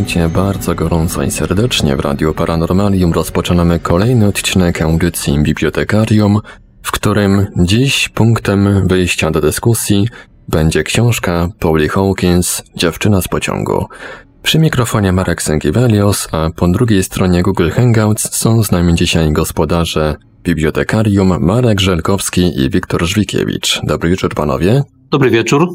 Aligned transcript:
witajcie 0.00 0.28
bardzo 0.28 0.74
gorąco 0.74 1.22
i 1.22 1.30
serdecznie 1.30 1.96
w 1.96 2.00
Radiu 2.00 2.34
Paranormalium. 2.34 3.12
Rozpoczynamy 3.12 3.78
kolejny 3.78 4.26
odcinek 4.26 4.82
audycji 4.82 5.42
Bibliotekarium, 5.42 6.38
w 6.82 6.90
którym 6.90 7.46
dziś 7.56 8.08
punktem 8.08 8.88
wyjścia 8.88 9.30
do 9.30 9.40
dyskusji 9.40 10.08
będzie 10.48 10.82
książka 10.82 11.48
Pauli 11.58 11.88
Hawkins 11.88 12.62
Dziewczyna 12.76 13.20
z 13.20 13.28
pociągu. 13.28 13.86
Przy 14.42 14.58
mikrofonie 14.58 15.12
Marek 15.12 15.42
Sękiewelios, 15.42 16.28
a 16.32 16.50
po 16.56 16.68
drugiej 16.68 17.02
stronie 17.02 17.42
Google 17.42 17.70
Hangouts 17.70 18.36
są 18.36 18.62
z 18.62 18.70
nami 18.70 18.94
dzisiaj 18.94 19.32
gospodarze 19.32 20.16
Bibliotekarium 20.42 21.44
Marek 21.44 21.80
Żelkowski 21.80 22.62
i 22.64 22.70
Wiktor 22.70 23.06
Żwikiewicz. 23.06 23.80
Dobry 23.84 24.10
wieczór 24.10 24.34
panowie. 24.34 24.82
Dobry 25.10 25.30
wieczór. 25.30 25.68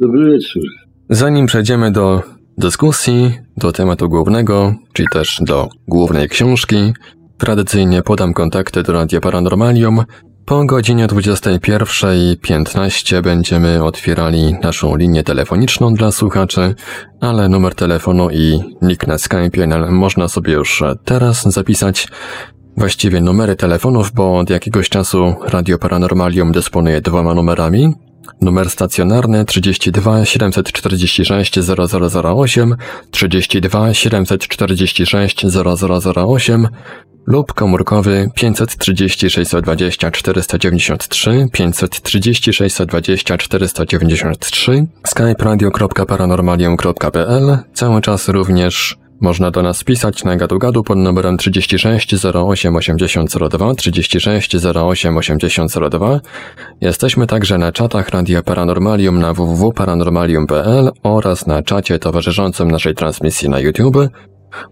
Dobry 0.00 0.32
wieczór. 0.32 0.62
Zanim 1.10 1.46
przejdziemy 1.46 1.92
do 1.92 2.37
dyskusji, 2.58 3.38
do 3.56 3.72
tematu 3.72 4.08
głównego, 4.08 4.74
czyli 4.92 5.08
też 5.12 5.38
do 5.40 5.68
głównej 5.88 6.28
książki, 6.28 6.92
tradycyjnie 7.38 8.02
podam 8.02 8.34
kontakty 8.34 8.82
do 8.82 8.92
Radia 8.92 9.20
Paranormalium. 9.20 10.04
Po 10.44 10.64
godzinie 10.64 11.06
21.15 11.06 13.22
będziemy 13.22 13.84
otwierali 13.84 14.56
naszą 14.62 14.96
linię 14.96 15.24
telefoniczną 15.24 15.94
dla 15.94 16.12
słuchaczy, 16.12 16.74
ale 17.20 17.48
numer 17.48 17.74
telefonu 17.74 18.30
i 18.30 18.60
nick 18.82 19.06
na 19.06 19.18
Skype 19.18 19.90
można 19.90 20.28
sobie 20.28 20.52
już 20.52 20.82
teraz 21.04 21.42
zapisać. 21.42 22.08
Właściwie 22.76 23.20
numery 23.20 23.56
telefonów, 23.56 24.12
bo 24.12 24.38
od 24.38 24.50
jakiegoś 24.50 24.88
czasu 24.88 25.34
Radio 25.44 25.78
Paranormalium 25.78 26.52
dysponuje 26.52 27.00
dwoma 27.00 27.34
numerami, 27.34 27.94
Numer 28.40 28.70
stacjonarny 28.70 29.44
32 29.44 30.24
746 30.24 31.58
0008, 31.58 32.74
32 33.10 33.94
746 33.94 35.44
0008 36.16 36.68
lub 37.26 37.52
komórkowy 37.52 38.30
530 38.34 39.30
620 39.30 40.10
493, 40.10 41.46
530 41.52 42.52
620 42.52 43.38
493, 43.38 44.86
skype 45.06 45.34
cały 47.74 48.00
czas 48.00 48.28
również 48.28 48.96
można 49.20 49.50
do 49.50 49.62
nas 49.62 49.84
pisać 49.84 50.24
na 50.24 50.36
gadu-gadu 50.36 50.82
pod 50.82 50.98
numerem 50.98 51.38
36 51.38 52.14
08 52.24 52.76
8002, 52.76 53.74
36 53.74 54.56
08 54.74 55.16
8002. 55.16 56.20
Jesteśmy 56.80 57.26
także 57.26 57.58
na 57.58 57.72
czatach 57.72 58.08
Radia 58.08 58.42
Paranormalium 58.42 59.18
na 59.20 59.34
www.paranormalium.pl 59.34 60.90
oraz 61.02 61.46
na 61.46 61.62
czacie 61.62 61.98
towarzyszącym 61.98 62.70
naszej 62.70 62.94
transmisji 62.94 63.48
na 63.48 63.60
YouTube. 63.60 63.96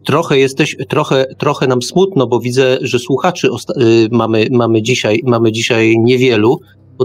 trochę 0.04 0.38
jesteś, 0.38 0.76
trochę, 0.88 1.26
trochę 1.38 1.66
nam 1.66 1.82
smutno, 1.82 2.26
bo 2.26 2.41
widzę, 2.41 2.78
że 2.81 2.98
słuchaczy 2.98 3.48
e, 3.48 3.50
mamy, 4.10 4.47
mamy, 4.50 4.82
dzisiaj, 4.82 5.20
mamy 5.26 5.53
dzisiaj 5.53 5.98
niewielu. 5.98 6.58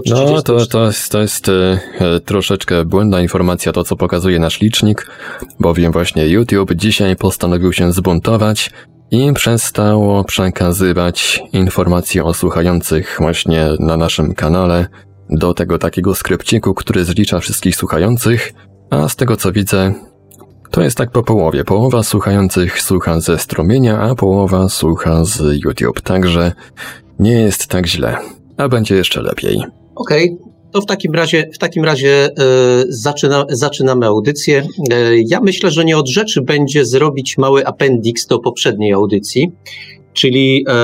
No, 0.06 0.42
to, 0.42 0.66
to 0.66 0.84
jest, 0.86 1.12
to 1.12 1.20
jest 1.20 1.48
e, 1.48 2.20
troszeczkę 2.24 2.84
błędna 2.84 3.20
informacja, 3.20 3.72
to 3.72 3.84
co 3.84 3.96
pokazuje 3.96 4.38
nasz 4.38 4.60
licznik, 4.60 5.10
bowiem 5.60 5.92
właśnie 5.92 6.28
YouTube 6.28 6.74
dzisiaj 6.74 7.16
postanowił 7.16 7.72
się 7.72 7.92
zbuntować 7.92 8.70
i 9.10 9.32
przestało 9.32 10.24
przekazywać 10.24 11.42
informacje 11.52 12.24
o 12.24 12.34
słuchających 12.34 13.16
właśnie 13.20 13.68
na 13.80 13.96
naszym 13.96 14.34
kanale 14.34 14.86
do 15.30 15.54
tego 15.54 15.78
takiego 15.78 16.14
skrypciku, 16.14 16.74
który 16.74 17.04
zlicza 17.04 17.40
wszystkich 17.40 17.76
słuchających, 17.76 18.52
a 18.90 19.08
z 19.08 19.16
tego 19.16 19.36
co 19.36 19.52
widzę, 19.52 19.94
to 20.70 20.82
jest 20.82 20.96
tak 20.96 21.10
po 21.10 21.22
połowie. 21.22 21.64
Połowa 21.64 22.02
słuchających 22.02 22.82
słucha 22.82 23.20
ze 23.20 23.38
strumienia, 23.38 24.00
a 24.00 24.14
połowa 24.14 24.68
słucha 24.68 25.24
z 25.24 25.64
YouTube, 25.64 26.00
także 26.00 26.52
nie 27.18 27.32
jest 27.32 27.66
tak 27.66 27.86
źle, 27.86 28.16
a 28.56 28.68
będzie 28.68 28.94
jeszcze 28.94 29.22
lepiej. 29.22 29.81
Okej, 29.94 30.36
okay. 30.40 30.52
To 30.72 30.80
w 30.80 30.86
takim 30.86 31.12
razie, 31.12 31.50
w 31.54 31.58
takim 31.58 31.84
razie 31.84 32.24
e, 32.24 32.30
zaczyna, 32.88 33.44
zaczynamy 33.48 34.06
audycję. 34.06 34.62
E, 34.90 34.94
ja 35.26 35.40
myślę, 35.40 35.70
że 35.70 35.84
nie 35.84 35.96
od 35.96 36.08
rzeczy 36.08 36.42
będzie 36.42 36.84
zrobić 36.84 37.38
mały 37.38 37.66
appendix 37.66 38.26
do 38.26 38.38
poprzedniej 38.38 38.92
audycji, 38.92 39.52
czyli 40.12 40.64
e, 40.68 40.74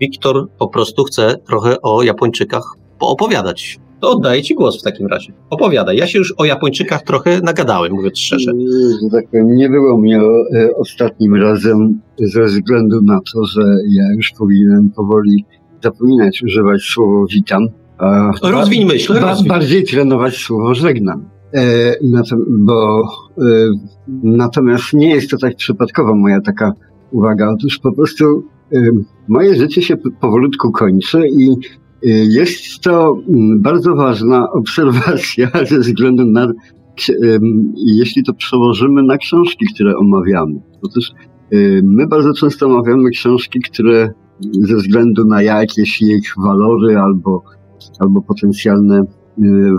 Wiktor 0.00 0.48
po 0.58 0.68
prostu 0.68 1.04
chce 1.04 1.34
trochę 1.46 1.82
o 1.82 2.02
Japończykach 2.02 2.62
poopowiadać. 2.98 3.78
To 4.00 4.10
oddaję 4.10 4.42
Ci 4.42 4.54
głos 4.54 4.80
w 4.80 4.82
takim 4.82 5.06
razie. 5.06 5.32
Opowiadaj. 5.50 5.96
Ja 5.96 6.06
się 6.06 6.18
już 6.18 6.34
o 6.36 6.44
Japończykach 6.44 7.02
trochę 7.02 7.40
nagadałem, 7.40 7.92
mówiąc 7.92 8.18
szczerze. 8.18 8.52
Tak, 9.12 9.24
nie 9.32 9.68
było 9.68 9.98
mnie 9.98 10.20
ostatnim 10.76 11.34
razem 11.34 12.00
ze 12.18 12.44
względu 12.44 13.02
na 13.02 13.20
to, 13.32 13.44
że 13.44 13.62
ja 13.88 14.04
już 14.16 14.32
powinienem 14.38 14.90
powoli 14.96 15.44
zapominać 15.84 16.42
używać 16.42 16.82
słowa 16.82 17.24
witam 17.34 17.68
Rozwiń 18.42 18.84
myśl. 18.84 19.14
Ba, 19.14 19.20
rozwiń. 19.20 19.48
Bardziej 19.48 19.84
trenować 19.84 20.36
słowo 20.36 20.74
żegnam. 20.74 21.24
E, 21.54 21.94
bo 22.48 23.02
e, 23.02 23.42
natomiast 24.22 24.92
nie 24.92 25.10
jest 25.10 25.30
to 25.30 25.38
tak 25.38 25.56
przypadkowo 25.56 26.14
moja 26.14 26.40
taka 26.40 26.72
uwaga. 27.10 27.50
Otóż 27.50 27.78
po 27.78 27.92
prostu 27.92 28.44
e, 28.72 28.80
moje 29.28 29.54
życie 29.54 29.82
się 29.82 29.96
powolutku 30.20 30.72
kończy 30.72 31.28
i 31.28 31.50
e, 31.50 31.54
jest 32.10 32.80
to 32.80 33.16
bardzo 33.56 33.94
ważna 33.94 34.50
obserwacja 34.60 35.50
ze 35.70 35.78
względu 35.78 36.24
na, 36.24 36.44
e, 36.44 36.52
jeśli 37.76 38.24
to 38.24 38.34
przełożymy 38.34 39.02
na 39.02 39.16
książki, 39.16 39.66
które 39.74 39.96
omawiamy. 39.96 40.60
Otóż 40.82 41.10
e, 41.52 41.56
my 41.82 42.06
bardzo 42.06 42.34
często 42.34 42.66
omawiamy 42.66 43.10
książki, 43.10 43.60
które 43.60 44.10
ze 44.52 44.76
względu 44.76 45.24
na 45.24 45.42
jakieś 45.42 46.02
ich 46.02 46.34
walory 46.36 46.98
albo 46.98 47.42
albo 47.98 48.22
potencjalne 48.22 49.00
y, 49.00 49.04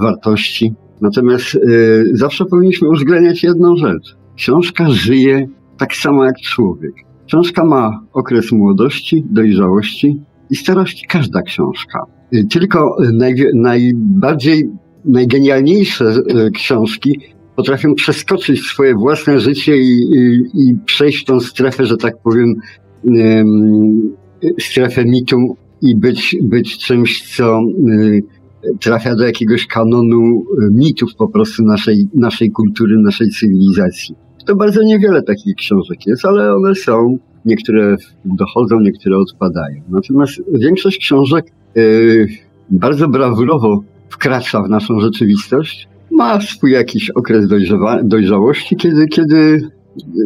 wartości. 0.01 0.73
Natomiast 1.01 1.55
y, 1.55 2.05
zawsze 2.13 2.45
powinniśmy 2.45 2.89
uwzględniać 2.89 3.43
jedną 3.43 3.75
rzecz. 3.75 4.17
Książka 4.35 4.89
żyje 4.89 5.47
tak 5.77 5.95
samo 5.95 6.25
jak 6.25 6.35
człowiek. 6.37 6.93
Książka 7.27 7.65
ma 7.65 7.99
okres 8.13 8.51
młodości, 8.51 9.25
dojrzałości 9.31 10.21
i 10.49 10.55
starości. 10.55 11.07
Każda 11.07 11.41
książka. 11.41 11.99
Y, 12.33 12.45
tylko 12.51 12.97
naj, 13.13 13.35
najbardziej, 13.53 14.69
najgenialniejsze 15.05 16.13
książki 16.55 17.19
potrafią 17.55 17.95
przeskoczyć 17.95 18.61
swoje 18.61 18.95
własne 18.95 19.39
życie 19.39 19.77
i, 19.77 19.99
i, 20.15 20.41
i 20.53 20.75
przejść 20.85 21.25
tą 21.25 21.39
strefę, 21.39 21.85
że 21.85 21.97
tak 21.97 22.13
powiem, 22.23 22.55
strefę 24.59 25.05
mitu 25.05 25.57
i 25.81 25.95
być, 25.95 26.35
być 26.41 26.77
czymś, 26.77 27.35
co 27.35 27.61
y, 27.87 28.23
trafia 28.79 29.15
do 29.15 29.23
jakiegoś 29.25 29.67
kanonu 29.67 30.43
y, 30.61 30.71
mitów 30.71 31.15
po 31.15 31.27
prostu 31.27 31.63
naszej, 31.63 32.07
naszej 32.13 32.51
kultury, 32.51 32.97
naszej 32.97 33.29
cywilizacji. 33.29 34.15
To 34.45 34.55
bardzo 34.55 34.83
niewiele 34.83 35.23
takich 35.23 35.55
książek 35.55 36.07
jest, 36.07 36.25
ale 36.25 36.55
one 36.55 36.75
są. 36.75 37.17
Niektóre 37.45 37.95
dochodzą, 38.25 38.79
niektóre 38.79 39.17
odpadają. 39.17 39.81
Natomiast 39.89 40.41
większość 40.53 40.97
książek 40.97 41.45
yy, 41.75 42.27
bardzo 42.69 43.07
brawurowo 43.07 43.83
wkracza 44.09 44.63
w 44.63 44.69
naszą 44.69 44.99
rzeczywistość. 44.99 45.87
Ma 46.11 46.41
swój 46.41 46.71
jakiś 46.71 47.09
okres 47.09 47.47
dojrzewa- 47.47 48.03
dojrzałości, 48.03 48.75
kiedy, 48.75 49.07
kiedy 49.07 49.61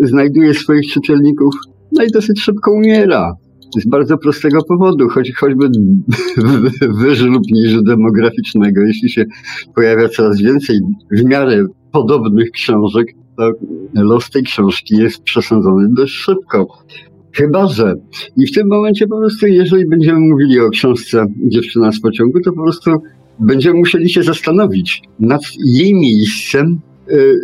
znajduje 0.04 0.54
swoich 0.54 0.88
czytelników, 0.92 1.56
no 1.92 2.04
i 2.04 2.08
dosyć 2.12 2.42
szybko 2.42 2.72
umiera. 2.72 3.34
Z 3.82 3.88
bardzo 3.88 4.18
prostego 4.18 4.64
powodu, 4.64 5.10
choć, 5.10 5.32
choćby 5.36 5.70
wyżlub 7.02 7.44
niż 7.52 7.82
demograficznego. 7.82 8.82
Jeśli 8.82 9.10
się 9.10 9.26
pojawia 9.76 10.10
coraz 10.10 10.42
więcej 10.42 10.80
w 11.12 11.24
miarę 11.26 11.66
podobnych 11.92 12.52
książek, 12.52 13.08
to 13.38 13.52
los 13.94 14.30
tej 14.30 14.44
książki 14.44 14.98
jest 14.98 15.24
przesądzony 15.24 15.88
dość 15.92 16.14
szybko. 16.14 16.68
Chyba, 17.32 17.68
że. 17.68 17.96
I 18.38 18.48
w 18.48 18.52
tym 18.52 18.68
momencie 18.68 19.08
po 19.08 19.18
prostu, 19.18 19.48
jeżeli 19.48 19.88
będziemy 19.88 20.20
mówili 20.20 20.60
o 20.60 20.70
książce 20.70 21.26
Dziewczyna 21.48 21.92
z 21.92 22.02
pociągu, 22.02 22.40
to 22.46 22.52
po 22.52 22.64
prostu 22.64 22.92
będziemy 23.40 23.80
musieli 23.80 24.10
się 24.10 24.24
zastanowić 24.24 25.02
nad 25.20 25.42
jej 25.66 25.94
miejscem 25.94 26.80
y, 27.12 27.36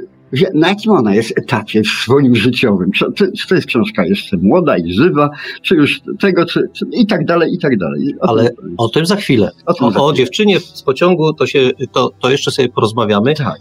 na 0.54 0.70
jakim 0.70 0.92
ona 0.92 1.16
jest 1.16 1.38
etapie 1.38 1.81
swoim 1.84 2.36
życiowym? 2.36 2.92
Czy, 2.92 3.06
czy, 3.16 3.31
czy, 3.31 3.48
to 3.48 3.56
jest 3.56 3.68
książka 3.68 4.06
jeszcze 4.06 4.38
młoda 4.38 4.78
i 4.78 4.94
żywa, 4.94 5.30
czy 5.62 5.76
już 5.76 6.02
tego, 6.20 6.46
czy, 6.46 6.70
czy 6.74 6.86
i 6.92 7.08
tak 7.08 7.26
dalej, 7.26 7.54
i 7.54 7.60
tak 7.60 7.78
dalej. 7.78 8.16
O 8.22 8.30
Ale 8.30 8.50
tym, 8.50 8.74
o 8.78 8.90
tym 8.90 9.06
za 9.06 9.16
chwilę. 9.16 9.52
O, 9.66 9.88
o, 9.88 9.92
za 9.92 10.00
o 10.00 10.14
dziewczynie 10.14 10.60
z 10.60 10.84
pociągu 10.84 11.34
to, 11.34 11.48
się, 11.48 11.72
to, 11.92 12.12
to 12.22 12.31
jeszcze 12.31 12.52
sobie 12.52 12.70
porozmawiamy. 12.70 13.34
Tak. 13.34 13.60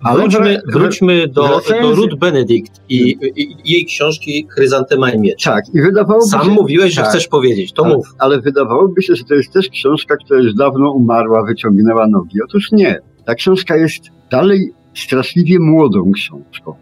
Ale 0.00 0.20
wróćmy, 0.20 0.60
wróćmy 0.72 1.28
do, 1.28 1.60
do 1.82 1.94
Ruth 1.94 2.14
Benedict 2.18 2.80
i, 2.88 3.16
i, 3.36 3.56
jej 3.64 3.86
książki 3.86 4.46
Chryzantema 4.50 5.10
i 5.10 5.20
Miecz. 5.20 5.44
Tak, 5.44 5.64
i 5.74 5.80
wydawałoby 5.80 6.26
Sam 6.26 6.44
się, 6.44 6.50
mówiłeś, 6.50 6.94
że 6.94 7.00
tak, 7.00 7.10
chcesz 7.10 7.28
powiedzieć, 7.28 7.72
to 7.72 7.84
ale, 7.84 7.94
mów. 7.94 8.14
Ale 8.18 8.40
wydawałoby 8.40 9.02
się, 9.02 9.16
że 9.16 9.24
to 9.24 9.34
jest 9.34 9.52
też 9.52 9.68
książka, 9.68 10.16
która 10.16 10.40
już 10.40 10.54
dawno 10.54 10.92
umarła, 10.92 11.44
wyciągnęła 11.44 12.06
nogi. 12.06 12.38
Otóż 12.44 12.72
nie. 12.72 13.00
Ta 13.24 13.34
książka 13.34 13.76
jest 13.76 14.02
dalej 14.30 14.72
straszliwie 14.94 15.58
młodą 15.60 16.12
książką. 16.12 16.74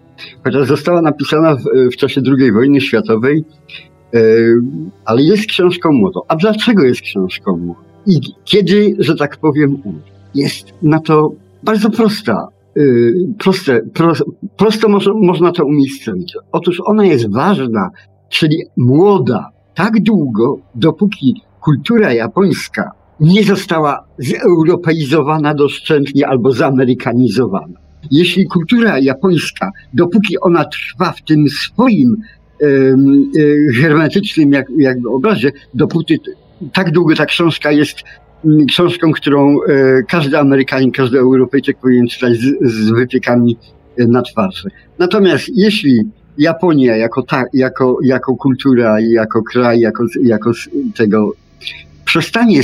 Chociaż 0.44 0.68
została 0.68 1.02
napisana 1.02 1.56
w, 1.56 1.62
w 1.92 1.96
czasie 1.96 2.20
II 2.38 2.52
wojny 2.52 2.80
światowej, 2.80 3.44
e, 4.14 4.20
ale 5.04 5.22
jest 5.22 5.46
książką 5.46 5.92
młodą. 5.92 6.20
A 6.28 6.36
dlaczego 6.36 6.84
jest 6.84 7.00
książką 7.00 7.56
młodą? 7.56 7.80
I 8.06 8.20
kiedy, 8.44 8.96
że 8.98 9.14
tak 9.14 9.36
powiem, 9.36 9.82
jest 10.34 10.72
na 10.82 11.00
to 11.00 11.32
bardzo 11.62 11.90
prosta 11.90 12.48
Y, 12.78 13.34
proste, 13.38 13.80
pro, 13.94 14.12
prosto 14.56 14.88
mo 14.88 14.98
można 15.14 15.52
to 15.52 15.64
umiejscowić. 15.64 16.34
Otóż 16.52 16.82
ona 16.84 17.04
jest 17.04 17.32
ważna, 17.32 17.90
czyli 18.28 18.56
młoda, 18.76 19.48
tak 19.74 20.00
długo, 20.00 20.58
dopóki 20.74 21.42
kultura 21.60 22.12
japońska 22.12 22.90
nie 23.20 23.44
została 23.44 24.04
zeuropeizowana 24.18 25.54
doszczętnie 25.54 26.28
albo 26.28 26.52
zamerykanizowana. 26.52 27.78
Jeśli 28.10 28.46
kultura 28.46 28.98
japońska, 28.98 29.70
dopóki 29.94 30.40
ona 30.40 30.64
trwa 30.64 31.12
w 31.12 31.22
tym 31.22 31.48
swoim 31.48 32.16
y, 32.62 32.96
hermetycznym 33.80 34.52
jak, 34.52 34.96
obrazie, 35.10 35.52
dopóty 35.74 36.18
tak 36.72 36.90
długo 36.90 37.16
ta 37.16 37.26
książka 37.26 37.72
jest 37.72 38.04
Mm, 38.44 38.66
książką, 38.66 39.12
którą 39.12 39.56
e, 39.62 40.02
każdy 40.08 40.38
Amerykanin, 40.38 40.92
każdy 40.92 41.18
Europejczyk 41.18 41.78
powinien 41.78 42.08
czytać 42.08 42.32
z, 42.34 42.72
z 42.72 42.90
wypiekami 42.90 43.56
e, 43.98 44.06
na 44.06 44.22
twarzy. 44.22 44.68
Natomiast 44.98 45.44
jeśli 45.54 46.00
Japonia 46.38 46.96
jako, 46.96 47.22
ta, 47.22 47.44
jako, 47.52 47.98
jako 48.04 48.36
kultura 48.36 49.00
jako 49.00 49.42
kraj, 49.42 49.80
jako, 49.80 50.04
jako 50.22 50.50
tego 50.96 51.32
przestanie 52.04 52.62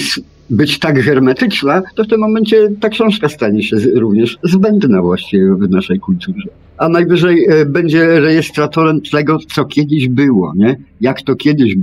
być 0.51 0.79
tak 0.79 1.01
hermetyczna, 1.01 1.83
to 1.95 2.05
w 2.05 2.09
tym 2.09 2.21
momencie 2.21 2.71
ta 2.81 2.89
książka 2.89 3.29
stanie 3.29 3.63
się 3.63 3.77
również 3.95 4.39
zbędna 4.43 5.03
właściwie 5.03 5.55
w 5.55 5.71
naszej 5.71 6.01
kulturze. 6.01 6.49
A 6.79 6.89
najwyżej 6.89 7.47
e, 7.49 7.67
będzie 7.67 8.21
rejestratorem 8.21 9.01
tego, 9.01 9.39
co 9.55 9.65
kiedyś 9.65 10.09
było, 10.09 10.53
nie? 10.57 10.77
Jak 11.01 11.23
to 11.23 11.37
kiedyś, 11.37 11.75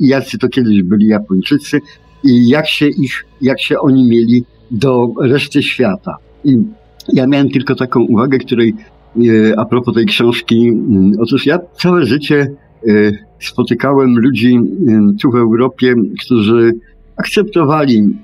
jacy 0.00 0.38
to 0.38 0.48
kiedyś 0.48 0.82
byli 0.82 1.06
Japończycy, 1.06 1.80
i 2.24 2.48
jak 2.48 2.68
się 2.68 2.88
ich, 2.88 3.24
jak 3.40 3.60
się 3.60 3.78
oni 3.78 4.08
mieli 4.08 4.44
do 4.70 5.08
reszty 5.20 5.62
świata. 5.62 6.16
I 6.44 6.56
ja 7.12 7.26
miałem 7.26 7.50
tylko 7.50 7.74
taką 7.74 8.00
uwagę, 8.00 8.38
której 8.38 8.74
e, 9.16 9.58
a 9.58 9.64
propos 9.64 9.94
tej 9.94 10.06
książki, 10.06 10.68
mm, 10.68 11.12
otóż 11.20 11.46
ja 11.46 11.58
całe 11.78 12.06
życie 12.06 12.46
e, 12.88 13.12
spotykałem 13.40 14.18
ludzi 14.18 14.56
e, 14.56 14.60
tu 15.22 15.30
w 15.30 15.36
Europie, 15.36 15.94
którzy 16.24 16.72
akceptowali 17.20 18.18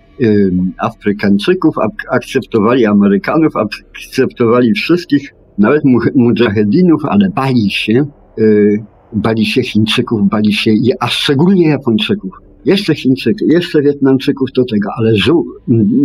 Afrykańczyków, 0.79 1.75
akceptowali 2.11 2.87
Amerykanów, 2.87 3.53
akceptowali 3.57 4.73
wszystkich, 4.73 5.35
nawet 5.59 5.83
mujahedinów, 6.15 7.05
ale 7.05 7.31
bali 7.31 7.71
się, 7.71 8.07
bali 9.13 9.47
się 9.47 9.63
Chińczyków, 9.63 10.29
bali 10.29 10.53
się, 10.53 10.71
a 11.01 11.09
szczególnie 11.09 11.69
Japończyków 11.69 12.33
jeszcze 12.67 12.95
Chińczyków, 12.95 13.49
jeszcze 13.53 13.83
Wietnamczyków 13.83 14.49
do 14.57 14.65
tego, 14.65 14.89
ale 14.99 15.13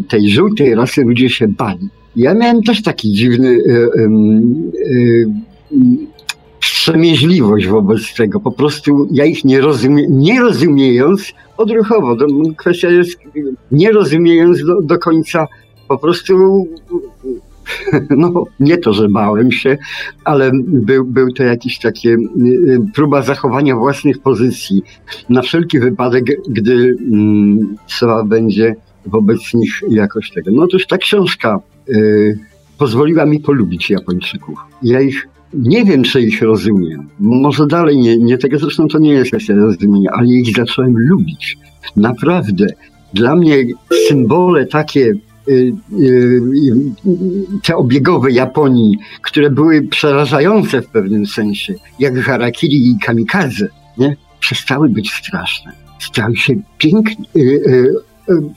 tej 0.08 0.30
żółtej 0.30 0.76
rasy 0.76 1.04
ludzie 1.04 1.30
się 1.30 1.48
bali. 1.48 1.90
Ja 2.16 2.34
miałem 2.34 2.64
też 2.64 2.82
taki 2.82 3.14
dziwny 3.14 3.48
y, 3.48 3.90
wstrzemięźliwość 6.92 7.68
wobec 7.68 8.14
tego. 8.16 8.40
Po 8.40 8.52
prostu 8.52 9.08
ja 9.12 9.26
ich 9.26 9.46
nie, 9.46 9.62
rozumie, 9.62 10.06
nie 10.10 10.42
rozumiejąc 10.42 11.34
odruchowo, 11.58 12.16
to 12.16 12.26
kwestia 12.58 12.90
jest 12.90 13.20
nie 13.72 13.92
rozumiejąc 13.92 14.66
do, 14.66 14.82
do 14.82 15.00
końca, 15.00 15.48
po 15.88 15.98
prostu 15.98 16.68
no 18.10 18.44
nie 18.60 18.78
to, 18.78 18.94
że 18.94 19.10
bałem 19.10 19.52
się, 19.52 19.78
ale 20.24 20.52
był, 20.54 21.06
był 21.06 21.32
to 21.32 21.44
jakiś 21.44 21.80
takie 21.80 22.10
y, 22.10 22.16
y, 22.46 22.80
próba 22.94 23.22
zachowania 23.22 23.76
własnych 23.76 24.20
pozycji 24.20 24.84
na 25.30 25.42
wszelki 25.42 25.80
wypadek, 25.80 26.26
gdy 26.50 26.98
mm, 27.12 27.78
trzeba 27.88 28.24
będzie 28.24 28.76
wobec 29.06 29.54
nich 29.54 29.82
jakoś 29.90 30.32
tego. 30.32 30.52
No 30.52 30.64
otóż 30.64 30.88
ta 30.88 30.98
książka 30.98 31.60
y, 31.90 32.40
pozwoliła 32.78 33.26
mi 33.26 33.40
polubić 33.40 33.90
Japończyków. 33.90 34.60
Ja 34.84 35.02
ich 35.02 35.28
nie 35.54 35.86
wiem, 35.86 36.04
czy 36.04 36.22
ich 36.22 36.42
rozumiem. 36.42 37.08
Może 37.20 37.68
dalej 37.68 37.98
nie, 37.98 38.18
nie 38.18 38.38
tego, 38.38 38.60
zresztą 38.60 38.88
to 38.88 39.00
nie 39.00 39.12
jest 39.12 39.32
kwestia 39.32 39.56
rozumienia, 39.56 40.12
ale 40.14 40.28
ich 40.28 40.56
zacząłem 40.56 40.94
lubić. 40.98 41.58
Naprawdę. 41.96 42.68
Dla 43.14 43.36
mnie 43.36 43.64
symbole 44.08 44.66
takie 44.66 45.16
Y, 45.48 45.74
y, 46.00 46.42
te 47.64 47.76
obiegowe 47.76 48.32
Japonii, 48.32 48.98
które 49.22 49.50
były 49.50 49.82
przerażające 49.82 50.82
w 50.82 50.88
pewnym 50.88 51.26
sensie, 51.26 51.74
jak 52.00 52.22
harakiri 52.22 52.90
i 52.92 53.00
kamikaze, 53.00 53.68
nie? 53.98 54.18
przestały 54.40 54.90
być 54.90 55.12
straszne. 55.12 55.72
Stały 56.00 56.38
się 56.38 56.54
piękne, 56.78 57.26
y, 57.36 57.94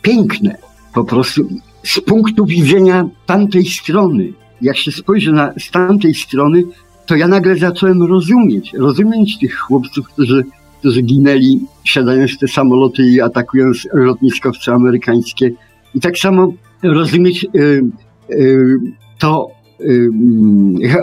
piękne. 0.02 0.56
Po 0.94 1.04
prostu 1.04 1.48
z 1.82 2.00
punktu 2.00 2.46
widzenia 2.46 3.08
tamtej 3.26 3.64
strony. 3.66 4.32
Jak 4.62 4.76
się 4.76 4.92
spojrzy 4.92 5.32
na, 5.32 5.52
z 5.58 5.70
tamtej 5.70 6.14
strony, 6.14 6.62
to 7.06 7.16
ja 7.16 7.28
nagle 7.28 7.56
zacząłem 7.56 8.02
rozumieć, 8.02 8.72
rozumieć 8.72 9.38
tych 9.38 9.58
chłopców, 9.58 10.08
którzy, 10.08 10.44
którzy 10.78 11.02
ginęli, 11.02 11.60
siadając 11.84 12.32
w 12.32 12.38
te 12.38 12.48
samoloty 12.48 13.02
i 13.02 13.20
atakując 13.20 13.88
lotniskowce 13.92 14.72
amerykańskie. 14.72 15.50
I 15.94 16.00
tak 16.00 16.18
samo 16.18 16.52
rozumieć 16.82 17.46
y, 17.54 17.82
y, 18.30 18.76
to, 19.18 19.50
y, 19.80 20.10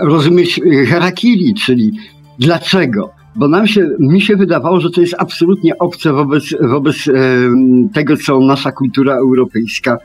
rozumieć 0.01 0.59
harakiri, 0.89 1.53
czyli 1.53 1.91
dlaczego. 2.39 3.20
Bo 3.35 3.47
nam 3.47 3.67
się, 3.67 3.89
mi 3.99 4.21
się 4.21 4.35
wydawało, 4.35 4.79
że 4.79 4.89
to 4.89 5.01
jest 5.01 5.15
absolutnie 5.17 5.77
obce 5.77 6.13
wobec, 6.13 6.43
wobec 6.61 6.95
tego, 7.93 8.17
co 8.17 8.39
nasza 8.39 8.71
kultura 8.71 9.15
europejska 9.15 9.97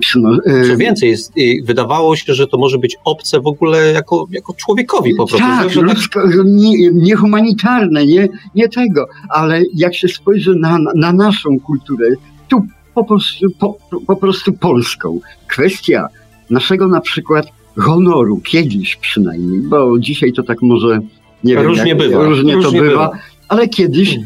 przynosi. 0.00 0.40
Co 0.70 0.76
więcej, 0.76 1.10
jest, 1.10 1.32
wydawało 1.64 2.16
się, 2.16 2.34
że 2.34 2.46
to 2.46 2.58
może 2.58 2.78
być 2.78 2.96
obce 3.04 3.40
w 3.40 3.46
ogóle 3.46 3.92
jako, 3.92 4.26
jako 4.30 4.54
człowiekowi 4.54 5.14
po 5.14 5.26
prostu. 5.26 5.46
Tak, 5.46 5.70
że, 5.70 5.80
ludzko, 5.80 6.20
nie, 6.44 6.90
niehumanitarne, 6.90 8.06
nie, 8.06 8.28
nie 8.54 8.68
tego, 8.68 9.06
ale 9.28 9.62
jak 9.74 9.94
się 9.94 10.08
spojrzy 10.08 10.54
na, 10.54 10.78
na 10.94 11.12
naszą 11.12 11.60
kulturę, 11.60 12.08
tu 12.48 12.66
po 12.94 13.04
prostu, 13.04 13.46
po, 13.58 13.76
po 14.06 14.16
prostu 14.16 14.52
polską. 14.52 15.20
Kwestia 15.48 16.08
naszego 16.50 16.88
na 16.88 17.00
przykład 17.00 17.46
honoru, 17.76 18.40
kiedyś 18.40 18.96
przynajmniej, 18.96 19.60
bo 19.60 19.98
dzisiaj 19.98 20.32
to 20.32 20.42
tak 20.42 20.62
może 20.62 21.00
nie 21.44 21.54
wiem, 21.54 21.66
różnie 21.66 21.88
jak, 21.88 21.98
bywa. 21.98 22.24
Różnie, 22.24 22.54
różnie 22.54 22.70
to 22.70 22.72
bywa, 22.72 22.90
bywa, 22.90 23.10
ale 23.48 23.68
kiedyś, 23.68 24.18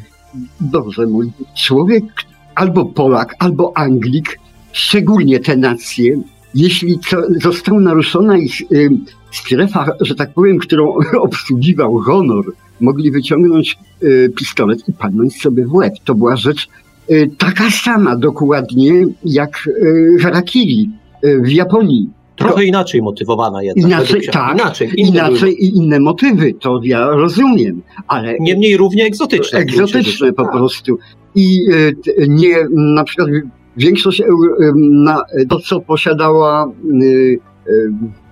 dobrze 0.60 1.06
mój, 1.06 1.30
człowiek 1.56 2.04
albo 2.54 2.84
Polak, 2.84 3.34
albo 3.38 3.72
Anglik, 3.76 4.38
szczególnie 4.72 5.40
te 5.40 5.56
nacje, 5.56 6.22
jeśli 6.54 6.98
została 7.42 7.80
naruszona 7.80 8.38
ich 8.38 8.60
y, 8.72 8.90
strefa, 9.32 9.86
że 10.00 10.14
tak 10.14 10.34
powiem, 10.34 10.58
którą 10.58 10.94
obsługiwał 11.20 11.98
honor, 11.98 12.44
mogli 12.80 13.10
wyciągnąć 13.10 13.78
y, 14.02 14.32
pistolet 14.36 14.88
i 14.88 14.92
padnąć 14.92 15.40
sobie 15.40 15.66
w 15.66 15.74
łeb. 15.74 15.94
To 16.04 16.14
była 16.14 16.36
rzecz 16.36 16.68
Y, 17.10 17.30
taka 17.38 17.70
sama 17.70 18.16
dokładnie 18.16 19.06
jak 19.24 19.66
y, 19.66 20.18
harakiri 20.22 20.90
y, 21.24 21.40
w 21.40 21.52
Japonii. 21.52 22.10
Trochę 22.40 22.64
inaczej 22.64 23.02
motywowana 23.02 23.62
jednak. 23.62 23.86
Inaczej, 23.86 24.20
tak, 24.32 24.54
inaczej, 24.54 24.90
inaczej 24.96 25.64
i 25.64 25.76
inne 25.76 26.00
motywy, 26.00 26.54
to 26.54 26.80
ja 26.84 27.06
rozumiem, 27.06 27.82
ale... 28.08 28.36
Niemniej 28.40 28.76
równie 28.76 29.04
egzotyczne. 29.04 29.58
Egzotyczne 29.58 30.32
po 30.32 30.42
tak. 30.42 30.52
prostu. 30.52 30.98
I 31.34 31.58
nie, 32.28 32.56
na 32.70 33.04
przykład 33.04 33.28
większość, 33.76 34.22
na, 34.76 35.22
to 35.48 35.58
co 35.60 35.80
posiadała, 35.80 36.72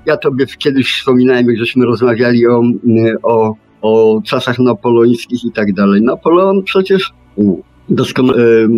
ja 0.07 0.17
tobie 0.17 0.47
kiedyś 0.59 0.95
wspominałem, 0.95 1.47
jak 1.47 1.59
żeśmy 1.59 1.87
rozmawiali 1.87 2.47
o, 2.47 2.62
o, 3.23 3.55
o 3.83 4.21
czasach 4.25 4.59
napoleońskich 4.59 5.45
i 5.45 5.53
tak 5.53 5.73
dalej. 5.73 6.03
Napoleon 6.03 6.62
przecież 6.62 7.12
doskonale 7.88 8.69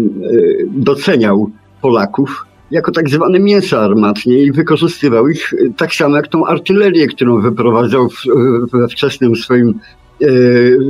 doceniał 0.70 1.50
Polaków 1.82 2.46
jako 2.70 2.92
tak 2.92 3.08
zwane 3.08 3.40
mięsa 3.40 3.80
armatnie 3.80 4.42
i 4.42 4.52
wykorzystywał 4.52 5.28
ich 5.28 5.52
y, 5.52 5.72
tak 5.76 5.94
samo 5.94 6.16
jak 6.16 6.28
tą 6.28 6.46
artylerię, 6.46 7.06
którą 7.06 7.40
wyprowadzał 7.40 8.08
w, 8.08 8.24
we 8.72 8.88
wczesnym 8.88 9.36
swoim, 9.36 9.74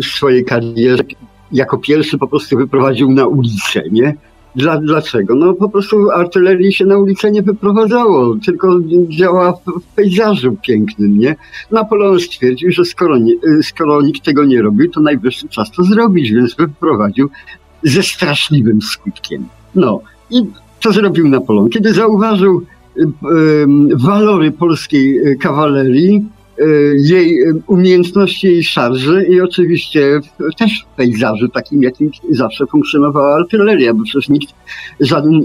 w 0.03 0.05
swojej 0.05 0.45
karierze. 0.45 1.05
Jako 1.53 1.79
pierwszy 1.79 2.19
po 2.19 2.27
prostu 2.27 2.57
wyprowadził 2.57 3.11
na 3.11 3.27
ulicę, 3.27 3.83
nie? 3.93 4.17
Dla, 4.57 4.81
dlaczego? 4.81 5.35
No 5.35 5.55
po 5.55 5.69
prostu 5.69 6.11
artylerii 6.11 6.73
się 6.73 6.87
na 6.87 6.99
ulicę 6.99 7.31
nie 7.31 7.43
wyprowadzało, 7.43 8.37
tylko 8.45 8.79
działa 9.09 9.53
w, 9.53 9.81
w 9.81 9.95
pejzażu 9.97 10.57
pięknym, 10.67 11.19
nie? 11.19 11.37
Napoleon 11.71 12.21
stwierdził, 12.21 12.73
że 12.73 12.85
skoro, 12.85 13.19
nie, 13.19 13.33
skoro 13.63 14.03
nikt 14.03 14.25
tego 14.25 14.45
nie 14.45 14.63
robił, 14.63 14.91
to 14.91 15.01
najwyższy 15.01 15.49
czas 15.49 15.71
to 15.71 15.83
zrobić, 15.85 16.33
więc 16.33 16.55
wyprowadził 16.55 17.31
ze 17.83 18.03
straszliwym 18.03 18.83
skutkiem. 18.83 19.49
No 19.75 20.01
i 20.31 20.43
co 20.81 20.93
zrobił 20.93 21.29
Napoleon? 21.29 21.69
Kiedy 21.69 21.93
zauważył 21.93 22.63
y, 22.97 23.03
y, 23.03 23.07
walory 23.97 24.53
polskiej 24.53 25.21
kawalerii, 25.41 26.25
Y, 26.61 26.97
jej 26.99 27.43
y, 27.43 27.63
umiejętności 27.67 28.47
jej 28.47 28.65
szarży 28.65 29.27
i 29.31 29.41
oczywiście 29.41 30.21
też 30.59 30.87
w 30.93 30.97
pejzażu 30.97 31.49
takim, 31.49 31.83
jakim 31.83 32.11
zawsze 32.31 32.67
funkcjonowała 32.67 33.35
artyleria, 33.35 33.95
bo 33.95 34.05
przecież 34.05 34.29
nikt, 34.29 34.55
żaden 35.01 35.43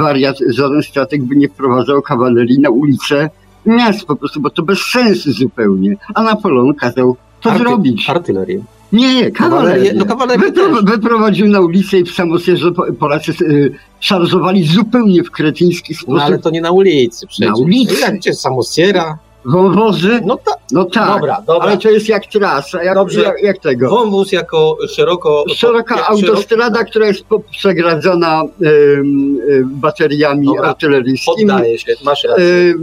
wariat, 0.00 0.36
żaden 0.48 0.82
strateg 0.82 1.22
by 1.22 1.36
nie 1.36 1.48
wprowadzał 1.48 2.02
kawalerii 2.02 2.58
na 2.58 2.70
ulicę 2.70 3.30
miast 3.66 4.04
po 4.04 4.16
prostu, 4.16 4.40
bo 4.40 4.50
to 4.50 4.62
bez 4.62 4.78
sensu 4.78 5.32
zupełnie. 5.32 5.96
A 6.14 6.22
Napoleon 6.22 6.74
kazał 6.74 7.16
to 7.40 7.50
Arty 7.50 7.64
zrobić. 7.64 8.10
Artylerię. 8.10 8.60
Nie, 8.92 9.30
kawalerię. 9.30 9.92
No 9.94 10.04
kawalerię 10.04 10.38
Wypro 10.44 10.82
wyprowadził 10.82 11.46
na 11.46 11.60
ulicę 11.60 11.98
i 11.98 12.04
w 12.04 12.10
Samosierze 12.10 12.70
Polacy 12.98 13.32
y, 13.42 13.74
szarżowali 14.00 14.64
zupełnie 14.66 15.24
w 15.24 15.30
kretyński 15.30 15.94
sposób. 15.94 16.14
No 16.14 16.22
ale 16.22 16.38
to 16.38 16.50
nie 16.50 16.60
na 16.60 16.70
ulicy 16.70 17.26
przecież. 17.26 17.48
Na 17.48 17.56
ulicy. 17.56 18.00
Jak 18.00 18.14
gdzie 18.14 18.34
Samosiera? 18.34 19.18
Wąwozy? 19.44 20.20
No, 20.26 20.36
ta, 20.36 20.52
no 20.72 20.84
tak. 20.84 21.14
Dobra, 21.14 21.42
dobra. 21.46 21.68
Ale 21.68 21.78
to 21.78 21.90
jest 21.90 22.08
jak 22.08 22.26
trasa. 22.26 22.82
Jak, 22.82 22.94
Dobrze. 22.94 23.20
Jak, 23.22 23.42
jak 23.42 23.58
tego? 23.58 23.90
Wąwóz 23.90 24.32
jako 24.32 24.78
szeroko. 24.88 25.44
Szeroka 25.54 25.96
jak 25.96 26.10
autostrada, 26.10 26.74
szeroko... 26.74 26.90
która 26.90 27.06
jest 27.06 27.24
przegradzona 27.50 28.42
y, 28.42 28.66
y, 28.66 29.64
bateriami 29.64 30.46
dobra. 30.46 30.68
artyleryjskimi. 30.68 31.50
Poddaje 31.50 31.78
się, 31.78 31.92
masz 32.04 32.24
rację. 32.24 32.44
Y, 32.44 32.74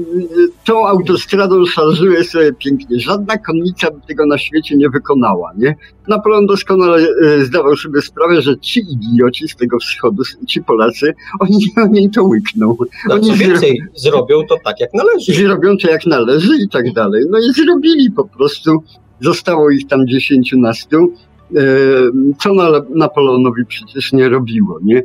tą 0.66 0.88
autostradą 0.88 1.66
szarżuje 1.66 2.24
sobie 2.24 2.54
pięknie. 2.54 3.00
Żadna 3.00 3.38
konnica 3.38 3.92
by 3.92 4.08
tego 4.08 4.26
na 4.26 4.38
świecie 4.38 4.76
nie 4.76 4.90
wykonała, 4.90 5.52
nie? 5.58 5.76
Napoleon 6.08 6.46
doskonale 6.46 7.08
zdawał 7.44 7.76
sobie 7.76 8.02
sprawę, 8.02 8.42
że 8.42 8.58
ci 8.58 8.82
idioci 8.92 9.48
z 9.48 9.56
tego 9.56 9.80
wschodu, 9.80 10.24
ci 10.48 10.64
Polacy, 10.64 11.14
oni, 11.40 11.66
oni 11.86 12.10
to 12.10 12.24
łykną. 12.24 12.76
No, 13.10 13.16
oni 13.16 13.34
więcej, 13.34 13.82
zrobią 13.96 14.42
to 14.50 14.58
tak 14.64 14.80
jak 14.80 14.90
należy. 14.94 15.34
Zrobią 15.34 15.78
to 15.78 15.90
jak 15.90 16.06
należy 16.06 16.52
i 16.66 16.70
tak 16.70 16.94
dalej. 16.94 17.24
No 17.30 17.38
i 17.38 17.54
zrobili 17.54 18.12
po 18.12 18.28
prostu. 18.28 18.84
Zostało 19.20 19.70
ich 19.70 19.88
tam 19.88 20.08
dziesięciu 20.08 20.58
e, 20.66 21.02
co 22.40 22.54
Napoleonowi 22.90 23.66
przecież 23.66 24.14
nie 24.14 24.30
robiło, 24.30 24.80
nie? 24.84 24.98
E, 24.98 25.04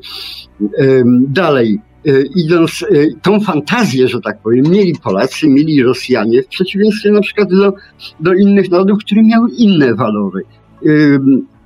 dalej, 1.29 1.81
e, 2.07 2.23
idąc, 2.37 2.85
tą 3.23 3.41
fantazję, 3.41 4.09
że 4.09 4.21
tak 4.21 4.43
powiem, 4.43 4.65
mieli 4.71 4.95
Polacy, 5.03 5.49
mieli 5.49 5.83
Rosjanie, 5.83 6.43
w 6.43 6.47
przeciwieństwie 6.47 7.11
na 7.11 7.21
przykład 7.21 7.49
do, 7.49 7.73
do 8.21 8.35
innych 8.35 8.71
narodów, 8.71 8.99
które 8.99 9.23
miały 9.23 9.51
inne 9.51 9.95
walory. 9.95 10.45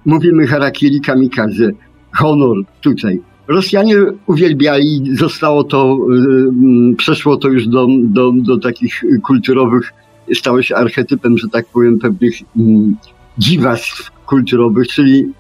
Mówimy 0.05 0.47
harakiri 0.47 1.01
kamikaze, 1.01 1.71
honor 2.13 2.57
tutaj. 2.81 3.21
Rosjanie 3.49 3.97
uwielbiali, 4.27 5.17
zostało 5.17 5.65
to, 5.65 5.99
przeszło 6.97 7.37
to 7.37 7.49
już 7.49 7.69
do, 7.69 7.87
do, 8.03 8.33
do 8.33 8.59
takich 8.59 9.03
kulturowych 9.23 9.93
stało 10.35 10.63
się 10.63 10.77
archetypem, 10.77 11.39
że 11.39 11.49
tak 11.49 11.67
powiem, 11.67 11.99
pewnych 11.99 12.35
dziwactw 13.39 14.11
kulturowych, 14.27 14.89
czyli 14.89 15.33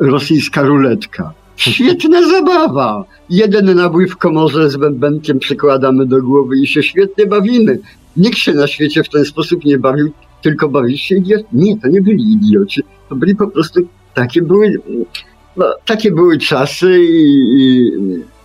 rosyjska 0.00 0.62
ruletka. 0.62 1.32
Świetna 1.56 2.28
zabawa! 2.32 3.04
Jeden 3.30 3.74
nabój 3.74 4.08
w 4.08 4.16
komorze 4.16 4.70
z 4.70 4.76
bębenkiem 4.76 5.38
przykładamy 5.38 6.06
do 6.06 6.22
głowy 6.22 6.56
i 6.58 6.66
się 6.66 6.82
świetnie 6.82 7.26
bawimy. 7.26 7.78
Nikt 8.16 8.38
się 8.38 8.52
na 8.52 8.66
świecie 8.66 9.02
w 9.02 9.08
ten 9.08 9.24
sposób 9.24 9.64
nie 9.64 9.78
bawił, 9.78 10.12
tylko 10.42 10.68
bawił 10.68 10.96
się 10.96 11.16
idiot. 11.16 11.42
Nie, 11.52 11.78
to 11.78 11.88
nie 11.88 12.02
byli 12.02 12.32
idioci. 12.32 12.82
To 13.08 13.16
byli 13.16 13.36
po 13.36 13.48
prostu, 13.48 13.80
takie 14.14 14.42
były, 14.42 14.80
no, 15.56 15.66
takie 15.86 16.12
były 16.12 16.38
czasy 16.38 17.00
i, 17.00 17.90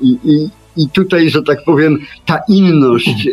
i, 0.01 0.17
i, 0.23 0.49
i 0.77 0.89
tutaj, 0.89 1.29
że 1.29 1.43
tak 1.43 1.63
powiem, 1.65 1.97
ta 2.25 2.39
inność 2.49 3.27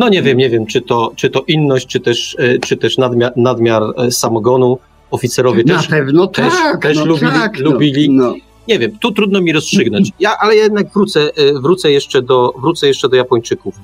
no 0.00 0.08
nie 0.08 0.22
wiem, 0.22 0.38
nie 0.38 0.50
wiem, 0.50 0.66
czy 0.66 0.80
to, 0.80 1.12
czy 1.16 1.30
to 1.30 1.44
inność, 1.48 1.86
czy 1.86 2.00
też, 2.00 2.36
e, 2.38 2.58
czy 2.58 2.76
też 2.76 2.98
nadmiar, 2.98 3.32
nadmiar 3.36 3.82
e, 3.96 4.10
samogonu. 4.10 4.78
Oficerowie 5.10 5.62
Na 5.66 5.76
też, 5.76 5.88
pewno 5.88 6.26
też, 6.26 6.52
tak, 6.52 6.82
też 6.82 6.96
no 6.96 7.04
lubili. 7.04 7.32
Tak, 7.32 7.58
no, 7.60 7.70
lubili. 7.70 8.10
No. 8.10 8.34
Nie 8.70 8.78
wiem, 8.78 8.90
tu 9.00 9.12
trudno 9.12 9.40
mi 9.40 9.52
rozstrzygnąć. 9.52 10.10
Ja, 10.20 10.30
ale 10.40 10.56
jednak 10.56 10.92
wrócę, 10.92 11.20
e, 11.36 11.60
wrócę, 11.60 11.92
jeszcze 11.92 12.22
do, 12.22 12.54
wrócę 12.60 12.86
jeszcze 12.86 13.08
do 13.08 13.16
Japończyków. 13.16 13.74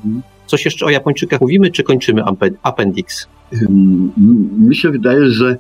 Coś 0.47 0.64
jeszcze 0.64 0.87
o 0.87 0.90
Japończykach 0.90 1.40
mówimy, 1.40 1.71
czy 1.71 1.83
kończymy 1.83 2.23
appendix? 2.62 3.26
Mi 4.59 4.76
się 4.76 4.90
wydaje, 4.90 5.31
że 5.31 5.57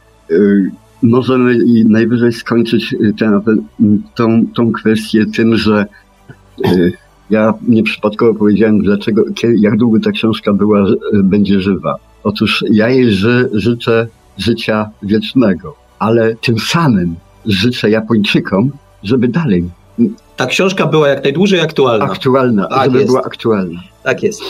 możemy 1.02 1.58
najwyżej 1.84 2.32
skończyć 2.32 2.94
tę, 3.18 3.40
tą, 4.14 4.46
tą 4.54 4.72
kwestię 4.72 5.26
tym, 5.36 5.56
że 5.56 5.86
ja 7.30 7.54
nieprzypadkowo 7.68 8.34
powiedziałem, 8.34 8.82
dlaczego, 8.82 9.24
jak 9.58 9.76
długo 9.76 10.00
ta 10.00 10.10
książka 10.10 10.52
była, 10.52 10.86
będzie 11.14 11.60
żywa. 11.60 11.94
Otóż 12.24 12.64
ja 12.70 12.88
jej 12.88 13.12
ży, 13.12 13.50
życzę 13.52 14.06
życia 14.38 14.90
wiecznego, 15.02 15.76
ale 15.98 16.34
tym 16.34 16.58
samym 16.58 17.14
życzę 17.46 17.90
Japończykom, 17.90 18.70
żeby 19.06 19.28
dalej. 19.28 19.64
Ta 20.36 20.46
książka 20.46 20.86
była 20.86 21.08
jak 21.08 21.24
najdłużej 21.24 21.60
aktualna. 21.60 22.04
Aktualna, 22.04 22.68
tak 22.68 22.84
żeby 22.84 22.98
jest. 22.98 23.10
była 23.10 23.22
aktualna. 23.22 23.80
Tak 24.02 24.22
jest. 24.22 24.42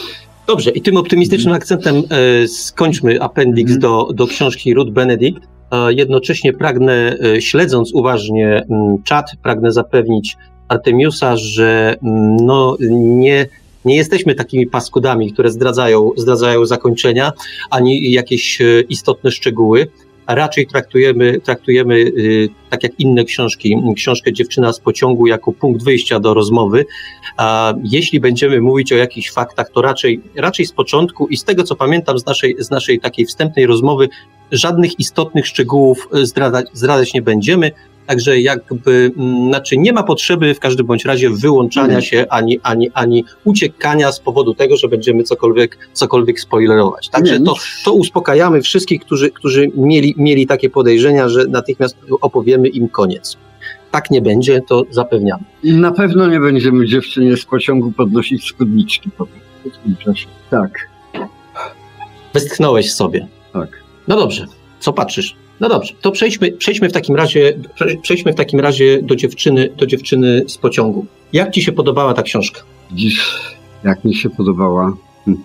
Dobrze, 0.46 0.70
i 0.70 0.82
tym 0.82 0.96
optymistycznym 0.96 1.52
mm. 1.52 1.56
akcentem 1.56 1.96
e, 1.96 2.48
skończmy 2.48 3.22
appendix 3.22 3.70
mm. 3.70 3.80
do, 3.80 4.08
do 4.14 4.26
książki 4.26 4.75
Ruth 4.75 4.90
Benedict. 4.90 5.40
E, 5.72 5.92
jednocześnie 5.92 6.52
pragnę, 6.52 7.16
e, 7.36 7.42
śledząc 7.42 7.94
uważnie 7.94 8.66
m, 8.70 9.02
czat, 9.04 9.30
pragnę 9.42 9.72
zapewnić 9.72 10.36
Artemiusa, 10.68 11.36
że 11.36 11.96
mm, 12.02 12.36
no, 12.36 12.76
nie, 12.90 13.46
nie 13.84 13.96
jesteśmy 13.96 14.34
takimi 14.34 14.66
paskudami, 14.66 15.32
które 15.32 15.50
zdradzają, 15.50 16.10
zdradzają 16.16 16.66
zakończenia, 16.66 17.32
ani 17.70 18.12
jakieś 18.12 18.60
e, 18.60 18.80
istotne 18.80 19.30
szczegóły, 19.30 19.86
a 20.26 20.35
raczej 20.35 20.66
traktujemy, 20.66 21.40
traktujemy 21.40 21.95
y, 21.95 22.49
tak 22.71 22.83
jak 22.83 23.00
inne 23.00 23.25
książki, 23.25 23.76
książkę 23.97 24.33
Dziewczyna 24.33 24.73
z 24.73 24.80
pociągu 24.80 25.26
jako 25.26 25.52
punkt 25.52 25.85
wyjścia 25.85 26.21
do 26.21 26.35
rozmowy. 26.35 26.87
A 27.37 27.75
jeśli 27.85 28.21
będziemy 28.21 28.61
mówić 28.61 28.92
o 28.92 28.97
jakichś 28.97 29.30
faktach, 29.30 29.71
to 29.71 29.83
raczej, 29.83 30.21
raczej 30.35 30.66
z 30.66 30.73
początku 30.73 31.26
i 31.26 31.37
z 31.37 31.45
tego, 31.45 31.64
co 31.64 31.76
pamiętam 31.76 32.18
z 32.18 32.26
naszej, 32.26 32.56
z 32.59 32.71
naszej 32.71 33.00
takiej 33.00 33.26
wstępnej 33.26 33.66
rozmowy, 33.66 34.09
żadnych 34.52 35.00
istotnych 35.00 35.47
szczegółów 35.47 36.09
e, 36.14 36.26
zdradzać, 36.26 36.66
zdradzać 36.73 37.14
nie 37.14 37.23
będziemy. 37.23 37.71
Także 38.06 38.40
jakby, 38.40 39.12
mm, 39.16 39.48
znaczy 39.48 39.76
nie 39.76 39.92
ma 39.92 40.02
potrzeby 40.02 40.54
w 40.54 40.60
każdym 40.60 40.86
bądź 40.86 41.04
razie 41.04 41.30
wyłączania 41.30 42.00
się 42.00 42.26
ani, 42.30 42.60
ani, 42.62 42.90
ani 42.94 43.25
uciekania 43.44 44.12
z 44.12 44.20
powodu 44.20 44.54
tego, 44.54 44.76
że 44.76 44.88
będziemy 44.88 45.22
cokolwiek, 45.22 45.78
cokolwiek 45.92 46.40
spoilerować. 46.40 47.08
Także 47.08 47.40
to, 47.40 47.54
to 47.84 47.92
uspokajamy 47.92 48.62
wszystkich, 48.62 49.00
którzy, 49.00 49.30
którzy 49.30 49.70
mieli, 49.76 50.14
mieli 50.16 50.46
takie 50.46 50.70
podejrzenia, 50.70 51.28
że 51.28 51.44
natychmiast 51.46 51.96
opowiemy 52.20 52.68
im 52.68 52.88
koniec. 52.88 53.36
Tak 53.90 54.10
nie 54.10 54.22
będzie, 54.22 54.60
to 54.68 54.84
zapewniam. 54.90 55.40
Na 55.64 55.92
pewno 55.92 56.26
nie 56.26 56.40
będziemy 56.40 56.86
dziewczynie 56.86 57.36
z 57.36 57.44
pociągu 57.44 57.92
podnosić 57.92 58.48
spódniczki 58.48 59.10
po 59.10 59.26
tym 59.84 59.96
czasie. 59.96 60.26
Tak. 60.50 60.88
Westchnąłeś 62.34 62.92
sobie. 62.92 63.26
Tak. 63.52 63.68
No 64.08 64.16
dobrze, 64.16 64.46
co 64.80 64.92
patrzysz? 64.92 65.36
No 65.60 65.68
dobrze, 65.68 65.94
to 66.00 66.12
przejdźmy, 66.12 66.52
przejdźmy, 66.52 66.88
w 66.88 66.92
takim 66.92 67.16
razie, 67.16 67.58
przejdźmy 68.02 68.32
w 68.32 68.36
takim 68.36 68.60
razie 68.60 69.02
do 69.02 69.16
dziewczyny, 69.16 69.70
do 69.76 69.86
dziewczyny 69.86 70.44
z 70.46 70.58
pociągu. 70.58 71.06
Jak 71.32 71.50
ci 71.50 71.62
się 71.62 71.72
podobała 71.72 72.14
ta 72.14 72.22
książka? 72.22 72.60
Dziś, 72.92 73.20
jak 73.84 74.04
mi 74.04 74.14
się 74.14 74.30
podobała? 74.30 74.96
Hm. 75.25 75.38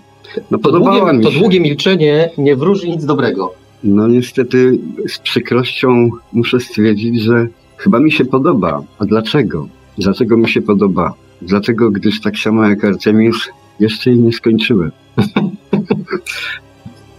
No 0.51 0.57
to 0.57 0.63
podobała 0.63 0.99
długie, 0.99 1.17
mi 1.17 1.23
się. 1.23 1.31
To 1.31 1.39
długie 1.39 1.59
milczenie 1.59 2.29
nie 2.37 2.55
wróży 2.55 2.89
nic 2.89 3.05
dobrego. 3.05 3.53
No 3.83 4.07
niestety 4.07 4.79
z 5.07 5.19
przykrością 5.19 6.09
muszę 6.33 6.59
stwierdzić, 6.59 7.21
że 7.21 7.47
chyba 7.77 7.99
mi 7.99 8.11
się 8.11 8.25
podoba. 8.25 8.83
A 8.99 9.05
dlaczego? 9.05 9.67
Dlaczego 9.97 10.37
mi 10.37 10.49
się 10.49 10.61
podoba? 10.61 11.13
Dlatego, 11.41 11.91
gdyż 11.91 12.21
tak 12.21 12.37
samo 12.37 12.69
jak 12.69 12.83
Artemius 12.83 13.49
jeszcze 13.79 14.09
jej 14.09 14.19
nie 14.19 14.33
skończyłem. 14.33 14.91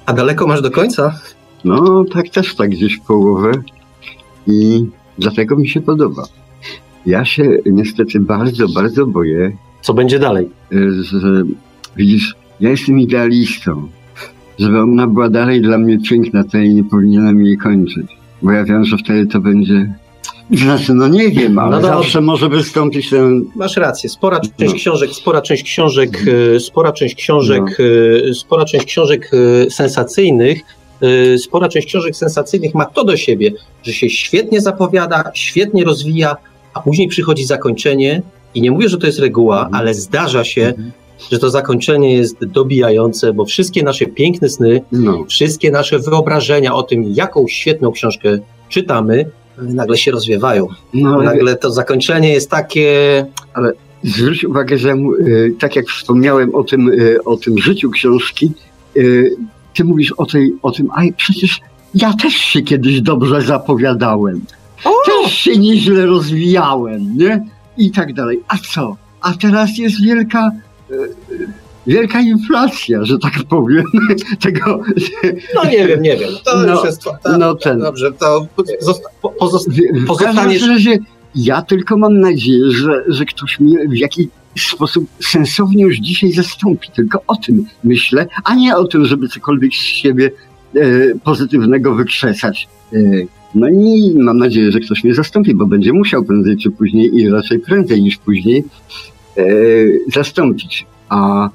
A 0.07 0.13
daleko 0.13 0.47
masz 0.47 0.63
do 0.63 0.71
końca? 0.71 1.15
No, 1.65 2.05
tak 2.13 2.29
też 2.29 2.55
tak 2.57 2.71
gdzieś 2.71 2.97
w 2.97 3.01
połowę 3.01 3.53
i 4.47 4.87
dlatego 5.19 5.57
mi 5.57 5.69
się 5.69 5.81
podoba. 5.81 6.23
Ja 7.07 7.25
się 7.25 7.59
niestety 7.67 8.21
bardzo, 8.21 8.69
bardzo 8.69 9.07
boję 9.07 9.57
Co 9.83 9.95
będzie 9.95 10.19
dalej? 10.19 10.49
że 11.03 11.43
widzisz, 11.97 12.35
ja 12.61 12.71
jestem 12.71 12.99
idealistą. 12.99 13.89
Żeby 14.59 14.81
ona 14.81 15.07
była 15.07 15.29
dalej 15.31 15.63
dla 15.63 15.79
mnie 15.79 15.99
piękna, 16.11 16.45
to 16.45 16.59
ja 16.59 16.73
nie 16.73 16.85
powinienem 16.85 17.45
jej 17.45 17.57
kończyć. 17.59 18.07
Bo 18.43 18.53
ja 18.53 18.65
wiem, 18.65 18.85
że 18.85 18.97
wtedy 18.97 19.27
to 19.27 19.41
będzie... 19.41 19.95
Znaczy, 20.51 20.95
no 20.95 21.09
nie 21.09 21.31
wiem, 21.31 21.59
ale 21.59 21.71
No 21.81 21.83
zawsze 21.83 22.21
może 22.21 22.49
wystąpić 22.49 23.11
ten... 23.11 23.45
Masz 23.57 23.77
rację. 23.77 24.11
Spora 24.11 24.41
część 24.41 24.73
No. 24.73 24.79
książek, 24.79 25.11
spora 25.11 25.43
część 25.43 25.63
książek, 25.63 26.25
e, 26.57 26.61
spora 26.61 26.93
część 26.93 27.15
książek, 27.15 27.63
No. 27.79 27.85
e, 28.31 28.35
spora 28.35 28.65
część 28.65 28.87
książek 28.87 29.31
e, 29.67 29.71
sensacyjnych, 29.71 30.59
e, 30.59 30.65
spora 31.39 31.69
część 31.69 31.87
książek 31.87 32.17
sensacyjnych 32.17 32.75
ma 32.75 32.85
to 32.85 33.05
do 33.05 33.17
siebie, 33.17 33.51
że 33.83 33.93
się 33.93 34.11
świetnie 34.11 34.61
zapowiada, 34.61 35.25
świetnie 35.35 35.85
rozwija, 35.85 36.37
a 36.75 36.81
później 36.81 37.09
przychodzi 37.09 37.45
zakończenie 37.45 38.23
i 38.55 38.61
nie 38.63 38.71
mówię, 38.71 38.89
że 38.89 38.99
to 38.99 39.07
jest 39.07 39.19
reguła, 39.19 39.57
Mhm. 39.57 39.75
ale 39.75 39.95
zdarza 39.95 40.45
się, 40.45 40.73
że 41.33 41.39
to 41.39 41.51
zakończenie 41.51 42.15
jest 42.15 42.45
dobijające, 42.45 43.33
bo 43.33 43.45
wszystkie 43.45 43.83
nasze 43.83 44.07
piękne 44.07 44.49
sny, 44.49 44.81
No, 44.93 45.25
wszystkie 45.29 45.71
nasze 45.71 45.99
wyobrażenia 45.99 46.75
o 46.75 46.83
tym, 46.83 47.05
jaką 47.15 47.49
świetną 47.49 47.93
książkę 47.93 48.39
czytamy, 48.69 49.27
nagle 49.59 49.97
się 49.99 50.11
rozwiewają. 50.11 50.67
no 50.95 51.15
ale 51.15 51.25
Nagle 51.25 51.57
to 51.57 51.71
zakończenie 51.71 52.33
jest 52.33 52.51
takie 52.51 53.27
zwróć 54.05 54.45
uwagę, 54.45 54.79
że 54.79 54.93
y, 55.21 55.55
tak 55.61 55.77
jak 55.77 55.87
wspomniałem 55.87 56.55
o 56.55 56.65
tym, 56.65 56.89
y, 56.89 57.25
o 57.25 57.37
tym 57.37 57.59
życiu 57.59 57.91
książki, 57.91 58.53
y, 58.97 59.37
ty 59.75 59.85
mówisz 59.85 60.13
o, 60.13 60.27
tej, 60.27 60.57
o 60.63 60.71
tym, 60.71 60.89
a 60.91 61.01
przecież 61.17 61.61
ja 61.95 62.13
też 62.13 62.35
się 62.35 62.63
kiedyś 62.63 63.01
dobrze 63.01 63.43
zapowiadałem. 63.43 64.41
Też 65.07 65.33
się 65.33 65.57
nieźle 65.59 66.07
rozwijałem, 66.07 67.17
nie? 67.19 67.45
I 67.79 67.91
tak 67.91 68.13
dalej. 68.15 68.41
A 68.49 68.57
co? 68.75 68.97
A 69.21 69.33
teraz 69.35 69.79
jest 69.79 70.03
wielka, 70.03 70.51
y, 70.91 70.95
y, 70.95 71.49
wielka 71.87 72.21
inflacja, 72.21 73.05
że 73.05 73.19
tak 73.19 73.33
powiem, 73.49 73.85
tego, 74.43 74.81
No 75.55 75.65
nie 75.65 75.87
wiem, 75.87 76.03
nie 76.03 76.17
wiem. 76.17 76.31
To 76.45 76.57
No, 76.67 76.75
już 76.75 76.85
jest. 76.85 77.03
To, 77.03 77.39
no 77.39 77.55
ten. 77.55 77.79
Dobrze, 77.81 78.13
to 78.13 78.47
zosta, 78.81 79.09
po, 79.23 79.29
pozosta, 79.31 79.71
W, 79.71 79.75
w 79.75 79.81
każdym 79.81 80.07
Pozostaniesz- 80.07 80.69
razie 80.69 80.99
ja 81.35 81.63
tylko 81.63 81.97
mam 81.97 82.21
nadzieję, 82.21 82.71
że, 82.71 83.05
że 83.09 83.25
ktoś 83.25 83.61
mnie 83.61 83.89
w 83.89 83.97
jakiś 83.97 84.27
sposób 84.61 85.07
sensownie 85.21 85.85
już 85.85 85.97
dzisiaj 85.97 86.33
zastąpi. 86.33 86.89
Tylko 86.97 87.23
o 87.27 87.37
tym 87.37 87.65
myślę, 87.85 88.27
a 88.45 88.55
nie 88.55 88.77
o 88.77 88.85
tym, 88.85 89.05
żeby 89.05 89.29
cokolwiek 89.29 89.73
z 89.73 89.77
siebie 89.77 90.31
e, 90.77 90.81
pozytywnego 91.25 91.95
wykrzesać. 91.95 92.69
E, 92.93 92.99
no 93.55 93.69
i 93.69 94.15
mam 94.19 94.39
nadzieję, 94.39 94.73
że 94.73 94.81
ktoś 94.81 95.05
mnie 95.05 95.15
zastąpi, 95.15 95.55
bo 95.55 95.67
będzie 95.67 95.93
musiał 95.93 96.25
prędzej 96.25 96.57
czy 96.57 96.71
później 96.71 97.15
i 97.15 97.29
raczej 97.29 97.59
prędzej 97.59 98.03
niż 98.03 98.17
później 98.17 98.65
e, 99.37 99.45
zastąpić. 100.13 100.87
A 101.09 101.47
e, 101.47 101.51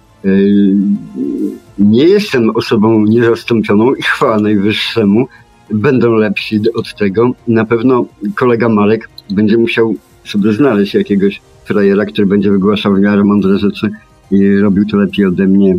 nie 1.79 2.03
jestem 2.03 2.49
osobą 2.49 3.05
niezastąpioną 3.05 3.93
i 3.93 4.01
chwała 4.01 4.39
najwyższemu, 4.39 5.27
będą 5.71 6.13
lepsi 6.13 6.59
od 6.75 6.95
tego. 6.95 7.31
Na 7.47 7.65
pewno 7.65 8.05
kolega 8.35 8.69
Marek 8.69 9.09
będzie 9.29 9.57
musiał 9.57 9.95
sobie 10.25 10.53
znaleźć 10.53 10.93
jakiegoś 10.93 11.41
frajera, 11.67 12.05
który 12.05 12.27
będzie 12.27 12.51
wygłaszał 12.51 12.93
w 12.95 12.99
miarę 12.99 13.23
mądre 13.23 13.57
rzeczy 13.57 13.89
i 14.31 14.57
robił 14.57 14.85
to 14.85 14.97
lepiej 14.97 15.25
ode 15.25 15.47
mnie. 15.47 15.77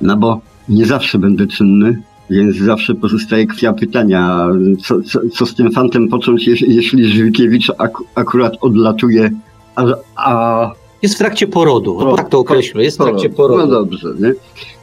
No 0.00 0.16
bo 0.16 0.40
nie 0.68 0.86
zawsze 0.86 1.18
będę 1.18 1.46
czynny, 1.46 2.02
więc 2.30 2.56
zawsze 2.56 2.94
pozostaje 2.94 3.46
kwestia 3.46 3.72
pytania, 3.72 4.48
co, 4.84 5.02
co, 5.02 5.20
co 5.32 5.46
z 5.46 5.54
tym 5.54 5.72
fantem 5.72 6.08
począć, 6.08 6.46
jeśli, 6.46 7.04
Żywkiewicz 7.04 7.70
ak, 7.78 7.98
akurat 8.14 8.52
odlatuje, 8.60 9.30
a, 9.76 9.84
a 10.16 10.72
jest 11.02 11.14
w 11.14 11.18
trakcie 11.18 11.46
porodu. 11.46 11.96
No, 12.00 12.16
tak 12.16 12.28
to 12.28 12.38
określę. 12.38 12.84
Jest 12.84 12.98
w 12.98 13.02
trakcie 13.02 13.28
no 13.28 13.34
porodu. 13.34 13.66
dobrze, 13.66 14.08
nie? 14.20 14.34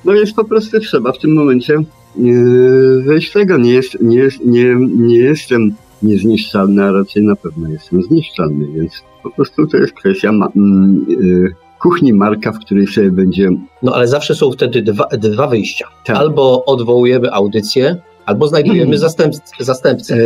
No 0.06 0.14
więc 0.14 0.34
po 0.34 0.44
prostu 0.44 0.80
trzeba 0.80 1.12
w 1.12 1.20
tym 1.20 1.34
momencie 1.34 1.78
yy, 2.18 3.04
wejść 3.06 3.30
w 3.30 3.34
tego. 3.34 3.58
Nie, 3.58 3.74
jest, 3.74 4.02
nie, 4.02 4.18
jest, 4.18 4.46
nie, 4.46 4.76
nie 4.96 5.18
jestem 5.18 5.74
niezniszczalny, 6.04 6.84
a 6.84 6.92
raczej 6.92 7.24
na 7.24 7.36
pewno 7.36 7.70
jestem 7.70 8.04
zniszczalny, 8.04 8.68
więc 8.68 9.04
po 9.24 9.32
prostu 9.32 9.68
to 9.68 9.78
jest 9.78 9.94
kwestia 9.94 10.32
ma, 10.32 10.48
mm, 10.56 11.06
yy, 11.10 11.54
kuchni 11.84 12.14
Marka, 12.14 12.52
w 12.52 12.60
której 12.60 12.88
sobie 12.88 13.12
będzie 13.12 13.50
No 13.84 13.96
ale 13.96 14.08
zawsze 14.08 14.36
są 14.36 14.52
wtedy 14.52 14.82
dwa, 14.82 15.08
dwa 15.18 15.48
wyjścia. 15.48 15.88
Tak. 16.06 16.16
Albo 16.18 16.66
odwołujemy 16.66 17.32
audycję, 17.32 18.02
albo 18.26 18.48
znajdujemy 18.48 18.82
Mhm. 18.82 19.00
zastępc, 19.00 19.52
zastępcę. 19.60 20.16
E, 20.16 20.20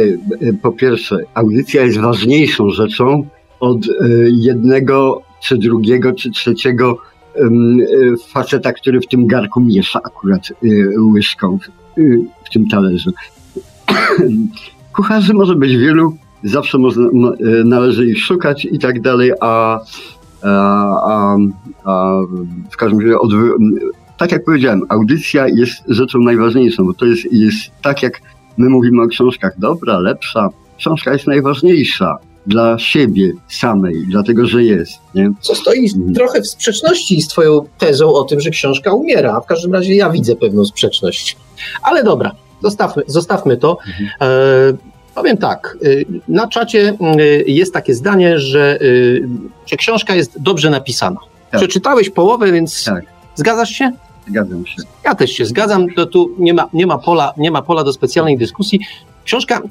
e, 0.47 0.53
po 0.53 0.71
pierwsze, 0.71 1.17
audycja 1.33 1.83
jest 1.83 1.97
ważniejszą 1.97 2.69
rzeczą 2.69 3.27
od 3.59 3.77
e, 3.77 3.89
jednego, 4.31 5.21
czy 5.43 5.57
drugiego, 5.57 6.13
czy 6.13 6.31
trzeciego 6.31 6.97
e, 7.35 7.41
faceta, 8.27 8.73
który 8.73 9.01
w 9.01 9.07
tym 9.07 9.27
garku 9.27 9.61
miesza 9.61 9.99
akurat 10.03 10.41
łyżką 11.13 11.57
w, 11.57 11.61
w 12.45 12.49
tym 12.53 12.67
talerzu. 12.67 13.11
Kucharzy 14.97 15.33
może 15.33 15.55
być 15.55 15.77
wielu, 15.77 16.13
zawsze 16.43 16.77
można, 16.77 17.09
mo- 17.13 17.33
e, 17.33 17.63
należy 17.63 18.05
ich 18.05 18.19
szukać 18.19 18.65
i 18.71 18.79
tak 18.79 19.01
dalej, 19.01 19.31
a, 19.41 19.79
a, 20.43 20.49
a, 21.11 21.37
a 21.83 22.11
w 22.71 22.77
każdym 22.77 22.99
razie 22.99 23.15
odwy- 23.15 23.51
tak 24.17 24.31
jak 24.31 24.43
powiedziałem, 24.45 24.81
audycja 24.89 25.47
jest 25.47 25.83
rzeczą 25.87 26.19
najważniejszą, 26.19 26.85
bo 26.85 26.93
to 26.93 27.05
jest, 27.05 27.33
jest 27.33 27.57
tak 27.81 28.03
jak 28.03 28.21
My 28.57 28.69
mówimy 28.69 29.01
o 29.03 29.07
książkach 29.07 29.53
dobra, 29.59 29.99
lepsza. 29.99 30.49
Książka 30.77 31.13
jest 31.13 31.27
najważniejsza 31.27 32.17
dla 32.47 32.79
siebie 32.79 33.33
samej, 33.47 33.95
dlatego 34.07 34.47
że 34.47 34.63
jest. 34.63 34.93
Nie? 35.15 35.31
Co 35.41 35.55
stoi 35.55 35.89
Mhm. 35.95 36.13
trochę 36.13 36.41
w 36.41 36.47
sprzeczności 36.47 37.21
z 37.21 37.27
twoją 37.27 37.61
tezą 37.77 38.13
o 38.13 38.23
tym, 38.23 38.39
że 38.39 38.49
książka 38.49 38.93
umiera. 38.93 39.33
A 39.37 39.41
w 39.41 39.45
każdym 39.45 39.73
razie 39.73 39.95
ja 39.95 40.09
widzę 40.09 40.35
pewną 40.35 40.65
sprzeczność. 40.65 41.37
Ale 41.83 42.03
dobra, 42.03 42.31
zostawmy, 42.63 43.03
zostawmy 43.07 43.57
to. 43.57 43.77
Mhm. 43.87 44.09
E, 44.21 44.77
powiem 45.15 45.37
tak, 45.37 45.77
y, 45.83 46.05
na 46.27 46.47
czacie 46.47 46.97
y, 47.19 47.43
jest 47.47 47.73
takie 47.73 47.93
zdanie, 47.93 48.39
że, 48.39 48.79
że 49.65 49.75
książka 49.75 50.15
jest 50.15 50.41
dobrze 50.41 50.69
napisana. 50.69 51.19
Tak. 51.51 51.59
Przeczytałeś 51.59 52.09
połowę, 52.09 52.51
więc 52.51 52.85
Tak. 52.85 53.05
zgadzasz 53.35 53.69
się? 53.69 53.91
Zgadzam 54.27 54.65
się. 54.65 54.75
Ja 55.05 55.15
też 55.15 55.31
się 55.31 55.45
zgadzam, 55.45 55.89
to 55.95 56.05
tu 56.05 56.35
nie 56.39 56.53
ma, 56.53 56.69
nie 56.73 56.87
ma, 56.87 56.97
pola, 56.97 57.33
nie 57.37 57.51
ma 57.51 57.61
pola 57.61 57.83
do 57.83 57.93
specjalnej 57.93 58.37
dyskusji. 58.37 58.79
Książka, 59.23 59.61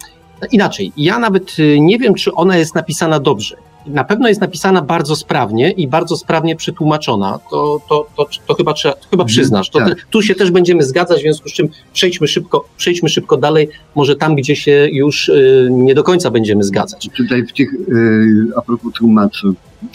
inaczej, 0.53 0.93
ja 0.97 1.19
nawet 1.19 1.57
nie 1.79 1.99
wiem, 1.99 2.15
czy 2.15 2.35
ona 2.35 2.57
jest 2.57 2.75
napisana 2.75 3.21
dobrze. 3.21 3.57
Na 3.87 4.05
pewno 4.05 4.29
jest 4.29 4.41
napisana 4.41 4.83
bardzo 4.83 5.17
sprawnie 5.17 5.71
i 5.71 5.89
bardzo 5.89 6.17
sprawnie 6.17 6.57
przetłumaczona. 6.57 7.39
To, 7.51 7.81
to, 7.89 8.07
to, 8.17 8.27
to 8.47 8.55
chyba, 8.55 8.73
trzeba, 8.73 8.95
to 8.95 9.09
chyba 9.11 9.23
Mhm, 9.23 9.29
przyznasz. 9.29 9.71
To 9.71 9.79
tak. 9.79 10.07
tu 10.11 10.23
się 10.23 10.35
też 10.35 10.51
będziemy 10.51 10.83
zgadzać, 10.83 11.19
w 11.19 11.23
związku 11.23 11.49
z 11.49 11.53
czym 11.53 11.69
przejdźmy 11.93 12.29
szybko, 12.29 12.65
przejdźmy 12.77 13.09
szybko 13.09 13.37
dalej, 13.37 13.69
może 13.95 14.17
tam, 14.17 14.35
gdzie 14.35 14.57
się 14.57 14.89
już 14.93 15.29
y, 15.29 15.69
nie 15.71 15.95
do 15.95 16.03
końca 16.03 16.31
będziemy 16.31 16.65
zgadzać. 16.65 17.09
Tutaj 17.17 17.47
w 17.47 17.53
tych, 17.53 17.75
y, 17.75 18.49
a 18.57 18.63
propos 18.63 18.93
tłumaczy, 18.93 19.47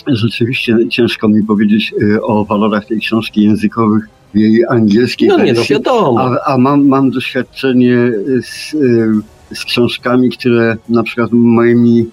rzeczywiście 0.08 0.78
ciężko 0.90 1.28
mi 1.28 1.44
powiedzieć 1.44 1.94
y, 2.02 2.24
o 2.24 2.46
walorach 2.46 2.86
tej 2.86 3.00
książki 3.00 3.44
językowych 3.44 4.10
w 4.34 4.38
jej 4.38 4.66
angielskiej 4.70 5.28
No 5.28 5.44
nie, 5.44 5.54
no 5.54 5.62
wiadomo. 5.70 6.22
A, 6.22 6.54
a 6.54 6.58
mam, 6.58 6.88
mam 6.88 7.12
doświadczenie 7.12 8.12
z, 8.42 8.74
y, 8.74 9.56
z 9.56 9.66
książkami, 9.66 10.30
które 10.30 10.78
na 10.90 11.04
przykład 11.04 11.32
moimi 11.32 12.06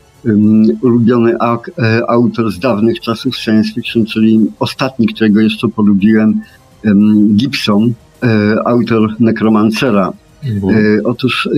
ulubiony 0.82 1.34
e, 1.38 2.10
autor 2.10 2.52
z 2.52 2.58
dawnych 2.58 3.00
czasów 3.00 3.36
science 3.36 3.72
fiction, 3.72 4.06
czyli 4.06 4.40
ostatni, 4.58 5.06
którego 5.06 5.40
jeszcze 5.40 5.68
polubiłem, 5.68 6.40
em, 6.84 7.28
Gibson, 7.36 7.92
e, 8.22 8.56
autor 8.64 9.14
Necromancera. 9.20 10.12
Mhm. 10.44 10.74
E, 10.76 11.02
otóż 11.04 11.48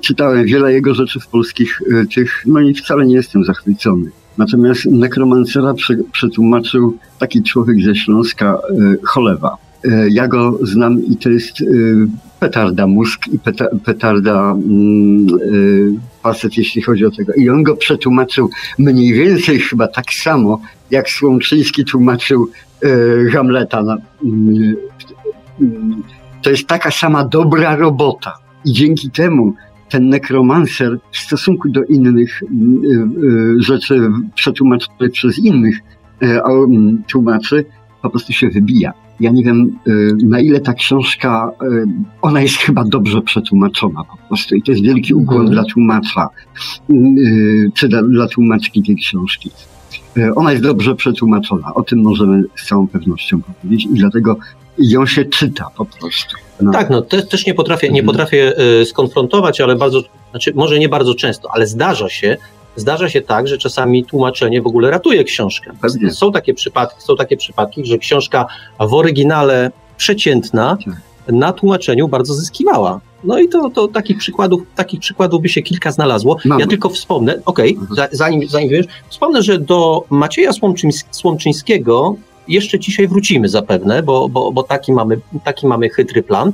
czytałem 0.00 0.46
wiele 0.46 0.72
jego 0.72 0.94
rzeczy 0.94 1.20
w 1.20 1.26
polskich 1.26 1.82
tych, 2.14 2.42
no 2.46 2.60
i 2.60 2.74
wcale 2.74 3.06
nie 3.06 3.14
jestem 3.14 3.44
zachwycony. 3.44 4.10
Natomiast 4.38 4.86
Necromancera 4.86 5.74
prze, 5.74 5.96
przetłumaczył 6.12 6.96
taki 7.18 7.42
człowiek 7.42 7.82
ze 7.82 7.94
Śląska, 7.94 8.58
Cholewa. 9.04 9.56
E, 9.84 10.08
ja 10.10 10.28
go 10.28 10.58
znam 10.62 11.04
i 11.04 11.16
to 11.16 11.30
jest 11.30 11.60
e, 11.60 11.64
petarda 12.40 12.86
mózg 12.86 13.28
i 13.32 13.38
peta, 13.38 13.66
petarda 13.84 14.52
e, 14.52 14.56
facet, 16.22 16.56
jeśli 16.56 16.82
chodzi 16.82 17.04
o 17.04 17.10
tego. 17.10 17.32
I 17.32 17.50
on 17.50 17.62
go 17.62 17.76
przetłumaczył 17.76 18.50
mniej 18.78 19.12
więcej 19.12 19.58
chyba 19.58 19.88
tak 19.88 20.12
samo, 20.12 20.60
jak 20.90 21.10
Słomczyński 21.10 21.84
tłumaczył 21.84 22.50
Hamleta. 23.32 23.80
Mm, 24.24 24.76
mm, 25.60 26.02
to 26.42 26.50
jest 26.50 26.66
taka 26.66 26.90
sama 26.90 27.24
dobra 27.24 27.76
robota. 27.76 28.32
I 28.64 28.72
dzięki 28.72 29.10
temu 29.10 29.54
ten 29.88 30.08
nekromancer 30.08 30.98
w 31.12 31.16
stosunku 31.16 31.68
do 31.68 31.84
innych 31.84 32.42
rzeczy 33.58 34.10
przetłumaczonych 34.34 35.12
przez 35.12 35.38
innych 35.38 35.76
tłumaczy 37.08 37.64
po 38.02 38.10
prostu 38.10 38.32
się 38.32 38.48
wybija. 38.48 38.92
Ja 39.20 39.30
nie 39.30 39.42
wiem, 39.44 39.78
y, 39.86 40.16
na 40.22 40.40
ile 40.40 40.60
ta 40.60 40.74
książka, 40.74 41.50
y, 41.62 41.66
ona 42.22 42.40
jest 42.42 42.56
chyba 42.56 42.84
dobrze 42.84 43.22
przetłumaczona 43.22 44.04
po 44.04 44.16
prostu 44.28 44.54
i 44.54 44.62
to 44.62 44.72
jest 44.72 44.84
wielki 44.84 45.14
ukłon 45.14 45.40
Mhm. 45.40 45.52
dla 45.54 45.64
tłumacza, 45.64 46.28
y, 46.90 47.70
czy 47.74 47.88
dla, 47.88 48.02
dla 48.02 48.26
tłumaczki 48.28 48.82
tej 48.82 48.96
książki. 48.96 49.50
Ona 50.36 50.50
jest 50.52 50.62
dobrze 50.64 50.94
przetłumaczona, 50.94 51.74
o 51.74 51.82
tym 51.82 52.02
możemy 52.02 52.42
z 52.56 52.66
całą 52.66 52.88
pewnością 52.88 53.40
powiedzieć 53.42 53.86
i 53.86 53.94
dlatego 53.94 54.36
ją 54.78 55.06
się 55.06 55.24
czyta 55.24 55.66
po 55.76 55.84
prostu. 55.84 56.36
No. 56.62 56.72
Tak, 56.72 56.90
no 56.90 57.02
te, 57.02 57.22
też 57.22 57.46
nie 57.46 57.54
potrafię, 57.54 57.86
nie 57.88 58.00
Mhm. 58.00 58.06
potrafię 58.06 58.52
skonfrontować, 58.84 59.60
ale 59.60 59.76
bardzo, 59.76 60.02
znaczy 60.30 60.52
może 60.54 60.78
nie 60.78 60.88
bardzo 60.88 61.14
często, 61.14 61.48
ale 61.52 61.66
zdarza 61.66 62.08
się, 62.08 62.36
zdarza 62.80 63.08
się 63.08 63.20
tak, 63.20 63.48
że 63.48 63.58
czasami 63.58 64.04
tłumaczenie 64.04 64.62
w 64.62 64.66
ogóle 64.66 64.90
ratuje 64.90 65.24
książkę. 65.24 65.72
Pewnie. 65.82 66.10
Są 66.10 66.32
takie 66.32 66.54
przypadki, 66.54 67.02
są 67.02 67.16
takie 67.16 67.36
przypadki, 67.36 67.86
że 67.86 67.98
książka 67.98 68.46
w 68.80 68.94
oryginale 68.94 69.70
przeciętna 69.96 70.76
Tak. 70.84 70.94
na 71.28 71.52
tłumaczeniu 71.52 72.08
bardzo 72.08 72.34
zyskiwała. 72.34 73.00
No 73.24 73.38
i 73.38 73.48
to, 73.48 73.70
to 73.70 73.88
takich 73.88 74.18
przykładów, 74.18 74.62
takich 74.76 75.00
przykładów 75.00 75.42
by 75.42 75.48
się 75.48 75.62
kilka 75.62 75.90
znalazło. 75.92 76.36
Mamy. 76.44 76.60
Ja 76.60 76.66
tylko 76.66 76.88
wspomnę, 76.88 77.40
okej, 77.46 77.70
Mhm. 77.74 77.94
za, 77.96 78.08
zanim, 78.12 78.48
zanim 78.48 78.68
wiesz, 78.68 78.86
wspomnę, 79.08 79.42
że 79.42 79.58
do 79.58 80.04
Macieja 80.10 80.50
Słomczyńs- 80.50 81.04
Słomczyńskiego 81.10 82.14
jeszcze 82.48 82.78
dzisiaj 82.78 83.08
wrócimy 83.08 83.48
zapewne, 83.48 84.02
bo, 84.02 84.28
bo, 84.28 84.52
bo 84.52 84.62
taki, 84.62 84.92
mamy, 84.92 85.20
taki 85.44 85.66
mamy 85.66 85.88
chytry 85.88 86.22
plan. 86.22 86.52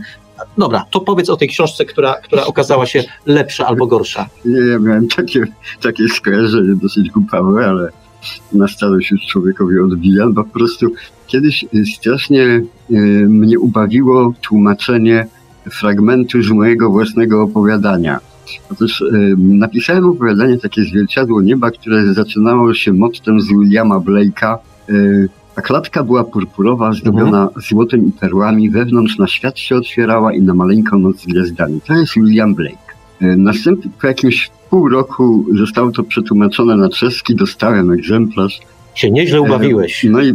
Dobra, 0.59 0.85
to 0.91 1.01
powiedz 1.01 1.31
o 1.31 1.37
tej 1.37 1.49
książce, 1.49 1.85
która, 1.85 2.15
która 2.15 2.45
okazała 2.45 2.87
się 2.87 3.05
lepsza 3.27 3.67
albo 3.67 3.87
gorsza. 3.87 4.29
Nie, 4.45 4.61
ja 4.61 4.79
miałem 4.79 5.09
takie, 5.09 5.45
takie 5.81 6.09
skojarzenie 6.09 6.75
dosyć 6.83 7.11
głupawe, 7.11 7.67
ale 7.67 7.89
na 8.53 8.69
starość 8.69 9.11
już 9.11 9.27
człowiekowi 9.27 9.79
odbijam, 9.79 10.33
bo 10.33 10.45
po 10.45 10.51
prostu 10.51 10.87
kiedyś 11.27 11.65
y, 11.75 11.87
strasznie 11.87 12.43
y, 12.43 12.65
mnie 13.29 13.59
ubawiło 13.59 14.35
tłumaczenie 14.41 15.27
fragmentu 15.71 16.43
z 16.43 16.51
mojego 16.51 16.91
własnego 16.91 17.43
opowiadania. 17.43 18.21
Otóż 18.73 19.01
y, 19.01 19.35
napisałem 19.39 20.05
opowiadanie 20.05 20.59
takie 20.59 20.83
Zwierciadło 20.83 21.43
Nieba, 21.43 21.71
które 21.71 22.15
zaczynało 22.15 22.75
się 22.75 22.93
mottem 22.93 23.41
z 23.41 23.49
Williama 23.49 23.97
Blake'a. 23.97 24.57
A 25.57 25.63
klatka 25.63 26.05
była 26.05 26.25
purpurowa, 26.25 26.93
zdobiona 26.93 27.49
złotem 27.69 28.09
i 28.09 28.13
perłami, 28.13 28.71
wewnątrz 28.71 29.19
na 29.19 29.27
świat 29.27 29.59
się 29.59 29.77
otwierała 29.77 30.33
i 30.33 30.43
na 30.43 30.55
maleńką 30.55 30.99
noc 30.99 31.21
z 31.21 31.27
gwiazdami. 31.27 31.81
To 31.87 31.95
jest 31.95 32.15
William 32.15 32.55
Blake. 32.55 32.77
E, 33.21 33.37
Następnie 33.37 33.91
po 34.01 34.07
jakimś 34.07 34.51
pół 34.71 34.89
roku 34.89 35.45
zostało 35.59 35.91
to 35.91 36.03
przetłumaczone 36.03 36.77
na 36.77 36.89
czeski, 36.89 37.35
dostałem 37.35 37.91
egzemplarz. 37.91 38.59
Się 38.95 39.11
nieźle 39.11 39.41
ubawiłeś. 39.41 40.07
No 40.11 40.23
i 40.23 40.35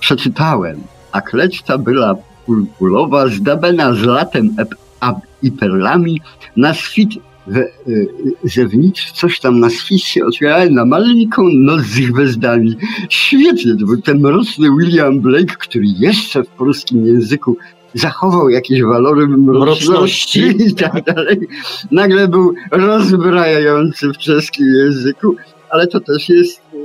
przeczytałem. 0.00 0.80
A 1.12 1.20
kleczta 1.20 1.78
była 1.78 2.14
purpurowa, 2.46 3.28
zdabena 3.28 3.94
zlatem 3.94 4.50
ep- 4.58 4.74
a- 5.00 5.14
i 5.42 5.50
perlami, 5.52 6.20
na 6.56 6.74
swit 6.74 7.10
we, 7.46 7.60
y, 7.88 8.08
zewnicz, 8.44 9.12
coś 9.12 9.40
tam 9.40 9.60
na 9.60 9.70
swit 9.70 10.02
się 10.02 10.24
otwierało, 10.24 10.70
na 10.70 10.84
maleńką 10.84 11.42
noc 11.54 11.80
z 11.82 12.00
gwiazdami. 12.00 12.76
Świetnie, 13.08 13.76
to 13.80 13.86
był 13.86 14.02
ten 14.02 14.20
mroczny 14.20 14.68
William 14.78 15.20
Blake, 15.20 15.56
który 15.58 15.84
jeszcze 15.98 16.44
w 16.44 16.48
polskim 16.48 17.06
języku 17.06 17.56
zachował 17.94 18.48
jakieś 18.48 18.82
walory 18.82 19.28
mroczności 19.28 19.90
Mroczności. 19.90 20.68
i 20.68 20.74
tak 20.74 21.04
dalej. 21.04 21.48
Nagle 21.90 22.28
był 22.28 22.54
rozbrajający 22.70 24.08
w 24.08 24.18
czeskim 24.18 24.66
języku, 24.66 25.36
ale 25.70 25.86
to 25.86 26.00
też 26.00 26.28
jest 26.28 26.62
y, 26.74 26.81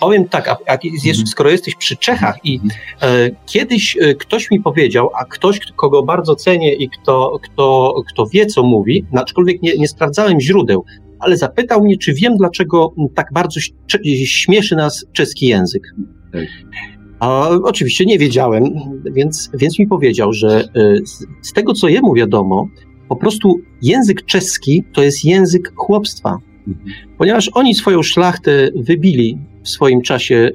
Powiem 0.00 0.28
tak, 0.28 0.48
a, 0.48 0.56
a 0.66 0.72
jeszcze, 0.82 1.08
Mhm. 1.08 1.26
skoro 1.26 1.50
jesteś 1.50 1.74
przy 1.74 1.96
Czechach 1.96 2.36
i 2.44 2.60
e, 3.02 3.30
kiedyś 3.46 3.96
e, 4.00 4.14
ktoś 4.14 4.50
mi 4.50 4.60
powiedział, 4.60 5.10
a 5.20 5.24
ktoś, 5.24 5.60
kogo 5.76 6.02
bardzo 6.02 6.34
cenię 6.34 6.74
i 6.74 6.88
kto, 6.88 7.38
kto, 7.42 7.94
kto 8.08 8.26
wie, 8.26 8.46
co 8.46 8.62
mówi, 8.62 9.04
no, 9.12 9.20
aczkolwiek 9.20 9.62
nie, 9.62 9.76
nie 9.76 9.88
sprawdzałem 9.88 10.40
źródeł, 10.40 10.84
ale 11.18 11.36
zapytał 11.36 11.84
mnie, 11.84 11.98
czy 11.98 12.14
wiem, 12.14 12.36
dlaczego 12.36 12.94
tak 13.14 13.26
bardzo 13.32 13.60
śmieszy 14.24 14.76
nas 14.76 15.06
czeski 15.12 15.46
język. 15.46 15.82
Tak. 16.32 16.46
A, 17.20 17.48
oczywiście 17.64 18.04
nie 18.04 18.18
wiedziałem, 18.18 18.64
więc, 19.12 19.50
więc 19.54 19.78
mi 19.78 19.86
powiedział, 19.86 20.32
że 20.32 20.60
e, 20.60 20.96
z, 21.06 21.26
z 21.42 21.52
tego, 21.52 21.72
co 21.74 21.88
jemu 21.88 22.14
wiadomo, 22.14 22.68
po 23.08 23.16
prostu 23.16 23.54
język 23.82 24.24
czeski 24.24 24.84
to 24.94 25.02
jest 25.02 25.24
język 25.24 25.72
chłopstwa 25.76 26.36
ponieważ 27.18 27.50
oni 27.54 27.74
swoją 27.74 28.02
szlachtę 28.02 28.68
wybili 28.76 29.38
w 29.62 29.68
swoim 29.68 30.02
czasie 30.02 30.34
e, 30.34 30.50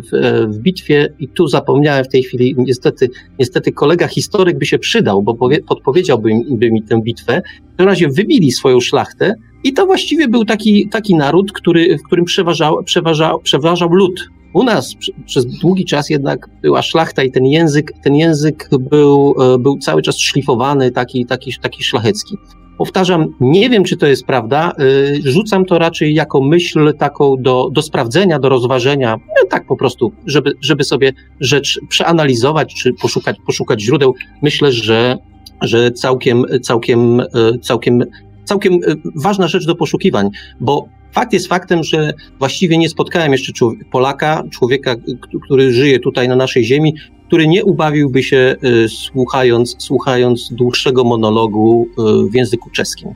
w, 0.00 0.14
e, 0.14 0.46
w 0.46 0.58
bitwie 0.58 1.08
i 1.18 1.28
tu 1.28 1.48
zapomniałem 1.48 2.04
w 2.04 2.08
tej 2.08 2.22
chwili, 2.22 2.54
niestety, 2.58 3.10
niestety 3.38 3.72
kolega 3.72 4.08
historyk 4.08 4.58
by 4.58 4.66
się 4.66 4.78
przydał, 4.78 5.22
bo 5.22 5.34
powie, 5.34 5.62
podpowiedziałby 5.62 6.30
by 6.50 6.70
mi 6.70 6.82
tę 6.82 7.00
bitwę. 7.02 7.42
W 7.44 7.70
każdym 7.70 7.86
razie 7.86 8.08
wybili 8.08 8.52
swoją 8.52 8.80
szlachtę 8.80 9.34
i 9.64 9.72
to 9.72 9.86
właściwie 9.86 10.28
był 10.28 10.44
taki, 10.44 10.88
taki 10.88 11.14
naród, 11.14 11.52
który, 11.52 11.98
w 11.98 12.02
którym 12.02 12.24
przeważał, 12.24 12.84
przeważał, 12.84 13.40
przeważał 13.40 13.88
lud. 13.92 14.28
U 14.52 14.62
nas 14.64 14.94
przez 15.26 15.46
długi 15.46 15.84
czas 15.84 16.10
jednak 16.10 16.48
była 16.62 16.82
szlachta 16.82 17.22
i 17.22 17.30
ten 17.30 17.46
język, 17.46 17.92
ten 18.04 18.14
język 18.14 18.68
był, 18.90 19.34
e, 19.40 19.58
był 19.58 19.78
cały 19.78 20.02
czas 20.02 20.18
szlifowany, 20.18 20.90
taki, 20.90 21.26
taki, 21.26 21.52
taki 21.62 21.82
szlachecki. 21.82 22.36
Powtarzam, 22.80 23.34
nie 23.40 23.70
wiem, 23.70 23.84
czy 23.84 23.96
to 23.96 24.06
jest 24.06 24.26
prawda. 24.26 24.72
y, 24.80 25.20
Rzucam 25.24 25.64
to 25.64 25.78
raczej 25.78 26.14
jako 26.14 26.40
myśl 26.40 26.94
taką 26.98 27.36
do, 27.38 27.68
do 27.72 27.82
sprawdzenia, 27.82 28.38
do 28.38 28.48
rozważenia, 28.48 29.16
no, 29.16 29.48
tak 29.50 29.66
po 29.66 29.76
prostu, 29.76 30.12
żeby, 30.26 30.52
żeby 30.60 30.84
sobie 30.84 31.12
rzecz 31.40 31.80
przeanalizować, 31.88 32.74
czy 32.74 32.92
poszukać, 32.92 33.36
poszukać 33.46 33.82
źródeł. 33.82 34.14
Myślę, 34.42 34.72
że, 34.72 35.18
że 35.62 35.90
całkiem, 35.90 36.44
całkiem, 36.62 37.20
y, 37.20 37.26
całkiem, 37.62 38.04
całkiem 38.44 38.74
y, 38.74 38.78
ważna 39.14 39.48
rzecz 39.48 39.66
do 39.66 39.74
poszukiwań, 39.74 40.28
bo 40.60 40.88
fakt 41.12 41.32
jest 41.32 41.46
faktem, 41.46 41.84
że 41.84 42.12
właściwie 42.38 42.78
nie 42.78 42.88
spotkałem 42.88 43.32
jeszcze 43.32 43.52
Polaka, 43.92 44.42
człowieka, 44.50 44.96
który 45.42 45.72
żyje 45.72 45.98
tutaj 45.98 46.28
na 46.28 46.36
naszej 46.36 46.64
ziemi, 46.64 46.94
który 47.30 47.48
nie 47.48 47.64
ubawiłby 47.64 48.22
się 48.22 48.56
y, 48.64 48.88
słuchając, 48.88 49.76
słuchając 49.78 50.52
dłuższego 50.52 51.04
monologu 51.04 51.88
y, 52.26 52.30
w 52.30 52.34
języku 52.34 52.70
czeskim. 52.70 53.08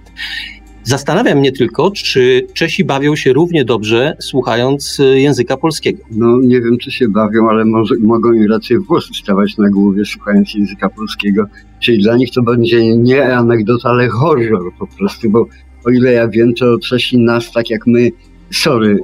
Zastanawiam 0.83 1.39
mnie 1.39 1.53
tylko, 1.53 1.91
czy 1.91 2.47
Czesi 2.53 2.85
bawią 2.85 3.17
się 3.17 3.33
równie 3.33 3.65
dobrze 3.65 4.17
słuchając 4.21 5.01
y, 5.01 5.21
języka 5.21 5.57
polskiego. 5.57 5.99
No 6.11 6.39
nie 6.41 6.61
wiem, 6.61 6.79
czy 6.79 6.91
się 6.91 7.09
bawią, 7.09 7.49
ale 7.51 7.65
może, 7.65 7.95
mogą 8.01 8.33
im 8.33 8.51
raczej 8.51 8.79
włosy 8.79 9.15
stawać 9.23 9.57
na 9.59 9.71
głowie, 9.71 10.05
słuchając 10.05 10.55
języka 10.55 10.89
polskiego. 10.89 11.47
Czyli 11.81 12.03
dla 12.03 12.17
nich 12.17 12.31
to 12.35 12.43
będzie 12.43 12.97
nie 12.97 13.37
anegdota, 13.37 13.89
ale 13.89 14.09
horror 14.09 14.73
po 14.79 14.87
prostu, 14.87 15.31
bo 15.31 15.47
o 15.85 15.91
ile 15.91 16.13
ja 16.13 16.29
wiem, 16.29 16.55
to 16.55 16.79
Czesi 16.79 17.19
nas, 17.19 17.53
tak 17.53 17.71
jak 17.71 17.87
my, 17.87 18.11
sorry, 18.53 18.99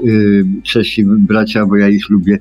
Czesi 0.64 1.04
bracia, 1.04 1.66
bo 1.66 1.76
ja 1.76 1.88
ich 1.88 2.10
lubię, 2.10 2.38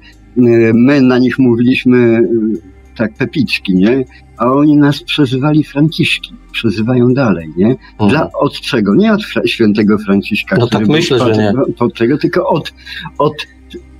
my 0.73 1.01
na 1.01 1.17
nich 1.17 1.39
mówiliśmy 1.39 1.97
yy, 1.97 2.61
tak 2.97 3.13
pepiczki, 3.13 3.75
nie? 3.75 4.05
A 4.37 4.51
oni 4.51 4.77
nas 4.77 5.03
przezywali 5.03 5.63
Franciszki, 5.63 6.33
przezywają 6.51 7.13
dalej, 7.13 7.49
nie? 7.57 7.75
Dla, 8.09 8.29
od 8.31 8.53
czego? 8.61 8.95
Nie 8.95 9.13
od 9.13 9.23
fra- 9.25 9.47
świętego 9.47 9.97
Franciszka. 9.97 10.55
No 10.59 10.67
który 10.67 10.85
tak 10.85 10.91
myślę, 10.95 11.19
że 11.19 11.31
nie. 11.41 11.53
Od 11.79 11.93
czego? 11.93 12.17
Tylko 12.17 12.47
od, 12.49 12.73
od 13.17 13.47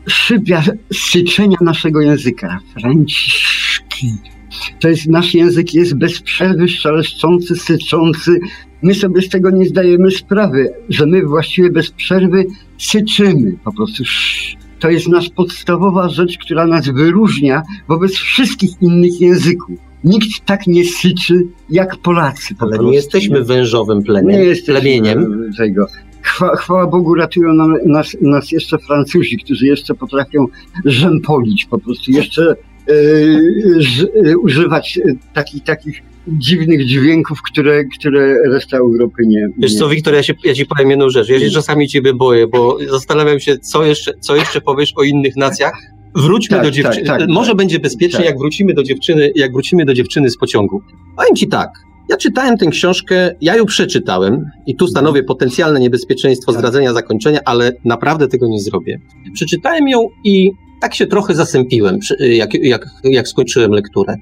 szybia, 0.08 0.64
syczenia 0.94 1.58
naszego 1.62 2.02
języka. 2.02 2.60
Franciszki. 2.82 4.08
To 4.80 4.90
jest, 4.90 5.08
nasz 5.08 5.34
język 5.34 5.74
jest 5.74 5.94
bez 5.98 6.22
przerwy 6.22 6.68
szeleszczący, 6.68 7.56
syczący. 7.56 8.40
My 8.82 8.96
sobie 8.96 9.22
z 9.22 9.30
tego 9.30 9.52
nie 9.52 9.66
zdajemy 9.66 10.12
sprawy, 10.12 10.70
że 10.90 11.06
my 11.06 11.26
właściwie 11.26 11.70
bez 11.72 11.92
przerwy 11.92 12.46
syczymy. 12.78 13.54
Po 13.64 13.74
prostu 13.74 14.04
sz- 14.04 14.69
to 14.80 14.90
jest 14.90 15.08
nasza 15.08 15.30
podstawowa 15.36 16.10
rzecz, 16.10 16.38
która 16.38 16.66
nas 16.68 16.90
wyróżnia 16.90 17.62
wobec 17.88 18.12
wszystkich 18.14 18.82
innych 18.82 19.22
języków. 19.22 19.80
Nikt 20.04 20.46
tak 20.46 20.68
nie 20.68 20.86
syczy 20.86 21.48
jak 21.70 21.98
Polacy. 21.98 22.56
Po 22.56 22.62
Ale 22.62 22.70
prostu. 22.72 22.90
nie 22.90 22.96
jesteśmy 22.96 23.44
wężowym 23.44 24.04
plemiem, 24.04 24.30
Nie 24.32 24.38
jesteśmy 24.46 24.74
plemieniem. 24.82 25.52
tego. 25.58 25.86
Chwa, 26.22 26.56
chwała 26.56 26.88
Bogu 26.88 27.16
ratują 27.16 27.54
nam, 27.54 27.74
nas, 27.86 28.18
nas 28.22 28.52
jeszcze 28.52 28.78
Francuzi, 28.78 29.38
którzy 29.38 29.66
jeszcze 29.66 29.94
potrafią 29.96 30.46
rzępolić, 30.86 31.66
po 31.66 31.78
prostu 31.80 32.12
jeszcze 32.12 32.56
e, 32.88 32.94
ż, 33.82 34.08
e, 34.26 34.38
używać 34.38 35.00
takich, 35.34 35.64
dziwnych 36.28 36.86
dźwięków, 36.86 37.42
które, 37.52 37.86
które 37.86 38.36
reszta 38.52 38.78
Europy 38.78 39.24
nie. 39.28 39.48
Wiesz 39.58 39.74
nie. 39.74 39.80
co, 39.80 39.90
Wiktor, 39.90 40.14
ja, 40.14 40.24
się, 40.24 40.34
ja 40.44 40.54
ci 40.54 40.66
powiem 40.66 40.90
jedną 40.90 41.10
rzecz. 41.10 41.30
Ja 41.30 41.40
się 41.40 41.50
czasami 41.50 41.88
ciebie 41.88 42.14
boję, 42.14 42.48
bo 42.48 42.78
zastanawiam 42.90 43.40
się, 43.40 43.58
co 43.58 43.86
jeszcze, 43.86 44.14
co 44.20 44.36
jeszcze 44.36 44.62
powiesz 44.62 44.94
o 44.96 45.04
innych 45.04 45.36
nacjach. 45.36 45.74
Wróćmy 46.16 46.58
Tak, 46.58 46.66
do 46.66 46.72
dziewczyny. 46.72 47.06
tak, 47.06 47.20
tak, 47.20 47.30
Może 47.30 47.48
tak. 47.50 47.58
będzie 47.58 47.80
bezpiecznie, 47.80 48.18
Tak. 48.18 48.26
jak 48.26 48.38
wrócimy 48.38 48.74
do 48.74 48.84
dziewczyny, 48.84 49.32
jak 49.36 49.52
wrócimy 49.54 49.86
do 49.86 49.94
dziewczyny 49.94 50.30
z 50.30 50.38
pociągu. 50.38 50.82
Powiem 51.18 51.36
ci 51.36 51.48
tak. 51.48 51.70
Ja 52.10 52.18
czytałem 52.18 52.58
tę 52.58 52.68
książkę, 52.68 53.36
ja 53.42 53.56
ją 53.56 53.66
przeczytałem 53.66 54.46
i 54.68 54.76
tu 54.76 54.88
stanowię 54.88 55.24
potencjalne 55.24 55.80
niebezpieczeństwo 55.80 56.52
Tak. 56.52 56.60
zdradzenia 56.60 56.94
zakończenia, 56.94 57.40
ale 57.46 57.72
naprawdę 57.86 58.28
tego 58.28 58.48
nie 58.48 58.60
zrobię. 58.62 59.00
Przeczytałem 59.34 59.88
ją 59.88 60.08
i 60.24 60.52
tak 60.82 60.96
się 60.96 61.08
trochę 61.08 61.36
zasępiłem, 61.36 62.00
jak, 62.20 62.54
jak, 62.54 62.86
jak 63.04 63.28
skończyłem 63.28 63.72
lekturę. 63.72 64.16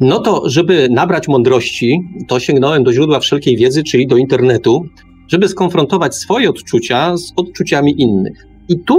No 0.00 0.20
to, 0.20 0.48
żeby 0.48 0.88
nabrać 0.90 1.28
mądrości, 1.28 2.00
to 2.28 2.40
sięgnąłem 2.40 2.84
do 2.84 2.92
źródła 2.92 3.20
wszelkiej 3.20 3.56
wiedzy, 3.56 3.82
czyli 3.82 4.06
do 4.06 4.16
internetu, 4.16 4.84
żeby 5.28 5.48
skonfrontować 5.48 6.14
swoje 6.14 6.50
odczucia 6.50 7.16
z 7.16 7.32
odczuciami 7.36 8.00
innych. 8.02 8.46
I 8.68 8.78
tu, 8.78 8.98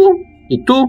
i 0.50 0.64
tu 0.64 0.86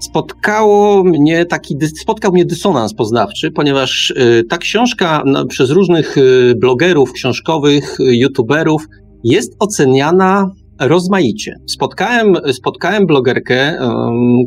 spotkało 0.00 1.04
mnie 1.04 1.44
taki, 1.44 1.76
spotkał 2.00 2.32
mnie 2.32 2.44
dysonans 2.44 2.94
poznawczy, 2.94 3.50
ponieważ 3.50 4.10
y, 4.10 4.44
ta 4.48 4.58
książka 4.58 5.22
no, 5.26 5.46
przez 5.46 5.70
różnych 5.70 6.18
y, 6.18 6.54
blogerów 6.56 7.12
książkowych, 7.12 8.00
y, 8.00 8.16
youtuberów 8.16 8.86
jest 9.24 9.56
oceniana 9.58 10.50
rozmaicie. 10.80 11.54
Spotkałem, 11.66 12.36
spotkałem 12.52 13.06
blogerkę, 13.06 13.78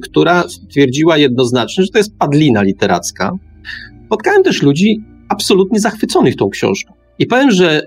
która 0.04 0.44
stwierdziła 0.48 1.18
jednoznacznie, 1.18 1.84
że 1.84 1.90
to 1.90 1.98
jest 1.98 2.18
padlina 2.18 2.62
literacka. 2.62 3.32
Spotkałem 4.06 4.44
też 4.44 4.62
ludzi 4.62 5.04
absolutnie 5.30 5.80
zachwyconych 5.80 6.36
tą 6.36 6.50
książką. 6.50 6.94
I 7.20 7.28
powiem, 7.28 7.52
że 7.52 7.82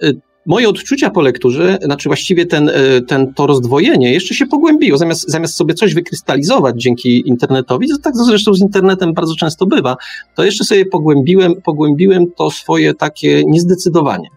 moje 0.46 0.68
odczucia 0.68 1.10
po 1.10 1.20
lekturze, 1.20 1.78
znaczy 1.82 2.08
właściwie 2.08 2.46
ten, 2.46 2.68
e, 2.68 3.00
ten, 3.00 3.34
to 3.34 3.46
rozdwojenie 3.46 4.12
jeszcze 4.12 4.34
się 4.34 4.46
pogłębiło. 4.46 4.98
Zamiast, 4.98 5.30
zamiast 5.30 5.54
sobie 5.54 5.74
coś 5.74 5.94
wykrystalizować 5.94 6.82
dzięki 6.82 7.28
internetowi, 7.28 7.88
to 7.88 7.98
tak 7.98 8.16
zresztą 8.16 8.54
z 8.54 8.60
internetem 8.60 9.14
bardzo 9.14 9.34
często 9.34 9.66
bywa, 9.66 9.96
to 10.34 10.44
jeszcze 10.44 10.64
sobie 10.64 10.86
pogłębiłem, 10.86 11.54
pogłębiłem 11.62 12.32
to 12.36 12.50
swoje 12.50 12.94
takie 12.94 13.42
niezdecydowanie. 13.46 14.28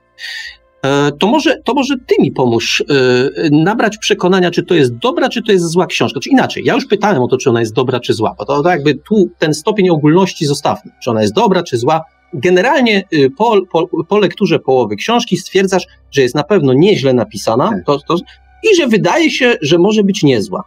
E, 0.85 1.11
to 1.19 1.27
może, 1.27 1.57
to 1.63 1.73
może 1.73 1.95
ty 2.07 2.15
mi 2.19 2.31
pomóż 2.31 2.83
e, 2.89 3.49
nabrać 3.51 3.97
przekonania, 3.97 4.51
czy 4.51 4.63
to 4.63 4.73
jest 4.73 4.95
dobra, 4.95 5.29
czy 5.29 5.43
to 5.43 5.51
jest 5.51 5.65
zła 5.65 5.85
książka. 5.85 6.19
Czy 6.19 6.29
inaczej, 6.29 6.63
ja 6.65 6.73
już 6.73 6.85
pytałem 6.85 7.21
o 7.21 7.27
to, 7.27 7.37
czy 7.37 7.49
ona 7.49 7.59
jest 7.59 7.73
dobra, 7.73 7.99
czy 7.99 8.13
zła, 8.13 8.35
bo 8.37 8.45
to, 8.45 8.63
to 8.63 8.69
jakby 8.69 8.95
tu 8.95 9.29
ten 9.39 9.53
stopień 9.53 9.89
ogólności 9.89 10.45
zostawmy, 10.45 10.91
czy 11.03 11.11
ona 11.11 11.21
jest 11.21 11.33
dobra, 11.33 11.63
czy 11.63 11.77
zła, 11.77 12.01
generalnie 12.33 13.03
y, 13.13 13.31
po, 13.37 13.61
po, 13.71 14.03
po, 14.03 14.19
lekturze 14.19 14.59
połowy 14.59 14.95
książki 14.95 15.37
stwierdzasz, 15.37 15.83
że 16.11 16.21
jest 16.21 16.35
na 16.35 16.43
pewno 16.43 16.73
nieźle 16.73 17.13
napisana 17.13 17.69
tak. 17.69 17.85
to, 17.85 17.99
to, 17.99 18.15
i 18.63 18.75
że 18.75 18.87
wydaje 18.87 19.31
się, 19.31 19.57
że 19.61 19.77
może 19.77 20.03
być 20.03 20.23
niezła. 20.23 20.63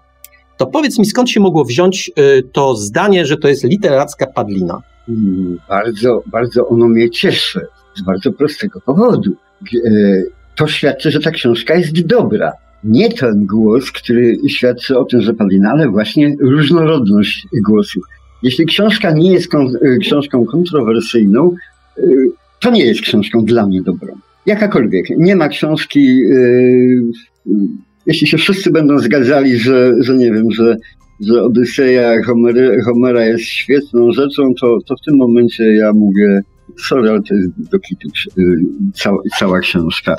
To 0.57 0.67
powiedz 0.67 0.99
mi, 0.99 1.07
skąd 1.07 1.31
się 1.31 1.41
mogło 1.41 1.65
wziąć 1.65 2.11
y, 2.19 2.43
to 2.53 2.75
zdanie, 2.75 3.27
że 3.27 3.37
to 3.37 3.49
jest 3.49 3.65
literacka 3.65 4.27
padlina? 4.27 4.83
Hmm, 5.07 5.59
bardzo, 5.69 6.23
bardzo 6.27 6.69
ono 6.69 6.89
mnie 6.89 7.11
cieszy. 7.11 7.67
Z 7.95 8.03
bardzo 8.03 8.33
prostego 8.33 8.81
powodu. 8.81 9.33
E, 9.75 10.23
to 10.57 10.67
świadczy, 10.67 11.11
że 11.11 11.21
ta 11.21 11.31
książka 11.31 11.75
jest 11.75 12.07
dobra. 12.07 12.53
Nie 12.85 13.13
ten 13.13 13.47
głos, 13.47 13.93
który 13.93 14.37
świadczy 14.49 14.99
o 14.99 15.05
tym, 15.05 15.21
że 15.21 15.35
padlina, 15.35 15.71
ale 15.71 15.89
właśnie 15.89 16.37
różnorodność 16.41 17.47
głosów. 17.67 18.05
Jeśli 18.43 18.67
książka 18.67 19.11
nie 19.11 19.33
jest 19.33 19.49
kon 19.49 19.77
y, 19.77 19.99
książką 20.01 20.45
kontrowersyjną, 20.45 21.55
y, 21.99 22.03
to 22.61 22.71
nie 22.71 22.85
jest 22.85 23.01
książką 23.01 23.45
dla 23.45 23.67
mnie 23.67 23.83
dobrą. 23.83 24.15
Jakakolwiek. 24.47 25.07
Nie 25.19 25.37
ma 25.37 25.49
książki, 25.49 26.21
jeśli 28.07 28.27
się 28.27 28.39
wszyscy 28.39 28.71
będą 28.71 28.99
zgadzali, 28.99 29.59
że, 29.59 29.93
że 30.01 30.17
nie 30.17 30.33
wiem, 30.33 30.51
że, 30.51 30.77
że 31.21 31.43
Odyseja 31.43 32.15
Homera 32.85 33.25
jest 33.25 33.45
świetną 33.45 34.13
rzeczą, 34.13 34.55
to, 34.61 34.79
to 34.87 34.95
w 34.97 35.05
tym 35.05 35.17
momencie 35.17 35.65
ja 35.65 35.93
mówię, 35.93 36.41
sorry, 36.77 37.11
ale 37.11 37.23
to 37.23 37.35
jest 37.35 37.71
do 37.71 37.79
kitu 37.79 38.09
cała, 38.95 39.19
cała 39.39 39.61
książka. 39.61 40.17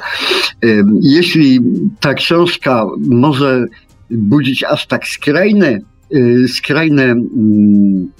Jeśli 1.01 1.59
ta 1.99 2.13
książka 2.13 2.85
może 3.09 3.65
budzić 4.09 4.63
aż 4.63 4.87
tak 4.87 5.07
skrajne 5.07 5.79
Y, 6.15 6.47
skrajne 6.47 7.03
mm, 7.03 8.11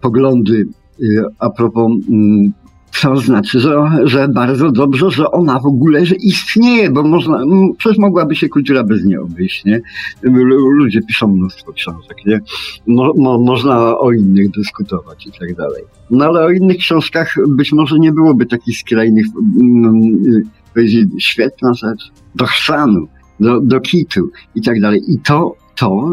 poglądy 0.00 0.66
y, 1.00 1.24
a 1.38 1.50
propos 1.50 1.92
mm, 3.04 3.16
znaczy, 3.16 3.60
że, 3.60 3.76
że 4.04 4.28
bardzo 4.28 4.72
dobrze, 4.72 5.10
że 5.10 5.30
ona 5.30 5.58
w 5.58 5.66
ogóle 5.66 6.06
że 6.06 6.14
istnieje, 6.14 6.90
bo 6.90 7.02
można, 7.02 7.42
przecież 7.78 7.98
mogłaby 7.98 8.36
się 8.36 8.48
kultura 8.48 8.84
bez 8.84 9.04
niej 9.04 9.18
obejść, 9.18 9.64
nie? 9.64 9.80
Ludzie 10.22 11.02
piszą 11.02 11.28
mnóstwo 11.28 11.72
książek, 11.72 12.16
nie? 12.26 12.40
Mo, 12.86 13.12
mo, 13.16 13.38
można 13.38 13.98
o 13.98 14.12
innych 14.12 14.50
dyskutować 14.50 15.26
i 15.26 15.30
tak 15.40 15.54
dalej. 15.54 15.82
No 16.10 16.24
ale 16.24 16.44
o 16.44 16.50
innych 16.50 16.76
książkach 16.76 17.34
być 17.48 17.72
może 17.72 17.98
nie 17.98 18.12
byłoby 18.12 18.46
takich 18.46 18.78
skrajnych, 18.78 19.26
powiedzieć, 20.74 21.08
świetna 21.18 21.74
rzecz, 21.74 22.12
do 22.34 22.46
chrzanu, 22.46 23.08
do, 23.40 23.60
do 23.60 23.80
kitu 23.80 24.30
i 24.54 24.62
tak 24.62 24.80
dalej. 24.80 25.00
I 25.08 25.18
to, 25.18 25.54
to 25.76 26.10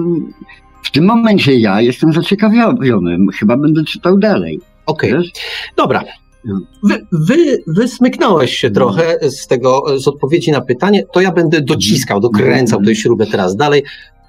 w 0.83 0.91
tym 0.91 1.05
momencie 1.05 1.59
ja 1.59 1.81
jestem 1.81 2.13
zaciekawiony. 2.13 3.17
Chyba 3.39 3.57
będę 3.57 3.83
czytał 3.83 4.17
dalej. 4.17 4.59
Okej. 4.85 5.11
Okay. 5.11 5.23
Dobra. 5.77 6.03
Wy, 6.84 7.08
wy, 7.12 7.63
wysmyknąłeś 7.67 8.58
się 8.58 8.71
trochę 8.71 9.32
z 9.32 9.47
tego, 9.47 9.99
z 9.99 10.08
odpowiedzi 10.08 10.51
na 10.51 10.62
pytanie, 10.62 11.03
to 11.13 11.21
ja 11.21 11.32
będę 11.32 11.62
dociskał, 11.62 12.19
dokręcał 12.19 12.82
tę 12.82 12.95
śrubę 12.95 13.25
teraz 13.25 13.56
dalej. 13.56 13.84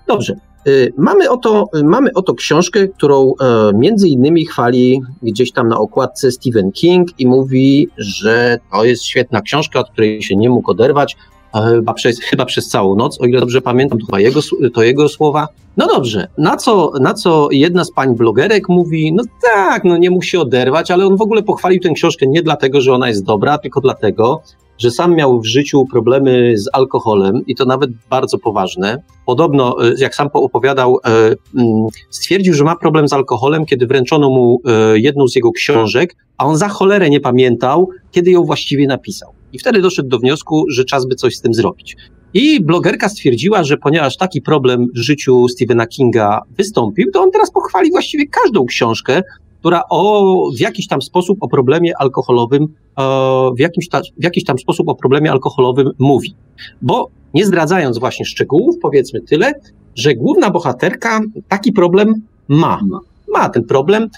Dobrze. 0.07 0.37
Y, 0.69 0.93
mamy 0.99 1.31
oto, 1.31 1.65
mamy 1.85 2.11
oto 2.15 2.35
książkę, 2.35 2.89
którą 2.89 3.33
e, 3.41 3.73
między 3.75 4.09
innymi 4.09 4.47
chwali 4.47 5.01
gdzieś 5.23 5.53
tam 5.53 5.69
na 5.69 5.79
okładce 5.79 6.31
Stephen 6.31 6.73
King 6.73 7.09
i 7.19 7.27
mówi, 7.27 7.89
że 7.97 8.59
to 8.73 8.85
jest 8.85 9.05
świetna 9.05 9.41
książka, 9.41 9.81
od 9.81 9.91
której 9.91 10.23
się 10.23 10.37
nie 10.37 10.51
mógł 10.51 10.71
oderwać 10.71 11.17
chyba 11.63 11.95
przez, 11.95 12.21
chyba 12.21 12.45
przez 12.45 12.69
całą 12.69 12.97
noc, 12.97 13.21
o 13.21 13.27
ile 13.27 13.41
dobrze 13.41 13.61
pamiętam, 13.61 13.99
to, 14.11 14.19
jego, 14.19 14.41
to 14.75 14.83
jego 14.83 15.09
słowa. 15.09 15.49
No 15.77 15.87
dobrze, 15.87 16.29
na 16.39 16.57
co, 16.57 16.93
na 17.01 17.15
co 17.15 17.49
jedna 17.51 17.85
z 17.85 17.93
pań 17.93 18.17
blogerek 18.17 18.69
mówi, 18.69 19.13
no 19.13 19.23
tak, 19.43 19.85
no 19.85 19.97
nie 19.97 20.23
się 20.23 20.41
oderwać, 20.41 20.91
ale 20.91 21.07
on 21.07 21.17
w 21.17 21.23
ogóle 21.23 21.43
pochwalił 21.43 21.81
tę 21.81 21.91
książkę 21.91 22.27
nie 22.27 22.43
dlatego, 22.43 22.81
że 22.81 22.93
ona 22.93 23.09
jest 23.09 23.25
dobra, 23.25 23.59
tylko 23.59 23.81
dlatego, 23.81 24.43
że 24.79 24.91
sam 24.91 25.15
miał 25.15 25.41
w 25.41 25.47
życiu 25.47 25.87
problemy 25.91 26.59
z 26.59 26.69
alkoholem 26.73 27.47
i 27.47 27.55
to 27.55 27.65
nawet 27.65 27.91
bardzo 28.11 28.39
poważne. 28.39 29.03
Podobno, 29.27 29.89
e, 29.89 29.93
jak 29.99 30.15
sam 30.15 30.29
opowiadał, 30.33 30.99
e, 31.05 31.09
mm, 31.59 31.87
stwierdził, 32.11 32.55
że 32.55 32.65
ma 32.65 32.77
problem 32.77 33.09
z 33.09 33.13
alkoholem, 33.13 33.67
kiedy 33.67 33.87
wręczono 33.87 34.31
mu 34.31 34.61
e, 34.65 34.99
jedną 34.99 35.29
z 35.29 35.37
jego 35.37 35.53
książek, 35.53 36.17
a 36.39 36.45
on 36.47 36.57
za 36.57 36.69
cholerę 36.69 37.11
nie 37.11 37.21
pamiętał, 37.21 37.89
kiedy 38.11 38.31
ją 38.31 38.45
właściwie 38.45 38.87
napisał. 38.87 39.44
I 39.55 39.59
wtedy 39.59 39.81
doszedł 39.81 40.09
do 40.09 40.19
wniosku, 40.19 40.65
że 40.69 40.85
czas 40.85 41.07
by 41.07 41.15
coś 41.15 41.37
z 41.37 41.41
tym 41.41 41.55
zrobić. 41.55 41.97
I 42.35 42.61
blogerka 42.61 43.09
stwierdziła, 43.09 43.65
że 43.65 43.77
ponieważ 43.77 44.17
taki 44.17 44.43
problem 44.43 44.87
w 44.95 44.99
życiu 44.99 45.49
Stephena 45.49 45.87
Kinga 45.87 46.41
wystąpił, 46.59 47.11
to 47.13 47.23
on 47.23 47.31
teraz 47.31 47.51
pochwali 47.51 47.91
właściwie 47.91 48.27
każdą 48.27 48.67
książkę, 48.67 49.23
która 49.59 49.83
o, 49.91 50.35
w 50.57 50.61
jakiś 50.61 50.87
tam 50.87 51.03
sposób 51.03 51.39
o 51.41 51.49
problemie 51.49 51.93
alkoholowym, 51.99 52.63
e, 52.63 53.03
w 53.57 53.61
jakimś, 53.61 53.89
ta, 53.89 54.01
w 54.01 54.25
jakiś 54.25 54.45
tam 54.45 54.59
sposób 54.59 54.89
o 54.89 54.95
problemie 54.95 55.31
alkoholowym 55.33 55.91
mówi. 55.99 56.35
Bo 56.83 57.09
nie 57.35 57.47
zdradzając 57.47 57.99
właśnie 57.99 58.25
szczegółów, 58.25 58.77
powiedzmy 58.83 59.21
tyle, 59.21 59.53
że 59.95 60.15
główna 60.15 60.51
bohaterka 60.51 61.21
taki 61.49 61.73
problem 61.73 62.15
ma 62.49 62.81
ma 63.35 63.49
ten 63.49 63.65
problem. 63.65 64.09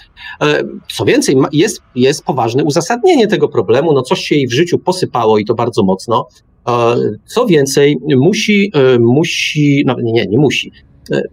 E, 0.41 0.63
co 0.95 1.05
więcej, 1.05 1.35
jest, 1.51 1.81
jest 1.95 2.23
poważne 2.23 2.63
uzasadnienie 2.63 3.27
tego 3.27 3.49
problemu. 3.49 3.93
No 3.93 4.01
coś 4.01 4.19
się 4.19 4.35
jej 4.35 4.47
w 4.47 4.53
życiu 4.53 4.79
posypało 4.79 5.37
i 5.37 5.45
to 5.45 5.55
bardzo 5.55 5.83
mocno. 5.83 6.27
E, 6.67 6.95
co 7.25 7.45
więcej, 7.45 7.97
musi, 8.17 8.71
e, 8.73 8.99
musi, 8.99 9.83
no 9.85 9.95
nie, 10.03 10.25
nie 10.25 10.37
musi. 10.37 10.71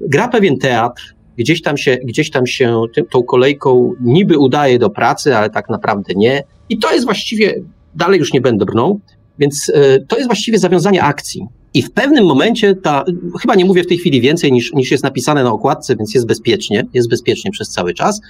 Gra 0.01 0.29
pewien 0.29 0.59
teatr, 0.59 1.15
gdzieś 1.39 1.63
tam 1.63 1.77
się, 1.77 1.97
gdzieś 2.05 2.31
tam 2.31 2.47
się 2.47 2.83
tą 3.11 3.23
kolejką 3.23 3.93
niby 4.01 4.39
udaje 4.39 4.79
do 4.79 4.91
pracy, 4.91 5.37
ale 5.37 5.51
tak 5.51 5.69
naprawdę 5.69 6.15
nie. 6.17 6.43
I 6.69 6.79
to 6.79 6.93
jest 6.93 7.05
właściwie, 7.05 7.55
dalej 7.95 8.19
już 8.19 8.33
nie 8.33 8.41
będę 8.41 8.65
brnął, 8.65 9.01
więc 9.39 9.73
to 10.09 10.17
jest 10.17 10.29
właściwie 10.29 10.59
zawiązanie 10.59 11.03
akcji. 11.03 11.47
I 11.75 11.83
w 11.83 11.93
pewnym 11.93 12.27
momencie 12.27 12.75
ta, 12.75 13.05
chyba 13.41 13.55
nie 13.55 13.65
mówię 13.65 13.83
w 13.83 13.87
tej 13.87 13.99
chwili 13.99 14.21
więcej 14.21 14.53
niż, 14.53 14.73
niż 14.73 14.91
jest 14.91 15.05
napisane 15.05 15.45
na 15.45 15.53
okładce, 15.53 15.97
więc 15.97 16.15
jest 16.15 16.27
bezpiecznie, 16.27 16.87
jest 16.95 17.09
bezpiecznie 17.09 17.51
przez 17.51 17.69
cały 17.69 17.95
czas. 17.95 18.21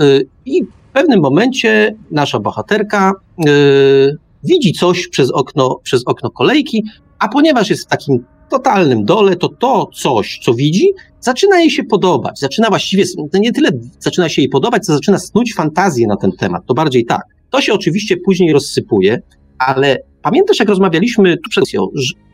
Y, 0.00 0.26
I 0.46 0.64
w 0.64 0.92
pewnym 0.92 1.20
momencie 1.20 1.94
nasza 2.10 2.40
bohaterka 2.40 3.12
y, 3.46 4.16
widzi 4.44 4.72
coś 4.72 5.08
przez 5.08 5.30
okno, 5.30 5.80
przez 5.82 6.02
okno 6.06 6.30
kolejki, 6.30 6.84
a 7.18 7.28
ponieważ 7.28 7.70
jest 7.70 7.84
w 7.84 7.88
takim 7.88 8.24
totalnym 8.50 9.04
dole, 9.04 9.36
to 9.36 9.48
to 9.48 9.90
coś, 9.94 10.40
co 10.42 10.54
widzi, 10.54 10.88
zaczyna 11.20 11.60
jej 11.60 11.70
się 11.70 11.84
podobać. 11.84 12.38
Zaczyna 12.38 12.68
właściwie, 12.68 13.04
nie 13.34 13.52
tyle 13.52 13.70
zaczyna 13.98 14.28
się 14.28 14.42
jej 14.42 14.48
podobać, 14.48 14.84
co 14.86 14.92
zaczyna 14.92 15.18
snuć 15.18 15.54
fantazję 15.54 16.06
na 16.06 16.16
ten 16.16 16.32
temat. 16.32 16.62
To 16.66 16.74
bardziej 16.74 17.04
tak. 17.04 17.22
To 17.50 17.60
się 17.60 17.72
oczywiście 17.72 18.16
później 18.16 18.52
rozsypuje, 18.52 19.22
ale 19.58 19.96
pamiętasz, 20.22 20.60
jak 20.60 20.68
rozmawialiśmy 20.68 21.36
tu 21.36 21.50
przed 21.50 21.68
chwilą, 21.68 21.88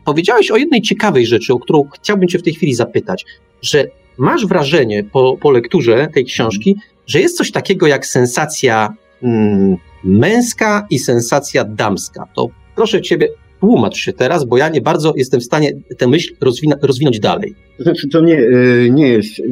powiedziałeś 0.09 0.51
o 0.51 0.57
jednej 0.57 0.81
ciekawej 0.81 1.25
rzeczy, 1.25 1.53
o 1.53 1.59
którą 1.59 1.83
chciałbym 1.93 2.27
Cię 2.27 2.39
w 2.39 2.43
tej 2.43 2.53
chwili 2.53 2.73
zapytać, 2.73 3.25
że 3.61 3.87
masz 4.17 4.45
wrażenie 4.45 5.03
po, 5.03 5.37
po 5.41 5.51
lekturze 5.51 6.07
tej 6.13 6.25
książki, 6.25 6.75
że 7.07 7.19
jest 7.19 7.37
coś 7.37 7.51
takiego 7.51 7.87
jak 7.87 8.05
sensacja 8.05 8.93
mm, 9.23 9.77
męska 10.03 10.87
i 10.89 10.99
sensacja 10.99 11.63
damska. 11.63 12.27
To 12.35 12.49
proszę 12.75 13.01
Ciebie, 13.01 13.27
tłumacz 13.59 13.97
się 13.97 14.13
teraz, 14.13 14.45
bo 14.45 14.57
ja 14.57 14.69
nie 14.69 14.81
bardzo 14.81 15.13
jestem 15.15 15.39
w 15.39 15.43
stanie 15.43 15.71
tę 15.97 16.07
myśl 16.07 16.35
rozwina, 16.41 16.75
rozwinąć 16.81 17.19
dalej. 17.19 17.55
Znaczy, 17.79 18.07
to 18.07 18.21
nie, 18.21 18.37
e, 18.37 18.89
nie 18.89 19.07
jest 19.07 19.39
e, 19.39 19.43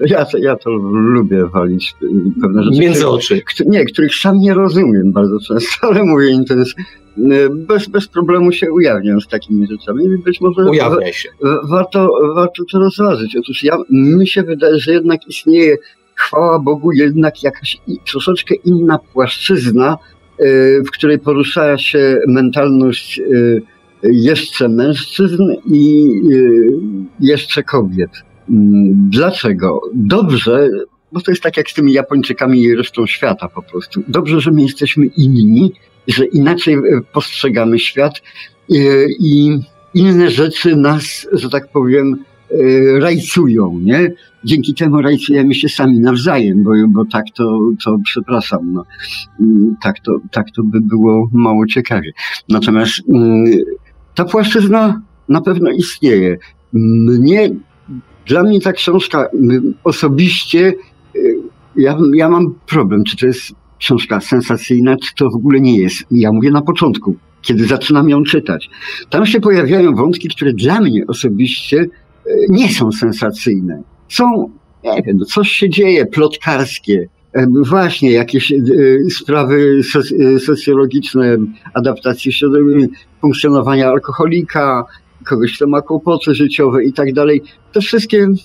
Ja 0.00 0.24
to, 0.24 0.38
ja 0.38 0.56
to 0.56 0.70
lubię 0.92 1.46
walić 1.46 1.94
pewne 2.42 2.62
rzeczy. 2.62 2.80
Między 2.80 3.08
oczy. 3.08 3.42
Nie, 3.66 3.84
których 3.84 4.14
sam 4.14 4.38
nie 4.38 4.54
rozumiem 4.54 5.12
bardzo 5.12 5.38
często, 5.48 5.86
ale 5.90 6.04
mówię 6.04 6.30
im 6.30 6.44
to 6.44 6.54
jest, 6.54 6.78
y, 7.18 7.50
bez, 7.50 7.88
bez 7.88 8.08
problemu 8.08 8.52
się 8.52 8.72
ujawniam 8.72 9.20
z 9.20 9.28
takimi 9.28 9.66
rzeczami. 9.66 10.18
Być 10.18 10.40
może 10.40 10.70
Ujawniaj 10.70 11.12
się. 11.12 11.28
wa- 11.42 11.60
warto, 11.70 12.10
warto 12.34 12.62
to 12.72 12.78
rozważyć. 12.78 13.36
Otóż 13.36 13.62
ja, 13.64 13.76
mi 13.90 14.26
się 14.26 14.42
wydaje, 14.42 14.78
że 14.78 14.92
jednak 14.92 15.28
istnieje, 15.28 15.76
chwała 16.14 16.58
Bogu, 16.58 16.92
jednak 16.92 17.42
jakaś 17.42 17.78
troszeczkę 18.10 18.54
inna 18.54 18.98
płaszczyzna, 19.12 19.96
y, 20.40 20.82
w 20.86 20.90
której 20.90 21.18
porusza 21.18 21.78
się 21.78 22.18
mentalność 22.28 23.18
y, 23.18 23.62
jeszcze 24.04 24.68
mężczyzn 24.68 25.42
i 25.66 26.06
jeszcze 27.20 27.62
kobiet. 27.62 28.10
Mm, 28.50 29.10
Dlaczego? 29.10 29.80
Dobrze, 29.94 30.68
bo 31.12 31.20
to 31.20 31.30
jest 31.30 31.42
tak 31.42 31.56
jak 31.56 31.70
z 31.70 31.74
tymi 31.74 31.92
Japończykami 31.92 32.62
i 32.62 32.74
resztą 32.74 33.06
świata 33.06 33.48
po 33.48 33.62
prostu. 33.62 34.02
Dobrze, 34.08 34.40
że 34.40 34.50
my 34.50 34.62
jesteśmy 34.62 35.06
inni, 35.06 35.72
że 36.08 36.26
inaczej 36.26 36.74
e, 36.74 36.80
postrzegamy 37.12 37.78
świat 37.78 38.22
e, 38.70 38.74
i 39.20 39.58
inne 39.94 40.30
rzeczy 40.30 40.76
nas, 40.76 41.28
że 41.32 41.48
tak 41.48 41.68
powiem, 41.72 42.24
e, 42.50 43.00
rajcują, 43.00 43.78
nie? 43.82 44.12
Dzięki 44.44 44.74
temu 44.74 45.02
rajcujemy 45.02 45.54
się 45.54 45.68
sami 45.68 46.00
nawzajem, 46.00 46.62
bo, 46.62 46.70
bo 46.88 47.04
tak 47.04 47.24
to, 47.34 47.58
to 47.84 47.98
przepraszam, 48.04 48.72
no, 48.72 48.84
Mm, 49.40 49.76
tak, 49.82 50.00
to, 50.00 50.12
tak 50.30 50.46
to 50.50 50.62
by 50.62 50.80
było 50.80 51.28
mało 51.32 51.66
ciekawie. 51.66 52.12
Natomiast 52.48 52.92
mm, 53.14 53.44
ta 54.14 54.24
płaszczyzna 54.24 55.02
na 55.28 55.40
pewno 55.40 55.70
istnieje. 55.70 56.38
Mnie, 56.72 57.50
dla 58.26 58.42
mnie 58.42 58.60
ta 58.60 58.72
książka 58.72 59.26
mm, 59.34 59.74
osobiście, 59.84 60.74
y, 61.16 61.36
ja, 61.76 61.98
ja 62.14 62.28
mam 62.28 62.54
problem, 62.66 63.04
czy 63.04 63.16
to 63.16 63.26
jest 63.26 63.52
książka 63.78 64.20
sensacyjna, 64.20 64.96
czy 64.96 65.14
to 65.14 65.30
w 65.30 65.34
ogóle 65.34 65.60
nie 65.60 65.76
jest. 65.76 66.04
Ja 66.10 66.32
mówię 66.32 66.50
na 66.50 66.62
początku, 66.62 67.14
kiedy 67.42 67.64
zaczynam 67.66 68.08
ją 68.08 68.22
czytać. 68.22 68.70
Tam 69.10 69.26
się 69.26 69.40
pojawiają 69.40 69.94
wątki, 69.94 70.28
które 70.28 70.52
dla 70.52 70.80
mnie 70.80 71.06
osobiście 71.06 71.76
y, 71.80 72.46
nie 72.48 72.68
są 72.68 72.92
sensacyjne. 72.92 73.82
Są, 74.08 74.50
nie 74.84 75.02
wiem, 75.02 75.16
no 75.16 75.24
coś 75.24 75.48
się 75.48 75.70
dzieje, 75.70 76.06
plotkarskie, 76.06 77.08
Właśnie, 77.68 78.12
jakieś 78.12 78.52
sprawy 79.10 79.80
soc- 79.82 80.38
socjologiczne, 80.38 81.36
adaptacji 81.74 82.32
funkcjonowania 83.20 83.88
alkoholika, 83.88 84.84
kogoś, 85.22 85.56
kto 85.56 85.66
ma 85.66 85.82
kłopoty 85.82 86.34
życiowe 86.34 86.84
i 86.84 86.92
tak 86.92 87.12
dalej. 87.12 87.42
To 87.72 87.80
wszystkie, 87.80 88.18
mm, 88.18 88.36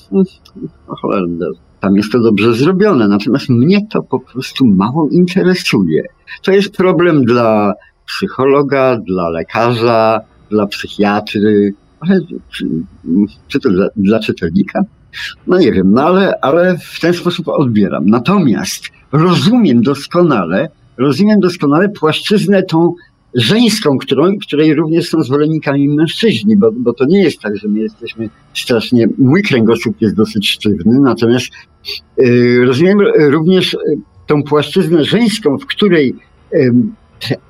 no 0.87 0.95
cholerne, 0.95 1.45
tam 1.79 1.95
jest 1.95 2.11
to 2.11 2.19
dobrze 2.19 2.53
zrobione, 2.53 3.07
natomiast 3.07 3.49
mnie 3.49 3.87
to 3.91 4.03
po 4.03 4.19
prostu 4.19 4.65
mało 4.65 5.09
interesuje. 5.11 6.03
To 6.43 6.51
jest 6.51 6.77
problem 6.77 7.25
dla 7.25 7.73
psychologa, 8.05 8.97
dla 9.07 9.29
lekarza, 9.29 10.19
dla 10.49 10.67
psychiatry, 10.67 11.73
ale 11.99 12.19
czy, 12.49 12.67
czy 13.47 13.59
to 13.59 13.69
dla, 13.69 13.87
dla 13.95 14.19
czytelnika? 14.19 14.81
No 15.47 15.57
nie 15.59 15.71
wiem, 15.71 15.91
no 15.91 16.01
ale, 16.03 16.33
ale 16.41 16.77
w 16.77 16.99
ten 16.99 17.13
sposób 17.13 17.47
odbieram. 17.47 18.05
Natomiast 18.05 18.83
rozumiem 19.11 19.81
doskonale, 19.81 20.69
rozumiem 20.97 21.39
doskonale 21.39 21.89
płaszczyznę 21.89 22.63
tą 22.63 22.93
żeńską, 23.37 23.97
którą, 23.97 24.37
której 24.37 24.73
również 24.73 25.09
są 25.09 25.23
zwolennikami 25.23 25.89
mężczyźni, 25.89 26.57
bo, 26.57 26.71
bo 26.71 26.93
to 26.93 27.05
nie 27.05 27.23
jest 27.23 27.41
tak, 27.41 27.57
że 27.57 27.67
my 27.67 27.79
jesteśmy 27.79 28.29
strasznie, 28.53 29.07
mój 29.17 29.41
kręgosłup 29.41 30.01
jest 30.01 30.15
dosyć 30.15 30.49
sztywny, 30.49 30.99
natomiast 30.99 31.47
y, 32.21 32.59
rozumiem 32.65 32.97
również 33.17 33.73
y, 33.73 33.77
tą 34.27 34.43
płaszczyznę 34.43 35.03
żeńską, 35.03 35.57
w 35.57 35.65
której 35.65 36.15
y, 36.53 36.71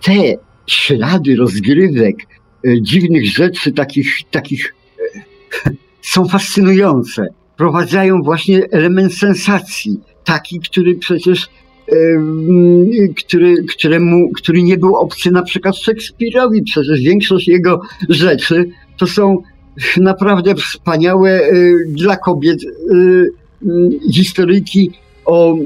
te, 0.04 0.34
ślady 0.68 1.36
rozgrywek, 1.36 2.16
y, 2.66 2.82
dziwnych 2.82 3.30
rzeczy, 3.30 3.72
takich, 3.72 4.20
takich 4.32 4.76
są 6.02 6.28
fascynujące. 6.28 7.28
Prowadzają 7.58 8.22
właśnie 8.22 8.66
element 8.72 9.14
sensacji, 9.14 10.00
taki, 10.24 10.60
który 10.60 10.96
przecież 10.96 11.50
który, 13.18 13.64
któremu, 13.64 14.30
który 14.36 14.64
nie 14.64 14.78
był 14.78 14.96
obcy 14.96 15.32
na 15.32 15.42
przykład 15.42 15.78
Szekspirowi. 15.78 16.64
Przecież 16.64 17.02
większość 17.02 17.48
jego 17.48 17.82
rzeczy 18.10 18.70
to 18.98 19.08
są 19.08 19.38
naprawdę 19.98 20.56
wspaniałe 20.56 21.42
y, 21.42 21.86
dla 21.88 22.18
kobiet 22.18 22.64
y, 22.64 23.32
historyjki 24.14 24.92
o, 25.26 25.58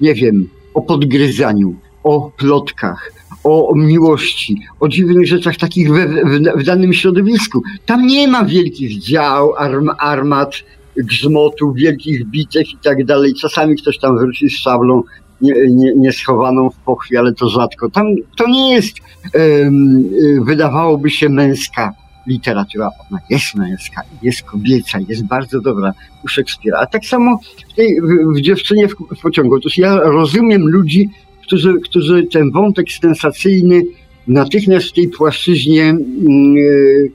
nie 0.00 0.14
wiem, 0.14 0.48
o 0.74 0.82
podgryzaniu, 0.82 1.74
o 2.04 2.30
plotkach, 2.36 3.12
o 3.44 3.72
miłości, 3.76 4.56
o 4.80 4.88
dziwnych 4.88 5.26
rzeczach 5.26 5.56
takich 5.56 5.92
we, 5.92 6.06
w, 6.06 6.60
w 6.60 6.62
danym 6.62 6.92
środowisku. 6.92 7.62
Tam 7.86 8.06
nie 8.06 8.28
ma 8.28 8.44
wielkich 8.44 8.98
dział, 9.00 9.54
arm, 9.56 9.90
armat, 9.98 10.54
grzmotów, 10.96 11.76
wielkich 11.76 12.26
bitew 12.26 12.68
i 12.68 12.78
tak 12.82 13.04
dalej. 13.04 13.34
Czasami 13.34 13.76
ktoś 13.76 13.98
tam 13.98 14.18
wróci 14.18 14.50
z 14.50 14.52
szablą 14.52 15.02
nie, 15.40 15.54
nie, 15.70 15.92
nie 15.96 16.12
schowaną 16.12 16.70
w 16.70 16.76
pochwie, 16.76 17.18
ale 17.18 17.34
to 17.34 17.48
rzadko. 17.48 17.90
Tam 17.90 18.06
to 18.36 18.48
nie 18.48 18.74
jest, 18.74 18.96
y, 19.36 19.70
wydawałoby 20.44 21.10
się, 21.10 21.28
męska 21.28 21.94
literatura. 22.26 22.90
Ona 23.10 23.20
jest 23.30 23.54
męska, 23.54 24.02
jest 24.22 24.42
kobieca, 24.42 24.98
jest 25.08 25.24
bardzo 25.26 25.60
dobra 25.60 25.92
u 26.24 26.28
Szekspira. 26.28 26.78
A 26.78 26.86
tak 26.86 27.04
samo 27.04 27.40
w, 27.68 27.74
tej, 27.74 28.00
w, 28.00 28.36
w 28.36 28.40
dziewczynie 28.40 28.88
w, 28.88 28.94
w 29.16 29.20
pociągu. 29.22 29.54
Otóż 29.54 29.78
ja 29.78 29.96
rozumiem 29.96 30.68
ludzi, 30.68 31.10
którzy, 31.42 31.74
którzy 31.84 32.22
ten 32.22 32.50
wątek 32.50 32.86
sensacyjny 33.00 33.82
natychmiast 34.26 34.86
w 34.86 34.92
tej 34.92 35.08
płaszczyźnie 35.08 35.84
mm, 35.84 36.56
y, 36.56 37.10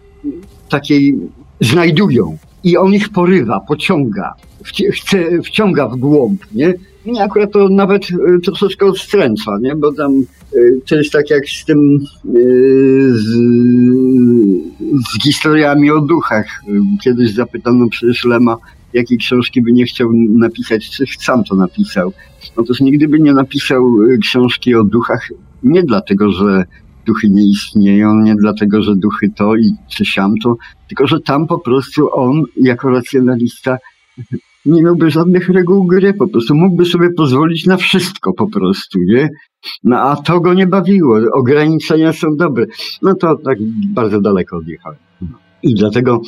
takiej 0.69 1.15
znajdują. 1.62 2.38
I 2.63 2.77
on 2.77 2.93
ich 2.93 3.09
porywa, 3.09 3.59
pociąga, 3.59 4.33
wci- 4.65 4.91
chce, 4.91 5.41
wciąga 5.41 5.88
w 5.88 5.95
głąb, 5.95 6.45
nie? 6.51 6.73
Mnie 7.06 7.24
akurat 7.24 7.52
to 7.52 7.70
nawet 7.70 8.10
y, 8.12 8.39
troszeczkę 8.39 8.86
odstręcza, 8.86 9.52
nie? 9.62 9.76
Bo 9.76 9.94
tam 9.94 10.12
y, 10.56 10.82
to 10.88 10.96
jest 10.96 11.12
tak 11.12 11.30
jak 11.30 11.50
z 11.50 11.66
tym, 11.66 12.00
y, 12.36 13.13
z, 13.13 13.28
z 15.08 15.24
historiami 15.24 15.92
o 15.92 16.02
duchach. 16.02 16.46
Kiedyś 17.04 17.34
zapytano 17.34 17.89
przecież 17.89 18.26
Lema, 18.26 18.58
jakiej 18.94 19.18
książki 19.18 19.62
by 19.62 19.72
nie 19.72 19.86
chciał 19.86 20.10
napisać, 20.13 20.89
czy 20.89 21.06
sam 21.20 21.44
to 21.44 21.56
napisał. 21.56 22.13
Otóż 22.56 22.82
nigdy 22.82 23.08
by 23.08 23.20
nie 23.20 23.34
napisał 23.34 23.96
książki 24.22 24.76
o 24.76 24.84
duchach, 24.84 25.30
nie 25.63 25.84
dlatego, 25.84 26.32
że 26.32 26.66
duchy 27.06 27.30
nie 27.30 27.50
istnieją, 27.52 28.16
nie 28.16 28.36
dlatego, 28.36 28.82
że 28.82 28.96
duchy 28.96 29.30
to 29.36 29.56
i 29.56 29.72
czy 29.89 30.06
siam 30.06 30.34
to, 30.44 30.56
tylko 30.88 31.08
że 31.08 31.20
tam 31.20 31.48
po 31.48 31.60
prostu 31.60 32.10
on, 32.13 32.44
jako 32.58 32.89
racjonalista, 32.89 33.78
nie 34.65 34.84
miałby 34.84 35.12
żadnych 35.12 35.49
reguł 35.49 35.86
gry, 35.86 36.13
po 36.13 36.28
prostu 36.28 36.56
mógłby 36.56 36.86
sobie 36.86 37.10
pozwolić 37.17 37.65
na 37.65 37.78
wszystko 37.78 38.34
po 38.34 38.49
prostu, 38.49 38.99
nie? 39.08 39.30
No 39.84 39.99
a 39.99 40.15
to 40.15 40.39
go 40.39 40.54
nie 40.54 40.67
bawiło, 40.67 41.19
ograniczenia 41.34 42.13
są 42.13 42.28
dobre. 42.38 42.65
No 43.02 43.15
to 43.15 43.36
tak 43.45 43.58
bardzo 43.93 44.21
daleko 44.21 44.58
odjechałem. 44.58 44.99
I 45.63 45.76
dlatego, 45.76 46.21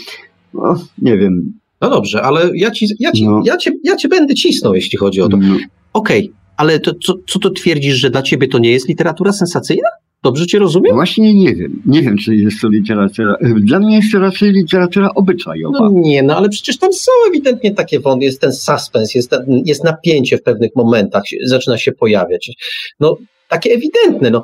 no 0.54 0.76
nie 1.02 1.18
wiem. 1.18 1.54
No 1.82 1.90
dobrze, 1.90 2.22
ale 2.22 2.50
ja, 2.56 2.72
ci, 2.72 2.86
ja, 3.00 3.12
ci, 3.12 3.26
No. 3.26 3.42
ja, 3.46 3.58
cię, 3.58 3.72
ja 3.84 3.96
cię 3.96 4.08
będę 4.08 4.34
cisnął, 4.34 4.74
jeśli 4.74 4.98
chodzi 4.98 5.22
o 5.22 5.30
to. 5.30 5.38
no, 5.38 5.56
Okej, 5.94 6.32
ale 6.58 6.80
to, 6.80 6.92
co, 7.04 7.14
co 7.28 7.40
to 7.40 7.50
twierdzisz, 7.50 7.96
że 7.96 8.10
dla 8.10 8.22
ciebie 8.22 8.48
to 8.48 8.60
nie 8.60 8.72
jest 8.72 8.88
literatura 8.90 9.32
sensacyjna? 9.32 9.90
Dobrze 10.26 10.46
cię 10.48 10.60
rozumiem? 10.60 10.96
Właśnie 10.96 11.34
nie 11.34 11.56
wiem. 11.56 11.82
Nie 11.86 12.02
wiem, 12.02 12.18
czy 12.18 12.36
jest 12.36 12.62
to 12.62 12.70
literatura. 12.70 13.36
Dla 13.42 13.80
mnie 13.80 13.96
jest 13.96 14.12
to 14.12 14.20
raczej 14.20 14.52
literatura 14.52 15.10
obyczajowa. 15.16 15.80
No 15.80 15.90
nie, 15.94 16.24
no 16.24 16.38
ale 16.38 16.50
przecież 16.50 16.78
tam 16.78 16.94
są 16.94 17.12
ewidentnie 17.30 17.72
takie 17.74 18.00
wątki, 18.00 18.26
jest 18.26 18.42
ten 18.42 18.54
suspens, 18.54 19.16
jest, 19.16 19.30
ten, 19.30 19.62
jest 19.66 19.84
napięcie 19.84 20.38
w 20.38 20.44
pewnych 20.44 20.76
momentach, 20.76 21.24
zaczyna 21.46 21.78
się 21.78 21.92
pojawiać. 21.92 22.52
No 23.00 23.18
takie 23.50 23.72
ewidentne, 23.72 24.30
no, 24.30 24.44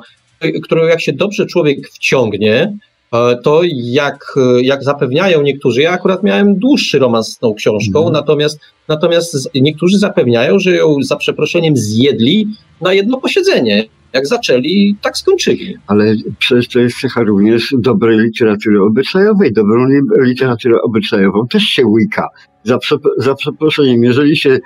które 0.62 0.88
jak 0.88 1.00
się 1.00 1.12
dobrze 1.12 1.46
człowiek 1.46 1.88
wciągnie, 1.88 2.76
e, 3.12 3.36
to 3.44 3.60
jak, 3.74 4.34
e, 4.36 4.62
jak 4.62 4.84
zapewniają 4.84 5.42
niektórzy, 5.42 5.82
ja 5.82 5.90
akurat 5.90 6.22
miałem 6.22 6.58
dłuższy 6.58 6.98
romans 6.98 7.28
z 7.28 7.38
tą 7.38 7.54
książką, 7.54 7.98
Mhm. 7.98 8.12
natomiast, 8.12 8.60
natomiast 8.88 9.50
niektórzy 9.54 9.98
zapewniają, 9.98 10.58
że 10.58 10.76
ją 10.76 10.96
za 11.02 11.16
przeproszeniem 11.16 11.76
zjedli 11.76 12.46
na 12.80 12.92
jedno 12.92 13.20
posiedzenie. 13.20 13.84
Jak 14.12 14.26
zaczęli, 14.26 14.96
tak 15.02 15.16
skończyli. 15.16 15.76
Ale 15.86 16.14
przecież 16.38 16.68
to 16.68 16.80
jest 16.80 17.00
cecha 17.00 17.22
również 17.22 17.74
dobrej 17.78 18.18
literatury 18.18 18.82
obyczajowej. 18.82 19.52
Dobrą 19.52 19.86
li- 19.86 20.24
literaturę 20.28 20.82
obyczajową 20.82 21.48
też 21.48 21.62
się 21.62 21.86
łyka. 21.86 22.28
Za, 22.64 22.78
za 23.18 23.34
przeproszeniem, 23.34 24.04
jeżeli 24.04 24.36
się 24.36 24.50
e, 24.50 24.60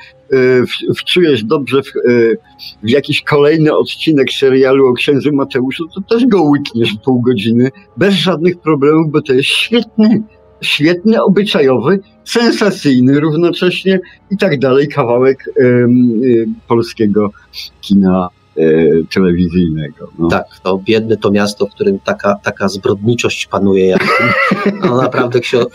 wczujesz 0.96 1.44
dobrze 1.44 1.82
w, 1.82 1.86
e, 1.86 1.90
w 2.82 2.88
jakiś 2.88 3.22
kolejny 3.22 3.76
odcinek 3.76 4.32
serialu 4.32 4.86
o 4.86 4.92
księdzu 4.92 5.30
Mateuszu, 5.32 5.84
to 5.94 6.00
też 6.00 6.26
go 6.26 6.42
łykniesz 6.42 6.94
pół 7.04 7.22
godziny 7.22 7.70
bez 7.96 8.14
żadnych 8.14 8.58
problemów, 8.58 9.10
bo 9.10 9.22
to 9.22 9.32
jest 9.32 9.48
świetny, 9.48 10.22
świetny, 10.60 11.22
obyczajowy, 11.22 12.00
sensacyjny 12.24 13.20
równocześnie 13.20 14.00
i 14.30 14.36
tak 14.36 14.58
dalej 14.58 14.88
kawałek 14.88 15.50
y, 15.60 16.46
polskiego 16.68 17.30
kina 17.80 18.28
telewizyjnego. 19.14 20.08
No. 20.18 20.28
Tak, 20.28 20.44
to 20.62 20.78
biedne 20.84 21.16
to 21.16 21.30
miasto, 21.30 21.66
w 21.66 21.70
którym 21.70 21.98
taka, 21.98 22.34
taka 22.42 22.68
zbrodniczość 22.68 23.46
panuje. 23.46 23.86
Jak, 23.86 24.04
no 24.84 24.96
naprawdę 25.02 25.40
ksio, 25.40 25.66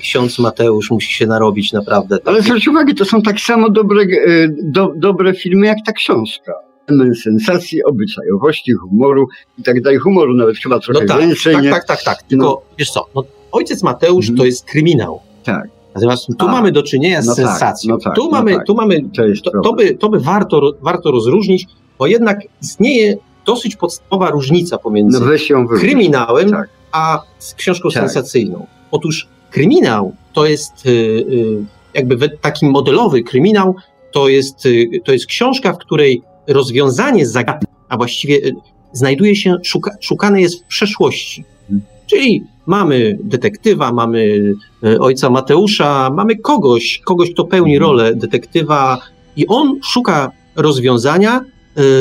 ksiądz 0.00 0.38
Mateusz 0.38 0.90
musi 0.90 1.12
się 1.12 1.26
narobić, 1.26 1.72
naprawdę. 1.72 2.18
Ale 2.24 2.42
zwróć 2.42 2.68
uwagę, 2.68 2.94
to 2.94 3.04
są 3.04 3.22
tak 3.22 3.40
samo 3.40 3.70
dobre, 3.70 4.02
y, 4.02 4.56
do, 4.62 4.92
dobre 4.96 5.34
filmy 5.34 5.66
jak 5.66 5.78
ta 5.86 5.92
książka. 5.92 6.52
Element 6.86 7.18
sensacji, 7.20 7.84
obyczajowości, 7.84 8.72
humoru 8.72 9.26
i 9.58 9.62
tak 9.62 9.82
dalej. 9.82 9.98
Humoru 9.98 10.34
nawet 10.34 10.56
chyba 10.56 10.78
trochę 10.78 11.00
no 11.00 11.06
tak, 11.08 11.20
więcej. 11.20 11.54
tak, 11.54 11.62
nie? 11.64 11.70
tak, 11.70 11.84
tak, 11.86 12.02
tak. 12.02 12.22
Tylko 12.22 12.44
No. 12.46 12.60
wiesz 12.78 12.90
co, 12.90 13.06
no, 13.14 13.24
ojciec 13.52 13.82
Mateusz 13.82 14.24
Mhm. 14.28 14.36
to 14.38 14.44
jest 14.44 14.64
kryminał. 14.64 15.20
Tak. 15.44 15.68
Natomiast 15.94 16.26
tu 16.38 16.46
A, 16.48 16.52
mamy 16.52 16.72
do 16.72 16.82
czynienia 16.82 17.22
z 17.22 17.26
no 17.26 17.34
tak, 17.34 17.44
sensacją. 17.46 17.88
no 17.94 17.98
tak, 18.04 18.14
tu, 18.16 18.24
no 18.24 18.30
mamy, 18.30 18.54
tak. 18.54 18.66
tu 18.66 18.74
mamy, 18.74 19.00
To 19.44 19.50
to, 19.62 19.72
by, 19.72 19.94
to 19.94 20.08
by 20.08 20.20
warto, 20.20 20.72
warto 20.82 21.10
rozróżnić, 21.10 21.66
bo 21.98 22.06
jednak 22.06 22.38
istnieje 22.62 23.16
dosyć 23.46 23.76
podstawowa 23.76 24.30
różnica 24.30 24.78
pomiędzy 24.78 25.20
No 25.20 25.26
kryminałem, 25.78 26.50
Tak. 26.50 26.68
a 26.92 27.22
książką 27.56 27.88
Tak. 27.90 28.02
sensacyjną. 28.02 28.66
Otóż 28.90 29.28
kryminał 29.50 30.12
to 30.32 30.46
jest 30.46 30.86
y, 30.86 30.90
y, 30.90 31.64
jakby 31.94 32.28
taki 32.28 32.66
modelowy 32.66 33.22
kryminał, 33.22 33.76
to 34.12 34.28
jest, 34.28 34.66
y, 34.66 34.88
to 35.04 35.12
jest 35.12 35.26
książka, 35.26 35.72
w 35.72 35.78
której 35.78 36.22
rozwiązanie 36.46 37.26
zagadki, 37.26 37.66
a 37.88 37.96
właściwie 37.96 38.40
znajduje 38.92 39.36
się, 39.36 39.56
szuka, 39.62 39.90
szukane 40.00 40.40
jest 40.40 40.64
w 40.64 40.66
przeszłości. 40.66 41.44
Mhm. 41.70 41.80
Czyli 42.06 42.42
mamy 42.66 43.18
detektywa, 43.22 43.92
mamy 43.92 44.52
ojca 45.00 45.30
Mateusza, 45.30 46.10
mamy 46.14 46.36
kogoś, 46.36 47.00
kogoś, 47.04 47.30
kto 47.32 47.44
pełni 47.44 47.74
Mhm. 47.76 47.90
rolę 47.90 48.14
detektywa 48.14 48.98
i 49.36 49.46
on 49.46 49.80
szuka 49.82 50.30
rozwiązania 50.56 51.40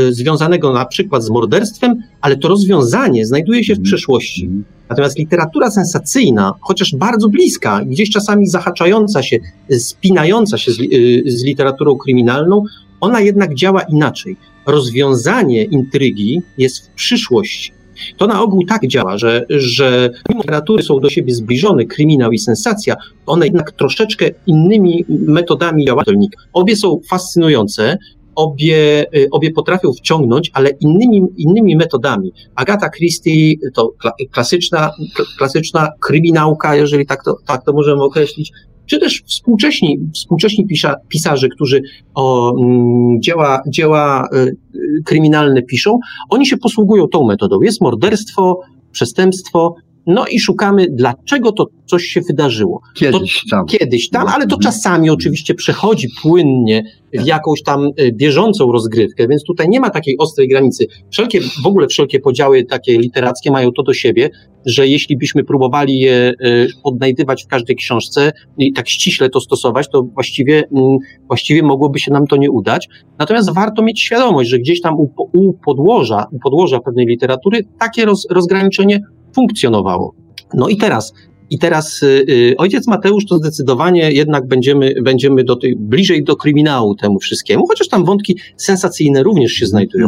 związanego 0.09 0.74
na 0.74 0.86
przykład 0.86 1.24
z 1.24 1.30
morderstwem, 1.30 2.03
ale 2.21 2.38
to 2.38 2.47
rozwiązanie 2.47 3.26
znajduje 3.26 3.63
się 3.63 3.74
w 3.74 3.78
Mhm. 3.78 3.86
przeszłości. 3.86 4.45
Mhm. 4.45 4.63
Natomiast 4.89 5.17
literatura 5.17 5.71
sensacyjna, 5.71 6.53
chociaż 6.61 6.95
bardzo 6.95 7.30
bliska, 7.30 7.82
gdzieś 7.86 8.09
czasami 8.09 8.47
zahaczająca 8.47 9.24
się, 9.24 9.38
y, 9.71 9.80
spinająca 9.80 10.57
się 10.57 10.71
z, 10.71 10.80
y, 10.80 11.24
z 11.26 11.43
literaturą 11.43 11.95
kryminalną, 11.95 12.63
ona 13.01 13.21
jednak 13.21 13.55
działa 13.55 13.82
inaczej. 13.82 14.36
Rozwiązanie 14.65 15.63
intrygi 15.63 16.41
jest 16.57 16.88
w 16.88 16.89
przyszłości. 16.89 17.71
To 18.17 18.28
na 18.28 18.41
ogół 18.41 18.65
tak 18.65 18.88
działa, 18.88 19.17
że, 19.17 19.45
że 19.49 20.09
mimo 20.30 20.41
literatury 20.41 20.84
są 20.84 20.99
do 20.99 21.09
siebie 21.09 21.34
zbliżone, 21.34 21.86
kryminał 21.86 22.32
i 22.32 22.39
sensacja, 22.39 22.95
one 23.26 23.45
jednak 23.45 23.71
troszeczkę 23.71 24.30
innymi 24.47 25.05
metodami 25.09 25.86
działają. 25.86 26.19
Obie 26.53 26.76
są 26.76 26.99
fascynujące, 27.09 27.97
obie, 28.36 29.06
y, 29.16 29.28
obie 29.32 29.52
potrafią 29.52 29.94
wciągnąć, 29.94 30.52
ale 30.54 30.70
innymi, 30.70 31.22
innymi 31.38 31.76
metodami. 31.76 32.32
Agata 32.56 32.90
Christie 32.90 33.54
to 33.74 33.90
kla, 33.90 34.12
klasyczna, 34.32 34.92
kl- 35.16 35.28
klasyczna 35.38 35.90
kryminałka, 36.02 36.76
jeżeli 36.76 37.06
tak 37.06 37.24
to, 37.24 37.36
tak 37.48 37.66
to 37.66 37.74
możemy 37.74 38.04
określić, 38.04 38.52
czy 38.86 39.00
też 39.00 39.24
współcześni, 39.28 40.00
współcześni 40.16 40.68
pisarze, 41.10 41.48
którzy 41.50 41.82
o, 42.16 42.54
mm, 42.62 43.22
dzieła, 43.22 43.62
dzieła 43.68 44.28
y, 44.34 44.38
y, 44.38 45.04
kryminalne 45.06 45.62
piszą, 45.62 46.00
oni 46.30 46.48
się 46.48 46.58
posługują 46.58 47.08
tą 47.08 47.24
metodą. 47.24 47.62
Jest 47.62 47.82
morderstwo, 47.82 48.60
przestępstwo, 48.92 49.76
no 50.08 50.26
i 50.28 50.39
szukamy, 50.39 50.88
dlaczego 50.91 51.51
to 51.51 51.66
coś 51.86 52.04
się 52.04 52.22
wydarzyło. 52.22 52.82
Kiedyś 52.95 53.43
tam. 53.51 53.66
Kiedyś 53.66 54.10
tam, 54.10 54.28
ale 54.28 54.47
to 54.47 54.56
Mhm. 54.56 54.62
czasami 54.62 55.10
oczywiście 55.10 55.54
przechodzi 55.54 56.08
płynnie 56.22 56.84
w 57.14 57.26
jakąś 57.26 57.64
tam 57.64 57.89
y, 57.99 58.12
bieżącą 58.12 58.72
rozgrywkę, 58.72 59.28
więc 59.28 59.43
tutaj 59.43 59.70
nie 59.70 59.80
ma 59.80 59.89
takiej 59.89 60.18
ostrej 60.18 60.47
granicy. 60.47 60.86
Wszelkie, 61.12 61.41
w 61.64 61.66
ogóle 61.66 61.88
wszelkie 61.88 62.20
podziały 62.20 62.64
takie 62.64 62.97
literackie 62.97 63.51
mają 63.51 63.72
to 63.72 63.84
do 63.84 63.93
siebie, 63.93 64.30
że 64.66 64.88
jeśli 64.88 65.18
byśmy 65.18 65.43
próbowali 65.43 65.99
je 65.99 66.34
y, 66.45 66.68
odnajdywać 66.84 67.43
w 67.43 67.47
każdej 67.47 67.76
książce 67.76 68.32
i 68.58 68.74
tak 68.74 68.89
ściśle 68.89 69.30
to 69.30 69.39
stosować, 69.39 69.89
to 69.89 70.04
właściwie, 70.04 70.64
mm, 70.76 70.97
właściwie 71.28 71.64
mogłoby 71.64 71.99
się 71.99 72.12
nam 72.12 72.28
to 72.28 72.38
nie 72.38 72.51
udać. 72.51 72.88
Natomiast 73.20 73.54
warto 73.54 73.84
mieć 73.84 74.01
świadomość, 74.01 74.49
że 74.49 74.60
gdzieś 74.60 74.82
tam 74.82 74.95
u, 74.95 75.10
u 75.34 75.54
podłoża, 75.54 76.26
u 76.32 76.39
podłoża 76.39 76.80
pewnej 76.80 77.06
literatury 77.06 77.62
takie 77.80 78.06
roz, 78.06 78.28
rozgraniczenie 78.32 78.99
funkcjonowało. 79.36 80.16
No 80.54 80.68
i 80.68 80.78
teraz, 80.78 81.14
i 81.50 81.60
teraz 81.60 82.04
y, 82.04 82.26
y, 82.30 82.56
ojciec 82.58 82.88
Mateusz 82.88 83.26
to 83.26 83.38
zdecydowanie 83.38 84.12
jednak 84.12 84.48
będziemy, 84.48 84.94
będziemy 85.04 85.44
do 85.44 85.56
tej, 85.56 85.76
bliżej 85.76 86.24
do 86.24 86.36
kryminału 86.36 86.96
temu 86.96 87.20
wszystkiemu, 87.20 87.68
chociaż 87.68 87.88
tam 87.88 88.06
wątki 88.06 88.38
sensacyjne 88.58 89.24
również 89.24 89.52
się 89.52 89.66
znajdują. 89.66 90.08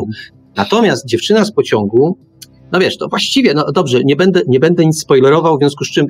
Natomiast 0.55 1.07
dziewczyna 1.07 1.45
z 1.45 1.51
pociągu, 1.53 2.17
no 2.71 2.79
wiesz, 2.79 2.97
to 2.97 3.07
właściwie, 3.07 3.53
no 3.53 3.71
dobrze, 3.71 4.03
nie 4.03 4.15
będę, 4.15 4.41
nie 4.47 4.59
będę 4.59 4.85
nic 4.85 5.01
spoilerował, 5.01 5.57
w 5.57 5.59
związku 5.59 5.85
z 5.85 5.91
czym 5.91 6.05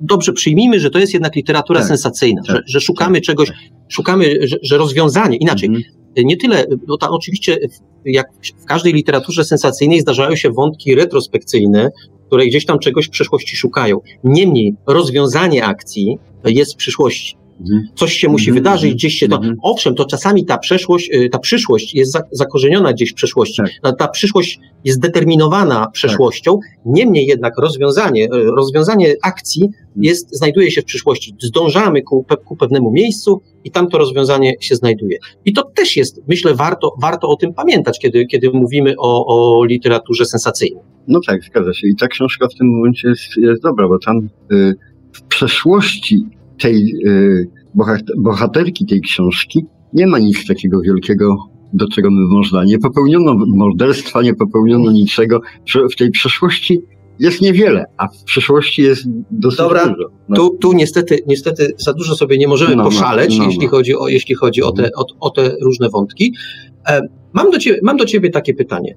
dobrze 0.00 0.32
przyjmijmy, 0.32 0.80
że 0.80 0.90
to 0.90 0.98
jest 0.98 1.14
jednak 1.14 1.36
literatura 1.36 1.80
Tak, 1.80 1.88
sensacyjna, 1.88 2.42
tak, 2.46 2.56
że, 2.56 2.62
że 2.66 2.80
szukamy 2.80 3.18
tak, 3.18 3.24
czegoś, 3.24 3.52
szukamy, 3.88 4.36
że, 4.42 4.56
że 4.62 4.78
rozwiązanie, 4.78 5.36
inaczej, 5.36 5.68
Mhm. 5.68 5.84
nie 6.16 6.36
tyle, 6.36 6.64
bo 6.88 6.98
tam 6.98 7.10
oczywiście 7.12 7.58
jak 8.04 8.26
w 8.62 8.64
każdej 8.64 8.92
literaturze 8.92 9.44
sensacyjnej 9.44 10.00
zdarzają 10.00 10.36
się 10.36 10.50
wątki 10.50 10.94
retrospekcyjne, 10.94 11.90
które 12.30 12.46
gdzieś 12.46 12.66
tam 12.66 12.78
czegoś 12.78 13.06
w 13.06 13.10
przeszłości 13.10 13.56
szukają. 13.56 14.00
Niemniej 14.24 14.74
rozwiązanie 14.86 15.64
akcji 15.64 16.18
jest 16.44 16.74
w 16.74 16.76
przyszłości. 16.76 17.36
Mhm. 17.60 17.88
Coś 17.94 18.12
się 18.12 18.28
musi 18.28 18.50
Mhm, 18.50 18.54
wydarzyć, 18.64 18.94
gdzieś 18.94 19.14
się 19.14 19.28
to. 19.28 19.36
mhm. 19.36 19.56
Owszem, 19.62 19.94
to 19.94 20.04
czasami 20.04 20.44
ta 20.44 20.58
przeszłość, 20.58 21.10
y, 21.14 21.28
ta 21.28 21.38
przyszłość 21.38 21.94
jest 21.94 22.12
za, 22.12 22.20
zakorzeniona 22.32 22.92
gdzieś 22.92 23.10
w 23.12 23.14
przeszłości. 23.14 23.62
Tak. 23.82 23.96
Ta 23.98 24.08
przyszłość 24.08 24.58
jest 24.84 25.00
determinowana 25.00 25.86
przeszłością, 25.92 26.58
niemniej 26.86 27.26
jednak 27.26 27.58
rozwiązanie, 27.58 28.24
y, 28.24 28.28
rozwiązanie 28.56 29.14
akcji 29.22 29.68
jest, 29.96 30.36
znajduje 30.36 30.70
się 30.70 30.82
w 30.82 30.84
przyszłości. 30.84 31.34
Zdążamy 31.40 32.02
ku, 32.02 32.26
ku 32.44 32.56
pewnemu 32.56 32.90
miejscu 32.90 33.40
i 33.64 33.70
tam 33.70 33.88
to 33.88 33.98
rozwiązanie 33.98 34.54
się 34.60 34.76
znajduje. 34.76 35.18
I 35.44 35.52
to 35.52 35.62
też 35.74 35.96
jest, 35.96 36.20
myślę, 36.28 36.54
warto, 36.54 36.94
warto 37.02 37.28
o 37.28 37.36
tym 37.36 37.54
pamiętać, 37.54 37.98
kiedy, 37.98 38.26
kiedy 38.26 38.50
mówimy 38.50 38.94
o, 38.98 39.26
o 39.26 39.64
literaturze 39.64 40.24
sensacyjnej. 40.24 40.82
No 41.08 41.20
tak, 41.26 41.44
zgadza 41.44 41.74
się. 41.74 41.88
I 41.88 41.96
ta 41.96 42.08
książka 42.08 42.48
w 42.48 42.54
tym 42.58 42.68
momencie 42.68 43.08
jest, 43.08 43.36
jest 43.36 43.62
dobra, 43.62 43.88
bo 43.88 43.98
tam 43.98 44.28
y, 44.52 44.74
w 45.12 45.22
przeszłości 45.22 46.26
tej 46.60 46.94
y, 47.06 47.48
bohat- 47.76 48.12
bohaterki 48.18 48.86
tej 48.86 49.00
książki 49.00 49.64
nie 49.92 50.06
ma 50.06 50.18
nic 50.18 50.46
takiego 50.46 50.80
wielkiego, 50.80 51.36
do 51.72 51.88
czego 51.88 52.08
by 52.08 52.34
można. 52.34 52.64
Nie 52.64 52.78
popełniono 52.78 53.34
morderstwa, 53.46 54.22
nie 54.22 54.34
popełniono 54.34 54.92
niczego. 54.92 55.40
W 55.92 55.96
tej 55.96 56.10
przeszłości 56.10 56.80
jest 57.18 57.40
niewiele, 57.40 57.84
a 57.96 58.08
w 58.08 58.24
przyszłości 58.24 58.82
jest 58.82 59.04
dosyć 59.30 59.58
Dobra, 59.58 59.86
dużo. 59.88 60.08
No, 60.28 60.36
Tu, 60.36 60.56
tu 60.60 60.72
niestety, 60.72 61.18
niestety 61.26 61.72
za 61.78 61.92
dużo 61.92 62.16
sobie 62.16 62.38
nie 62.38 62.48
możemy 62.48 62.76
No, 62.76 62.82
no, 62.82 62.90
poszaleć, 62.90 63.38
no, 63.38 63.44
no. 63.44 63.50
jeśli 63.50 63.66
chodzi 63.66 63.96
o, 63.96 64.08
jeśli 64.08 64.34
chodzi 64.34 64.62
o, 64.62 64.72
te, 64.72 64.90
o, 64.96 65.06
o 65.20 65.30
te 65.30 65.52
różne 65.62 65.88
wątki. 65.88 66.34
E, 66.88 67.00
mam, 67.32 67.50
do 67.50 67.58
ciebie, 67.58 67.78
mam 67.82 67.96
do 67.96 68.04
ciebie 68.04 68.30
takie 68.30 68.54
pytanie. 68.54 68.96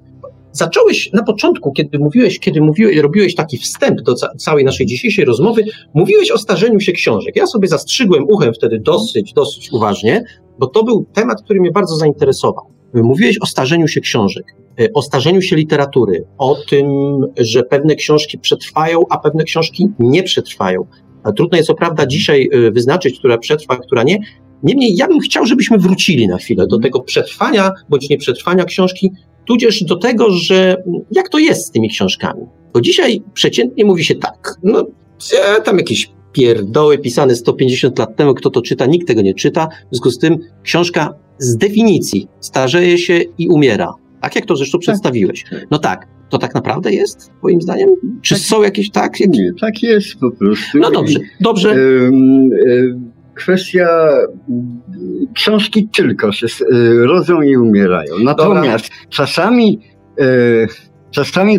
Zacząłeś 0.54 1.12
na 1.12 1.22
początku, 1.22 1.72
kiedy 1.72 1.98
mówiłeś, 1.98 2.38
kiedy 2.38 2.60
mówiłeś, 2.60 2.96
robiłeś 2.96 3.34
taki 3.34 3.58
wstęp 3.58 4.00
do 4.00 4.14
ca- 4.14 4.34
całej 4.38 4.64
naszej 4.64 4.86
dzisiejszej 4.86 5.24
rozmowy, 5.24 5.62
mówiłeś 5.94 6.30
o 6.30 6.38
starzeniu 6.38 6.80
się 6.80 6.92
książek. 6.92 7.36
Ja 7.36 7.46
sobie 7.46 7.68
zastrzygłem 7.68 8.24
uchem 8.28 8.54
wtedy 8.54 8.80
dosyć, 8.80 9.32
dosyć 9.32 9.72
uważnie, 9.72 10.24
bo 10.58 10.66
to 10.66 10.84
był 10.84 11.06
temat, 11.12 11.42
który 11.42 11.60
mnie 11.60 11.70
bardzo 11.70 11.96
zainteresował. 11.96 12.64
Mówiłeś 12.94 13.38
o 13.40 13.46
starzeniu 13.46 13.88
się 13.88 14.00
książek, 14.00 14.44
e, 14.80 14.92
o 14.92 15.02
starzeniu 15.02 15.42
się 15.42 15.56
literatury, 15.56 16.24
o 16.38 16.56
tym, 16.70 16.86
że 17.36 17.62
pewne 17.62 17.94
książki 17.94 18.38
przetrwają, 18.38 19.00
a 19.10 19.18
pewne 19.18 19.44
książki 19.44 19.88
nie 19.98 20.22
przetrwają. 20.22 20.86
Trudno 21.36 21.56
jest 21.56 21.66
co 21.66 21.74
prawda 21.74 22.06
dzisiaj 22.06 22.48
y, 22.54 22.70
wyznaczyć, 22.70 23.18
która 23.18 23.38
przetrwa, 23.38 23.76
która 23.76 24.02
nie. 24.02 24.18
Niemniej 24.62 24.96
ja 24.96 25.08
bym 25.08 25.20
chciał, 25.20 25.46
żebyśmy 25.46 25.78
wrócili 25.78 26.28
na 26.28 26.36
chwilę 26.36 26.66
do 26.66 26.78
tego 26.78 27.00
przetrwania 27.00 27.70
bądź 27.88 28.10
nieprzetrwania 28.10 28.64
książki, 28.64 29.10
tudzież 29.46 29.84
do 29.84 29.96
tego, 29.96 30.30
że 30.30 30.76
mm, 30.86 31.00
jak 31.10 31.28
to 31.28 31.38
jest 31.38 31.66
z 31.66 31.70
tymi 31.70 31.88
książkami. 31.88 32.42
Bo 32.74 32.80
dzisiaj 32.80 33.22
przeciętnie 33.34 33.84
mówi 33.84 34.04
się 34.04 34.14
tak, 34.14 34.54
no 34.62 34.86
tam 35.64 35.78
jakieś 35.78 36.10
pierdoły 36.32 36.98
pisane 36.98 37.36
150 37.36 37.98
lat 37.98 38.16
temu, 38.16 38.34
kto 38.34 38.50
to 38.50 38.62
czyta, 38.62 38.86
nikt 38.86 39.06
tego 39.08 39.22
nie 39.22 39.34
czyta. 39.34 39.66
W 39.66 39.88
związku 39.90 40.10
z 40.10 40.18
tym 40.18 40.38
książka 40.62 41.14
z 41.38 41.56
definicji 41.56 42.28
starzeje 42.40 42.98
się 42.98 43.20
i 43.38 43.48
umiera. 43.48 43.94
Tak 44.20 44.36
jak 44.36 44.46
to 44.46 44.56
zresztą 44.56 44.78
przedstawiłeś. 44.78 45.44
No 45.70 45.78
tak, 45.78 46.06
to 46.30 46.38
tak 46.38 46.54
naprawdę 46.54 46.92
jest, 46.92 47.30
twoim 47.38 47.62
zdaniem? 47.62 47.88
Czy 48.22 48.34
Tak. 48.34 48.42
są 48.42 48.62
jakieś 48.62 48.90
tak? 48.90 49.20
Jakieś... 49.20 49.38
nie, 49.38 49.52
tak 49.60 49.82
jest 49.82 50.14
po 50.20 50.30
prostu. 50.30 50.78
No 50.78 50.90
dobrze, 50.90 51.18
dobrze. 51.40 51.70
Ym, 51.70 52.52
y, 52.52 52.94
Kwestia 53.36 54.08
y, 54.18 55.32
książki 55.34 55.88
tylko 55.88 56.32
się 56.32 56.46
y, 56.46 57.06
rodzą 57.06 57.42
i 57.42 57.56
umierają. 57.56 58.14
Natomiast 58.24 58.90
czasami 59.08 59.80
y, 60.20 60.66
czasami 61.10 61.58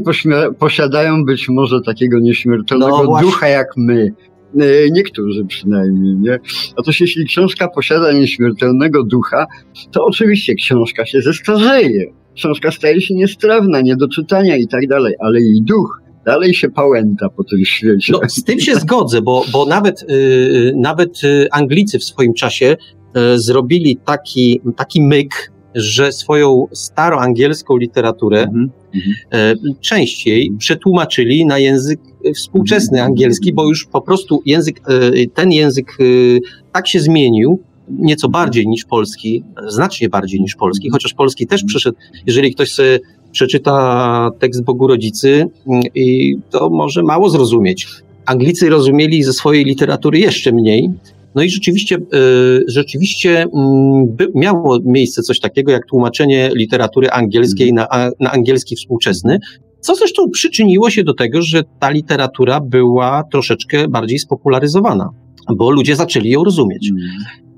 posiadają 0.59 1.25
być 1.25 1.49
może 1.49 1.81
takiego 1.81 2.19
nieśmiertelnego 2.19 3.03
No 3.03 3.21
ducha 3.21 3.47
jak 3.47 3.67
my. 3.77 4.13
E, 4.59 4.91
niektórzy 4.91 5.45
przynajmniej, 5.45 6.15
nie? 6.15 6.39
Otóż 6.75 7.01
jeśli 7.01 7.25
książka 7.25 7.67
posiada 7.67 8.11
nieśmiertelnego 8.11 9.03
ducha, 9.03 9.45
to 9.91 10.05
oczywiście 10.05 10.55
książka 10.55 11.05
się 11.05 11.21
zestarzeje. 11.21 12.05
Książka 12.35 12.71
staje 12.71 13.01
się 13.01 13.15
niestrawna, 13.15 13.81
nie 13.81 13.95
do 13.95 14.07
czytania 14.07 14.57
i 14.57 14.67
tak 14.67 14.87
dalej, 14.87 15.13
ale 15.19 15.39
jej 15.39 15.61
duch 15.61 16.01
dalej 16.25 16.53
się 16.53 16.69
pałęta 16.69 17.29
po 17.29 17.43
tym 17.43 17.65
świecie. 17.65 18.13
No, 18.13 18.19
z 18.29 18.43
tym 18.43 18.59
się 18.59 18.75
zgodzę, 18.75 19.21
bo, 19.21 19.45
bo 19.51 19.65
nawet, 19.65 20.05
yy, 20.09 20.73
nawet 20.75 21.23
y, 21.23 21.47
Anglicy 21.51 21.99
w 21.99 22.03
swoim 22.03 22.33
czasie 22.33 22.77
yy, 23.15 23.39
zrobili 23.39 23.97
taki, 24.05 24.61
taki 24.75 25.01
myk, 25.01 25.51
że 25.75 26.11
swoją 26.11 26.67
staroangielską 26.71 27.77
literaturę 27.77 28.43
mhm, 28.43 28.71
yy, 29.33 29.73
częściej 29.81 30.51
przetłumaczyli 30.57 31.45
na 31.45 31.59
język 31.59 31.99
współczesny 32.35 32.97
mhm. 32.97 33.11
angielski, 33.11 33.53
bo 33.53 33.67
już 33.67 33.85
po 33.85 34.01
prostu 34.01 34.41
język, 34.45 34.81
ten 35.33 35.51
język 35.51 35.97
tak 36.71 36.87
się 36.87 36.99
zmienił, 36.99 37.59
nieco 37.89 38.29
bardziej 38.29 38.67
niż 38.67 38.85
polski, 38.85 39.43
znacznie 39.67 40.09
bardziej 40.09 40.41
niż 40.41 40.55
polski, 40.55 40.89
chociaż 40.89 41.13
polski 41.13 41.47
też 41.47 41.63
przeszedł, 41.63 41.97
jeżeli 42.25 42.55
ktoś 42.55 42.71
sobie 42.71 42.99
przeczyta 43.35 44.29
tekst 44.39 44.63
Bogu 44.63 44.87
Rodzicy, 44.87 45.45
mm, 45.67 45.81
i 45.95 46.35
to 46.49 46.69
może 46.69 47.03
mało 47.03 47.29
zrozumieć. 47.29 47.87
Anglicy 48.25 48.69
rozumieli 48.69 49.23
ze 49.23 49.33
swojej 49.33 49.65
literatury 49.65 50.19
jeszcze 50.19 50.51
mniej. 50.51 50.89
No 51.35 51.43
i 51.43 51.49
rzeczywiście, 51.49 51.95
y, 51.97 52.63
rzeczywiście 52.67 53.41
mm, 53.41 54.17
miało 54.35 54.79
miejsce 54.85 55.21
coś 55.21 55.39
takiego 55.39 55.71
jak 55.71 55.85
tłumaczenie 55.85 56.51
literatury 56.55 57.09
angielskiej 57.09 57.73
na, 57.73 57.87
na 58.19 58.31
angielski 58.31 58.75
współczesny, 58.75 59.39
co 59.79 59.95
zresztą 59.95 60.29
przyczyniło 60.29 60.89
się 60.89 61.03
do 61.03 61.13
tego, 61.13 61.41
że 61.41 61.63
ta 61.79 61.89
literatura 61.89 62.59
była 62.59 63.23
troszeczkę 63.31 63.87
bardziej 63.87 64.19
spopularyzowana, 64.19 65.09
bo 65.55 65.71
ludzie 65.71 65.95
zaczęli 65.95 66.29
ją 66.29 66.43
rozumieć. 66.43 66.91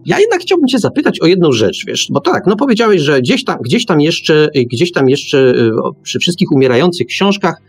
Ja 0.08 0.20
jednak 0.20 0.42
chciałbym 0.42 0.68
cię 0.68 0.80
zapytać 0.80 1.22
o 1.22 1.26
jedną 1.26 1.52
rzecz, 1.52 1.86
wiesz, 1.88 2.08
bo 2.12 2.20
tak, 2.20 2.48
no 2.48 2.56
powiedziałeś, 2.56 3.02
że 3.02 3.22
gdzieś 3.22 3.44
tam, 3.44 3.58
gdzieś 3.62 3.86
tam 3.86 4.02
jeszcze, 4.02 4.50
gdzieś 4.72 4.92
tam 4.92 5.10
jeszcze 5.10 5.38
y, 5.38 5.72
przy 6.04 6.20
wszystkich 6.20 6.52
umierających 6.52 7.08
książkach, 7.08 7.62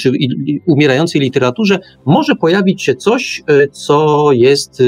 czy 0.00 0.12
umierającej 0.66 1.20
literaturze 1.20 1.78
może 2.06 2.34
pojawić 2.34 2.82
się 2.82 2.94
coś, 2.94 3.42
y, 3.50 3.68
co 3.68 4.28
jest 4.32 4.82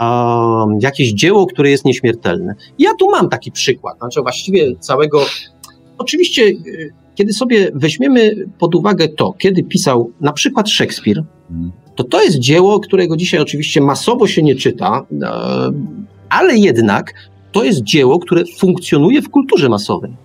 um, 0.00 0.78
jakieś 0.80 1.12
dzieło, 1.12 1.46
które 1.46 1.70
jest 1.70 1.84
nieśmiertelne. 1.84 2.54
Ja 2.78 2.90
tu 2.98 3.10
mam 3.10 3.28
taki 3.28 3.52
przykład, 3.52 3.98
znaczy 3.98 4.22
właściwie 4.22 4.76
całego, 4.76 5.24
oczywiście 5.98 6.52
kiedy 7.14 7.32
sobie 7.32 7.70
weźmiemy 7.74 8.48
pod 8.58 8.74
uwagę 8.74 9.08
to, 9.08 9.32
kiedy 9.32 9.62
pisał 9.62 10.12
na 10.20 10.32
przykład 10.32 10.70
Szekspir, 10.70 11.24
mhm. 11.50 11.72
to 11.96 12.04
to 12.04 12.22
jest 12.22 12.38
dzieło, 12.38 12.80
którego 12.80 13.16
dzisiaj 13.16 13.40
oczywiście 13.40 13.80
masowo 13.80 14.26
się 14.26 14.42
nie 14.42 14.54
czyta, 14.54 15.06
ale 16.30 16.56
jednak 16.56 17.14
to 17.52 17.64
jest 17.64 17.82
dzieło, 17.82 18.18
które 18.18 18.44
funkcjonuje 18.58 19.22
w 19.22 19.28
kulturze 19.28 19.68
masowej. 19.68 20.16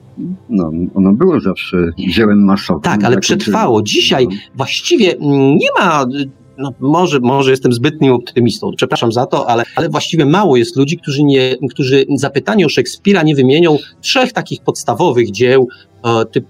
No, 0.50 0.72
ono 0.96 1.14
było 1.14 1.40
zawsze 1.40 1.78
dziełem 1.98 2.44
masowym. 2.44 2.82
Tak, 2.82 3.04
ale 3.04 3.18
przetrwało. 3.18 3.82
Dzisiaj 3.82 4.28
no. 4.28 4.36
właściwie 4.56 5.14
nie 5.56 5.70
ma 5.80 6.06
no 6.58 6.74
może, 6.80 7.20
może 7.20 7.52
jestem 7.52 7.74
zbytnim 7.74 8.14
optymistą, 8.14 8.72
przepraszam 8.78 9.12
za 9.12 9.26
to, 9.26 9.50
ale, 9.50 9.64
ale 9.76 9.90
właściwie 9.90 10.26
mało 10.26 10.58
jest 10.58 10.76
ludzi, 10.76 10.98
którzy, 10.98 11.24
nie, 11.24 11.56
którzy 11.70 12.06
zapytanie 12.16 12.66
o 12.66 12.70
Szekspira 12.70 13.24
nie 13.24 13.36
wymienią 13.36 13.78
trzech 14.02 14.34
takich 14.34 14.62
podstawowych 14.62 15.32
dzieł, 15.32 15.68
e, 16.06 16.26
typ, 16.26 16.46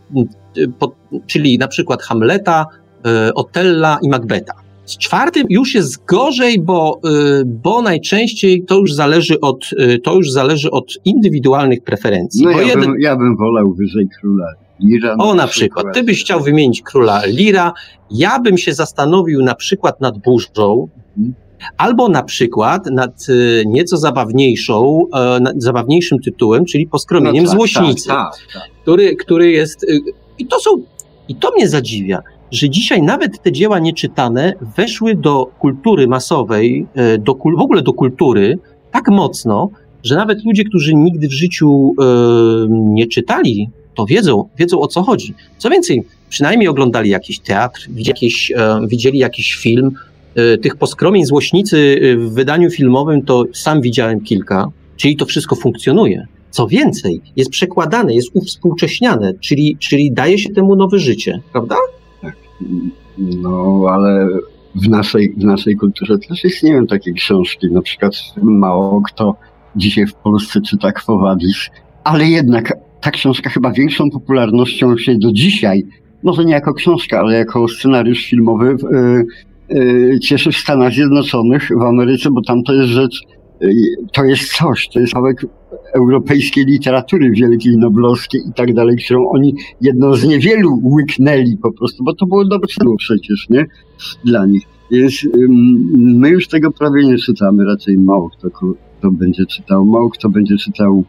po, 0.80 0.96
czyli 1.28 1.58
na 1.58 1.68
przykład 1.68 2.04
Hamleta, 2.04 2.66
e, 3.06 3.34
Otella 3.34 4.00
i 4.02 4.10
Macbeta. 4.10 4.54
Z 4.86 4.98
czwartym 4.98 5.46
już 5.50 5.76
jest 5.76 6.06
gorzej, 6.06 6.62
bo, 6.62 7.00
y, 7.06 7.44
bo 7.46 7.82
najczęściej 7.82 8.64
to 8.64 8.78
już 8.78 8.94
zależy 8.94 9.40
od, 9.40 9.70
y, 9.80 10.00
to 10.00 10.16
już 10.16 10.32
zależy 10.32 10.72
od 10.72 10.86
indywidualnych 11.06 11.84
preferencji. 11.84 12.46
No 12.46 12.52
ja, 12.52 12.62
jeden... 12.62 12.82
bym, 12.82 13.00
ja 13.00 13.16
bym 13.16 13.38
wolał 13.38 13.74
wyżej 13.74 14.08
króla 14.20 14.46
Lira. 14.80 15.16
O, 15.20 15.34
na 15.34 15.48
przykład. 15.48 15.86
Ty 15.94 16.04
byś 16.04 16.22
chciał 16.22 16.42
wymienić 16.42 16.82
króla 16.82 17.26
Lira. 17.26 17.74
Ja 18.12 18.40
bym 18.40 18.58
się 18.58 18.74
zastanowił 18.74 19.44
na 19.44 19.56
przykład 19.56 20.02
nad 20.02 20.18
burzą, 20.18 20.88
mhm. 21.18 21.34
albo 21.78 22.10
na 22.10 22.24
przykład 22.24 22.86
nad 22.92 23.30
y, 23.30 23.64
nieco 23.68 23.98
zabawniejszą, 23.98 25.08
nad 25.42 25.64
zabawniejszym 25.64 26.20
tytułem, 26.20 26.66
czyli 26.66 26.88
poskromieniem 26.88 27.44
no 27.44 27.50
tak, 27.50 27.58
złośnicy, 27.58 28.08
tak, 28.08 28.18
tak, 28.18 28.62
tak. 28.62 28.72
Który, 28.82 29.16
który 29.16 29.52
jest. 29.52 29.86
I 30.38 30.46
to 30.46 30.60
są. 30.60 30.72
I 31.28 31.36
to 31.36 31.52
mnie 31.52 31.70
zadziwia 31.70 32.22
że 32.56 32.70
dzisiaj 32.70 33.02
nawet 33.02 33.42
te 33.42 33.52
dzieła 33.52 33.80
nieczytane 33.80 34.54
weszły 34.78 35.16
do 35.16 35.46
kultury 35.60 36.08
masowej, 36.08 36.86
e, 36.96 37.18
do, 37.18 37.34
w 37.34 37.62
ogóle 37.62 37.82
do 37.82 37.94
kultury 37.94 38.60
tak 38.92 39.10
mocno, 39.10 39.70
że 40.04 40.16
nawet 40.16 40.46
ludzie, 40.46 40.64
którzy 40.64 40.96
nigdy 40.96 41.28
w 41.28 41.34
życiu 41.34 41.94
e, 42.02 42.06
nie 42.70 43.08
czytali, 43.08 43.70
to 43.96 44.06
wiedzą, 44.06 44.50
wiedzą 44.58 44.80
o 44.80 44.88
co 44.88 45.04
chodzi. 45.04 45.34
Co 45.58 45.70
więcej, 45.70 46.04
przynajmniej 46.30 46.68
oglądali 46.68 47.10
jakiś 47.10 47.40
teatr, 47.40 47.88
jakiś, 47.96 48.52
e, 48.52 48.80
widzieli 48.88 49.20
jakiś 49.20 49.56
film. 49.56 49.92
Tych 50.62 50.76
poskromień 50.76 51.26
złośnicy 51.26 52.00
w 52.18 52.34
wydaniu 52.34 52.70
filmowym 52.70 53.22
to 53.22 53.44
sam 53.54 53.82
widziałem 53.82 54.22
kilka, 54.22 54.68
czyli 54.98 55.16
to 55.16 55.26
wszystko 55.26 55.56
funkcjonuje. 55.56 56.28
Co 56.52 56.68
więcej, 56.68 57.22
jest 57.36 57.50
przekładane, 57.50 58.14
jest 58.16 58.30
uwspółcześniane, 58.34 59.34
czyli, 59.40 59.78
czyli 59.80 60.12
daje 60.12 60.38
się 60.38 60.50
temu 60.50 60.76
nowe 60.76 61.00
życie, 61.00 61.42
prawda? 61.52 61.76
No, 63.18 63.86
ale 63.90 64.28
w 64.76 64.90
naszej, 64.90 65.34
w 65.38 65.44
naszej 65.44 65.76
kulturze 65.76 66.18
też 66.18 66.46
istnieją 66.46 66.88
takie 66.88 67.14
książki. 67.14 67.72
Na 67.72 67.82
przykład 67.82 68.14
mało 68.44 69.02
kto 69.02 69.36
dzisiaj 69.76 70.08
w 70.08 70.14
Polsce 70.14 70.62
czyta 70.62 70.92
Quo 70.92 71.18
Vadis, 71.18 71.70
ale 72.04 72.26
jednak 72.26 72.74
ta 73.02 73.12
książka 73.12 73.50
chyba 73.50 73.72
większą 73.72 74.10
popularnością 74.10 74.98
się 74.98 75.16
do 75.18 75.32
dzisiaj, 75.32 75.84
może 76.24 76.46
nie 76.46 76.54
jako 76.54 76.74
książka, 76.74 77.20
ale 77.20 77.38
jako 77.38 77.68
scenariusz 77.68 78.26
filmowy 78.26 78.76
yy, 79.70 80.20
cieszy 80.20 80.52
w 80.52 80.58
Stanach 80.58 80.94
Zjednoczonych, 80.94 81.70
w 81.80 81.82
Ameryce, 81.82 82.32
bo 82.32 82.42
tam 82.42 82.64
to 82.64 82.74
jest 82.74 82.90
rzecz, 82.90 83.22
to 84.12 84.24
jest 84.24 84.54
coś, 84.54 84.90
to 84.90 85.00
jest 85.00 85.14
kawałek 85.14 85.46
europejskiej 85.96 86.66
literatury 86.66 87.32
wielkiej, 87.32 87.78
noblowskiej 87.78 88.42
i 88.50 88.54
tak 88.54 88.74
dalej, 88.74 88.98
którą 88.98 89.30
oni 89.30 89.56
jedną 89.82 90.16
z 90.16 90.24
niewielu 90.24 90.80
łyknęli 90.84 91.58
po 91.58 91.72
prostu, 91.72 92.04
bo 92.04 92.16
to 92.16 92.26
było 92.26 92.46
dobre 92.46 92.68
przecież, 92.98 93.50
nie? 93.50 93.66
Dla 94.26 94.46
nich. 94.46 94.64
Jest, 94.92 95.18
my 95.98 96.30
już 96.30 96.48
tego 96.48 96.72
prawie 96.72 97.06
nie 97.06 97.18
czytamy, 97.18 97.66
raczej 97.66 97.98
mało 97.98 98.30
kto, 98.30 98.50
kto 99.00 99.12
będzie 99.12 99.46
czytał, 99.46 99.86
mało 99.86 100.10
kto 100.10 100.30
będzie 100.30 100.58
czytał 100.58 101.04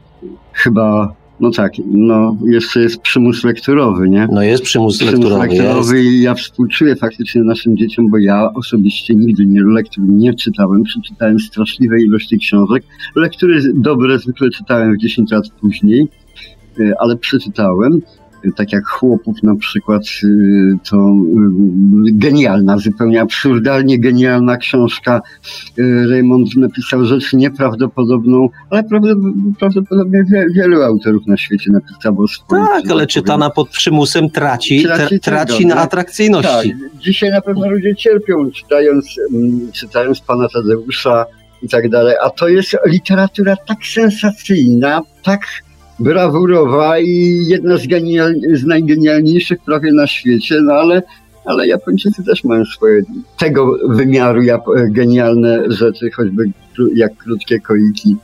chyba 0.52 1.14
no 1.40 1.50
tak, 1.50 1.72
no 1.86 2.36
jeszcze 2.44 2.80
jest 2.80 3.00
przymus 3.00 3.44
lekturowy, 3.44 4.08
nie? 4.08 4.28
No 4.32 4.42
jest 4.42 4.62
przymus, 4.62 4.96
przymus 4.96 5.14
lekturowy. 5.14 5.46
lekturowy 5.46 6.02
jest. 6.02 6.12
i 6.12 6.22
ja 6.22 6.34
współczuję 6.34 6.96
faktycznie 6.96 7.42
naszym 7.42 7.76
dzieciom, 7.76 8.10
bo 8.10 8.18
ja 8.18 8.50
osobiście 8.54 9.14
nigdy 9.14 9.46
nie, 9.46 9.62
lektur 9.62 10.04
nie 10.08 10.34
czytałem, 10.34 10.82
przeczytałem 10.82 11.38
straszliwe 11.38 12.02
ilości 12.02 12.38
książek. 12.38 12.84
Lektury 13.16 13.60
dobre 13.74 14.18
zwykle 14.18 14.50
czytałem 14.50 14.94
w 14.94 14.98
10 14.98 15.30
lat 15.30 15.44
później, 15.60 16.08
y, 16.80 16.92
ale 16.98 17.16
przeczytałem 17.16 18.00
tak 18.52 18.72
jak 18.72 18.86
chłopów 18.86 19.42
na 19.42 19.56
przykład, 19.56 20.02
y, 20.24 20.78
to 20.90 20.96
y, 20.96 22.12
genialna, 22.12 22.78
zupełnie 22.78 23.20
absurdalnie 23.20 23.98
genialna 23.98 24.56
książka. 24.56 25.20
Y, 25.78 26.06
Raymond 26.10 26.56
napisał 26.56 27.04
rzecz 27.04 27.32
nieprawdopodobną, 27.32 28.48
ale 28.70 28.84
prawdopodobnie 29.58 30.24
wielu 30.54 30.82
autorów 30.82 31.26
na 31.26 31.36
świecie 31.36 31.72
napisało 31.72 32.28
swoje. 32.28 32.62
Tak, 32.62 32.90
ale 32.90 33.06
czytana 33.06 33.50
pod 33.50 33.68
przymusem 33.68 34.30
traci, 34.30 34.82
traci, 34.82 35.20
traci 35.20 35.66
na 35.66 35.76
atrakcyjności. 35.76 36.70
Tak. 36.70 37.00
Dzisiaj 37.00 37.30
na 37.30 37.40
pewno 37.40 37.70
ludzie 37.70 37.96
cierpią 37.96 38.50
czytając, 38.50 39.06
mm, 39.34 39.72
czytając 39.72 40.20
pana 40.20 40.48
Tadeusza 40.48 41.26
i 41.62 41.68
tak 41.68 41.88
dalej, 41.88 42.14
a 42.22 42.30
to 42.30 42.48
jest 42.48 42.76
literatura 42.86 43.56
tak 43.56 43.78
sensacyjna, 43.86 45.00
tak 45.22 45.40
brawurowa 45.98 46.98
i 46.98 47.46
jedna 47.46 47.76
z, 47.76 47.86
genial, 47.86 48.34
z 48.52 48.64
najgenialniejszych 48.64 49.58
prawie 49.58 49.92
na 49.92 50.06
świecie, 50.06 50.60
no 50.62 50.72
ale, 50.72 51.02
ale 51.44 51.66
Japończycy 51.66 52.24
też 52.24 52.44
mają 52.44 52.64
swoje 52.64 53.02
tego 53.38 53.78
wymiaru 53.88 54.42
genialne 54.90 55.62
rzeczy, 55.68 56.10
choćby 56.10 56.50
jak 56.94 57.16
krótkie 57.16 57.60
koiki, 57.60 58.16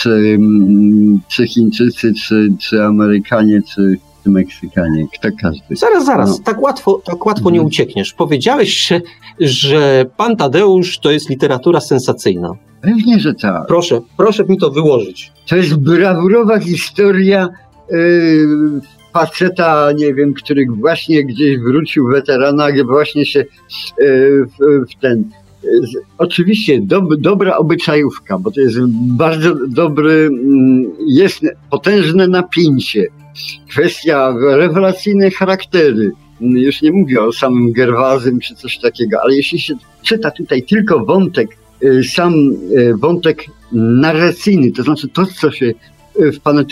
czy, 0.00 0.10
mm, 0.10 1.20
czy 1.28 1.46
Chińczycy, 1.46 2.12
czy, 2.14 2.48
czy 2.60 2.84
Amerykanie, 2.84 3.62
czy 3.74 3.98
Meksykanie, 4.26 5.06
kto 5.14 5.28
każdy. 5.42 5.76
Zaraz, 5.76 6.04
zaraz, 6.04 6.38
no. 6.38 6.44
tak 6.44 6.62
łatwo, 6.62 7.02
tak 7.04 7.26
łatwo 7.26 7.50
nie 7.50 7.58
mhm. 7.58 7.66
uciekniesz. 7.66 8.12
Powiedziałeś, 8.12 8.92
że, 9.40 10.04
pan 10.16 10.36
Tadeusz 10.36 10.98
to 10.98 11.10
jest 11.10 11.30
literatura 11.30 11.80
sensacyjna. 11.80 12.52
Pewnie, 12.80 13.20
że 13.20 13.34
tak. 13.34 13.66
Proszę, 13.66 14.00
proszę 14.16 14.44
mi 14.44 14.58
to 14.58 14.70
wyłożyć. 14.70 15.32
To 15.48 15.56
jest 15.56 15.76
brawurowa 15.76 16.60
historia 16.60 17.48
yy, 17.90 18.80
faceta, 19.12 19.92
nie 19.92 20.14
wiem, 20.14 20.34
który 20.34 20.66
właśnie 20.80 21.24
gdzieś 21.24 21.58
wrócił 21.58 22.08
w 22.08 22.12
weteranach, 22.12 22.86
właśnie 22.86 23.26
się 23.26 23.44
yy, 23.98 24.46
w, 24.46 24.90
w, 24.90 25.00
ten 25.00 25.24
oczywiście 26.18 26.80
dob, 26.80 27.14
dobra 27.18 27.56
obyczajówka, 27.56 28.38
bo 28.38 28.50
to 28.50 28.60
jest 28.60 28.78
bardzo 29.16 29.54
dobry, 29.68 30.12
mm, 30.12 30.92
jest 31.06 31.40
potężne 31.70 32.28
napięcie. 32.28 33.06
Kwestia 33.70 34.34
rewelacyjne 34.40 35.30
charaktery. 35.30 36.12
Już 36.40 36.82
nie 36.82 36.92
mówię 36.92 37.22
o 37.22 37.32
samym 37.32 37.72
Gerwazym 37.72 38.40
czy 38.40 38.54
coś 38.54 38.78
takiego, 38.78 39.18
ale 39.22 39.36
jeśli 39.36 39.60
się 39.60 39.74
czyta 40.02 40.30
tutaj 40.30 40.62
tylko 40.62 41.04
wątek, 41.04 41.56
y, 41.84 42.04
sam 42.04 42.34
y, 42.34 42.94
wątek 42.96 43.44
narracyjny, 43.72 44.72
to 44.72 44.82
znaczy 44.82 45.08
to, 45.08 45.26
co 45.26 45.50
się 45.50 45.66
y, 46.20 46.32
w 46.32 46.40
Panu, 46.40 46.62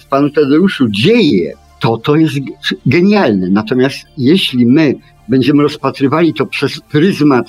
w 0.00 0.06
Panu 0.06 0.30
Tadeuszu 0.30 0.88
dzieje, 0.88 1.52
to 1.80 1.98
to 1.98 2.16
jest 2.16 2.34
genialne. 2.86 3.48
Natomiast 3.50 3.98
jeśli 4.18 4.66
my 4.66 4.94
będziemy 5.28 5.62
rozpatrywali 5.62 6.34
to 6.34 6.46
przez 6.46 6.80
pryzmat, 6.80 7.46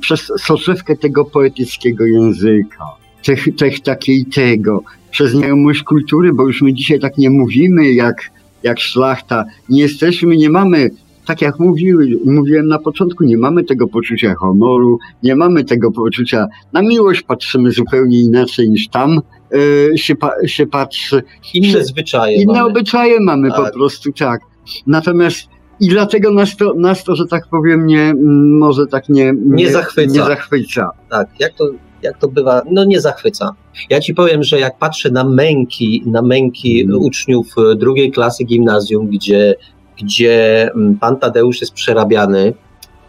przez 0.00 0.32
soczewkę 0.38 0.96
tego 0.96 1.24
poetyckiego 1.24 2.06
języka, 2.06 2.84
tych, 3.22 3.56
tych 3.56 3.80
takiej 3.80 4.24
tego, 4.24 4.82
przez 5.10 5.30
znajomość 5.30 5.82
kultury, 5.82 6.32
bo 6.32 6.46
już 6.46 6.62
my 6.62 6.72
dzisiaj 6.74 7.00
tak 7.00 7.18
nie 7.18 7.30
mówimy 7.30 7.92
jak, 7.92 8.30
jak 8.62 8.80
szlachta. 8.80 9.44
Nie 9.68 9.82
jesteśmy, 9.82 10.36
nie 10.36 10.50
mamy, 10.50 10.90
tak 11.26 11.42
jak 11.42 11.58
mówiły, 11.58 12.06
mówiłem 12.24 12.66
na 12.66 12.78
początku, 12.78 13.24
nie 13.24 13.36
mamy 13.38 13.64
tego 13.64 13.88
poczucia 13.88 14.34
honoru, 14.34 14.98
nie 15.22 15.36
mamy 15.36 15.64
tego 15.64 15.92
poczucia, 15.92 16.46
na 16.72 16.82
miłość 16.82 17.22
patrzymy 17.22 17.72
zupełnie 17.72 18.20
inaczej 18.20 18.70
niż 18.70 18.88
tam 18.88 19.20
y, 19.54 19.98
się, 19.98 20.16
pa, 20.16 20.30
się 20.46 20.66
patrzy. 20.66 21.22
Inne 21.54 21.84
zwyczaje 21.84 22.36
Inne 22.42 22.52
mamy. 22.52 22.66
obyczaje 22.70 23.20
mamy 23.20 23.50
po 23.50 23.62
Tak. 23.62 23.72
prostu, 23.72 24.12
tak. 24.12 24.40
Natomiast 24.86 25.48
i 25.80 25.88
dlatego 25.88 26.30
nas 26.32 26.56
to, 26.56 26.74
nas 26.74 27.04
to, 27.04 27.16
że 27.16 27.26
tak 27.26 27.46
powiem, 27.50 27.86
nie, 27.86 28.14
może 28.58 28.86
tak 28.86 29.08
nie, 29.08 29.32
Nie 29.46 29.72
zachwyca. 29.72 30.12
Nie 30.12 30.24
zachwyca. 30.26 30.90
Tak, 31.10 31.28
jak 31.38 31.54
to, 31.54 31.64
jak 32.02 32.18
to 32.18 32.28
bywa, 32.28 32.62
no 32.70 32.84
nie 32.84 33.00
zachwyca. 33.00 33.50
Ja 33.90 34.00
ci 34.00 34.14
powiem, 34.14 34.42
że 34.42 34.60
jak 34.60 34.78
patrzę 34.78 35.10
na 35.10 35.24
męki, 35.24 36.02
na 36.06 36.22
męki 36.22 36.80
Mhm. 36.82 37.02
uczniów 37.02 37.46
e, 37.72 37.76
drugiej 37.76 38.12
klasy 38.12 38.44
gimnazjum, 38.44 39.08
gdzie, 39.08 39.54
gdzie 40.02 40.62
mm, 40.74 40.98
pan 40.98 41.16
Tadeusz 41.16 41.60
jest 41.60 41.72
przerabiany, 41.72 42.52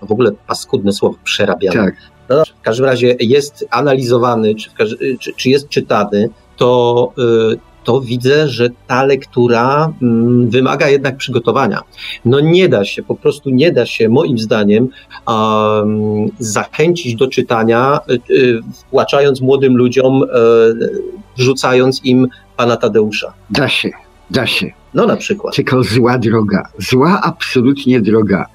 w 0.02 0.12
ogóle 0.12 0.32
paskudne 0.48 0.94
słowo 0.94 1.16
przerabiany, 1.24 1.78
Tak. 1.86 1.96
no, 2.30 2.44
w 2.46 2.62
każdym 2.62 2.86
razie 2.86 3.16
jest 3.20 3.68
analizowany, 3.72 4.56
czy, 4.56 4.70
czy, 5.20 5.34
czy 5.34 5.50
jest 5.50 5.70
czytany, 5.70 6.30
to, 6.58 7.12
y, 7.54 7.69
to 7.84 8.02
widzę, 8.02 8.48
że 8.48 8.70
ta 8.88 9.04
lektura 9.04 9.94
mm, 10.02 10.50
wymaga 10.50 10.90
jednak 10.90 11.18
przygotowania. 11.18 11.82
No 12.26 12.40
nie 12.40 12.70
da 12.70 12.86
się, 12.86 13.04
po 13.04 13.16
prostu 13.16 13.50
nie 13.50 13.72
da 13.72 13.86
się, 13.86 14.10
moim 14.10 14.38
zdaniem, 14.38 14.90
um, 15.28 16.26
zachęcić 16.40 17.16
do 17.16 17.28
czytania, 17.28 18.00
y, 18.10 18.34
y, 18.34 18.62
wtłaczając 18.74 19.42
młodym 19.42 19.78
ludziom, 19.78 20.24
y, 20.24 20.28
wrzucając 21.38 22.06
im 22.06 22.28
pana 22.58 22.78
Tadeusza. 22.78 23.34
Da 23.50 23.68
się, 23.68 23.90
da 24.32 24.48
się. 24.48 24.72
No 24.94 25.06
na 25.06 25.16
przykład. 25.16 25.56
Tylko 25.56 25.84
zła 25.84 26.18
droga. 26.18 26.70
Zła 26.78 27.22
absolutnie 27.24 28.02
droga. 28.02 28.46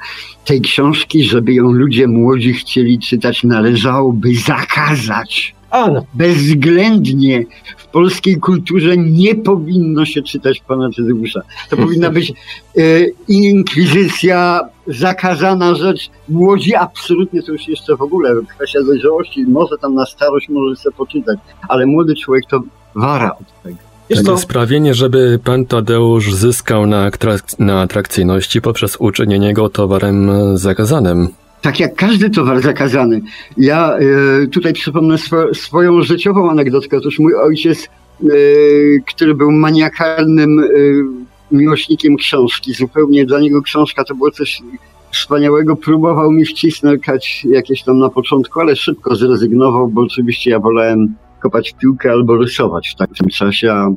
Tej 0.45 0.61
książki, 0.61 1.25
żeby 1.25 1.55
ją 1.55 1.73
ludzie 1.73 2.09
młodzi 2.09 2.53
chcieli 2.53 2.99
czytać, 2.99 3.45
należałoby 3.45 4.29
zakazać. 4.47 5.55
No, 5.75 6.05
Bezwzględnie 6.15 7.45
w 7.77 7.87
polskiej 7.87 8.37
kulturze 8.37 8.97
nie 8.97 9.35
powinno 9.35 10.05
się 10.05 10.23
czytać 10.23 10.61
pana 10.69 10.91
Tadeusza. 10.97 11.41
To 11.71 11.77
powinna 11.77 12.11
być 12.11 12.33
e, 12.33 12.83
inkwizycja, 13.29 14.61
zakazana 14.87 15.75
rzecz. 15.75 16.11
Młodzi 16.29 16.75
absolutnie 16.75 17.43
to 17.43 17.53
już 17.53 17.69
jeszcze 17.69 17.97
w 17.97 18.03
ogóle 18.03 18.31
kwestia 18.57 18.79
dojrzałości. 18.87 19.45
Może 19.45 19.79
tam 19.79 19.95
na 19.95 20.07
starość 20.07 20.49
może 20.49 20.77
sobie 20.77 20.97
poczytać, 20.97 21.39
ale 21.69 21.87
młody 21.87 22.15
człowiek 22.17 22.45
to 22.51 22.63
wara 22.95 23.31
od 23.31 23.63
tego. 23.63 23.77
wiesz 24.11 24.23
co? 24.23 24.39
Sprawienie, 24.39 24.95
żeby 24.95 25.41
pan 25.45 25.67
Tadeusz 25.67 26.35
zyskał 26.35 26.87
na, 26.87 27.11
atrak- 27.11 27.55
na 27.59 27.81
atrakcyjności 27.81 28.61
poprzez 28.61 28.97
uczynienie 28.97 29.55
go 29.55 29.69
towarem 29.69 30.31
zakazanym. 30.59 31.29
Tak 31.65 31.81
jak 31.81 31.95
każdy 31.95 32.31
towar 32.31 32.61
zakazany. 32.61 33.21
Ja 33.57 33.99
e, 33.99 34.47
tutaj 34.47 34.73
przypomnę 34.73 35.19
swo, 35.19 35.55
swoją 35.55 36.03
życiową 36.03 36.51
anegdotkę. 36.51 36.97
Otóż 36.97 37.19
mój 37.19 37.35
ojciec, 37.35 37.85
e, 37.85 38.27
który 39.07 39.35
był 39.35 39.53
maniakalnym 39.53 40.61
e, 40.61 40.67
miłośnikiem 41.53 42.17
książki, 42.17 42.75
zupełnie 42.75 43.27
dla 43.27 43.41
niego 43.41 43.63
książka 43.63 44.05
to 44.05 44.15
było 44.15 44.31
coś 44.31 44.63
wspaniałego. 45.13 45.77
Próbował 45.77 46.33
mi 46.33 46.45
wcisnąć 46.45 47.03
jakieś 47.45 47.83
tam 47.83 47.99
na 47.99 48.11
początku, 48.11 48.61
ale 48.61 48.77
szybko 48.77 49.15
zrezygnował, 49.15 49.89
bo 49.89 50.01
oczywiście 50.01 50.51
ja 50.51 50.61
wolałem 50.61 51.15
kopać 51.41 51.75
piłkę 51.81 52.11
albo 52.11 52.37
rysować 52.37 52.89
w 52.89 52.99
takim 52.99 53.29
czasie, 53.29 53.73
a 53.73 53.89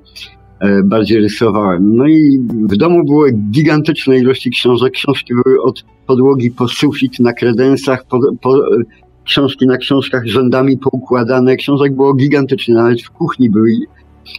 bardziej 0.84 1.20
rysowałem. 1.20 1.95
No 1.95 2.08
i 2.08 2.39
w 2.70 2.78
domu 2.78 3.05
były 3.05 3.32
gigantyczne 3.51 4.18
ilości 4.18 4.49
książek. 4.49 4.93
Książki 4.93 5.34
były 5.43 5.62
od 5.62 5.86
podłogi 6.08 6.51
po 6.51 6.68
sufit 6.68 7.20
na 7.20 7.34
kredensach, 7.34 8.05
po, 8.08 8.20
po, 8.41 8.58
e, 8.58 8.80
książki 9.26 9.68
na 9.68 9.78
książkach 9.78 10.26
rzędami 10.26 10.78
poukładane. 10.78 11.55
Książek 11.55 11.95
było 11.95 12.14
gigantycznie, 12.14 12.76
nawet 12.76 13.01
w 13.01 13.10
kuchni 13.10 13.49
były. 13.49 13.72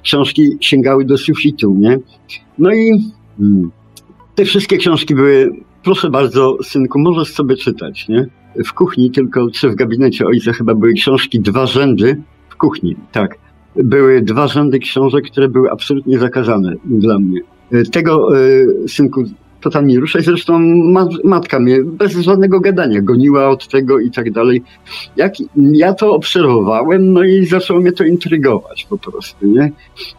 Książki 0.03 0.43
sięgały 0.61 1.05
do 1.05 1.19
sufitu, 1.19 1.75
nie? 1.79 1.99
No 2.59 2.75
i 2.75 2.91
mm, 3.41 3.71
te 4.35 4.45
wszystkie 4.45 4.77
książki 4.77 5.15
były, 5.15 5.51
proszę 5.85 6.11
bardzo, 6.11 6.57
synku, 6.63 6.99
możesz 6.99 7.33
sobie 7.35 7.57
czytać, 7.57 8.09
nie? 8.09 8.27
W 8.65 8.73
kuchni 8.73 9.11
tylko, 9.11 9.51
czy 9.51 9.69
w 9.69 9.75
gabinecie 9.75 10.27
ojca 10.27 10.53
chyba 10.53 10.75
były 10.75 10.93
książki, 10.93 11.41
dwa 11.41 11.67
rzędy 11.67 12.23
w 12.49 12.57
kuchni, 12.57 12.97
tak. 13.13 13.39
Były 13.85 14.23
dwa 14.23 14.47
rzędy 14.49 14.79
książek, 14.79 15.25
które 15.25 15.49
były 15.49 15.71
absolutnie 15.71 16.19
zakazane 16.19 16.75
dla 16.85 17.19
mnie. 17.19 17.41
E, 17.73 17.83
Tego, 17.83 18.39
e, 18.39 18.89
synku, 18.89 19.25
to 19.61 19.71
tam 19.71 19.87
nie 19.87 20.01
ruszaj. 20.01 20.23
Zresztą 20.23 20.59
ma, 20.93 21.09
matka 21.25 21.61
mnie 21.61 21.85
bez 21.85 22.13
żadnego 22.13 22.61
gadania 22.61 23.03
goniła 23.03 23.49
od 23.49 23.69
tego 23.69 23.99
i 23.99 24.11
tak 24.11 24.31
dalej. 24.31 24.63
Jak 25.17 25.35
ja 25.57 25.95
to 25.95 26.13
obserwowałem, 26.15 27.13
no 27.13 27.25
i 27.25 27.47
zaczęło 27.47 27.81
mnie 27.81 27.93
to 27.93 28.05
intrygować 28.05 28.87
po 28.91 28.99
prostu, 28.99 29.47
nie? 29.47 29.73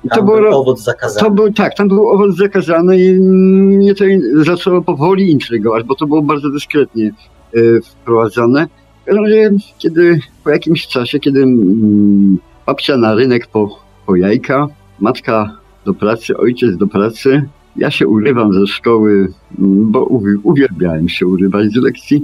I 0.05 0.09
Tam 0.09 0.19
to 0.19 0.25
było, 0.25 0.37
był 0.41 0.59
owoc 0.59 0.83
zakazany. 0.83 1.25
to 1.25 1.31
był, 1.31 1.53
tak, 1.53 1.75
tam 1.75 1.87
był 1.87 2.07
owoc 2.09 2.35
zakazany 2.35 2.99
i 2.99 3.13
mnie 3.13 3.95
to 3.95 4.05
zaczęło 4.45 4.81
powoli 4.81 5.31
intrygować, 5.31 5.83
bo 5.83 5.95
to 5.95 6.07
było 6.07 6.21
bardzo 6.21 6.49
dyskretnie 6.49 7.11
y, 7.55 7.81
wprowadzone. 7.81 8.67
W 9.01 9.05
każdym 9.05 9.23
razie, 9.23 9.51
kiedy 9.77 10.19
po 10.43 10.49
jakimś 10.49 10.87
czasie, 10.87 11.19
kiedy 11.19 11.43
mm, 11.43 12.37
babcia 12.69 12.97
na 12.97 13.15
rynek 13.15 13.47
po, 13.47 13.79
po 14.05 14.15
jajka, 14.15 14.67
matka 14.99 15.57
do 15.85 15.93
pracy, 15.93 16.37
ojciec 16.37 16.77
do 16.77 16.87
pracy, 16.87 17.49
ja 17.75 17.91
się 17.91 18.07
urywam 18.07 18.53
ze 18.53 18.67
szkoły, 18.67 19.11
mm, 19.59 19.91
bo 19.91 20.05
uwi- 20.05 20.39
uwielbiałem 20.43 21.09
się 21.09 21.27
urywać 21.27 21.71
z 21.71 21.75
lekcji. 21.75 22.21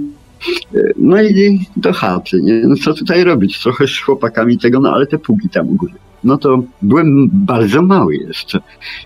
Y, 0.74 0.92
No 0.96 1.22
i 1.22 1.60
do 1.76 1.92
chaty, 1.92 2.42
nie? 2.42 2.62
No 2.66 2.76
co 2.76 2.94
tutaj 2.94 3.24
robić? 3.24 3.62
Trochę 3.62 3.86
z 3.88 3.98
chłopakami 4.00 4.58
tego, 4.58 4.80
no 4.80 4.92
ale 4.94 5.06
te 5.06 5.18
pługi 5.18 5.48
tam 5.48 5.68
u 5.68 5.74
góry. 5.74 5.92
No 6.24 6.36
to 6.38 6.62
byłem 6.82 7.28
bardzo 7.32 7.82
mały 7.82 8.16
jeszcze. 8.16 8.60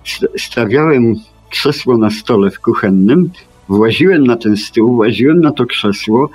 St- 0.05 0.32
Stawiałem 0.38 1.14
krzesło 1.51 1.99
na 1.99 2.11
stole 2.11 2.51
w 2.51 2.61
kuchennym, 2.61 3.30
właziłem 3.68 4.24
na 4.26 4.36
ten 4.36 4.57
stół, 4.57 4.95
właziłem 4.95 5.41
na 5.41 5.51
to 5.53 5.66
krzesło, 5.66 6.30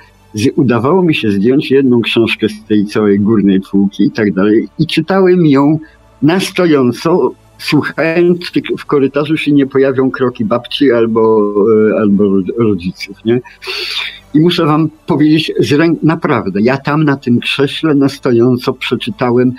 udawało 0.56 1.02
mi 1.02 1.14
się 1.14 1.30
zdjąć 1.30 1.70
jedną 1.70 2.00
książkę 2.00 2.48
z 2.48 2.64
tej 2.64 2.86
całej 2.86 3.20
górnej 3.20 3.60
półki 3.60 4.04
i 4.04 4.10
tak 4.10 4.32
dalej 4.32 4.68
i 4.78 4.86
czytałem 4.86 5.46
ją 5.46 5.78
na 6.22 6.40
stojąco, 6.40 7.30
słuchając, 7.58 8.50
czy 8.50 8.62
w 8.78 8.86
korytarzu 8.86 9.36
się 9.36 9.52
nie 9.52 9.66
pojawią 9.66 10.10
kroki 10.10 10.44
babci 10.44 10.92
albo, 10.92 11.54
e, 11.90 12.00
albo 12.00 12.24
rodziców, 12.58 13.24
nie? 13.24 13.40
I 14.36 14.40
muszę 14.40 14.64
wam 14.66 14.90
powiedzieć, 15.06 15.52
że 15.60 15.76
naprawdę, 16.02 16.60
ja 16.62 16.76
tam 16.76 17.04
na 17.04 17.16
tym 17.16 17.40
krześle 17.40 17.94
na 17.94 18.08
stojąco 18.08 18.72
przeczytałem 18.72 19.52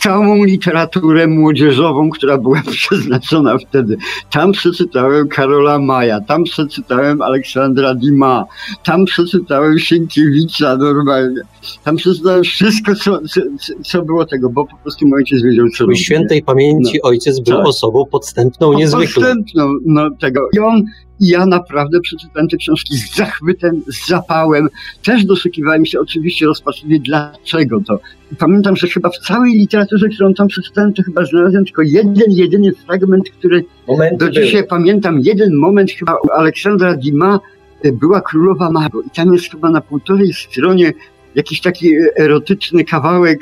całą 0.00 0.44
literaturę 0.44 1.26
młodzieżową, 1.26 2.10
która 2.10 2.38
była 2.38 2.62
przeznaczona 2.72 3.58
wtedy. 3.58 3.96
Tam 4.30 4.52
przeczytałem 4.52 5.28
Karola 5.28 5.78
Maja, 5.78 6.20
tam 6.20 6.44
przeczytałem 6.44 7.22
Aleksandra 7.22 7.94
Dima, 7.94 8.44
tam 8.84 9.04
przeczytałem 9.04 9.78
Sienkiewicza 9.78 10.76
normalnie. 10.76 11.40
Tam 11.84 11.96
przeczytałem 11.96 12.42
wszystko, 12.42 12.94
co, 12.94 13.18
co, 13.28 13.40
co 13.84 14.02
było 14.02 14.24
tego, 14.26 14.50
bo 14.50 14.66
po 14.66 14.76
prostu 14.76 15.06
mój 15.08 15.16
ojciec 15.18 15.42
wiedział, 15.42 15.66
co 15.68 15.74
Twój 15.74 15.86
robi. 15.86 15.98
świętej 15.98 16.42
pamięci 16.42 17.02
ojciec 17.02 17.40
był 17.40 17.56
Tak. 17.56 17.66
osobą 17.66 18.04
podstępną 18.10 18.72
niezwykle. 18.72 19.14
Podstępną, 19.14 19.74
no 19.86 20.10
tego. 20.20 20.48
I 20.56 20.58
on, 20.58 20.82
i 21.20 21.26
ja 21.26 21.46
naprawdę 21.46 22.00
przeczytałem 22.00 22.48
te 22.48 22.56
książki 22.56 22.96
z 22.96 23.16
zachwytem, 23.16 23.82
z 23.86 24.08
zapałem. 24.08 24.68
Też 25.04 25.24
doszukiwałem 25.24 25.86
się 25.86 26.00
oczywiście 26.00 26.46
rozpaczliwie, 26.46 27.00
dlaczego 27.00 27.80
to. 27.86 28.00
I 28.32 28.36
pamiętam, 28.36 28.76
że 28.76 28.86
chyba 28.86 29.10
w 29.10 29.18
całej 29.18 29.52
literaturze, 29.52 30.08
którą 30.08 30.34
tam 30.34 30.48
przeczytałem, 30.48 30.92
to 30.92 31.02
chyba 31.02 31.24
znalazłem 31.24 31.64
tylko 31.64 31.82
jeden, 31.82 32.24
jedyny 32.28 32.72
fragment, 32.72 33.30
który 33.30 33.64
Momenty 33.88 34.16
do 34.16 34.30
dzisiaj 34.30 34.52
były. 34.52 34.64
pamiętam. 34.64 35.20
Jeden 35.20 35.54
moment 35.54 35.90
chyba 35.90 36.14
u 36.14 36.30
Aleksandra 36.30 36.96
Dima 36.96 37.40
y, 37.84 37.92
była 37.92 38.20
królowa 38.20 38.70
Mago 38.70 39.02
i 39.02 39.10
tam 39.10 39.32
jest 39.32 39.50
chyba 39.50 39.70
na 39.70 39.80
półtorej 39.80 40.32
stronie 40.32 40.92
jakiś 41.34 41.60
taki 41.60 41.90
erotyczny 42.18 42.84
kawałek, 42.84 43.40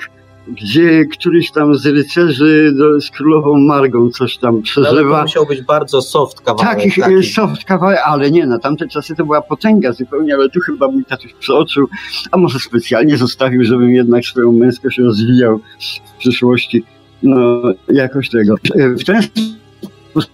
gdzie 0.49 1.05
któryś 1.05 1.51
tam 1.51 1.75
z 1.75 1.87
rycerzy 1.87 2.73
do, 2.77 3.01
z 3.01 3.11
królową 3.11 3.59
Margą 3.59 4.11
coś 4.11 4.39
tam 4.39 4.55
Ale 4.55 4.63
to 4.63 4.63
przeżywa. 4.63 5.23
musiał 5.23 5.47
być 5.47 5.63
bardzo 5.63 6.03
soft 6.03 6.41
kawałek. 6.41 6.77
Takich 6.77 6.97
taki. 6.99 7.23
soft 7.23 7.65
kawałek, 7.65 7.99
ale 8.05 8.31
nie, 8.31 8.47
na 8.47 8.59
tamte 8.59 8.89
czasy 8.89 9.15
to 9.17 9.25
była 9.25 9.43
potęga 9.43 9.93
zupełnie, 9.93 10.35
ale 10.35 10.49
tu 10.49 10.61
chyba 10.61 10.89
mój 10.89 11.05
tatuś 11.05 11.35
przeoczył, 11.35 11.89
a 12.31 12.37
może 12.37 12.59
specjalnie 12.59 13.17
zostawił, 13.17 13.65
żebym 13.65 13.91
jednak 13.91 14.25
swoją 14.25 14.53
męskość 14.53 14.99
rozwijał 14.99 15.59
w 15.59 16.19
przyszłości. 16.19 16.85
No, 17.23 17.63
jakoś 17.89 18.31
tego. 18.31 18.55
W 18.99 19.05
ten 19.05 19.23
sposób 19.23 20.33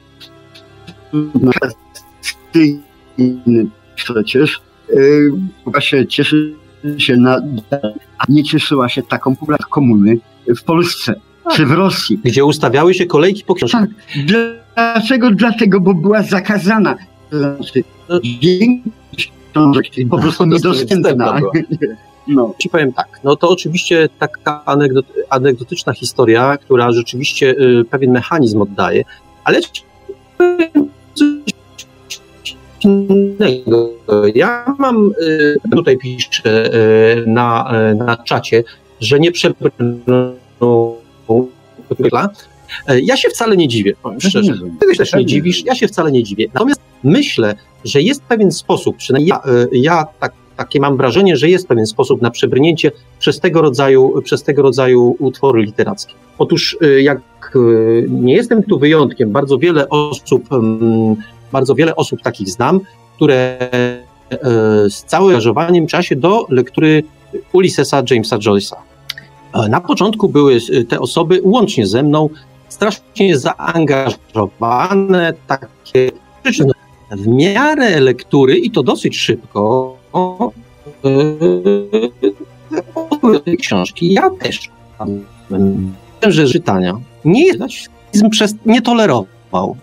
przecież 3.94 4.60
e, 4.90 4.96
właśnie 5.66 6.06
cieszy 6.06 6.54
się 6.98 7.16
na, 7.16 7.40
nie 8.28 8.44
cieszyła 8.44 8.88
się 8.88 9.02
taką 9.02 9.36
popularną 9.36 9.66
komuny 9.70 10.18
w 10.56 10.62
Polsce 10.62 11.14
czy 11.52 11.66
w 11.66 11.70
Rosji. 11.70 12.18
Gdzie 12.24 12.44
ustawiały 12.44 12.94
się 12.94 13.06
kolejki 13.06 13.44
po 13.44 13.54
książkach. 13.54 13.80
Tak. 13.80 14.24
Dlaczego? 14.74 15.30
Dlatego, 15.30 15.80
bo 15.80 15.94
była 15.94 16.22
zakazana. 16.22 16.96
Znaczy, 17.32 17.84
większość 18.40 19.32
książek 19.52 19.86
po 20.10 20.18
prostu 20.18 20.46
niedostępna. 20.46 21.38
Niedostępna. 21.38 21.98
No. 22.28 22.54
Ci 22.58 22.68
powiem 22.68 22.92
tak, 22.92 23.20
no 23.24 23.36
to 23.36 23.48
oczywiście 23.48 24.08
taka 24.18 24.64
anegdot, 24.64 25.06
anegdotyczna 25.30 25.92
historia, 25.92 26.56
która 26.56 26.92
rzeczywiście 26.92 27.50
y, 27.50 27.84
pewien 27.90 28.10
mechanizm 28.10 28.60
oddaje, 28.60 29.04
ale 29.44 29.60
innego. 32.84 33.90
Ja 34.34 34.74
mam, 34.78 35.10
y, 35.22 35.56
tutaj 35.72 35.98
piszę 35.98 36.74
y, 36.74 37.26
na, 37.26 37.72
y, 37.92 37.94
na 37.94 38.16
czacie, 38.16 38.64
że 39.00 39.20
nie 39.20 39.32
przebrnął 39.32 40.96
ja 43.02 43.16
się 43.16 43.28
wcale 43.28 43.56
nie 43.56 43.68
dziwię, 43.68 43.92
powiem 44.02 44.20
szczerze. 44.20 44.52
Ty 44.80 44.94
się 44.94 44.98
też 44.98 45.14
nie 45.14 45.26
dziwisz, 45.26 45.64
ja 45.64 45.74
się 45.74 45.88
wcale 45.88 46.12
nie 46.12 46.22
dziwię. 46.22 46.46
Natomiast 46.54 46.80
myślę, 47.04 47.54
że 47.84 48.02
jest 48.02 48.22
pewien 48.22 48.52
sposób, 48.52 48.96
przynajmniej 48.96 49.28
ja, 49.28 49.42
ja 49.72 50.06
tak, 50.20 50.32
takie 50.56 50.80
mam 50.80 50.96
wrażenie, 50.96 51.36
że 51.36 51.48
jest 51.48 51.68
pewien 51.68 51.86
sposób 51.86 52.22
na 52.22 52.30
przebrnięcie 52.30 52.92
przez 53.18 53.40
tego 53.40 53.62
rodzaju, 53.62 54.22
przez 54.22 54.42
tego 54.42 54.62
rodzaju 54.62 55.16
utwory 55.18 55.62
literackie. 55.62 56.14
Otóż 56.38 56.78
jak 57.00 57.20
nie 58.08 58.34
jestem 58.34 58.62
tu 58.62 58.78
wyjątkiem, 58.78 59.32
bardzo 59.32 59.58
wiele 59.58 59.88
osób, 59.88 60.52
mm, 60.52 61.16
bardzo 61.54 61.74
wiele 61.74 61.96
osób 61.96 62.22
takich 62.22 62.48
znam, 62.48 62.80
które 63.16 63.58
y, 64.32 64.36
z 64.90 65.04
całym 65.04 65.28
zaangażowaniem 65.28 65.86
w 65.86 65.90
czasie 65.90 66.16
do 66.16 66.46
lektury 66.48 67.02
Ulyssesa 67.52 68.02
Jamesa 68.10 68.38
Joyce'a. 68.38 68.76
E, 69.54 69.68
Na 69.68 69.80
początku 69.80 70.28
były 70.28 70.58
y, 70.70 70.84
te 70.84 71.00
osoby, 71.00 71.40
łącznie 71.44 71.86
ze 71.86 72.02
mną, 72.02 72.28
strasznie 72.68 73.38
zaangażowane, 73.38 75.32
takie 75.46 76.10
w 77.10 77.26
miarę 77.26 78.00
lektury 78.00 78.56
i 78.56 78.70
to 78.70 78.82
dosyć 78.82 79.18
szybko 79.18 79.96
yy, 83.44 83.56
książki. 83.56 84.12
Ja 84.12 84.30
też 84.30 84.70
wiem, 85.50 85.94
że 86.22 86.46
czytania 86.46 86.94
nie 87.24 87.46
jest 87.46 88.58
nie 88.66 88.82
tolerował. 88.82 89.76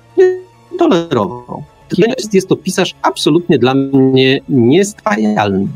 Tolerował. 0.82 1.64
Jest, 1.98 2.34
jest 2.34 2.48
to 2.48 2.56
pisarz 2.56 2.96
absolutnie 3.02 3.60
dla 3.60 3.74
mnie 3.74 4.40
niestwajalny. 4.50 5.68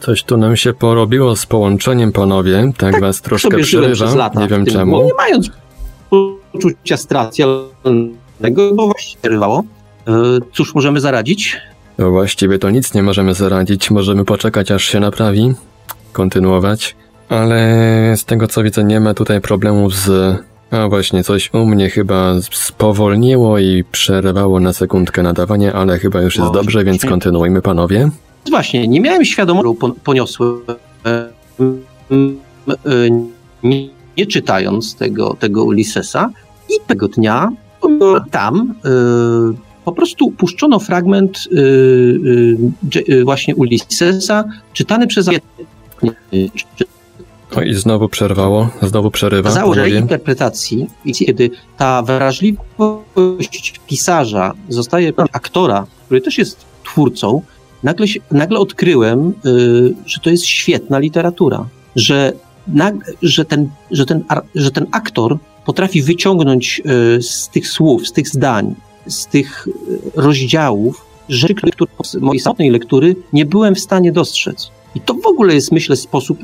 Coś 0.00 0.22
tu 0.22 0.36
nam 0.36 0.56
się 0.56 0.72
porobiło 0.72 1.36
z 1.36 1.46
połączeniem, 1.46 2.12
panowie. 2.12 2.72
Tak, 2.76 3.00
was 3.00 3.20
troszkę 3.20 3.50
sobie 3.50 3.64
żyłem 3.64 3.92
przez 3.92 4.10
przerywa. 4.14 4.40
Nie 4.40 4.48
wiem 4.48 4.64
tym, 4.64 4.74
czemu. 4.74 5.04
Nie 5.04 5.14
mając 5.14 5.50
poczucia 6.52 6.96
stracjalnego, 6.96 8.74
bo 8.74 8.86
właściwie 8.86 9.28
rywało. 9.28 9.64
E, 10.08 10.12
Cóż 10.52 10.74
możemy 10.74 11.00
zaradzić? 11.00 11.60
No 11.98 12.10
właściwie 12.10 12.58
to 12.58 12.70
nic 12.70 12.94
nie 12.94 13.02
możemy 13.02 13.34
zaradzić. 13.34 13.90
Możemy 13.90 14.24
poczekać, 14.24 14.70
aż 14.70 14.84
się 14.84 15.00
naprawi. 15.00 15.54
Kontynuować. 16.12 16.96
Ale 17.28 18.14
z 18.16 18.24
tego 18.24 18.48
co 18.48 18.62
widzę, 18.62 18.84
nie 18.84 19.00
ma 19.00 19.14
tutaj 19.14 19.40
problemów 19.40 19.94
z. 19.94 20.36
A 20.70 20.88
właśnie, 20.88 21.24
coś 21.24 21.50
u 21.54 21.66
mnie 21.66 21.90
chyba 21.90 22.34
spowolniło 22.52 23.58
i 23.58 23.84
przerwało 23.92 24.60
na 24.60 24.72
sekundkę 24.72 25.22
nadawanie, 25.22 25.72
ale 25.72 25.98
chyba 25.98 26.20
już 26.20 26.36
jest 26.36 26.48
O, 26.48 26.52
dobrze, 26.52 26.84
więc 26.84 27.04
kontynuujmy, 27.04 27.62
panowie. 27.62 28.10
Właśnie, 28.50 28.88
nie 28.88 29.00
miałem 29.00 29.24
świadomości, 29.24 29.70
poniosłem, 30.04 30.60
e, 31.06 31.28
nie, 33.62 33.88
nie 34.16 34.26
czytając 34.26 34.94
tego, 34.94 35.36
tego 35.40 35.64
Ulyssesa. 35.64 36.30
I 36.68 36.72
tego 36.86 37.08
dnia 37.08 37.50
tam 38.30 38.74
e, 38.84 38.90
po 39.84 39.92
prostu 39.92 40.30
puszczono 40.30 40.78
fragment 40.78 41.48
e, 43.10 43.24
właśnie 43.24 43.56
Ulyssesa, 43.56 44.44
czytany 44.72 45.06
przez 45.06 45.30
O 47.56 47.62
i 47.62 47.74
znowu 47.74 48.08
przerwało, 48.08 48.68
znowu 48.82 49.10
przerywa, 49.10 49.50
panowie. 49.50 49.98
interpretacji, 49.98 50.86
kiedy 51.14 51.50
ta 51.76 52.02
wrażliwość 52.02 53.80
pisarza 53.86 54.52
zostaje 54.68 55.12
aktora, 55.32 55.86
który 56.06 56.20
też 56.20 56.38
jest 56.38 56.64
twórcą, 56.84 57.42
nagle, 57.82 58.08
się, 58.08 58.20
nagle 58.30 58.58
odkryłem, 58.58 59.28
y, 59.28 59.32
że 60.06 60.20
to 60.20 60.30
jest 60.30 60.44
świetna 60.44 60.98
literatura, 60.98 61.66
że, 61.96 62.32
nag, 62.68 62.94
że, 63.22 63.44
ten, 63.44 63.68
że, 63.90 64.06
ten, 64.06 64.24
że 64.54 64.70
ten 64.70 64.86
aktor 64.90 65.38
potrafi 65.66 66.02
wyciągnąć 66.02 66.82
y, 67.18 67.22
z 67.22 67.48
tych 67.48 67.68
słów, 67.68 68.08
z 68.08 68.12
tych 68.12 68.28
zdań, 68.28 68.74
z 69.06 69.26
tych 69.26 69.68
y, 69.68 69.72
rozdziałów 70.14 71.06
rzeczy, 71.28 71.54
które 71.72 71.90
z 72.04 72.14
mojej 72.14 72.40
samotnej 72.40 72.70
lektury 72.70 73.16
nie 73.32 73.46
byłem 73.46 73.74
w 73.74 73.80
stanie 73.80 74.12
dostrzec. 74.12 74.70
I 74.94 75.00
to 75.00 75.14
w 75.14 75.26
ogóle 75.26 75.54
jest, 75.54 75.72
myślę, 75.72 75.96
sposób, 75.96 76.38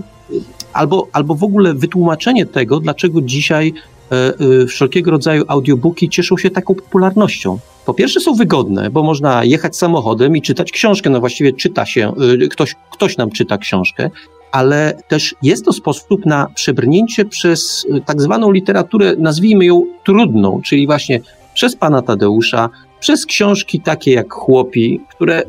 albo, 0.72 1.08
albo 1.12 1.34
w 1.34 1.44
ogóle 1.44 1.74
wytłumaczenie 1.74 2.46
tego, 2.46 2.80
dlaczego 2.80 3.20
dzisiaj 3.22 3.72
e, 4.12 4.14
e, 4.62 4.66
wszelkiego 4.66 5.10
rodzaju 5.10 5.44
audiobooki 5.48 6.08
cieszą 6.08 6.36
się 6.36 6.50
taką 6.50 6.74
popularnością. 6.74 7.58
Po 7.86 7.94
pierwsze 7.94 8.20
są 8.20 8.34
wygodne, 8.34 8.90
bo 8.90 9.02
można 9.02 9.44
jechać 9.44 9.76
samochodem 9.76 10.36
i 10.36 10.42
czytać 10.42 10.72
książkę, 10.72 11.10
no 11.10 11.20
właściwie 11.20 11.52
czyta 11.52 11.86
się, 11.86 12.12
e, 12.44 12.48
ktoś, 12.48 12.74
ktoś 12.92 13.16
nam 13.16 13.30
czyta 13.30 13.58
książkę, 13.58 14.10
ale 14.52 14.98
też 15.08 15.34
jest 15.42 15.64
to 15.64 15.72
sposób 15.72 16.26
na 16.26 16.46
przebrnięcie 16.54 17.24
przez 17.24 17.86
tak 18.06 18.22
zwaną 18.22 18.50
literaturę, 18.50 19.14
nazwijmy 19.18 19.64
ją 19.64 19.86
trudną, 20.04 20.60
czyli 20.64 20.86
właśnie 20.86 21.20
przez 21.54 21.76
pana 21.76 22.02
Tadeusza, 22.02 22.70
przez 23.00 23.26
książki 23.26 23.80
takie 23.80 24.12
jak 24.12 24.32
Chłopi, 24.32 25.00
które 25.10 25.42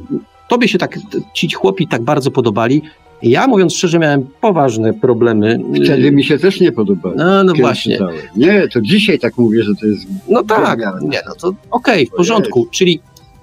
tobie 0.48 0.68
się 0.68 0.78
tak, 0.78 1.00
ci 1.34 1.52
chłopi 1.52 1.88
tak 1.88 2.04
bardzo 2.04 2.32
podobali. 2.32 2.82
Ja, 3.24 3.48
mówiąc 3.48 3.76
szczerze, 3.76 4.00
miałem 4.00 4.28
poważne 4.42 4.94
problemy. 4.94 5.60
Wtedy 5.86 6.12
mi 6.12 6.24
się 6.24 6.40
też 6.40 6.62
nie 6.62 6.72
podobało. 6.72 7.16
No, 7.18 7.44
no 7.44 7.54
właśnie. 7.54 7.94
czytałem. 7.94 8.16
Nie, 8.36 8.68
to 8.68 8.82
dzisiaj 8.82 9.20
tak 9.20 9.38
mówię, 9.38 9.64
że 9.64 9.72
to 9.82 9.86
jest... 9.86 10.02
No 10.30 10.44
tak, 10.44 10.80
nie, 11.02 11.22
no 11.28 11.36
to 11.42 11.54
okej, 11.72 12.06
w 12.06 12.10
porządku. 12.10 12.68
Czyli 12.72 13.00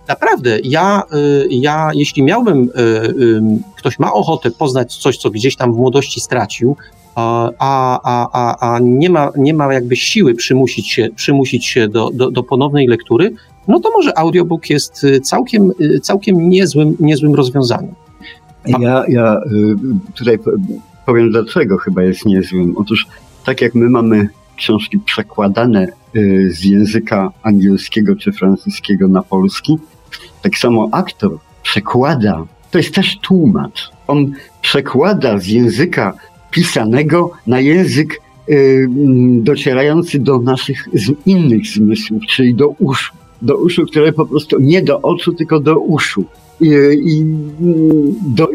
naprawdę 0.08 0.58
ja, 0.64 1.02
y, 1.14 1.48
ja 1.50 1.90
jeśli 1.94 2.22
miałbym, 2.22 2.62
y, 2.62 2.70
ktoś 3.76 3.98
ma 3.98 4.12
ochotę 4.12 4.50
poznać 4.50 4.96
coś, 4.96 5.16
co 5.16 5.30
gdzieś 5.30 5.56
tam 5.56 5.72
w 5.74 5.76
młodości 5.76 6.20
stracił, 6.20 6.76
a, 7.14 7.50
a, 7.58 8.00
a, 8.32 8.74
a, 8.74 8.78
nie, 8.78 9.10
ma, 9.10 9.30
nie 9.36 9.54
ma 9.54 9.74
jakby 9.74 9.96
siły 9.96 10.34
przymusić 10.34 10.90
się, 10.90 11.08
przymusić 11.16 11.66
się 11.66 11.88
do, 11.88 12.10
do, 12.10 12.30
do 12.30 12.42
ponownej 12.42 12.86
lektury, 12.86 13.32
no 13.68 13.80
to 13.80 13.90
może 13.90 14.18
audiobook 14.18 14.70
jest 14.70 15.04
y, 15.04 15.20
całkiem, 15.20 15.70
całkiem 16.02 16.48
niezłym, 16.48 16.96
niezłym 17.00 17.34
rozwiązaniem. 17.34 17.94
Ja, 18.66 19.04
ja 19.08 19.36
y, 19.36 19.76
tutaj 20.14 20.38
po- 20.38 20.50
powiem 21.06 21.30
dlaczego 21.30 21.78
chyba 21.78 22.02
jest 22.02 22.26
niezłym. 22.26 22.76
Otóż 22.76 23.06
tak 23.44 23.60
jak 23.60 23.74
my 23.74 23.88
mamy 23.88 24.28
książki 24.56 24.98
przekładane 24.98 25.88
y, 26.16 26.50
z 26.52 26.64
języka 26.64 27.32
angielskiego 27.42 28.16
czy 28.16 28.32
francuskiego 28.32 29.08
na 29.08 29.22
polski, 29.22 29.78
tak 30.42 30.58
samo 30.58 30.88
aktor 30.92 31.38
przekłada, 31.62 32.44
to 32.70 32.78
jest 32.78 32.94
też 32.94 33.18
tłumacz. 33.18 33.90
On 34.06 34.32
przekłada 34.62 35.38
z 35.38 35.46
języka 35.46 36.14
pisanego 36.50 37.30
na 37.46 37.60
język 37.60 38.20
y, 38.48 38.88
mm, 38.88 39.42
docierający 39.42 40.18
do 40.18 40.38
naszych 40.38 40.88
innych 41.26 41.66
zmysłów, 41.66 42.22
czyli 42.28 42.54
do 42.54 42.68
uszu. 42.68 43.14
Do 43.42 43.56
uszu, 43.56 43.86
które 43.86 44.12
po 44.12 44.26
prostu 44.26 44.58
nie 44.60 44.82
do 44.82 45.00
oczu, 45.00 45.32
tylko 45.32 45.60
do 45.60 45.78
uszu. 45.78 46.24
I, 46.60 47.24
do, 48.26 48.48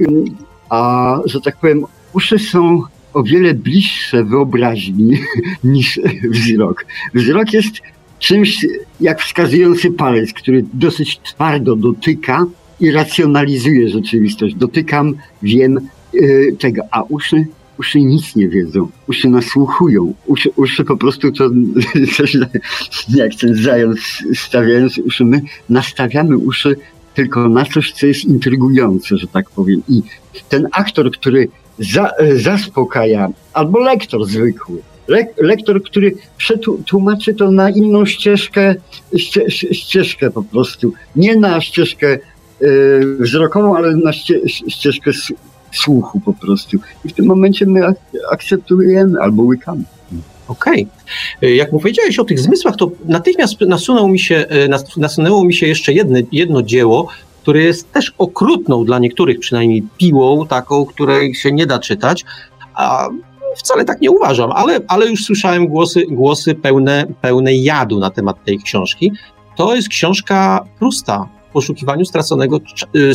a 0.70 1.20
że 1.26 1.42
tak 1.42 1.58
powiem, 1.58 1.86
uszy 2.14 2.40
są 2.40 2.82
o 3.14 3.24
wiele 3.24 3.54
bliższe 3.54 4.24
wyobraźni 4.24 5.18
niż 5.64 6.00
wzrok. 6.30 6.86
Wzrok 7.14 7.54
jest 7.54 7.82
czymś 8.20 8.66
jak 9.02 9.22
wskazujący 9.22 9.92
palec, 9.92 10.34
który 10.34 10.66
dosyć 10.74 11.20
twardo 11.20 11.76
dotyka 11.76 12.46
i 12.80 12.92
racjonalizuje 12.92 13.90
rzeczywistość. 13.90 14.56
Dotykam, 14.56 15.16
wiem, 15.44 15.80
y, 16.14 16.56
tego, 16.60 16.82
a 16.92 17.02
uszy, 17.02 17.48
uszy 17.80 18.02
nic 18.02 18.36
nie 18.36 18.48
wiedzą. 18.50 18.88
Uszy 19.08 19.30
nasłuchują. 19.30 20.14
Uszy, 20.26 20.50
uszy 20.56 20.84
po 20.84 20.98
prostu 20.98 21.32
to, 21.32 21.50
coś, 22.18 22.38
jak 23.10 23.36
ten 23.36 23.56
zając 23.56 24.00
stawiając 24.36 24.98
uszy, 24.98 25.26
my 25.26 25.42
nastawiamy 25.70 26.38
uszy 26.38 26.76
tylko 27.16 27.50
na 27.50 27.66
coś, 27.66 27.92
co 27.92 28.06
jest 28.06 28.26
intrygujące, 28.26 29.18
że 29.18 29.28
tak 29.28 29.50
powiem. 29.50 29.82
I 29.90 30.02
ten 30.50 30.68
aktor, 30.72 31.12
który 31.12 31.48
za, 31.80 32.12
zaspokaja, 32.36 33.30
albo 33.54 33.80
lektor 33.80 34.26
zwykły, 34.26 34.82
le, 35.08 35.28
lektor, 35.38 35.84
który 35.84 36.16
przetłumaczy 36.38 37.34
to 37.34 37.52
na 37.52 37.70
inną 37.70 38.06
ścieżkę, 38.06 38.76
ście, 39.18 39.52
ścieżkę 39.52 40.32
po 40.32 40.44
prostu. 40.44 40.94
Nie 41.16 41.36
na 41.36 41.62
ścieżkę 41.62 42.18
y, 42.62 43.18
wzrokową, 43.20 43.78
ale 43.78 43.96
na 43.96 44.14
ście, 44.14 44.50
ścieżkę 44.50 45.12
słuchu 45.72 46.20
po 46.20 46.34
prostu. 46.34 46.78
I 47.06 47.10
w 47.10 47.14
tym 47.14 47.26
momencie 47.26 47.66
my 47.66 47.82
akceptujemy 48.32 49.22
albo 49.22 49.44
łykamy. 49.44 49.84
Okej. 50.48 50.88
Okay. 51.38 51.56
Jak 51.56 51.72
mu 51.72 51.80
powiedziałeś 51.80 52.20
o 52.20 52.24
tych 52.24 52.40
zmysłach, 52.40 52.76
to 52.76 52.92
natychmiast 53.06 53.62
nasunęło 53.62 54.08
mi 54.08 54.20
się, 54.20 54.46
nasunęło 54.98 55.44
mi 55.44 55.54
się 55.54 55.68
jeszcze 55.68 55.94
jedno, 55.94 56.20
jedno 56.32 56.62
dzieło, 56.62 57.08
które 57.42 57.62
jest 57.62 57.92
też 57.92 58.14
okrutną 58.18 58.86
dla 58.86 59.00
niektórych 59.00 59.40
przynajmniej 59.40 59.84
piłą, 59.98 60.48
taką, 60.48 60.86
której 60.86 61.36
się 61.36 61.52
nie 61.52 61.66
da 61.66 61.80
czytać, 61.80 62.26
a 62.74 63.08
wcale 63.58 63.86
tak 63.86 64.02
nie 64.02 64.12
uważam, 64.12 64.52
ale, 64.52 64.80
ale 64.88 65.08
już 65.08 65.24
słyszałem 65.24 65.68
głosy, 65.68 66.06
głosy 66.10 66.56
pełne, 66.56 67.06
pełne 67.22 67.56
jadu 67.56 68.00
na 68.00 68.10
temat 68.10 68.44
tej 68.44 68.60
książki. 68.60 69.12
To 69.58 69.76
jest 69.76 69.90
książka 69.90 70.66
Prusta, 70.80 71.28
poszukiwaniu 71.54 72.06
straconego, 72.06 72.60
y, 72.96 73.14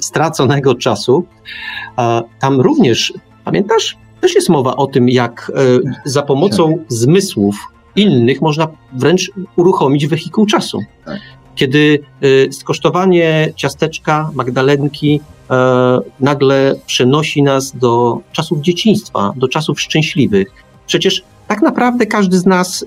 straconego 0.00 0.74
czasu. 0.74 1.26
Tam 2.40 2.60
również, 2.60 3.12
pamiętasz, 3.44 3.96
też 4.22 4.34
jest 4.34 4.48
mowa 4.48 4.76
o 4.76 4.86
tym, 4.86 5.08
jak 5.08 5.52
e, 5.54 5.60
za 6.04 6.22
pomocą 6.22 6.78
tak. 6.78 6.92
zmysłów 6.92 7.56
innych 7.96 8.42
można 8.42 8.68
wręcz 8.92 9.30
uruchomić 9.56 10.06
wehikuł 10.06 10.46
czasu. 10.46 10.78
Tak. 11.04 11.20
Kiedy 11.54 12.00
e, 12.48 12.52
skosztowanie 12.52 13.52
ciasteczka, 13.56 14.30
magdalenki 14.34 15.20
e, 15.50 15.98
nagle 16.20 16.74
przenosi 16.86 17.42
nas 17.42 17.76
do 17.76 18.20
czasów 18.32 18.60
dzieciństwa, 18.60 19.32
do 19.36 19.48
czasów 19.48 19.80
szczęśliwych. 19.80 20.48
Przecież 20.86 21.22
tak 21.48 21.62
naprawdę 21.62 22.06
każdy 22.06 22.38
z 22.38 22.46
nas 22.46 22.86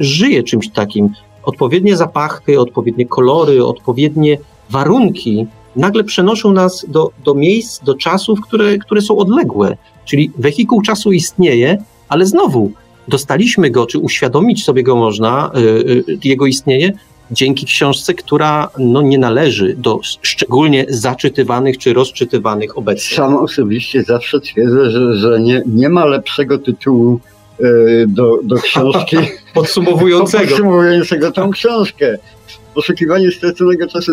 żyje 0.00 0.42
czymś 0.42 0.68
takim 0.68 1.08
odpowiednie 1.42 1.96
zapachy, 1.96 2.60
odpowiednie 2.60 3.06
kolory, 3.06 3.64
odpowiednie 3.64 4.38
warunki 4.70 5.46
nagle 5.76 6.04
przenoszą 6.04 6.52
nas 6.52 6.86
do, 6.88 7.10
do 7.24 7.34
miejsc, 7.34 7.84
do 7.84 7.94
czasów, 7.94 8.40
które, 8.40 8.78
które 8.78 9.00
są 9.00 9.18
odległe. 9.18 9.76
Czyli 10.04 10.30
wehikuł 10.38 10.82
czasu 10.82 11.12
istnieje, 11.12 11.78
ale 12.08 12.26
znowu 12.26 12.72
dostaliśmy 13.08 13.70
go, 13.70 13.86
czy 13.86 13.98
uświadomić 13.98 14.64
sobie 14.64 14.82
go 14.82 14.96
można, 14.96 15.50
yy, 15.54 16.04
yy, 16.08 16.18
jego 16.24 16.46
istnienie, 16.46 16.92
dzięki 17.30 17.66
książce, 17.66 18.14
która 18.14 18.68
no, 18.78 19.02
nie 19.02 19.18
należy 19.18 19.74
do 19.78 20.00
szczególnie 20.22 20.86
zaczytywanych 20.88 21.78
czy 21.78 21.92
rozczytywanych 21.92 22.78
obecnie. 22.78 23.16
Sam 23.16 23.36
osobiście 23.36 24.02
zawsze 24.02 24.40
twierdzę, 24.40 24.90
że, 24.90 25.14
że 25.14 25.40
nie, 25.40 25.62
nie 25.66 25.88
ma 25.88 26.04
lepszego 26.04 26.58
tytułu 26.58 27.20
Y, 27.60 28.06
do, 28.08 28.38
do 28.42 28.56
książki. 28.56 29.16
Podsumowującego. 29.54 30.44
Podsumowującego 30.48 31.32
tą 31.32 31.50
książkę. 31.50 32.18
Poszukiwanie 32.74 33.30
straconego 33.30 33.86
czasu. 33.86 34.12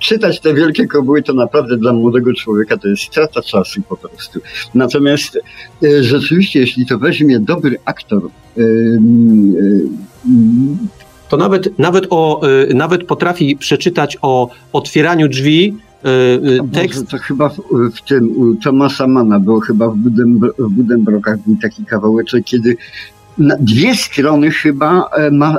Czytać 0.00 0.40
te 0.40 0.54
wielkie 0.54 0.86
kobyły 0.86 1.22
to 1.22 1.32
naprawdę 1.32 1.76
dla 1.76 1.92
młodego 1.92 2.34
człowieka 2.34 2.76
to 2.76 2.88
jest 2.88 3.02
strata 3.02 3.42
czasu 3.42 3.82
po 3.88 3.96
prostu. 3.96 4.40
Natomiast 4.74 5.38
y, 5.82 6.04
rzeczywiście, 6.04 6.60
jeśli 6.60 6.86
to 6.86 6.98
weźmie 6.98 7.40
dobry 7.40 7.78
aktor, 7.84 8.22
y, 8.58 9.00
to 11.28 11.36
nawet, 11.36 11.78
nawet, 11.78 12.06
o, 12.10 12.40
nawet 12.74 13.04
potrafi 13.04 13.56
przeczytać 13.56 14.18
o 14.22 14.50
otwieraniu 14.72 15.28
drzwi 15.28 15.74
E, 16.04 16.34
e, 16.60 16.68
tekst... 16.72 17.08
To 17.10 17.18
chyba 17.18 17.48
w, 17.48 17.60
w, 17.94 18.02
tym 18.08 18.36
u 18.36 18.56
Thomasa 18.56 19.06
Mana 19.06 19.40
było 19.40 19.60
chyba 19.60 19.88
w, 19.88 19.96
Budem, 19.96 20.40
w 20.58 20.68
Budembrokach 20.68 21.38
był 21.46 21.56
taki 21.62 21.84
kawałeczek, 21.84 22.44
kiedy 22.44 22.76
na 23.38 23.56
dwie 23.60 23.94
strony 23.94 24.50
chyba 24.50 25.08
e, 25.12 25.30
ma 25.30 25.58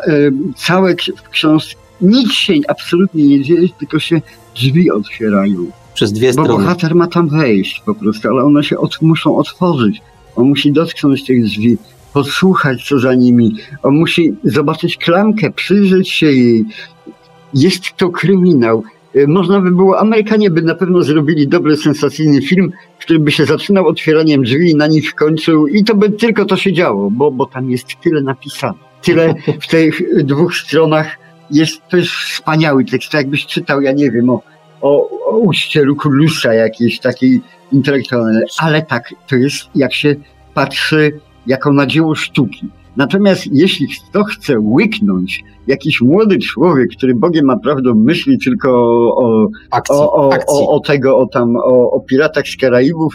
całe 0.55 0.95
w 0.95 1.29
książce 1.29 1.75
nic 2.01 2.31
się 2.31 2.53
absolutnie 2.67 3.27
nie 3.27 3.41
dzieje, 3.41 3.67
tylko 3.79 3.99
się 3.99 4.21
drzwi 4.55 4.91
otwierają. 4.91 5.65
Przez 5.93 6.13
dwie 6.13 6.33
strony. 6.33 6.49
Bo 6.49 6.57
bohater 6.57 6.95
ma 6.95 7.07
tam 7.07 7.29
wejść 7.29 7.81
po 7.85 7.95
prostu, 7.95 8.29
ale 8.29 8.43
one 8.43 8.63
się 8.63 8.77
od, 8.77 9.01
muszą 9.01 9.37
otworzyć. 9.37 10.01
On 10.35 10.47
musi 10.47 10.71
dotknąć 10.71 11.23
tych 11.23 11.43
drzwi, 11.43 11.77
posłuchać 12.13 12.87
co 12.87 12.99
za 12.99 13.13
nimi. 13.13 13.55
On 13.83 13.95
musi 13.95 14.35
zobaczyć 14.43 14.97
klamkę, 14.97 15.51
przyjrzeć 15.51 16.09
się 16.09 16.25
jej. 16.25 16.65
Jest 17.53 17.83
to 17.97 18.09
kryminał. 18.09 18.83
Y, 19.15 19.27
można 19.27 19.61
by 19.61 19.71
było, 19.71 19.99
Amerykanie 19.99 20.49
by 20.49 20.61
na 20.61 20.75
pewno 20.75 21.03
zrobili 21.03 21.47
dobry, 21.47 21.77
sensacyjny 21.77 22.41
film, 22.41 22.71
który 22.99 23.19
by 23.19 23.31
się 23.31 23.45
zaczynał 23.45 23.87
otwieraniem 23.87 24.43
drzwi 24.43 24.71
i 24.71 24.75
na 24.75 24.87
nich 24.87 25.13
kończył 25.13 25.67
i 25.67 25.83
to 25.83 25.95
by 25.95 26.09
tylko 26.09 26.45
to 26.45 26.57
się 26.57 26.73
działo, 26.73 27.11
bo, 27.11 27.31
bo 27.31 27.45
tam 27.45 27.71
jest 27.71 27.87
tyle 28.03 28.21
napisane. 28.21 28.77
Tyle 29.01 29.33
w 29.61 29.67
tych 29.67 30.23
dwóch 30.23 30.55
stronach 30.55 31.24
jest, 31.51 31.81
to 31.89 31.97
jest 31.97 32.09
wspaniały 32.09 32.85
tekst, 32.85 33.11
to 33.11 33.17
jakbyś 33.17 33.45
czytał, 33.45 33.81
ja 33.81 33.91
nie 33.91 34.11
wiem, 34.11 34.29
o, 34.29 34.41
o, 34.81 35.09
o 35.25 35.37
uście 35.37 35.83
Lukulusa 35.83 36.53
jakiejś 36.53 36.99
takiej 36.99 37.41
intelektualnej, 37.71 38.43
ale 38.59 38.81
tak, 38.81 39.13
to 39.27 39.35
jest 39.35 39.69
jak 39.75 39.93
się 39.93 40.15
patrzy 40.53 41.19
jako 41.47 41.73
na 41.73 41.85
dzieło 41.85 42.15
sztuki. 42.15 42.69
Natomiast 42.97 43.47
jeśli 43.51 43.87
kto 43.87 44.23
chce 44.23 44.59
łyknąć 44.59 45.43
jakiś 45.67 46.01
młody 46.01 46.39
człowiek, 46.39 46.89
który 46.97 47.15
Bogiem 47.15 47.45
ma 47.45 47.57
prawdą 47.57 47.95
myśli 47.95 48.37
tylko 48.39 48.69
o, 49.17 49.47
akcji, 49.71 49.95
o, 49.95 50.13
o, 50.13 50.33
akcji. 50.33 50.65
o, 50.65 50.69
o 50.69 50.79
tego, 50.79 51.17
o 51.17 51.27
tam, 51.27 51.55
o, 51.55 51.91
o 51.91 51.99
piratach 51.99 52.47
z 52.47 52.57
Karaibów, 52.57 53.13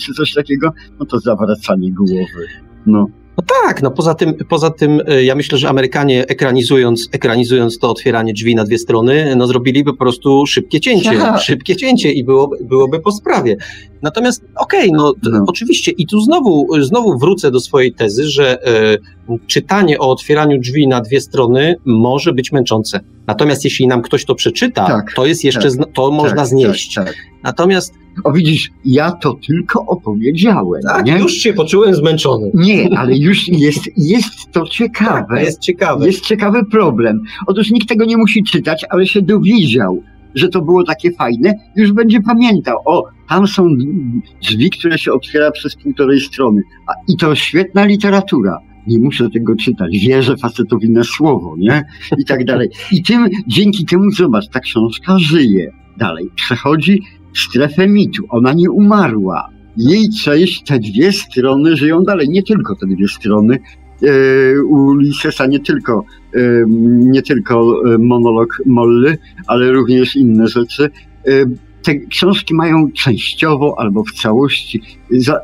czy 0.00 0.14
coś 0.14 0.34
takiego, 0.34 0.72
no 1.00 1.06
to 1.06 1.18
zawracanie 1.18 1.92
głowy. 1.92 2.46
No. 2.86 3.06
No 3.36 3.44
tak, 3.62 3.82
no 3.82 3.90
poza 3.90 4.14
tym, 4.14 4.34
poza 4.48 4.70
tym 4.70 5.00
e, 5.06 5.24
ja 5.24 5.34
myślę, 5.34 5.58
że 5.58 5.68
Amerykanie 5.68 6.26
ekranizując, 6.26 7.08
ekranizując 7.12 7.78
to 7.78 7.90
otwieranie 7.90 8.32
drzwi 8.32 8.54
na 8.54 8.64
dwie 8.64 8.78
strony, 8.78 9.36
no 9.36 9.46
zrobiliby 9.46 9.92
po 9.92 9.98
prostu 9.98 10.46
szybkie 10.46 10.80
cięcie, 10.80 11.14
ja. 11.14 11.38
szybkie 11.48 11.76
cięcie 11.76 12.12
i 12.12 12.24
byłoby, 12.24 12.56
byłoby 12.60 13.00
po 13.00 13.12
sprawie. 13.12 13.56
Natomiast 14.02 14.44
okej, 14.56 14.90
okay, 14.90 15.12
no, 15.22 15.30
no, 15.30 15.44
oczywiście 15.46 15.92
i 15.92 16.06
tu 16.06 16.20
znowu, 16.20 16.66
znowu 16.80 17.18
wrócę 17.18 17.50
do 17.50 17.60
swojej 17.60 17.94
tezy, 17.94 18.24
że 18.30 18.66
e, 18.66 18.98
czytanie 19.46 19.98
o 19.98 20.10
otwieraniu 20.10 20.60
drzwi 20.60 20.88
na 20.88 21.00
dwie 21.00 21.20
strony 21.20 21.76
może 21.84 22.32
być 22.32 22.52
męczące. 22.52 23.00
Natomiast 23.26 23.64
jeśli 23.64 23.86
nam 23.86 24.02
ktoś 24.02 24.24
to 24.24 24.34
przeczyta, 24.34 24.86
tak, 24.86 25.12
to 25.14 25.26
jest 25.26 25.44
jeszcze, 25.44 25.70
tak, 25.70 25.92
to 25.94 26.10
można 26.10 26.36
tak, 26.36 26.46
znieść. 26.46 26.94
Tak, 26.94 27.06
tak. 27.06 27.16
Natomiast 27.42 27.94
o 28.24 28.32
widzisz, 28.32 28.70
ja 28.84 29.12
to 29.12 29.34
tylko 29.46 29.86
opowiedziałem. 29.86 30.82
Tak, 30.82 31.06
nie? 31.06 31.18
już 31.18 31.32
się 31.32 31.52
poczułem 31.52 31.94
zmęczony. 31.94 32.50
Nie, 32.54 32.98
ale 32.98 33.16
już 33.16 33.48
jest, 33.48 33.88
jest 33.96 34.52
to 34.52 34.66
ciekawe. 34.66 35.26
Tak, 35.28 35.44
jest 35.44 35.60
ciekawe. 35.60 36.06
Jest 36.06 36.20
ciekawy 36.20 36.64
problem. 36.64 37.20
Otóż 37.46 37.70
nikt 37.70 37.88
tego 37.88 38.04
nie 38.04 38.16
musi 38.16 38.44
czytać, 38.44 38.84
ale 38.90 39.06
się 39.06 39.22
dowiedział, 39.22 40.02
że 40.34 40.48
to 40.48 40.62
było 40.62 40.84
takie 40.84 41.12
fajne, 41.12 41.54
już 41.76 41.92
będzie 41.92 42.20
pamiętał. 42.20 42.76
O, 42.84 43.04
tam 43.28 43.46
są 43.46 43.66
drzwi, 44.42 44.70
które 44.70 44.98
się 44.98 45.12
otwiera 45.12 45.50
przez 45.50 45.76
półtorej 45.76 46.20
strony. 46.20 46.62
A, 46.86 46.92
I 47.08 47.16
to 47.16 47.34
świetna 47.34 47.84
literatura 47.84 48.58
nie 48.86 48.98
muszę 48.98 49.30
tego 49.30 49.56
czytać, 49.56 49.98
wierzę 49.98 50.36
facetowi 50.36 50.90
na 50.90 51.04
słowo, 51.04 51.54
nie? 51.58 51.84
I 52.18 52.24
tak 52.24 52.44
dalej. 52.44 52.68
I 52.92 53.02
tym, 53.02 53.28
dzięki 53.46 53.84
temu, 53.84 54.10
zobacz, 54.10 54.48
ta 54.48 54.60
książka 54.60 55.18
żyje 55.18 55.72
dalej. 55.96 56.30
Przechodzi 56.34 57.02
strefę 57.34 57.88
mitu. 57.88 58.22
Ona 58.28 58.52
nie 58.52 58.70
umarła. 58.70 59.48
Jej 59.76 60.08
część, 60.24 60.62
te 60.62 60.78
dwie 60.78 61.12
strony 61.12 61.76
żyją 61.76 62.02
dalej. 62.02 62.28
Nie 62.28 62.42
tylko 62.42 62.76
te 62.76 62.86
dwie 62.86 63.08
strony. 63.08 63.58
E, 64.02 64.62
u 64.62 64.94
Lisesa 64.94 65.46
nie 65.46 65.60
tylko, 65.60 66.04
e, 66.34 66.40
nie 66.86 67.22
tylko 67.22 67.82
e, 67.94 67.98
monolog 67.98 68.62
Molly, 68.66 69.18
ale 69.46 69.72
również 69.72 70.16
inne 70.16 70.46
rzeczy. 70.46 70.90
Te 71.82 71.94
książki 71.94 72.54
mają 72.54 72.92
częściowo 72.92 73.74
albo 73.78 74.04
w 74.04 74.12
całości 74.12 74.82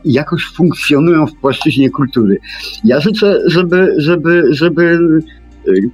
jakoś 0.05 0.45
funkcjonują 0.45 1.27
w 1.27 1.35
płaszczyźnie 1.35 1.91
kultury. 1.91 2.39
Ja 2.85 3.01
życzę, 3.01 3.41
żeby, 3.47 3.95
żeby, 3.97 4.45
żeby 4.51 4.99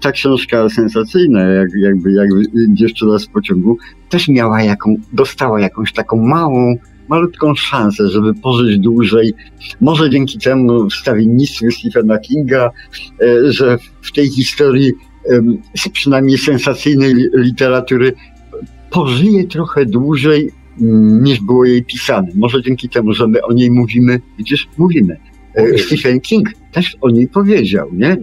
ta 0.01 0.13
książka 0.13 0.69
sensacyjna, 0.69 1.41
jak, 1.41 1.69
jakby, 1.83 2.13
jakby 2.13 2.43
dziewczyna 2.69 3.19
z 3.19 3.27
pociągu, 3.27 3.79
też 4.09 4.29
miała 4.29 4.63
jaką, 4.63 4.97
dostała 5.13 5.61
jakąś 5.61 5.93
taką 5.93 6.17
małą, 6.17 6.77
malutką 7.09 7.55
szansę, 7.55 8.09
żeby 8.09 8.35
pożyć 8.35 8.79
dłużej. 8.79 9.35
Może 9.81 10.11
dzięki 10.11 10.39
temu 10.39 10.91
wstawiennictwu 10.91 11.71
Stephena 11.71 12.19
Kinga, 12.19 12.71
e, 13.23 13.53
że 13.53 13.79
w 14.03 14.13
tej 14.13 14.29
historii 14.29 14.93
przynajmniej 15.93 16.39
sensacyjnej 16.39 17.15
literatury 17.35 18.13
pożyje 18.91 19.45
trochę 19.45 19.87
dłużej 19.87 20.51
mm, 20.81 21.25
niż 21.25 21.41
było 21.41 21.65
jej 21.65 21.85
pisane. 21.85 22.29
Może 22.35 22.63
dzięki 22.63 22.89
temu, 22.89 23.13
że 23.13 23.29
my 23.29 23.43
o 23.43 23.53
niej 23.53 23.71
mówimy, 23.71 24.21
widzisz, 24.39 24.69
mówimy. 24.79 25.17
E. 25.57 25.79
Stephen 25.79 26.21
King 26.21 26.49
też 26.73 26.97
o 27.01 27.11
niej 27.11 27.29
powiedział, 27.29 27.89
nie? 27.93 28.11
E, 28.11 28.19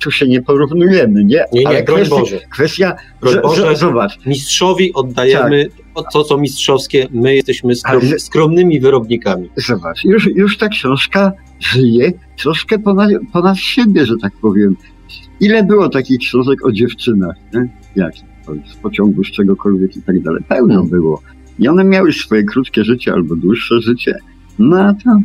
Tu 0.00 0.10
się 0.10 0.26
nie 0.26 0.42
porównujemy, 0.42 1.24
nie? 1.24 1.44
Nie, 1.52 1.60
nie, 1.60 1.68
Ale 1.68 1.82
broń 1.82 1.96
kwestia, 2.00 2.16
Boże. 2.20 2.38
kwestia 2.50 2.96
Broń 3.20 3.34
Boże. 3.42 3.76
zobacz, 3.76 4.26
Mistrzowi 4.26 4.92
oddajemy 4.92 5.66
to, 6.12 6.24
co 6.24 6.38
mistrzowskie. 6.38 7.08
My 7.10 7.34
jesteśmy 7.34 7.72
skromnymi 8.18 8.80
wyrobnikami. 8.80 9.48
zobacz, 9.56 10.04
już, 10.04 10.26
już 10.26 10.58
ta 10.58 10.68
książka 10.68 11.32
żyje 11.60 12.12
troszkę 12.38 12.78
ponad, 12.78 13.10
ponad 13.32 13.58
siebie, 13.58 14.06
że 14.06 14.14
tak 14.22 14.32
powiem. 14.42 14.76
Ile 15.40 15.64
było 15.64 15.88
takich 15.88 16.18
książek 16.18 16.66
o 16.66 16.72
dziewczynach, 16.72 17.36
nie? 17.54 17.68
Jak 17.96 18.12
z 18.72 18.74
pociągu, 18.76 19.24
z 19.24 19.30
czegokolwiek 19.30 19.96
i 19.96 20.02
tak 20.02 20.20
dalej. 20.20 20.42
Pełno 20.48 20.74
Hmm. 20.74 20.90
było. 20.90 21.22
I 21.58 21.68
one 21.68 21.84
miały 21.84 22.12
swoje 22.12 22.42
krótkie 22.44 22.84
życie 22.84 23.12
albo 23.12 23.36
dłuższe 23.36 23.80
życie. 23.80 24.14
No 24.58 24.80
a 24.80 24.94
to 24.94 25.20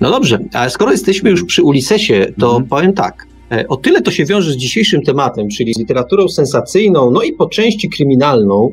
No 0.00 0.10
dobrze, 0.10 0.38
ale 0.52 0.70
skoro 0.70 0.90
jesteśmy 0.92 1.30
już 1.30 1.44
przy 1.44 1.62
Ulisesie, 1.62 2.26
to 2.40 2.46
Mhm. 2.46 2.64
powiem 2.66 2.92
tak. 2.92 3.26
E, 3.52 3.68
O 3.68 3.76
tyle 3.76 4.02
to 4.02 4.10
się 4.10 4.24
wiąże 4.24 4.52
z 4.52 4.56
dzisiejszym 4.56 5.02
tematem, 5.02 5.48
czyli 5.48 5.74
z 5.74 5.78
literaturą 5.78 6.28
sensacyjną, 6.28 7.10
no 7.10 7.22
i 7.22 7.32
po 7.32 7.46
części 7.48 7.88
kryminalną, 7.88 8.70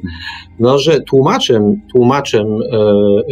no 0.59 0.79
że 0.79 1.01
tłumaczem, 1.01 1.81
tłumaczem, 1.93 2.47
e, 2.47 2.77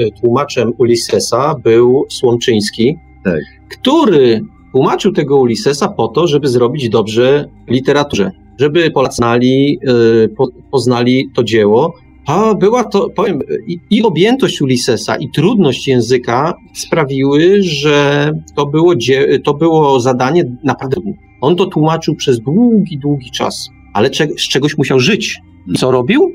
e, 0.05 0.11
tłumaczem 0.21 0.74
Ulisesa 0.78 1.55
był 1.63 2.05
Słomczyński, 2.09 2.95
Tak. 3.24 3.39
który 3.69 4.41
tłumaczył 4.71 5.11
tego 5.13 5.38
Ulisesa 5.38 5.88
po 5.88 6.07
to, 6.07 6.28
żeby 6.28 6.47
zrobić 6.47 6.89
dobrze 6.89 7.49
literaturze, 7.67 8.32
żeby 8.59 8.91
Polacy 8.91 9.15
znali, 9.15 9.80
e, 10.26 10.28
po, 10.30 10.47
poznali 10.71 11.30
to 11.36 11.43
dzieło. 11.43 11.93
A 12.26 12.53
była 12.55 12.84
to, 12.84 13.09
powiem, 13.09 13.39
i, 13.67 13.80
i 13.89 14.03
objętość 14.03 14.61
Ulisesa, 14.61 15.15
i 15.15 15.30
trudność 15.30 15.88
języka 15.88 16.53
sprawiły, 16.74 17.61
że 17.61 18.32
to 18.55 18.65
było, 18.65 18.95
dzie- 18.95 19.39
to 19.39 19.53
było 19.53 19.99
zadanie 19.99 20.43
naprawdę. 20.63 21.01
On 21.41 21.55
to 21.55 21.65
tłumaczył 21.65 22.15
przez 22.15 22.39
długi, 22.39 22.97
długi 22.97 23.32
czas, 23.32 23.69
ale 23.93 24.09
cze- 24.09 24.28
z 24.28 24.47
czegoś 24.49 24.78
musiał 24.78 24.99
żyć. 24.99 25.39
Co 25.78 25.91
robił? 25.91 26.32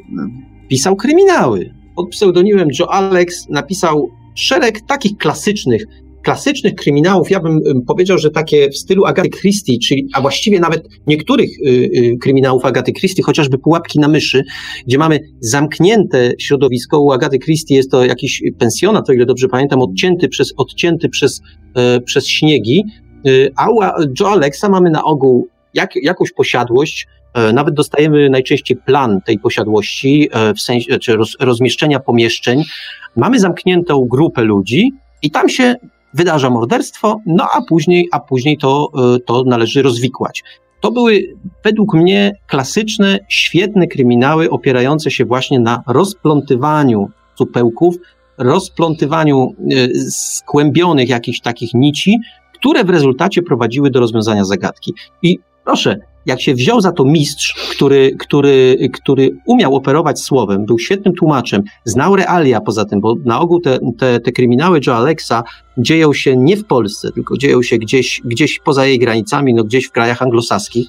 Pisał 0.68 0.97
kryminały. 0.97 1.74
Pod 1.97 2.09
pseudonimem 2.11 2.68
Joe 2.78 2.91
Alex 2.91 3.49
napisał 3.49 4.11
szereg 4.34 4.80
takich 4.80 5.16
klasycznych, 5.16 5.84
klasycznych 6.23 6.75
kryminałów. 6.75 7.31
Ja 7.31 7.41
bym 7.41 7.61
ym, 7.66 7.83
powiedział, 7.83 8.19
że 8.19 8.31
takie 8.31 8.71
w 8.71 8.77
stylu 8.77 9.05
Agaty 9.05 9.29
Christie, 9.29 9.79
czyli, 9.79 10.09
a 10.14 10.21
właściwie 10.21 10.61
nawet 10.61 10.89
niektórych 11.07 11.51
y, 11.66 11.71
y, 11.71 12.16
kryminałów 12.21 12.64
Agaty 12.64 12.93
Christie, 12.93 13.23
chociażby 13.23 13.59
Pułapki 13.59 13.99
na 14.01 14.09
myszy, 14.09 14.43
gdzie 14.87 14.99
mamy 14.99 15.21
zamknięte 15.41 16.33
środowisko. 16.39 17.01
U 17.01 17.12
Agaty 17.12 17.39
Christie 17.39 17.75
jest 17.75 17.91
to 17.91 18.05
jakiś 18.05 18.43
pensjonat, 18.59 19.11
o 19.11 19.12
ile 19.12 19.27
dobrze 19.27 19.49
pamiętam, 19.49 19.83
odcięty 19.83 20.29
przez, 20.29 20.53
odcięty 20.57 21.09
przez, 21.09 21.41
e, 21.75 22.01
przez 22.01 22.29
śniegi, 22.29 22.85
Y, 23.27 23.53
a 23.57 23.71
u 23.71 23.81
Joe 24.21 24.29
Alexa 24.29 24.69
mamy 24.69 24.91
na 24.91 25.05
ogół 25.05 25.49
jak, 25.75 25.91
jakąś 26.03 26.33
posiadłość, 26.33 27.07
e, 27.35 27.53
nawet 27.53 27.75
dostajemy 27.75 28.31
najczęściej 28.31 28.77
plan 28.77 29.21
tej 29.27 29.39
posiadłości, 29.39 30.29
e, 30.33 30.55
w 30.55 30.61
sensie, 30.61 30.99
czy 30.99 31.16
roz, 31.16 31.37
rozmieszczenia 31.41 32.01
pomieszczeń. 32.01 32.62
Mamy 33.16 33.41
zamkniętą 33.41 34.07
grupę 34.11 34.43
ludzi 34.43 34.91
i 35.23 35.31
tam 35.31 35.49
się 35.49 35.75
wydarza 36.15 36.51
morderstwo, 36.51 37.21
no 37.27 37.49
a 37.55 37.63
później, 37.63 38.09
a 38.13 38.21
później 38.21 38.59
to, 38.59 38.91
e, 39.17 39.21
to 39.21 39.45
należy 39.47 39.83
rozwikłać. 39.83 40.45
To 40.81 40.93
były 40.93 41.37
według 41.65 41.95
mnie 41.95 42.33
klasyczne, 42.47 43.19
świetne 43.29 43.87
kryminały 43.87 44.51
opierające 44.51 45.11
się 45.11 45.25
właśnie 45.25 45.61
na 45.61 45.83
rozplątywaniu 45.87 47.09
supełków, 47.39 47.97
rozplątywaniu 48.39 49.55
skłębionych 50.11 51.09
jakichś 51.09 51.41
takich 51.41 51.75
nici, 51.75 52.19
które 52.55 52.85
w 52.85 52.91
rezultacie 52.91 53.43
prowadziły 53.43 53.91
do 53.91 54.01
rozwiązania 54.01 54.45
zagadki. 54.45 54.95
I 55.23 55.39
proszę, 55.65 55.97
jak 56.29 56.43
się 56.43 56.55
wziął 56.55 56.81
za 56.81 56.93
to 56.93 57.05
mistrz, 57.05 57.55
który, 57.70 58.16
który, 58.18 58.89
który 58.93 59.31
umiał 59.47 59.74
operować 59.74 60.20
słowem, 60.20 60.66
był 60.66 60.79
świetnym 60.79 61.14
tłumaczem, 61.14 61.62
znał 61.85 62.16
realia 62.16 62.61
poza 62.61 62.85
tym, 62.85 63.01
bo 63.01 63.14
na 63.24 63.41
ogół 63.41 63.61
te, 63.61 63.79
te, 63.99 64.20
te 64.20 64.33
kryminały 64.33 64.81
Joe 64.87 64.95
Alexa 64.97 65.43
dzieją 65.79 66.12
się 66.12 66.37
nie 66.37 66.57
w 66.57 66.64
Polsce, 66.64 67.12
tylko 67.12 67.37
dzieją 67.37 67.62
się 67.62 67.79
gdzieś, 67.79 68.20
gdzieś 68.24 68.59
poza 68.64 68.87
jej 68.87 68.99
granicami, 68.99 69.55
no 69.55 69.64
gdzieś 69.64 69.87
w 69.87 69.93
krajach 69.93 70.22
anglosaskich, 70.22 70.89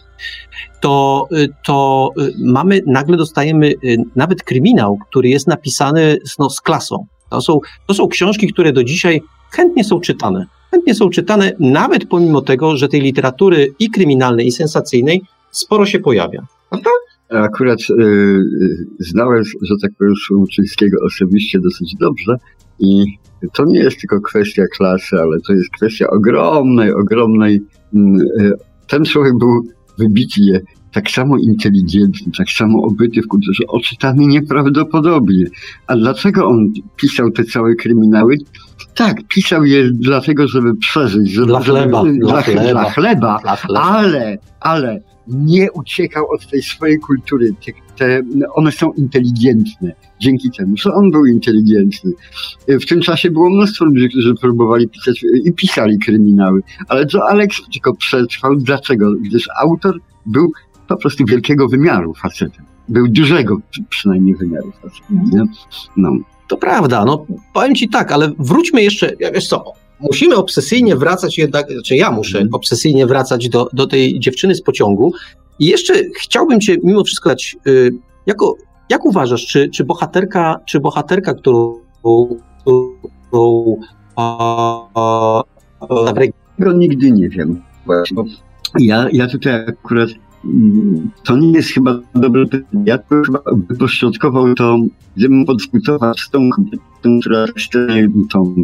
to, 0.81 1.27
to 1.65 2.09
y, 2.21 2.33
mamy, 2.39 2.81
nagle 2.87 3.17
dostajemy 3.17 3.67
y, 3.83 3.97
nawet 4.15 4.43
kryminał, 4.43 4.97
który 5.09 5.29
jest 5.29 5.47
napisany 5.47 6.17
no, 6.39 6.49
z 6.49 6.61
klasą. 6.61 7.05
To 7.29 7.41
są, 7.41 7.59
to 7.87 7.93
są 7.93 8.07
książki, 8.07 8.53
które 8.53 8.73
do 8.73 8.83
dzisiaj 8.83 9.21
chętnie 9.51 9.83
są 9.83 9.99
czytane. 9.99 10.45
Chętnie 10.71 10.95
są 10.95 11.09
czytane, 11.09 11.51
nawet 11.59 12.05
pomimo 12.05 12.41
tego, 12.41 12.77
że 12.77 12.87
tej 12.87 13.01
literatury 13.01 13.73
i 13.79 13.89
kryminalnej, 13.89 14.47
i 14.47 14.51
sensacyjnej 14.51 15.21
sporo 15.51 15.85
się 15.85 15.99
pojawia. 15.99 16.45
akurat 17.29 17.79
y, 17.89 18.03
y, 18.03 18.87
znałem, 18.99 19.43
że 19.43 19.75
tak 19.81 19.91
powiem, 19.99 20.13
Słomczyńskiego 20.27 20.97
osobiście 21.05 21.59
dosyć 21.59 21.95
dobrze 21.99 22.35
i 22.79 23.05
to 23.53 23.65
nie 23.65 23.79
jest 23.79 23.99
tylko 23.99 24.21
kwestia 24.21 24.63
klasy, 24.77 25.15
ale 25.19 25.37
to 25.47 25.53
jest 25.53 25.69
kwestia 25.69 26.07
ogromnej, 26.07 26.93
ogromnej. 26.93 27.61
mm, 27.93 28.21
y, 28.21 28.53
Ten 28.87 29.05
człowiek 29.05 29.33
był 29.39 29.63
wybitnie 29.97 30.61
tak 30.91 31.09
samo 31.09 31.37
inteligentny, 31.37 32.31
tak 32.37 32.49
samo 32.49 32.83
obyty 32.83 33.21
w 33.21 33.27
kulturze, 33.27 33.63
oczytany 33.67 34.25
nieprawdopodobnie. 34.25 35.45
A 35.87 35.95
dlaczego 35.95 36.47
on 36.47 36.73
pisał 36.95 37.31
te 37.31 37.43
całe 37.43 37.75
kryminały? 37.75 38.37
Tak, 38.99 39.17
pisał 39.27 39.65
je 39.65 39.91
dlatego, 39.91 40.47
żeby 40.47 40.75
przeżyć. 40.75 41.31
Żeby, 41.31 41.47
Dla 41.47 41.59
chleba, 41.59 42.03
Żeby, 42.05 42.17
dla 42.19 42.29
dla, 42.31 42.41
chleba. 42.41 42.71
dla 42.71 42.89
chleba, 42.89 43.39
Dla 43.43 43.55
chleba. 43.55 43.81
ale, 43.81 44.37
ale 44.59 45.01
nie 45.27 45.71
uciekał 45.71 46.25
od 46.31 46.47
tej 46.47 46.61
swojej 46.61 46.99
kultury. 46.99 47.49
Te, 47.65 47.71
te, 47.97 48.21
one 48.53 48.71
są 48.71 48.91
inteligentne 48.93 49.91
dzięki 50.21 50.51
temu, 50.57 50.77
że 50.77 50.93
on 50.93 51.11
był 51.11 51.25
inteligentny. 51.25 52.11
W 52.67 52.85
tym 52.85 53.01
czasie 53.01 53.31
było 53.31 53.49
mnóstwo 53.49 53.85
ludzi, 53.85 54.09
którzy 54.09 54.33
próbowali 54.41 54.89
pisać 54.89 55.25
i 55.45 55.53
pisali 55.53 55.99
kryminały, 55.99 56.61
ale 56.87 57.05
Joe 57.13 57.23
Alex 57.29 57.61
tylko 57.73 57.95
przetrwał. 57.95 58.55
Dlaczego? 58.55 59.11
Gdyż 59.21 59.47
autor 59.61 59.99
był 60.25 60.51
po 60.87 60.97
prostu 60.97 61.25
wielkiego 61.25 61.67
wymiaru 61.67 62.13
facetem. 62.13 62.65
Był 62.89 63.07
dużego 63.07 63.57
przy- 63.71 63.83
przynajmniej 63.89 64.35
wymiaru 64.35 64.71
facetem. 64.71 65.29
Nie? 65.31 65.43
No. 65.97 66.11
To 66.49 66.57
prawda, 66.57 67.05
no 67.05 67.25
powiem 67.53 67.75
ci 67.75 67.89
tak, 67.89 68.11
ale 68.11 68.31
wróćmy 68.39 68.83
jeszcze, 68.83 69.11
wiesz 69.33 69.47
co, 69.47 69.63
musimy 69.99 70.35
obsesyjnie 70.35 70.95
wracać 70.95 71.37
jednak, 71.37 71.71
znaczy 71.71 71.95
ja 71.95 72.11
muszę 72.11 72.37
Mhm. 72.37 72.53
obsesyjnie 72.53 73.05
wracać 73.07 73.49
do, 73.49 73.69
do 73.73 73.87
tej 73.87 74.19
dziewczyny 74.19 74.55
z 74.55 74.61
pociągu 74.61 75.13
i 75.59 75.65
jeszcze 75.65 75.93
chciałbym 76.17 76.59
cię 76.59 76.77
mimo 76.83 77.03
wszystko 77.03 77.29
dać, 77.29 77.57
y, 77.67 77.91
jako, 78.25 78.55
jak 78.89 79.05
uważasz, 79.05 79.45
czy, 79.45 79.69
czy 79.69 79.83
bohaterka, 79.83 80.59
czy 80.65 80.79
bohaterka, 80.79 81.33
którą, 81.33 81.79
którą 82.59 83.79
a, 84.15 84.87
a, 84.93 85.43
a, 85.79 86.13
Tego 86.57 86.73
nigdy 86.73 87.11
nie 87.11 87.29
wiem. 87.29 87.61
Bo 87.85 87.93
ja, 88.79 89.07
ja 89.11 89.27
tutaj 89.27 89.53
akurat 89.55 90.09
to 91.23 91.37
nie 91.37 91.51
jest 91.51 91.69
chyba 91.69 91.99
dobre 92.15 92.45
pytanie. 92.45 92.83
Ja 92.85 92.97
to 92.97 93.21
chyba 93.25 93.41
wypośrodkował 93.69 94.53
to, 94.53 94.77
gdybym 95.17 95.45
podyskutować 95.45 96.19
z 96.19 96.29
tą 96.29 96.49
kobietą, 96.49 97.19
która 97.21 97.45
chce 97.57 97.87
tą, 98.29 98.55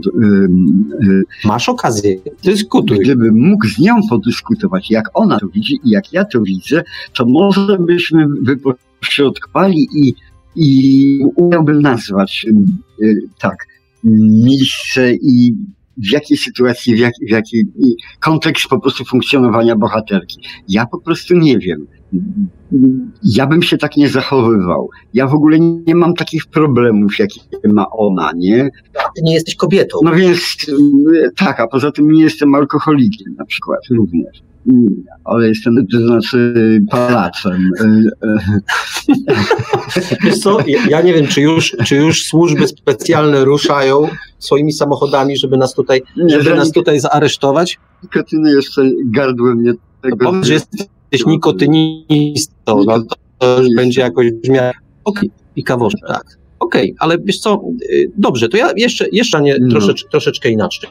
y, 1.04 1.24
masz 1.46 1.70
okazję, 1.70 2.18
dyskutuj. 2.44 3.00
gdybym 3.00 3.50
mógł 3.50 3.68
z 3.68 3.80
nią 3.80 3.96
podyskutować, 4.10 4.92
jak 4.92 5.10
ona 5.14 5.40
to 5.40 5.48
widzi 5.48 5.80
i 5.84 5.90
jak 5.90 6.14
ja 6.14 6.26
to 6.26 6.42
widzę, 6.42 6.84
to 7.14 7.26
może 7.26 7.78
byśmy 7.80 8.28
wypośrodkowali 8.42 9.88
i, 9.96 10.14
i 10.56 11.20
umiałbym 11.36 11.82
nazwać 11.82 12.46
y, 13.02 13.22
tak 13.40 13.68
miejsce 14.04 15.14
i 15.14 15.56
w 15.98 16.12
jakiej 16.12 16.38
sytuacji, 16.38 16.96
w, 16.96 17.00
jak, 17.00 17.14
w 17.28 17.32
jaki 17.32 17.68
kontekst 18.20 18.68
po 18.68 18.80
prostu 18.80 19.06
funkcjonowania 19.06 19.76
bohaterki. 19.76 20.40
Ja 20.70 20.86
po 20.86 21.02
prostu 21.02 21.36
nie 21.38 21.60
wiem. 21.60 21.88
Ja 23.24 23.48
bym 23.48 23.64
się 23.64 23.78
tak 23.78 23.98
nie 23.98 24.10
zachowywał. 24.10 24.90
Ja 25.14 25.28
w 25.28 25.34
ogóle 25.34 25.60
nie 25.60 25.96
mam 25.96 26.14
takich 26.14 26.46
problemów, 26.46 27.20
jakie 27.20 27.40
ma 27.68 27.90
ona, 27.90 28.32
nie? 28.36 28.70
Ty 28.94 29.22
nie 29.24 29.34
jesteś 29.34 29.56
kobietą. 29.56 29.98
No 30.04 30.12
więc 30.12 30.58
tak, 31.38 31.60
a 31.60 31.68
poza 31.68 31.92
tym 31.92 32.12
nie 32.12 32.24
jestem 32.24 32.56
alkoholikiem 32.56 33.36
na 33.38 33.46
przykład 33.46 33.80
również. 33.90 34.42
Ale 35.24 35.48
jestem, 35.48 35.88
to 35.92 36.00
znaczy, 36.00 36.54
palaczem. 36.92 37.72
Wiesz 40.24 40.40
co, 40.40 40.58
ja, 40.90 41.02
nie 41.02 41.14
wiem, 41.14 41.28
czy 41.28 41.42
już, 41.42 41.76
czy 41.86 41.96
już 41.96 42.26
służby 42.26 42.68
specjalne 42.68 43.46
ruszają 43.46 44.08
swoimi 44.40 44.74
samochodami, 44.74 45.38
żeby 45.38 45.58
nas 45.58 45.74
tutaj, 45.74 46.02
żeby 46.28 46.56
nas 46.56 46.72
tutaj 46.72 47.00
zaaresztować. 47.00 47.80
nikotyny 48.04 48.52
jeszcze 48.52 48.82
gardłem 49.06 49.64
nie 49.64 49.74
To 49.74 49.80
tego. 50.02 50.26
powiedz, 50.26 50.46
że 50.46 50.54
jesteś 50.54 51.26
nikotynistą, 51.26 52.84
no 52.86 53.04
to, 53.04 53.16
to 53.40 53.62
już 53.62 53.76
będzie 53.76 54.02
jakoś 54.02 54.32
brzmiało. 54.32 54.74
Okej, 55.04 55.32
i 55.56 55.64
kawosz, 55.64 55.94
tak. 56.08 56.38
Okej, 56.60 56.84
okay, 56.84 56.96
ale 57.00 57.18
wiesz 57.24 57.40
co, 57.40 57.62
y, 57.92 58.12
dobrze, 58.18 58.50
to 58.50 58.58
ja 58.58 58.72
jeszcze, 58.76 59.06
jeszcze 59.12 59.42
nie, 59.42 59.58
no. 59.60 59.70
troszecz, 59.70 60.06
troszeczkę 60.12 60.50
inaczej. 60.50 60.90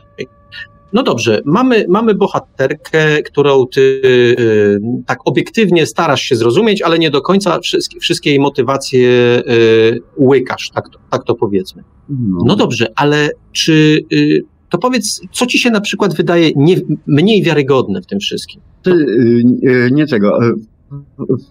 No 0.95 1.03
dobrze, 1.03 1.41
mamy, 1.45 1.87
mamy 1.89 2.15
bohaterkę, 2.15 3.23
którą 3.23 3.67
ty 3.67 3.81
y, 3.81 4.81
tak 5.07 5.19
obiektywnie 5.25 5.87
starasz 5.87 6.23
się 6.23 6.37
zrozumieć, 6.37 6.83
ale 6.83 6.99
nie 6.99 7.11
do 7.11 7.21
końca 7.21 7.61
wszystkie, 7.61 8.01
wszystkie 8.01 8.31
jej 8.31 8.41
motywacje 8.41 9.09
y, 9.49 10.03
łykasz, 10.19 10.71
tak 10.71 10.89
to, 10.89 10.99
tak 11.11 11.25
to 11.25 11.35
powiedzmy. 11.35 11.83
No. 12.09 12.45
no 12.47 12.57
dobrze, 12.57 12.93
ale 12.97 13.31
czy 13.53 14.01
y, 14.13 14.45
to 14.71 14.79
powiedz, 14.79 15.21
co 15.33 15.47
ci 15.47 15.59
się 15.59 15.71
na 15.71 15.81
przykład 15.81 16.15
wydaje 16.15 16.51
nie, 16.57 16.77
mniej 17.07 17.43
wiarygodne 17.43 18.03
w 18.03 18.07
tym 18.07 18.19
wszystkim? 18.19 18.61
Ty, 18.83 18.91
y, 18.91 19.91
nie 19.93 20.07
tego. 20.07 20.39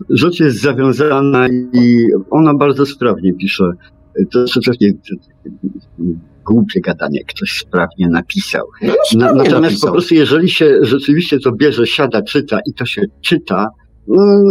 Rzecz 0.09 0.39
jest 0.39 0.61
zawiązana 0.61 1.47
i 1.73 2.07
ona 2.29 2.53
bardzo 2.53 2.85
sprawnie 2.85 3.33
pisze. 3.33 3.71
To 4.31 4.45
takie 4.65 4.93
głupie 6.45 6.81
gadanie, 6.81 7.23
ktoś 7.27 7.51
sprawnie 7.51 8.07
napisał. 8.09 8.67
No, 8.81 8.93
Na, 9.15 9.33
natomiast 9.33 9.61
napisał. 9.61 9.87
po 9.87 9.91
prostu 9.91 10.15
jeżeli 10.15 10.49
się 10.49 10.77
rzeczywiście 10.81 11.39
to 11.39 11.51
bierze, 11.51 11.87
siada, 11.87 12.21
czyta 12.21 12.59
i 12.69 12.73
to 12.73 12.85
się 12.85 13.01
czyta, 13.21 13.67
no, 14.07 14.43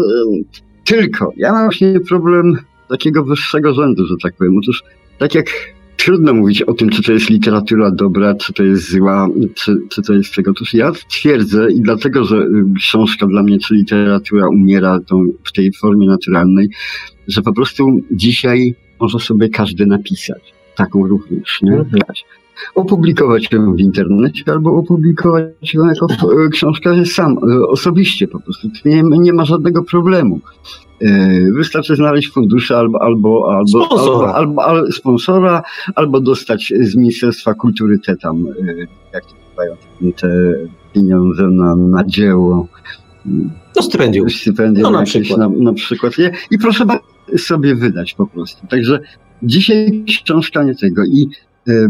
tylko. 0.85 1.33
Ja 1.37 1.53
mam 1.53 1.65
właśnie 1.65 2.01
problem 2.09 2.59
takiego 2.89 3.25
wyższego 3.25 3.75
rzędu, 3.75 4.07
że 4.07 4.15
tak 4.23 4.35
powiem. 4.37 4.59
Otóż 4.59 4.83
tak 5.19 5.35
jak 5.35 5.47
trudno 5.97 6.35
mówić 6.35 6.63
o 6.63 6.73
tym, 6.75 6.91
czy 6.91 7.03
to 7.03 7.13
jest 7.13 7.31
literatura 7.31 7.91
dobra, 7.91 8.35
czy 8.35 8.53
to 8.53 8.63
jest 8.63 8.91
zła, 8.91 9.29
czy, 9.55 9.77
czy 9.91 10.03
to 10.03 10.13
jest 10.13 10.31
czego. 10.31 10.51
Otóż 10.51 10.75
ja 10.75 10.93
twierdzę 11.09 11.73
i 11.73 11.81
dlatego, 11.81 12.25
że 12.25 12.47
książka 12.79 13.27
dla 13.27 13.43
mnie, 13.43 13.59
czy 13.59 13.75
literatura 13.75 14.49
umiera 14.49 15.01
tą, 15.01 15.27
w 15.45 15.53
tej 15.53 15.73
formie 15.73 16.07
naturalnej, 16.07 16.69
że 17.29 17.43
po 17.43 17.53
prostu 17.53 18.01
dzisiaj 18.11 18.75
może 19.01 19.19
sobie 19.19 19.49
każdy 19.49 19.87
napisać 19.87 20.55
taką 20.77 21.07
również, 21.07 21.63
nie? 21.63 21.73
Mhm. 21.73 22.03
Opublikować 22.75 23.53
ją 23.53 23.75
w 23.75 23.81
internecie 23.81 24.43
albo 24.53 24.77
opublikować 24.77 25.75
ją 25.75 25.87
jako 25.87 26.07
e, 26.47 26.49
książkę 26.49 27.07
sam, 27.07 27.37
e, 27.51 27.67
osobiście 27.67 28.29
po 28.29 28.41
prostu. 28.41 28.69
Nie, 28.85 29.03
nie 29.03 29.33
ma 29.33 29.45
żadnego 29.45 29.83
problemu. 29.83 30.41
E, 31.01 31.41
wystarczy 31.53 31.97
znaleźć 31.97 32.31
fundusze 32.33 32.77
albo, 32.77 33.03
albo, 33.03 33.57
albo, 33.57 33.87
sponsora. 33.87 34.33
Albo, 34.33 34.65
albo, 34.65 34.93
sponsora, 34.93 35.63
albo 35.95 36.21
dostać 36.21 36.73
z 36.81 36.97
Ministerstwa 36.97 37.55
Kultury 37.55 37.99
te 37.99 38.17
tam, 38.17 38.45
jak 39.13 39.25
to 39.25 39.35
nazywają, 39.45 39.77
te 40.17 40.55
pieniądze 40.93 41.43
na, 41.43 41.77
na 41.77 42.05
dzieło. 42.05 42.69
No 43.77 43.83
stypendium. 43.83 44.31
Stypendium 44.31 44.93
no, 44.93 44.99
na, 44.99 45.05
przykład. 45.05 45.39
Na, 45.39 45.49
na 45.49 45.73
przykład. 45.73 46.13
I 46.51 46.59
proszę 46.59 46.85
sobie 47.39 47.75
wydać 47.75 48.15
po 48.15 48.27
prostu. 48.27 48.67
Także 48.67 49.01
Dzisiaj 49.43 50.05
książka 50.25 50.63
nie 50.63 50.75
tego 50.75 51.05
i 51.05 51.29
y, 51.69 51.89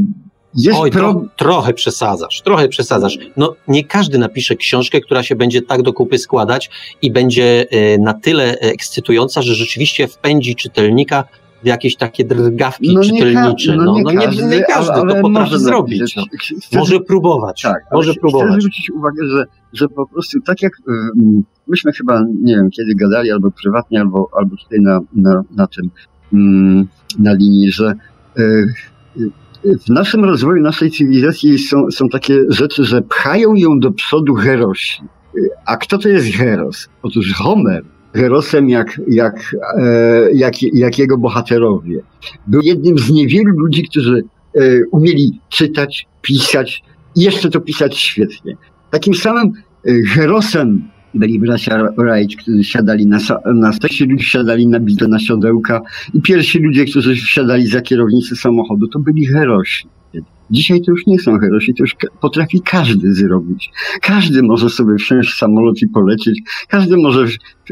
jest 0.55 0.78
Oj, 0.80 0.90
pro... 0.90 1.12
tro, 1.12 1.24
trochę 1.36 1.74
przesadzasz, 1.74 2.42
trochę 2.42 2.68
przesadzasz. 2.68 3.18
No, 3.36 3.55
nie 3.68 3.84
każdy 3.84 4.18
napisze 4.18 4.57
książkę, 4.57 5.00
która 5.00 5.22
się 5.22 5.36
będzie 5.36 5.62
tak 5.62 5.82
do 5.82 5.92
kupy 5.92 6.18
składać 6.18 6.70
i 7.03 7.12
będzie 7.12 7.66
y, 7.94 7.98
na 7.98 8.14
tyle 8.14 8.59
ekscytująca, 8.59 9.42
że 9.42 9.55
rzeczywiście 9.55 10.09
wpędzi 10.09 10.57
czytelnika 10.57 11.24
w 11.62 11.66
jakieś 11.66 11.96
takie 11.96 12.24
drgawki 12.24 12.94
no 12.94 13.03
czytelnicze. 13.03 13.76
No, 13.76 13.84
no, 13.84 13.94
nie, 13.94 14.03
no, 14.03 14.11
nie, 14.11 14.26
każdy, 14.26 14.46
nie 14.46 14.62
każdy 14.62 14.92
ale, 14.92 15.14
to 15.14 15.20
potrafi 15.20 15.59
zrobić. 15.59 16.16
No. 16.16 16.24
Może 16.72 17.00
próbować. 17.00 17.62
Tak, 17.62 17.82
może 17.92 18.14
próbować. 18.14 18.48
Chcę 18.48 18.61
zwrócić 18.61 18.90
uwagę, 18.90 19.26
że, 19.28 19.44
że 19.72 19.88
po 19.88 20.07
prostu 20.07 20.40
tak 20.40 20.62
jak 20.62 20.72
y, 20.72 20.82
myśmy 21.68 21.92
chyba, 21.92 22.24
nie 22.42 22.55
wiem, 22.55 22.70
kiedy 22.70 22.94
gadali, 22.94 23.30
albo 23.30 23.50
prywatnie, 23.62 24.00
albo, 24.00 24.28
albo 24.38 24.57
tutaj 24.57 24.80
na, 24.80 25.00
na, 25.14 25.42
na 25.57 25.66
tym, 25.66 25.90
na 27.18 27.33
linii, 27.35 27.72
że 27.72 27.95
e, 28.37 28.43
e, 28.43 29.78
w 29.78 29.89
naszym 29.89 30.24
rozwoju, 30.24 30.62
naszej 30.62 30.91
cywilizacji 30.91 31.59
są, 31.59 31.91
są 31.91 32.09
takie 32.09 32.41
rzeczy, 32.49 32.85
że 32.85 33.03
pchają 33.03 33.55
ją 33.55 33.78
do 33.78 33.93
przodu 33.93 34.35
herosi. 34.35 35.03
E, 35.03 35.41
a 35.66 35.76
kto 35.76 35.99
to 35.99 36.09
jest 36.09 36.26
heros? 36.26 36.89
Otóż 37.03 37.33
Homer, 37.33 37.85
herosem 38.14 38.68
jak, 38.68 39.01
jak, 39.09 39.57
jak, 40.35 40.62
jak 40.62 40.99
jego 40.99 41.18
bohaterowie. 41.18 42.01
Był 42.47 42.61
jednym 42.62 42.99
z 42.99 43.11
niewielu 43.11 43.59
ludzi, 43.59 43.89
którzy 43.89 44.24
umieli 44.91 45.41
czytać, 45.49 46.07
pisać 46.22 46.83
i 47.16 47.20
jeszcze 47.20 47.51
to 47.51 47.61
pisać 47.61 47.97
świetnie. 47.97 48.57
Takim 48.91 49.14
samym 49.14 49.53
herosem 50.14 50.89
byli 51.14 51.40
bracia 51.40 51.88
Wright, 51.98 52.42
którzy 52.42 52.64
siadali 52.64 53.06
na, 53.06 53.18
na 53.54 53.72
pierwsi 53.82 54.04
ludzie 54.04 54.24
siadali 54.24 54.66
na 54.66 54.80
bite 54.80 55.08
na 55.08 55.18
siodełka 55.18 55.80
i 56.14 56.22
pierwsi 56.22 56.58
ludzie, 56.58 56.84
którzy 56.84 57.14
wsiadali 57.14 57.66
za 57.66 57.80
kierownicę 57.80 58.36
samochodu, 58.36 58.88
to 58.88 58.98
byli 58.98 59.26
herosi. 59.26 59.88
Dzisiaj 60.50 60.80
to 60.80 60.90
już 60.90 61.06
nie 61.06 61.18
są 61.18 61.38
herosi, 61.38 61.74
to 61.74 61.82
już 61.82 61.96
potrafi 62.20 62.60
każdy 62.60 63.14
zrobić. 63.14 63.70
Każdy 64.02 64.42
może 64.42 64.70
sobie 64.70 64.96
wsiąść 64.96 65.30
w 65.30 65.38
samolot 65.38 65.82
i 65.82 65.88
polecieć. 65.88 66.40
Każdy 66.68 66.96
może 66.96 67.26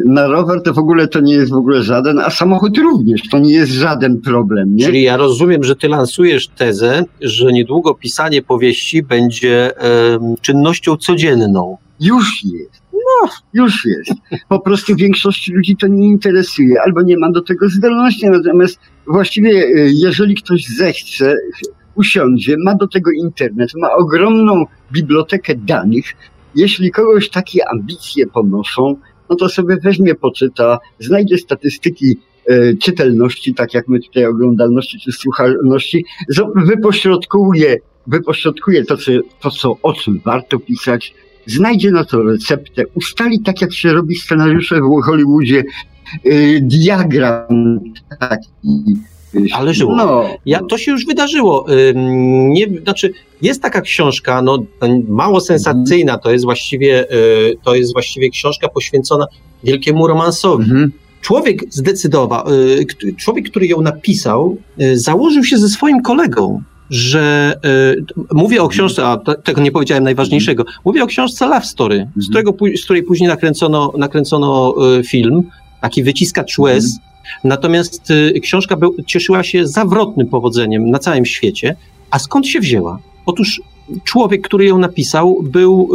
na 0.04 0.26
rower 0.26 0.62
to 0.62 0.74
w 0.74 0.78
ogóle 0.78 1.08
to 1.08 1.20
nie 1.20 1.34
jest 1.34 1.52
w 1.52 1.56
ogóle 1.56 1.82
żaden, 1.82 2.18
a 2.18 2.30
samochód 2.30 2.78
również 2.78 3.28
to 3.28 3.38
nie 3.38 3.52
jest 3.52 3.72
żaden 3.72 4.20
problem. 4.20 4.76
Nie? 4.76 4.84
Czyli 4.84 5.02
ja 5.02 5.16
rozumiem, 5.16 5.64
że 5.64 5.76
ty 5.76 5.88
lansujesz 5.88 6.48
tezę, 6.48 7.04
że 7.20 7.52
niedługo 7.52 7.94
pisanie 7.94 8.42
powieści 8.42 9.02
będzie 9.02 9.82
e, 9.82 10.18
czynnością 10.40 10.96
codzienną. 10.96 11.76
Już 12.00 12.44
jest. 12.44 12.79
Już 13.52 13.84
jest. 13.84 14.20
Po 14.48 14.60
prostu 14.60 14.96
większości 14.96 15.52
ludzi 15.52 15.76
to 15.76 15.86
nie 15.86 16.06
interesuje, 16.06 16.82
albo 16.82 17.02
nie 17.02 17.18
ma 17.18 17.30
do 17.30 17.42
tego 17.42 17.68
zdolności. 17.68 18.26
Natomiast 18.30 18.80
właściwie, 19.06 19.50
e, 19.50 19.70
jeżeli 19.92 20.34
ktoś 20.34 20.66
zechce, 20.66 21.36
usiądzie, 21.94 22.56
ma 22.64 22.74
do 22.74 22.88
tego 22.88 23.10
internet, 23.10 23.70
ma 23.74 23.92
ogromną 23.92 24.64
bibliotekę 24.92 25.54
danych. 25.54 26.04
Jeśli 26.54 26.90
kogoś 26.90 27.30
takie 27.30 27.68
ambicje 27.68 28.26
ponoszą, 28.26 28.96
no 29.30 29.36
to 29.36 29.48
sobie 29.48 29.76
weźmie, 29.82 30.14
poczyta, 30.14 30.78
znajdzie 30.98 31.38
statystyki 31.38 32.16
e, 32.46 32.74
czytelności, 32.74 33.54
tak 33.54 33.74
jak 33.74 33.88
my 33.88 34.00
tutaj 34.00 34.26
oglądalności 34.26 34.98
czy 35.00 35.12
słuchalności, 35.12 36.04
wypośrodkuje, 36.56 37.76
wypośrodkuje 38.06 38.84
to, 38.84 38.96
co, 38.96 39.12
to 39.40 39.50
co, 39.50 39.76
o 39.82 39.92
czym 39.92 40.20
warto 40.24 40.58
pisać, 40.58 41.14
znajdzie 41.52 41.90
na 41.90 42.04
to 42.04 42.22
receptę, 42.22 42.82
ustali 42.94 43.40
tak, 43.40 43.60
jak 43.60 43.72
się 43.72 43.92
robi 43.92 44.16
scenariusze 44.16 44.80
w 44.80 45.02
Hollywoodzie, 45.04 45.64
yy, 46.24 46.60
diagram 46.60 47.80
taki. 48.20 48.48
Ale 49.52 49.74
żyło. 49.74 49.96
No. 49.96 50.24
Ja, 50.46 50.60
to 50.68 50.78
się 50.78 50.92
już 50.92 51.06
wydarzyło. 51.06 51.66
Nie, 52.48 52.66
znaczy, 52.82 53.12
jest 53.42 53.62
taka 53.62 53.80
książka, 53.80 54.42
no, 54.42 54.58
mało 55.08 55.40
sensacyjna, 55.40 56.18
to 56.18 56.32
jest 56.32 56.44
właściwie, 56.44 57.12
y, 57.12 57.56
to 57.64 57.74
jest 57.74 57.92
właściwie 57.92 58.30
książka 58.30 58.68
poświęcona 58.68 59.26
wielkiemu 59.64 60.06
romansowi. 60.06 60.64
Mhm. 60.64 60.92
Człowiek 61.20 61.64
zdecydował, 61.70 62.44
y, 62.52 62.86
człowiek, 63.16 63.50
który 63.50 63.66
ją 63.66 63.80
napisał, 63.80 64.56
y, 64.80 64.98
założył 64.98 65.44
się 65.44 65.58
ze 65.58 65.68
swoim 65.68 66.02
kolegą 66.02 66.62
że 66.90 67.54
y, 67.90 68.34
mówię 68.34 68.62
o 68.62 68.68
książce, 68.68 69.06
a 69.06 69.16
tego 69.16 69.60
nie 69.60 69.72
powiedziałem 69.72 70.04
najważniejszego, 70.04 70.64
mówię 70.84 71.02
o 71.02 71.06
książce 71.06 71.46
Love 71.46 71.66
Story, 71.66 72.08
z, 72.16 72.28
którego, 72.28 72.54
z 72.76 72.84
której 72.84 73.02
później 73.02 73.28
nakręcono, 73.28 73.92
nakręcono 73.98 74.74
y, 74.98 75.04
film, 75.04 75.42
taki 75.80 76.02
wyciskacz 76.02 76.58
łez. 76.58 76.84
Mhm. 76.84 77.10
Natomiast 77.44 78.10
y, 78.10 78.40
książka 78.42 78.76
był, 78.76 78.94
cieszyła 79.06 79.42
się 79.42 79.66
zawrotnym 79.66 80.26
powodzeniem 80.26 80.90
na 80.90 80.98
całym 80.98 81.26
świecie. 81.26 81.76
A 82.10 82.18
skąd 82.18 82.46
się 82.46 82.60
wzięła? 82.60 82.98
Otóż 83.26 83.60
człowiek, 84.04 84.42
który 84.42 84.64
ją 84.64 84.78
napisał, 84.78 85.42
był 85.42 85.88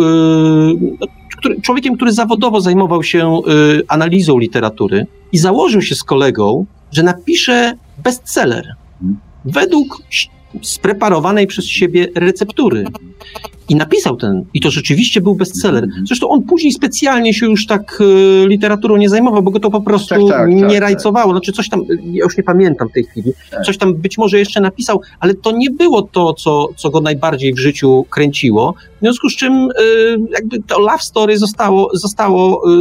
y, 1.01 1.07
który, 1.37 1.61
człowiekiem, 1.61 1.95
który 1.95 2.11
zawodowo 2.11 2.61
zajmował 2.61 3.03
się 3.03 3.41
analizą 3.87 4.37
literatury 4.37 5.05
i 5.31 5.37
założył 5.37 5.81
się 5.81 5.95
z 5.95 6.03
kolegą, 6.03 6.65
że 6.91 7.03
napisze 7.03 7.77
bestseller. 8.03 8.65
Mhm. 9.01 9.17
Według 9.45 10.01
spreparowanej 10.61 11.47
przez 11.47 11.65
siebie 11.65 12.07
receptury. 12.15 12.85
I 13.69 13.75
napisał 13.75 14.17
ten, 14.17 14.45
i 14.53 14.61
to 14.61 14.71
rzeczywiście 14.71 15.21
był 15.21 15.35
bestseller. 15.35 15.83
Mhm. 15.83 16.07
Zresztą 16.07 16.29
on 16.29 16.43
później 16.43 16.71
specjalnie 16.71 17.33
się 17.33 17.45
już 17.45 17.65
tak 17.65 18.01
y, 18.01 18.47
literaturą 18.47 18.97
nie 18.97 19.09
zajmował, 19.09 19.43
bo 19.43 19.51
go 19.51 19.59
to 19.59 19.69
po 19.69 19.81
prostu 19.81 20.27
tak, 20.27 20.37
tak, 20.37 20.49
nie 20.49 20.61
tak, 20.61 20.71
tak. 20.71 20.79
rajcowało. 20.79 21.31
Znaczy 21.31 21.51
coś 21.51 21.69
tam, 21.69 21.81
ja 22.03 22.23
już 22.23 22.37
nie 22.37 22.43
pamiętam 22.43 22.89
w 22.89 22.91
tej 22.91 23.03
chwili, 23.03 23.33
tak. 23.51 23.65
coś 23.65 23.77
tam 23.77 23.93
być 23.93 24.17
może 24.17 24.39
jeszcze 24.39 24.61
napisał, 24.61 25.01
ale 25.19 25.33
to 25.33 25.51
nie 25.51 25.69
było 25.69 26.01
to, 26.01 26.33
co, 26.33 26.67
co 26.75 26.89
go 26.89 27.01
najbardziej 27.01 27.53
w 27.53 27.59
życiu 27.59 28.05
kręciło. 28.09 28.73
W 28.97 28.99
związku 28.99 29.29
z 29.29 29.35
czym 29.35 29.53
y, 29.53 29.71
jakby 30.31 30.63
to 30.63 30.79
love 30.79 31.03
story 31.03 31.37
zostało, 31.37 31.89
zostało, 31.93 32.71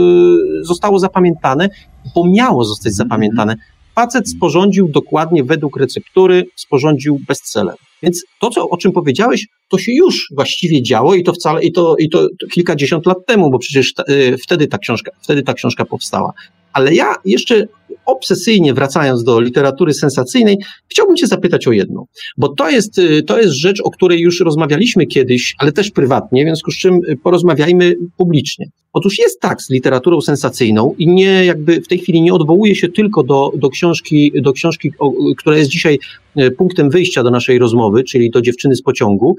y, 0.61 0.65
zostało 0.65 0.99
zapamiętane, 0.99 1.69
bo 2.15 2.27
miało 2.27 2.65
zostać 2.65 2.93
mhm. 2.93 3.09
zapamiętane. 3.09 3.57
Facet 3.95 4.31
sporządził 4.31 4.89
dokładnie 4.89 5.45
według 5.45 5.77
receptury, 5.77 6.47
sporządził 6.57 7.21
bestseller. 7.29 7.75
Więc 8.03 8.25
to, 8.41 8.51
co, 8.51 8.69
o 8.69 8.77
czym 8.77 8.93
powiedziałeś, 8.93 9.47
to 9.69 9.79
się 9.79 9.93
już 9.93 10.29
właściwie 10.35 10.83
działo 10.83 11.15
i 11.15 11.23
to 11.23 11.33
wcale, 11.33 11.63
i 11.63 11.73
to, 11.73 11.97
i 11.99 12.09
to, 12.09 12.29
kilkadziesiąt 12.53 13.07
lat 13.07 13.19
temu, 13.27 13.51
bo 13.51 13.59
przecież 13.59 13.95
y, 14.09 14.37
wtedy, 14.43 14.67
ta 14.67 14.79
książka, 14.79 15.11
wtedy 15.23 15.43
ta 15.43 15.55
książka 15.55 15.85
powstała. 15.85 16.33
Ale 16.73 16.95
ja 16.95 17.15
jeszcze 17.25 17.67
obsesyjnie 18.07 18.75
wracając 18.75 19.25
do 19.25 19.41
literatury 19.41 19.95
sensacyjnej, 19.95 20.57
chciałbym 20.89 21.17
Cię 21.17 21.27
zapytać 21.27 21.67
o 21.67 21.73
jedno, 21.73 22.07
bo 22.37 22.49
to 22.49 22.71
jest, 22.71 22.99
y, 22.99 23.23
to 23.23 23.39
jest 23.41 23.55
rzecz, 23.55 23.81
o 23.85 23.91
której 23.91 24.21
już 24.21 24.41
rozmawialiśmy 24.41 25.07
kiedyś, 25.07 25.55
ale 25.59 25.73
też 25.73 25.91
prywatnie, 25.91 26.45
w 26.45 26.47
związku 26.47 26.71
z 26.71 26.79
czym 26.79 26.95
y, 27.09 27.17
porozmawiajmy 27.17 27.95
publicznie. 28.17 28.67
Otóż 28.93 29.19
jest 29.19 29.41
tak 29.41 29.63
z 29.63 29.71
literaturą 29.71 30.21
sensacyjną 30.21 30.95
i 30.99 31.09
nie 31.09 31.45
jakby 31.45 31.81
w 31.81 31.89
tej 31.89 31.99
chwili 31.99 32.23
nie 32.23 32.35
odwołuje 32.35 32.75
się 32.75 32.89
tylko 32.89 33.23
do, 33.23 33.51
do 33.57 33.71
książki, 33.71 34.33
do 34.43 34.53
książki, 34.53 34.93
o, 34.99 35.13
która 35.39 35.59
jest 35.59 35.71
dzisiaj 35.71 35.99
y, 36.41 36.51
punktem 36.51 36.91
wyjścia 36.91 37.23
do 37.23 37.31
naszej 37.31 37.59
rozmowy, 37.59 38.05
czyli 38.05 38.31
do 38.31 38.43
dziewczyny 38.43 38.77
z 38.77 38.83
pociągu. 38.83 39.37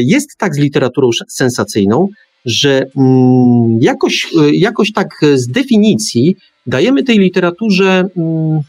Jest 0.00 0.36
tak 0.38 0.54
z 0.54 0.58
literaturą 0.58 1.10
sensacyjną, 1.28 2.08
że 2.44 2.86
mm, 2.96 3.78
jakoś, 3.80 4.28
jakoś 4.52 4.92
tak 4.92 5.08
z 5.34 5.46
definicji 5.46 6.36
dajemy 6.70 7.02
tej 7.02 7.18
literaturze 7.18 8.08
mm, 8.16 8.60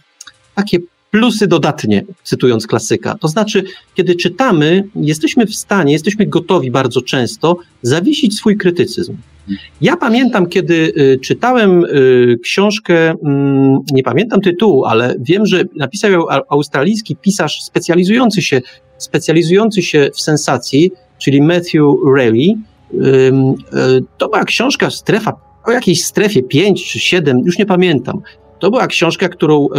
takie 0.55 0.79
plusy 1.11 1.47
dodatnie, 1.47 2.03
cytując 2.23 2.67
klasyka. 2.67 3.17
To 3.17 3.27
znaczy, 3.27 3.63
kiedy 3.95 4.15
czytamy, 4.15 4.83
jesteśmy 4.95 5.45
w 5.45 5.55
stanie, 5.55 5.93
jesteśmy 5.93 6.25
gotowi 6.25 6.71
bardzo 6.71 7.01
często 7.01 7.57
zawiesić 7.81 8.35
swój 8.35 8.57
krytycyzm. 8.57 9.17
Ja 9.81 9.97
pamiętam, 9.97 10.47
kiedy 10.47 10.73
y, 10.73 11.19
czytałem 11.19 11.85
y, 11.85 12.39
książkę, 12.43 13.09
mm, 13.09 13.79
nie 13.91 14.03
pamiętam 14.03 14.41
tytułu, 14.41 14.85
ale 14.85 15.15
wiem, 15.19 15.45
że 15.45 15.63
napisał 15.75 16.11
ją 16.11 16.25
australijski 16.49 17.15
pisarz 17.15 17.63
specjalizujący 17.63 18.41
się, 18.41 18.61
specjalizujący 18.97 19.81
się 19.81 20.09
w 20.13 20.21
sensacji, 20.21 20.91
czyli 21.17 21.41
Matthew 21.41 21.83
Raleigh. 22.15 22.57
Y, 22.93 23.31
to 24.17 24.29
była 24.29 24.43
książka 24.43 24.89
Strefa 24.89 25.50
o 25.63 25.71
jakiejś 25.71 26.05
strefie 26.05 26.43
5 26.43 26.91
czy 26.91 26.99
7, 26.99 27.41
już 27.45 27.57
nie 27.57 27.65
pamiętam. 27.65 28.21
To 28.59 28.71
była 28.71 28.88
książka, 28.88 29.29
którą, 29.29 29.69
e, 29.69 29.77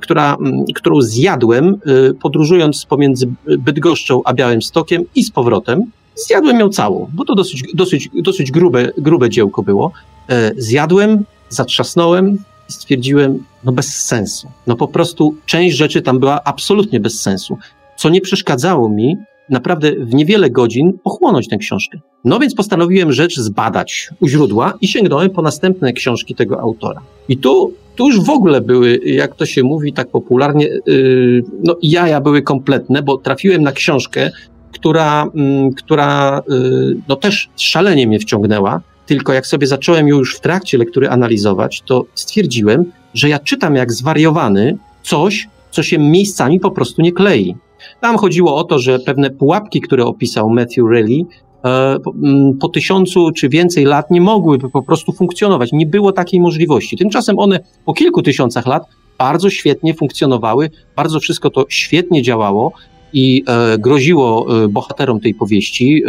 która, 0.00 0.36
którą 0.74 1.00
zjadłem, 1.02 1.68
e, 1.68 2.14
podróżując 2.14 2.86
pomiędzy 2.86 3.26
Bydgoszczą 3.58 4.22
a 4.24 4.34
Białymstokiem 4.34 5.04
i 5.14 5.24
z 5.24 5.30
powrotem. 5.30 5.82
Zjadłem 6.14 6.60
ją 6.60 6.68
całą, 6.68 7.10
bo 7.14 7.24
to 7.24 7.34
dosyć, 7.34 7.62
dosyć, 7.74 8.08
dosyć 8.14 8.50
grube, 8.50 8.90
grube 8.98 9.30
dziełko 9.30 9.62
było. 9.62 9.92
E, 10.28 10.52
zjadłem, 10.56 11.24
zatrzasnąłem 11.48 12.38
i 12.68 12.72
stwierdziłem, 12.72 13.44
no 13.64 13.72
bez 13.72 13.86
sensu. 13.86 14.48
No 14.66 14.76
po 14.76 14.88
prostu 14.88 15.34
część 15.46 15.76
rzeczy 15.76 16.02
tam 16.02 16.18
była 16.18 16.44
absolutnie 16.44 17.00
bez 17.00 17.20
sensu, 17.20 17.58
co 17.96 18.08
nie 18.08 18.20
przeszkadzało 18.20 18.88
mi 18.88 19.16
naprawdę 19.50 19.92
w 19.92 20.14
niewiele 20.14 20.50
godzin 20.50 20.98
pochłonąć 21.04 21.48
tę 21.48 21.56
książkę. 21.56 21.98
No 22.24 22.38
więc 22.38 22.54
postanowiłem 22.54 23.12
rzecz 23.12 23.36
zbadać 23.36 24.10
u 24.20 24.28
źródła 24.28 24.74
i 24.80 24.88
sięgnąłem 24.88 25.30
po 25.30 25.42
następne 25.42 25.92
książki 25.92 26.34
tego 26.34 26.60
autora. 26.60 27.00
I 27.28 27.36
tu, 27.36 27.72
tu 27.96 28.06
już 28.06 28.20
w 28.20 28.30
ogóle 28.30 28.60
były, 28.60 29.00
jak 29.04 29.34
to 29.34 29.46
się 29.46 29.62
mówi 29.62 29.92
tak 29.92 30.08
popularnie, 30.08 30.68
yy, 30.86 31.42
no 31.64 31.76
jaja 31.82 32.20
były 32.20 32.42
kompletne, 32.42 33.02
bo 33.02 33.16
trafiłem 33.16 33.62
na 33.62 33.72
książkę, 33.72 34.30
która, 34.72 35.26
yy, 35.34 35.74
która 35.76 36.42
yy, 36.48 36.96
no 37.08 37.16
też 37.16 37.48
szalenie 37.56 38.06
mnie 38.06 38.18
wciągnęła, 38.18 38.80
tylko 39.06 39.32
jak 39.32 39.46
sobie 39.46 39.66
zacząłem 39.66 40.08
już 40.08 40.36
w 40.36 40.40
trakcie 40.40 40.78
lektury 40.78 41.08
analizować, 41.08 41.82
to 41.86 42.04
stwierdziłem, 42.14 42.84
że 43.14 43.28
ja 43.28 43.38
czytam 43.38 43.74
jak 43.74 43.92
zwariowany 43.92 44.78
coś, 45.02 45.48
co 45.70 45.82
się 45.82 45.98
miejscami 45.98 46.60
po 46.60 46.70
prostu 46.70 47.02
nie 47.02 47.12
klei. 47.12 47.56
Tam 48.00 48.16
chodziło 48.16 48.56
o 48.56 48.64
to, 48.64 48.78
że 48.78 48.98
pewne 48.98 49.30
pułapki, 49.30 49.80
które 49.80 50.04
opisał 50.04 50.50
Matthew 50.50 50.84
Rayleigh, 50.90 51.26
e, 51.64 51.96
mm, 52.24 52.58
po 52.60 52.68
tysiącu 52.68 53.30
czy 53.32 53.48
więcej 53.48 53.84
lat 53.84 54.10
nie 54.10 54.20
mogłyby 54.20 54.70
po 54.70 54.82
prostu 54.82 55.12
funkcjonować. 55.12 55.72
Nie 55.72 55.86
było 55.86 56.12
takiej 56.12 56.40
możliwości. 56.40 56.96
Tymczasem 56.96 57.38
one 57.38 57.60
po 57.84 57.92
kilku 57.92 58.22
tysiącach 58.22 58.66
lat 58.66 58.82
bardzo 59.18 59.50
świetnie 59.50 59.94
funkcjonowały, 59.94 60.70
bardzo 60.96 61.20
wszystko 61.20 61.50
to 61.50 61.64
świetnie 61.68 62.22
działało 62.22 62.72
i 63.12 63.44
e, 63.46 63.78
groziło 63.78 64.46
e, 64.64 64.68
bohaterom 64.68 65.20
tej 65.20 65.34
powieści 65.34 66.02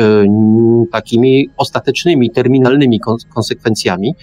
takimi 0.91 1.49
ostatecznymi, 1.57 2.31
terminalnymi 2.31 2.99
konsekwencjami. 3.33 4.13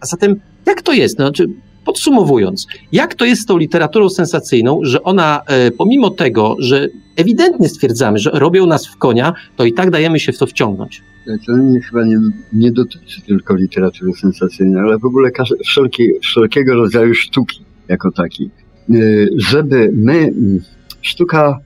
A 0.00 0.06
zatem 0.06 0.40
jak 0.66 0.82
to 0.82 0.92
jest? 0.92 1.16
Znaczy, 1.16 1.46
Podsumowując, 1.84 2.66
jak 2.92 3.14
to 3.14 3.24
jest 3.24 3.42
z 3.42 3.46
tą 3.46 3.58
literaturą 3.58 4.08
sensacyjną, 4.08 4.80
że 4.82 5.02
ona, 5.02 5.42
e, 5.46 5.70
pomimo 5.70 6.10
tego, 6.10 6.56
że 6.58 6.88
ewidentnie 7.16 7.68
stwierdzamy, 7.68 8.18
że 8.18 8.30
robią 8.30 8.66
nas 8.66 8.86
w 8.86 8.96
konia, 8.96 9.34
to 9.56 9.64
i 9.64 9.72
tak 9.72 9.90
dajemy 9.90 10.20
się 10.20 10.32
w 10.32 10.38
to 10.38 10.46
wciągnąć? 10.46 11.02
To 11.46 11.56
nie, 11.56 11.80
chyba 11.80 12.04
nie, 12.04 12.20
nie 12.52 12.72
dotyczy 12.72 13.22
tylko 13.22 13.54
literatury 13.54 14.12
sensacyjnej, 14.12 14.80
ale 14.82 14.98
w 14.98 15.04
ogóle 15.04 15.30
wszelkie, 15.64 16.08
wszelkiego 16.22 16.74
rodzaju 16.74 17.14
sztuki 17.14 17.60
jako 17.88 18.12
takiej. 18.12 18.50
E, 18.90 18.94
żeby 19.36 19.90
my, 19.94 20.32
sztuka 21.02 21.58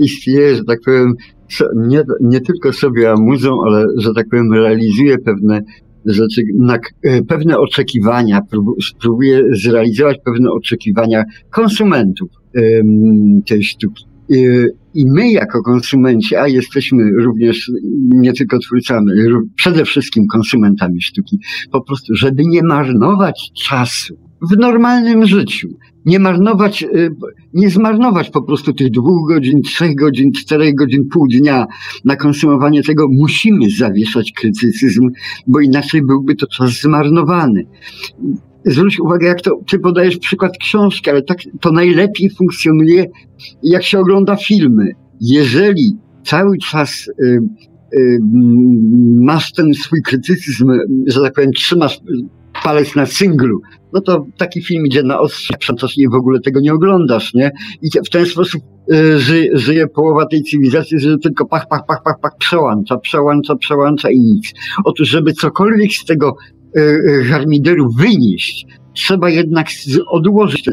istnieje, 0.00 0.56
że 0.56 0.64
tak 0.64 0.78
powiem, 0.84 1.14
nie, 1.76 2.02
nie 2.20 2.40
tylko 2.40 2.72
sobie 2.72 3.10
amuzą, 3.10 3.58
ale 3.66 3.86
że 3.98 4.14
tak 4.14 4.28
powiem, 4.28 4.52
realizuje 4.52 5.18
pewne 5.18 5.62
rzeczy, 6.06 6.42
na 6.58 6.78
e, 7.02 7.22
pewne 7.22 7.58
oczekiwania, 7.58 8.40
próbuje 9.00 9.42
zrealizować 9.52 10.16
pewne 10.24 10.50
oczekiwania 10.50 11.24
konsumentów 11.50 12.30
tej 13.46 13.62
sztuki. 13.62 14.04
E, 14.32 14.36
I 14.94 15.04
my 15.06 15.30
jako 15.30 15.62
konsumenci, 15.62 16.36
a 16.36 16.48
jesteśmy 16.48 17.02
również 17.24 17.70
nie 18.08 18.32
tylko 18.32 18.58
twórcami, 18.58 19.12
przede 19.56 19.84
wszystkim 19.84 20.24
konsumentami 20.32 21.02
sztuki, 21.02 21.38
po 21.72 21.84
prostu, 21.84 22.14
żeby 22.14 22.42
nie 22.46 22.62
marnować 22.62 23.50
czasu 23.68 24.29
w 24.42 24.56
normalnym 24.56 25.26
życiu, 25.26 25.68
nie 26.04 26.18
marnować, 26.18 26.82
y, 26.82 27.10
nie 27.54 27.70
zmarnować 27.70 28.30
po 28.30 28.42
prostu 28.42 28.72
tych 28.72 28.90
dwóch 28.90 29.28
godzin, 29.28 29.62
trzech 29.62 29.94
godzin, 29.94 30.32
czterech 30.32 30.74
godzin, 30.74 31.08
pół 31.12 31.26
dnia 31.28 31.66
na 32.04 32.16
konsumowanie 32.16 32.82
tego, 32.82 33.06
musimy 33.10 33.70
zawieszać 33.70 34.32
krytycyzm, 34.32 35.08
bo 35.46 35.60
inaczej 35.60 36.02
byłby 36.02 36.34
to 36.34 36.46
czas 36.46 36.80
zmarnowany. 36.80 37.66
Zwróć 38.64 39.00
uwagę, 39.00 39.26
jak 39.26 39.40
to, 39.40 39.60
ty 39.70 39.78
podajesz 39.78 40.18
przykład 40.18 40.58
książki, 40.58 41.10
ale 41.10 41.22
tak 41.22 41.38
to 41.60 41.72
najlepiej 41.72 42.30
funkcjonuje, 42.30 43.06
jak 43.62 43.82
się 43.82 43.98
ogląda 43.98 44.36
filmy. 44.36 44.92
Jeżeli 45.20 45.96
cały 46.24 46.58
czas 46.58 47.08
y, 47.08 47.38
masz 49.20 49.52
ten 49.52 49.74
swój 49.74 50.02
krytycyzm, 50.02 50.72
że 51.06 51.20
tak 51.20 51.34
powiem, 51.34 51.52
trzymasz 51.52 52.00
palec 52.64 52.96
na 52.96 53.06
singlu, 53.06 53.60
no 53.92 54.00
to 54.00 54.26
taki 54.36 54.62
film 54.62 54.86
idzie 54.86 55.02
na 55.02 55.20
ostrze, 55.20 55.54
i 55.96 56.08
w 56.08 56.14
ogóle 56.14 56.40
tego 56.40 56.60
nie 56.60 56.72
oglądasz, 56.72 57.34
nie? 57.34 57.50
I 57.82 57.88
w 58.06 58.10
ten 58.10 58.26
sposób 58.26 58.62
y, 58.92 59.18
żyje, 59.18 59.58
żyje 59.58 59.86
połowa 59.86 60.26
tej 60.26 60.42
cywilizacji, 60.42 61.00
że 61.00 61.18
tylko 61.18 61.46
pach, 61.46 61.68
pach, 61.68 61.80
pach, 61.86 62.02
pach, 62.04 62.20
pach, 62.22 62.36
przełącza, 62.38 62.98
przełącza, 62.98 63.56
przełącza 63.56 64.10
i 64.10 64.20
nic. 64.20 64.52
Otóż, 64.84 65.08
żeby 65.08 65.32
cokolwiek 65.32 65.92
z 65.92 66.04
tego 66.04 66.36
y, 66.76 66.80
y, 66.80 67.24
harmideru 67.24 67.90
wynieść, 67.98 68.66
trzeba 68.94 69.30
jednak 69.30 69.66
odłożyć, 70.08 70.70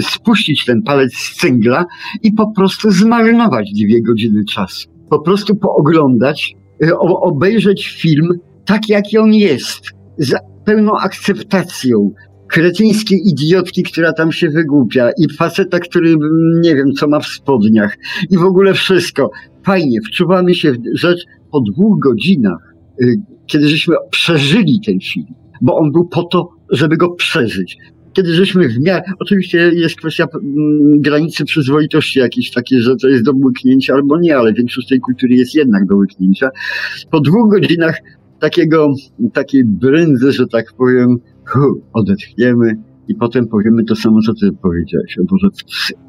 spuścić 0.00 0.64
ten 0.64 0.82
palec 0.82 1.14
z 1.14 1.36
cęgla 1.36 1.84
i 2.22 2.32
po 2.32 2.52
prostu 2.52 2.90
zmarnować 2.90 3.72
dwie 3.72 4.02
godziny 4.02 4.44
czasu. 4.44 4.91
Po 5.12 5.20
prostu 5.20 5.56
pooglądać, 5.56 6.54
y, 6.84 6.98
obejrzeć 6.98 7.88
film 7.88 8.28
tak, 8.64 8.88
jaki 8.88 9.18
on 9.18 9.34
jest 9.34 9.84
z 10.18 10.34
pełną 10.64 10.92
akceptacją 10.96 12.10
kretyńskiej 12.48 13.20
idiotki, 13.28 13.82
która 13.82 14.12
tam 14.12 14.32
się 14.32 14.50
wygłupia 14.50 15.10
i 15.18 15.34
faceta, 15.36 15.78
który 15.78 16.16
nie 16.62 16.76
wiem, 16.76 16.92
co 16.92 17.08
ma 17.08 17.20
w 17.20 17.26
spodniach 17.26 17.96
i 18.30 18.38
w 18.38 18.44
ogóle 18.44 18.74
wszystko. 18.74 19.30
Fajnie, 19.64 19.98
wczuwamy 20.06 20.54
się 20.54 20.72
w 20.72 20.76
rzecz 20.94 21.24
po 21.50 21.60
dwóch 21.60 21.98
godzinach, 21.98 22.74
y, 23.02 23.16
kiedy 23.46 23.68
żeśmy 23.68 23.96
przeżyli 24.10 24.80
ten 24.86 25.00
film, 25.00 25.34
bo 25.60 25.76
on 25.76 25.92
był 25.92 26.08
po 26.08 26.22
to, 26.22 26.48
żeby 26.70 26.96
go 26.96 27.10
przeżyć. 27.10 27.78
Kiedy 28.12 28.34
żeśmy 28.34 28.68
w 28.68 28.78
miarę, 28.80 29.02
oczywiście 29.20 29.70
jest 29.74 29.96
kwestia 29.96 30.26
mm, 30.34 31.00
granicy 31.00 31.44
przyzwoitości 31.44 32.18
jakieś 32.18 32.50
takie, 32.50 32.80
że 32.80 32.96
to 32.96 33.08
jest 33.08 33.24
do 33.24 33.32
łyknięcia 33.32 33.94
albo 33.94 34.18
nie, 34.20 34.36
ale 34.36 34.52
większość 34.52 34.88
tej 34.88 35.00
kultury 35.00 35.34
jest 35.34 35.54
jednak 35.54 35.86
do 35.86 35.96
łyknięcia. 35.96 36.50
Po 37.10 37.20
dwóch 37.20 37.50
godzinach 37.50 37.96
takiego, 38.40 38.94
takiej 39.32 39.64
brędzy, 39.64 40.32
że 40.32 40.46
tak 40.46 40.72
powiem, 40.78 41.18
hu, 41.46 41.82
odetchniemy 41.92 42.76
i 43.08 43.14
potem 43.14 43.48
powiemy 43.48 43.84
to 43.84 43.96
samo, 43.96 44.20
co 44.22 44.34
ty 44.34 44.52
powiedziałeś. 44.62 45.18
O 45.18 45.24
Boże, 45.24 45.48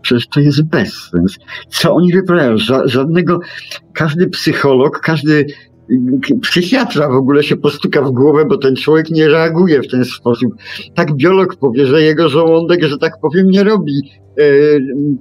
przecież 0.02 0.28
to 0.28 0.40
jest 0.40 0.64
bezsens. 0.64 1.38
Co 1.70 1.96
oni 1.96 2.14
wyprawiają? 2.14 2.58
Żadnego, 2.86 3.40
każdy 3.94 4.30
psycholog, 4.30 5.00
każdy 5.00 5.46
psychiatra 6.42 7.10
w 7.10 7.16
ogóle 7.16 7.44
się 7.44 7.58
postuka 7.58 8.02
w 8.02 8.12
głowę, 8.12 8.46
bo 8.46 8.58
ten 8.58 8.76
człowiek 8.76 9.10
nie 9.10 9.28
reaguje 9.28 9.82
w 9.82 9.88
ten 9.88 10.06
sposób. 10.06 10.54
Tak 10.96 11.16
biolog 11.16 11.56
powie, 11.56 11.86
że 11.86 12.02
jego 12.02 12.30
żołądek, 12.30 12.84
że 12.84 12.98
tak 12.98 13.14
powiem, 13.22 13.50
nie 13.50 13.64
robi 13.64 13.94
e, 14.38 14.44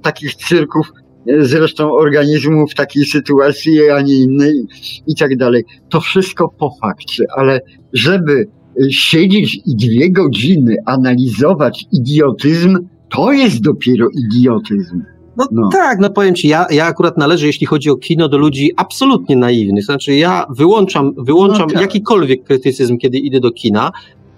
takich 0.01 0.35
cyrków 0.35 0.91
zresztą 1.39 1.91
organizmu 1.91 2.67
w 2.67 2.75
takiej 2.75 3.05
sytuacji, 3.05 3.89
a 3.89 4.01
nie 4.01 4.15
innej 4.15 4.65
i 5.07 5.15
tak 5.15 5.37
dalej. 5.37 5.63
To 5.89 6.01
wszystko 6.01 6.49
po 6.59 6.75
fakcie, 6.81 7.25
ale 7.37 7.61
żeby 7.93 8.47
y, 8.81 8.91
siedzieć 8.91 9.59
i 9.65 9.75
dwie 9.75 10.11
godziny 10.11 10.75
analizować 10.85 11.85
idiotyzm, 11.91 12.79
to 13.09 13.31
jest 13.31 13.61
dopiero 13.61 14.07
idiotyzm. 14.27 15.01
No, 15.37 15.47
No. 15.51 15.69
tak, 15.71 15.99
no 15.99 16.09
powiem 16.09 16.35
ci, 16.35 16.47
ja, 16.47 16.65
ja 16.71 16.85
akurat 16.85 17.17
należę, 17.17 17.47
jeśli 17.47 17.67
chodzi 17.67 17.89
o 17.89 17.95
kino, 17.95 18.29
do 18.29 18.37
ludzi 18.37 18.71
absolutnie 18.77 19.35
naiwnych. 19.35 19.83
Znaczy, 19.85 20.15
ja 20.15 20.45
wyłączam, 20.57 21.11
wyłączam 21.17 21.67
No 21.67 21.73
tak. 21.73 21.81
jakikolwiek 21.81 22.43
krytycyzm, 22.43 22.97
kiedy 22.97 23.17
idę 23.17 23.39
do 23.39 23.51
kina. 23.51 23.91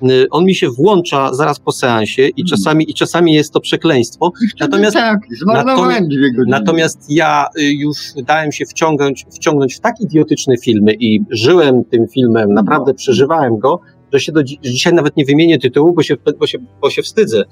Y, 0.10 0.28
On 0.32 0.46
mi 0.46 0.56
się 0.56 0.70
włącza 0.70 1.34
zaraz 1.34 1.60
po 1.60 1.72
seansie 1.72 2.22
i 2.28 2.34
Hmm. 2.42 2.48
czasami, 2.48 2.92
i 2.92 2.94
czasami 2.94 3.34
jest 3.34 3.54
to 3.54 3.60
przekleństwo. 3.60 4.32
Natomiast- 4.60 4.94
tak, 4.96 5.20
natomiast-. 5.46 6.10
Natomiast 6.48 7.06
ja 7.10 7.46
y, 7.60 7.64
już 7.74 7.98
dałem 8.28 8.52
się 8.52 8.66
wciągnąć, 8.66 9.26
wciągnąć 9.36 9.76
w 9.76 9.80
tak 9.80 10.02
idiotyczne 10.02 10.58
filmy 10.58 10.94
i 11.00 11.20
żyłem 11.30 11.84
tym 11.84 12.08
filmem, 12.08 12.54
naprawdę 12.54 12.94
przeżywałem 12.94 13.58
go, 13.58 13.80
że 14.16 14.20
się 14.20 14.32
do 14.32 14.44
dzi- 14.44 14.60
dzisiaj 14.64 14.94
nawet 14.94 15.18
nie 15.18 15.26
wymienię 15.26 15.60
tytułu, 15.60 15.94
bo 15.94 16.04
się, 16.04 16.16
bo 16.40 16.48
się, 16.48 16.58
bo 16.82 16.90
się 16.90 17.02
wstydzę. 17.02 17.44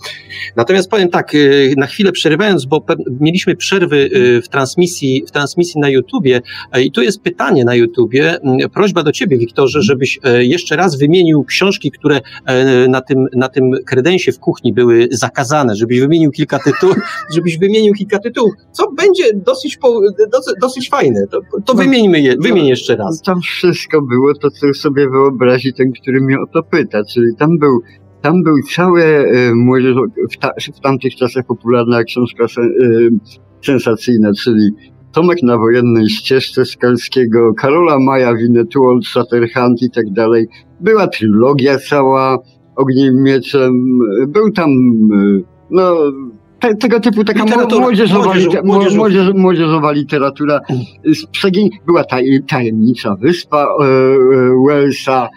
Natomiast 0.55 0.89
powiem 0.89 1.09
tak, 1.09 1.35
y, 1.35 1.73
na 1.77 1.85
chwilę 1.87 2.11
przerywając, 2.11 2.65
bo 2.65 2.85
mieliśmy 3.19 3.55
przerwy 3.55 3.95
y, 4.15 4.41
w 4.41 4.49
transmisji, 4.49 5.23
w 5.27 5.31
transmisji 5.31 5.81
na 5.81 5.89
YouTubie 5.89 6.41
y, 6.77 6.83
i 6.83 6.91
tu 6.91 7.01
jest 7.01 7.21
pytanie 7.21 7.65
na 7.65 7.75
YouTubie, 7.75 8.37
prośba 8.73 9.03
do 9.03 9.11
ciebie, 9.11 9.37
Wiktorze, 9.37 9.81
żebyś 9.81 10.19
y, 10.39 10.45
jeszcze 10.45 10.75
raz 10.75 10.97
wymienił 10.97 11.43
książki, 11.43 11.91
które 11.91 12.17
y, 12.17 12.87
na 12.89 13.01
tym, 13.01 13.27
na 13.35 13.49
tym 13.49 13.71
kredensie 13.85 14.31
w 14.31 14.39
kuchni 14.39 14.73
były 14.73 15.07
zakazane, 15.11 15.75
żebyś 15.75 15.99
wymienił 15.99 16.31
kilka 16.31 16.59
tytułów, 16.59 16.97
żebyś 17.35 17.57
wymienił 17.57 17.93
kilka 17.93 18.19
tytułów, 18.19 18.53
co 18.71 18.91
będzie 18.91 19.23
dosyć, 19.33 19.77
dosyć, 20.31 20.53
dosyć 20.61 20.89
fajne. 20.89 21.27
To, 21.31 21.39
to 21.65 21.73
No. 21.73 21.83
wymieńmy 21.83 22.21
je, 22.21 22.35
wymień 22.39 22.67
jeszcze 22.67 22.95
raz. 22.95 23.21
Tam 23.21 23.41
wszystko 23.41 24.01
było 24.01 24.33
to, 24.41 24.51
co 24.51 24.73
sobie 24.73 25.09
wyobrazi 25.09 25.73
ten, 25.73 25.91
który 26.01 26.21
mnie 26.21 26.35
o 26.39 26.52
to 26.53 26.63
pyta. 26.63 27.03
Czyli 27.13 27.35
tam 27.37 27.57
był, 27.57 27.81
tam 28.21 28.43
był 28.43 28.55
całe 28.75 29.03
e, 29.03 29.53
młodzież, 29.55 29.95
w, 30.31 30.37
ta, 30.37 30.51
w 30.75 30.79
tamtych 30.79 31.15
czasach 31.15 31.45
popularna 31.45 32.03
książka 32.03 32.43
e, 32.43 32.47
sensacyjna, 33.61 34.31
czyli 34.43 34.71
Tomek 35.11 35.43
na 35.43 35.57
wojennej 35.57 36.09
ścieżce 36.09 36.65
Skalskiego, 36.65 37.53
Karola 37.53 37.99
Maja, 37.99 38.35
Winnetu, 38.35 38.83
Old 38.83 39.05
Shatterhand 39.05 39.81
i 39.81 39.89
tak 39.91 40.09
dalej. 40.11 40.47
Była 40.79 41.07
trylogia 41.07 41.77
cała 41.79 42.37
Ogniem 42.75 43.23
Mieczem. 43.23 43.99
Był 44.27 44.51
tam, 44.51 44.69
e, 44.69 45.41
no, 45.71 45.95
te, 46.59 46.75
tego 46.75 46.99
typu 46.99 47.23
taka 47.23 47.43
Literatura, 47.43 47.81
młodzieżowa, 47.81 48.25
młodzieżowa. 48.63 48.95
młodzież, 48.95 49.33
młodzieżowa 49.33 49.91
literatura 49.91 50.59
była 51.85 52.03
taj, 52.03 52.43
tajemnicza 52.47 53.15
wyspa 53.15 53.65
e, 53.65 53.87
Wellsa, 54.67 55.29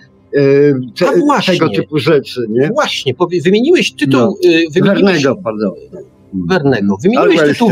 te, 0.99 1.09
A 1.09 1.13
właśnie. 1.19 1.55
tego 1.55 1.69
typu 1.71 1.99
rzeczy, 1.99 2.41
nie? 2.49 2.69
Właśnie, 2.69 3.15
powie- 3.15 3.43
wymieniłeś 3.43 3.93
tytuł. 3.93 4.21
No. 4.21 4.35
y, 4.45 4.65
wymieniłeś, 4.75 5.03
Wernego, 5.23 5.37
pardon. 5.45 5.71
Wernego. 6.49 6.97
Wymieniłeś 7.03 7.39
Ale 7.39 7.49
tytuł, 7.49 7.71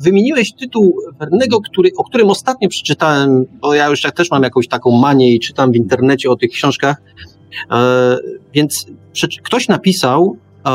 wymieniłeś 0.00 0.52
tytuł 0.52 0.96
Wernego, 1.20 1.60
który, 1.60 1.90
o 1.96 2.04
którym 2.04 2.30
ostatnio 2.30 2.68
przeczytałem, 2.68 3.44
bo 3.60 3.74
ja 3.74 3.88
już 3.88 4.02
też 4.02 4.30
mam 4.30 4.42
jakąś 4.42 4.68
taką 4.68 4.90
manię 4.90 5.34
i 5.34 5.40
czytam 5.40 5.72
w 5.72 5.76
internecie 5.76 6.30
o 6.30 6.36
tych 6.36 6.50
książkach. 6.50 6.96
E, 7.72 8.16
więc 8.54 8.86
ktoś 9.44 9.68
napisał 9.68 10.36
e, 10.66 10.70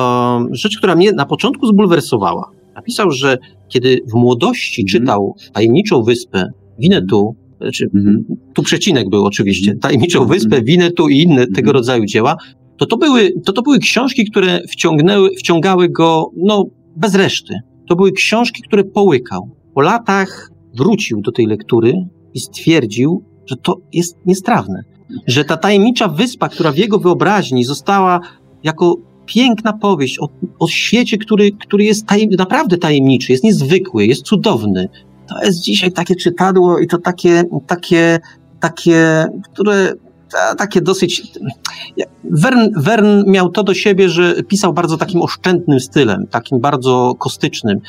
rzecz, 0.52 0.78
która 0.78 0.96
mnie 0.96 1.12
na 1.12 1.26
początku 1.26 1.68
zbulwersowała. 1.68 2.52
Napisał, 2.76 3.12
że 3.12 3.38
kiedy 3.68 4.02
w 4.08 4.14
młodości 4.14 4.82
Mhm. 4.82 5.02
czytał 5.04 5.36
Tajemniczą 5.54 6.04
Wyspę 6.04 6.52
Winnetu, 6.80 7.36
znaczy 7.62 7.86
Mhm. 7.96 8.24
tu 8.54 8.64
przecinek 8.64 9.10
był 9.10 9.26
oczywiście, 9.26 9.76
Tajemniczą 9.76 10.22
Mhm. 10.22 10.40
Wyspę, 10.40 10.62
Winnetu 10.62 11.10
i 11.10 11.18
inne 11.22 11.46
tego 11.46 11.60
Mhm. 11.60 11.74
rodzaju 11.74 12.06
dzieła, 12.06 12.36
to 12.78 12.86
to 12.86 12.98
były, 12.98 13.32
to 13.46 13.54
to 13.54 13.62
były 13.62 13.80
książki, 13.80 14.26
które 14.32 14.62
wciągnęły, 14.70 15.30
wciągały 15.40 15.90
go, 15.90 16.32
no, 16.38 16.66
bez 16.96 17.16
reszty. 17.16 17.54
To 17.90 17.96
były 17.96 18.12
książki, 18.12 18.62
które 18.68 18.84
połykał. 18.84 19.50
Po 19.74 19.82
latach 19.82 20.52
wrócił 20.78 21.22
do 21.22 21.32
tej 21.32 21.46
lektury 21.46 21.94
i 22.34 22.40
stwierdził, 22.40 23.24
że 23.46 23.56
to 23.56 23.76
jest 23.94 24.18
niestrawne. 24.26 24.82
Że 25.28 25.46
ta 25.46 25.58
tajemnicza 25.58 26.08
wyspa, 26.08 26.50
która 26.50 26.72
w 26.72 26.78
jego 26.78 27.00
wyobraźni 27.00 27.64
została 27.64 28.20
jako 28.64 28.96
piękna 29.26 29.74
powieść 29.74 30.20
o, 30.20 30.28
o 30.60 30.68
świecie, 30.68 31.18
który, 31.18 31.52
który 31.52 31.84
jest 31.84 32.06
tajem, 32.06 32.30
naprawdę 32.38 32.78
tajemniczy, 32.78 33.32
jest 33.32 33.44
niezwykły, 33.44 34.06
jest 34.06 34.24
cudowny. 34.24 34.88
To 35.30 35.46
jest 35.46 35.62
dzisiaj 35.62 35.92
takie 35.92 36.16
czytadło 36.16 36.80
i 36.80 36.88
to 36.88 36.98
takie, 36.98 37.44
takie, 37.68 38.20
takie, 38.60 39.26
które 39.54 39.94
ta- 40.32 40.56
takie 40.56 40.82
dosyć. 40.82 41.24
Wern, 42.24 42.60
Wern 42.78 43.32
miał 43.32 43.50
to 43.50 43.64
do 43.64 43.74
siebie, 43.74 44.10
że 44.10 44.44
pisał 44.44 44.74
bardzo 44.74 44.98
takim 44.98 45.22
oszczędnym 45.22 45.80
stylem, 45.80 46.28
takim 46.28 46.60
bardzo 46.60 47.16
kostycznym 47.20 47.80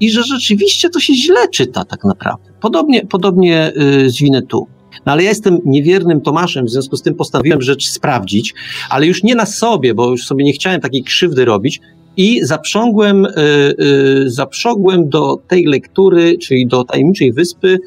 i 0.00 0.10
że 0.10 0.22
rzeczywiście 0.22 0.90
to 0.90 1.00
się 1.00 1.14
źle 1.14 1.48
czyta 1.48 1.84
tak 1.84 2.04
naprawdę. 2.04 2.50
Podobnie, 2.60 3.06
podobnie 3.06 3.72
y, 3.76 4.10
z 4.10 4.18
Winnetu. 4.18 4.66
No 5.06 5.12
ale 5.12 5.22
ja 5.22 5.28
jestem 5.28 5.58
niewiernym 5.64 6.20
Tomaszem, 6.20 6.66
w 6.66 6.70
związku 6.70 6.96
z 6.96 7.02
tym 7.02 7.14
postanowiłem 7.14 7.62
rzecz 7.62 7.86
sprawdzić, 7.88 8.54
ale 8.90 9.06
już 9.06 9.22
nie 9.22 9.34
na 9.34 9.46
sobie, 9.46 9.94
bo 9.94 10.10
już 10.10 10.26
sobie 10.26 10.44
nie 10.44 10.52
chciałem 10.52 10.80
takiej 10.80 11.02
krzywdy 11.04 11.44
robić 11.44 11.80
i 12.16 12.44
zaprzągłem, 12.44 13.24
y, 13.24 13.30
y, 13.80 14.30
zaprzągłem 14.30 15.08
do 15.08 15.36
tej 15.48 15.64
lektury, 15.64 16.38
czyli 16.38 16.66
do 16.66 16.84
Tajemniczej 16.84 17.32
Wyspy, 17.32 17.78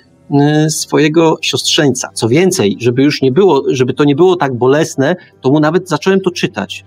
y, 0.66 0.70
swojego 0.70 1.38
siostrzeńca. 1.42 2.10
Co 2.14 2.28
więcej, 2.28 2.78
żeby 2.80 3.04
już 3.04 3.22
nie 3.22 3.32
było, 3.32 3.64
żeby 3.68 3.94
to 3.94 4.04
nie 4.04 4.16
było 4.16 4.36
tak 4.36 4.54
bolesne, 4.54 5.16
to 5.42 5.52
mu 5.52 5.60
nawet 5.60 5.90
zacząłem 5.90 6.22
to 6.22 6.32
czytać. 6.32 6.86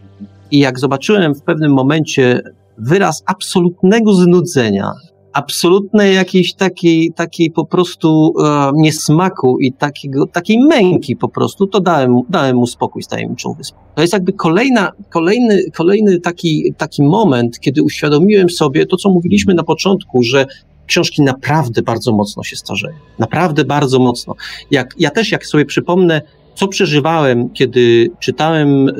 I 0.50 0.58
jak 0.58 0.78
zobaczyłem 0.78 1.34
w 1.34 1.42
pewnym 1.42 1.72
momencie 1.72 2.40
wyraz 2.78 3.22
absolutnego 3.26 4.14
znudzenia, 4.14 4.92
absolutnej 5.32 6.14
jakiejś 6.14 6.54
takiej, 6.54 7.12
takiej 7.12 7.50
po 7.50 7.66
prostu 7.66 8.32
e, 8.44 8.70
niesmaku 8.74 9.58
i 9.60 9.72
takiego, 9.72 10.26
takiej 10.26 10.58
męki 10.58 11.16
po 11.16 11.28
prostu, 11.28 11.66
to 11.66 11.80
dałem, 11.80 12.20
dałem 12.28 12.56
mu 12.56 12.66
spokój 12.66 13.02
z 13.02 13.08
tajemniczą 13.08 13.54
wyspą. 13.54 13.78
To 13.94 14.00
jest 14.00 14.12
jakby 14.12 14.32
kolejna, 14.32 14.92
kolejny, 15.10 15.70
kolejny 15.76 16.20
taki, 16.20 16.74
taki 16.76 17.02
moment, 17.02 17.60
kiedy 17.60 17.82
uświadomiłem 17.82 18.50
sobie 18.50 18.86
to, 18.86 18.96
co 18.96 19.10
mówiliśmy 19.10 19.54
na 19.54 19.62
początku, 19.62 20.22
że 20.22 20.46
książki 20.86 21.22
naprawdę 21.22 21.82
bardzo 21.82 22.12
mocno 22.12 22.42
się 22.42 22.56
starzeją. 22.56 22.96
Naprawdę 23.18 23.64
bardzo 23.64 23.98
mocno. 23.98 24.34
Jak, 24.70 24.94
ja 24.98 25.10
też, 25.10 25.32
jak 25.32 25.46
sobie 25.46 25.64
przypomnę, 25.64 26.22
co 26.54 26.68
przeżywałem, 26.68 27.50
kiedy 27.50 28.10
czytałem 28.20 28.88
y, 28.88 28.92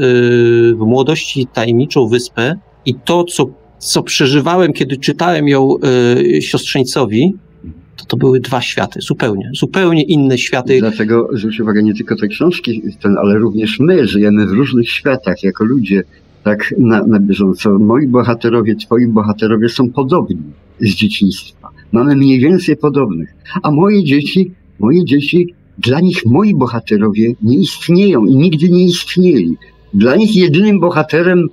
w 0.74 0.78
młodości 0.78 1.46
Tajemniczą 1.52 2.08
Wyspę 2.08 2.56
i 2.86 2.94
to, 2.94 3.24
co, 3.24 3.46
co 3.80 4.02
przeżywałem, 4.02 4.72
kiedy 4.72 4.96
czytałem 4.96 5.48
ją 5.48 5.76
y, 6.36 6.42
siostrzeńcowi, 6.42 7.34
to 7.96 8.04
to 8.04 8.16
były 8.16 8.40
dwa 8.40 8.60
światy, 8.60 9.00
zupełnie, 9.00 9.50
zupełnie 9.54 10.02
inne 10.02 10.38
światy. 10.38 10.78
Dlatego 10.78 11.28
zwróć 11.32 11.60
uwagę, 11.60 11.82
nie 11.82 11.94
tylko 11.94 12.16
te 12.16 12.28
książki, 12.28 12.82
ten, 13.02 13.16
ale 13.18 13.38
również 13.38 13.80
my 13.80 14.06
żyjemy 14.06 14.46
w 14.46 14.52
różnych 14.52 14.90
światach 14.90 15.42
jako 15.42 15.64
ludzie, 15.64 16.02
tak 16.42 16.74
na, 16.78 17.06
na 17.06 17.20
bieżąco. 17.20 17.78
Moi 17.78 18.06
bohaterowie, 18.06 18.76
twoi 18.76 19.06
bohaterowie 19.06 19.68
są 19.68 19.90
podobni 19.90 20.36
z 20.80 20.88
dzieciństwa. 20.94 21.68
Mamy 21.92 22.16
mniej 22.16 22.40
więcej 22.40 22.76
podobnych. 22.76 23.34
A 23.62 23.70
moje 23.70 24.04
dzieci, 24.04 24.52
moje 24.78 25.04
dzieci, 25.04 25.54
dla 25.78 26.00
nich 26.00 26.26
moi 26.26 26.54
bohaterowie 26.54 27.32
nie 27.42 27.56
istnieją 27.56 28.24
i 28.24 28.36
nigdy 28.36 28.68
nie 28.68 28.84
istnieli. 28.84 29.56
Dla 29.94 30.16
nich 30.16 30.36
jedynym 30.36 30.80
bohaterem 30.80 31.48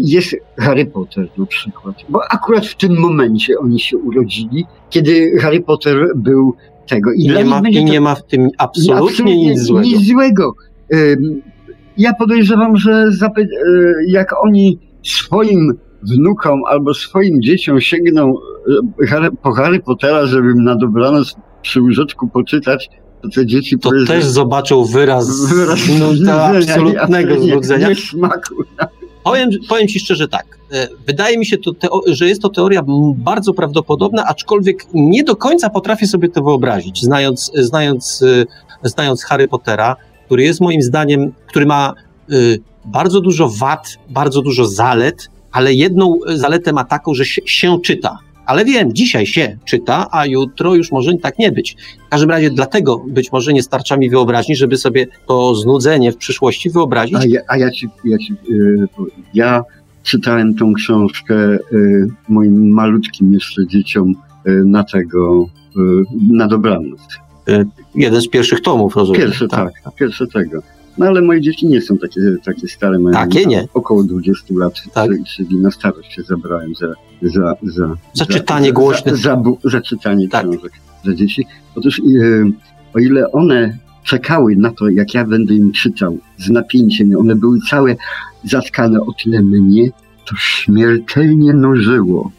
jest 0.00 0.36
Harry 0.58 0.86
Potter 0.86 1.28
na 1.38 1.46
przykład. 1.46 1.94
Bo 2.08 2.20
akurat 2.30 2.66
w 2.66 2.76
tym 2.76 2.98
momencie 2.98 3.58
oni 3.58 3.80
się 3.80 3.96
urodzili, 3.98 4.64
kiedy 4.90 5.38
Harry 5.40 5.60
Potter 5.60 5.96
był 6.16 6.54
tego. 6.88 7.12
I, 7.12 7.28
nie, 7.28 7.44
ma, 7.44 7.62
I 7.70 7.84
nie 7.84 8.00
ma 8.00 8.14
w 8.14 8.26
tym 8.26 8.50
absolutnie 8.58 9.36
nic 9.36 9.60
złego. 9.62 9.86
nic 9.88 10.08
złego. 10.08 10.54
Ja 11.96 12.14
podejrzewam, 12.14 12.76
że 12.76 13.10
y, 13.38 13.44
jak 14.08 14.44
oni 14.44 14.78
swoim 15.02 15.72
wnukom 16.02 16.60
albo 16.68 16.94
swoim 16.94 17.42
dzieciom 17.42 17.80
sięgną 17.80 18.34
Harry- 19.08 19.36
po 19.42 19.52
Harry 19.52 19.80
Pottera, 19.80 20.26
żeby 20.26 20.50
im 20.52 20.64
na 20.64 20.76
dobranoc 20.76 21.34
przy 21.62 21.80
łóżeczku 21.80 22.28
poczytać, 22.28 22.90
to 23.22 23.28
te 23.28 23.46
dzieci 23.46 23.78
To 23.78 23.88
powiedzą- 23.90 24.06
też 24.06 24.24
zobaczył 24.24 24.84
wyraz, 24.84 25.54
wyraz 25.54 25.80
no, 25.88 25.94
znudzenia 26.12 26.34
absolutnego 26.44 27.36
nie- 27.36 27.52
znudzenia. 27.52 27.88
niesmaku. 27.88 28.54
Powiem, 29.24 29.50
powiem 29.68 29.88
ci 29.88 30.00
szczerze 30.00 30.28
tak. 30.28 30.58
e, 30.72 30.88
Wydaje 31.06 31.38
mi 31.38 31.46
się, 31.46 31.58
to 31.58 32.00
że 32.06 32.28
jest 32.28 32.42
to 32.42 32.48
teoria 32.48 32.82
bardzo 33.14 33.54
prawdopodobna, 33.54 34.24
aczkolwiek 34.24 34.86
nie 34.94 35.24
do 35.24 35.36
końca 35.36 35.70
potrafię 35.70 36.06
sobie 36.06 36.28
to 36.28 36.42
wyobrazić, 36.42 37.02
znając, 37.02 37.52
znając, 37.54 38.22
e, 38.82 38.88
znając 38.88 39.24
Harry 39.24 39.48
Pottera, 39.48 39.96
który 40.26 40.42
jest 40.42 40.60
moim 40.60 40.82
zdaniem, 40.82 41.32
który 41.46 41.66
ma 41.66 41.92
e, 42.30 42.34
bardzo 42.84 43.20
dużo 43.20 43.48
wad, 43.48 43.98
bardzo 44.08 44.42
dużo 44.42 44.66
zalet, 44.66 45.30
ale 45.52 45.74
jedną 45.74 46.18
zaletę 46.26 46.72
ma 46.72 46.84
taką, 46.84 47.14
że 47.14 47.24
się, 47.24 47.42
się 47.44 47.80
czyta. 47.80 48.18
Ale 48.46 48.64
wiem, 48.64 48.94
dzisiaj 48.94 49.26
się 49.26 49.56
czyta, 49.64 50.06
a 50.10 50.26
jutro 50.26 50.74
już 50.74 50.92
może 50.92 51.12
tak 51.22 51.38
nie 51.38 51.52
być. 51.52 51.76
W 52.06 52.08
każdym 52.08 52.30
razie 52.30 52.50
dlatego 52.50 53.04
być 53.08 53.32
może 53.32 53.52
nie 53.52 53.62
starcza 53.62 53.96
mi 53.96 54.10
wyobraźni, 54.10 54.56
żeby 54.56 54.76
sobie 54.76 55.06
to 55.28 55.54
znudzenie 55.54 56.12
w 56.12 56.16
przyszłości 56.16 56.70
wyobrazić. 56.70 57.16
A 57.16 57.24
ja, 57.26 57.40
a 57.48 57.56
ja 57.56 57.70
ci, 57.70 57.88
ja, 58.04 58.18
ci 58.18 58.34
yy, 58.48 58.86
ja 59.34 59.62
czytałem 60.02 60.54
tą 60.54 60.74
książkę 60.74 61.34
yy, 61.72 62.08
moim 62.28 62.68
malutkim 62.68 63.32
jeszcze 63.32 63.66
dzieciom 63.66 64.14
yy, 64.44 64.64
na 64.64 64.84
tego, 64.84 65.46
na 66.30 66.48
dobranoc. 66.48 67.00
Jeden 67.94 68.20
z 68.20 68.28
pierwszych 68.28 68.60
tomów, 68.60 68.96
rozumiem. 68.96 69.22
Pierwszy, 69.22 69.48
tak, 69.48 69.72
tak 69.84 69.94
pierwszy 69.94 70.26
tego. 70.26 70.62
No 70.98 71.06
ale 71.06 71.22
moje 71.22 71.40
dzieci 71.40 71.66
nie 71.66 71.80
są 71.80 71.98
takie, 71.98 72.20
takie 72.44 72.68
stare, 72.68 72.98
mają 72.98 73.14
takie 73.14 73.46
nie. 73.46 73.68
około 73.74 74.04
20 74.04 74.44
lat, 74.50 74.74
tak. 74.94 75.10
czyli 75.36 75.56
na 75.56 75.70
starość 75.70 76.12
się 76.12 76.22
zabrałem 76.22 76.74
za, 76.74 76.86
za, 77.22 77.56
za, 77.62 77.96
za 78.12 78.26
czytanie 78.26 78.72
głośne. 78.72 79.16
Za, 79.16 79.18
za, 79.18 79.42
za 79.64 79.80
czytanie 79.80 80.28
tak. 80.28 80.42
książek 80.42 80.72
dla 81.04 81.14
dzieci. 81.14 81.46
Otóż 81.74 82.00
yy, 82.04 82.52
o 82.94 82.98
ile 82.98 83.32
one 83.32 83.78
czekały 84.04 84.56
na 84.56 84.72
to, 84.72 84.88
jak 84.88 85.14
ja 85.14 85.26
będę 85.26 85.54
im 85.54 85.72
czytał 85.72 86.18
z 86.38 86.50
napięciem, 86.50 87.18
one 87.18 87.36
były 87.36 87.58
całe 87.70 87.96
zatkane, 88.44 89.00
o 89.00 89.12
tyle 89.24 89.42
mnie 89.42 89.90
to 90.26 90.36
śmiertelnie 90.36 91.52
nożyło. 91.52 92.30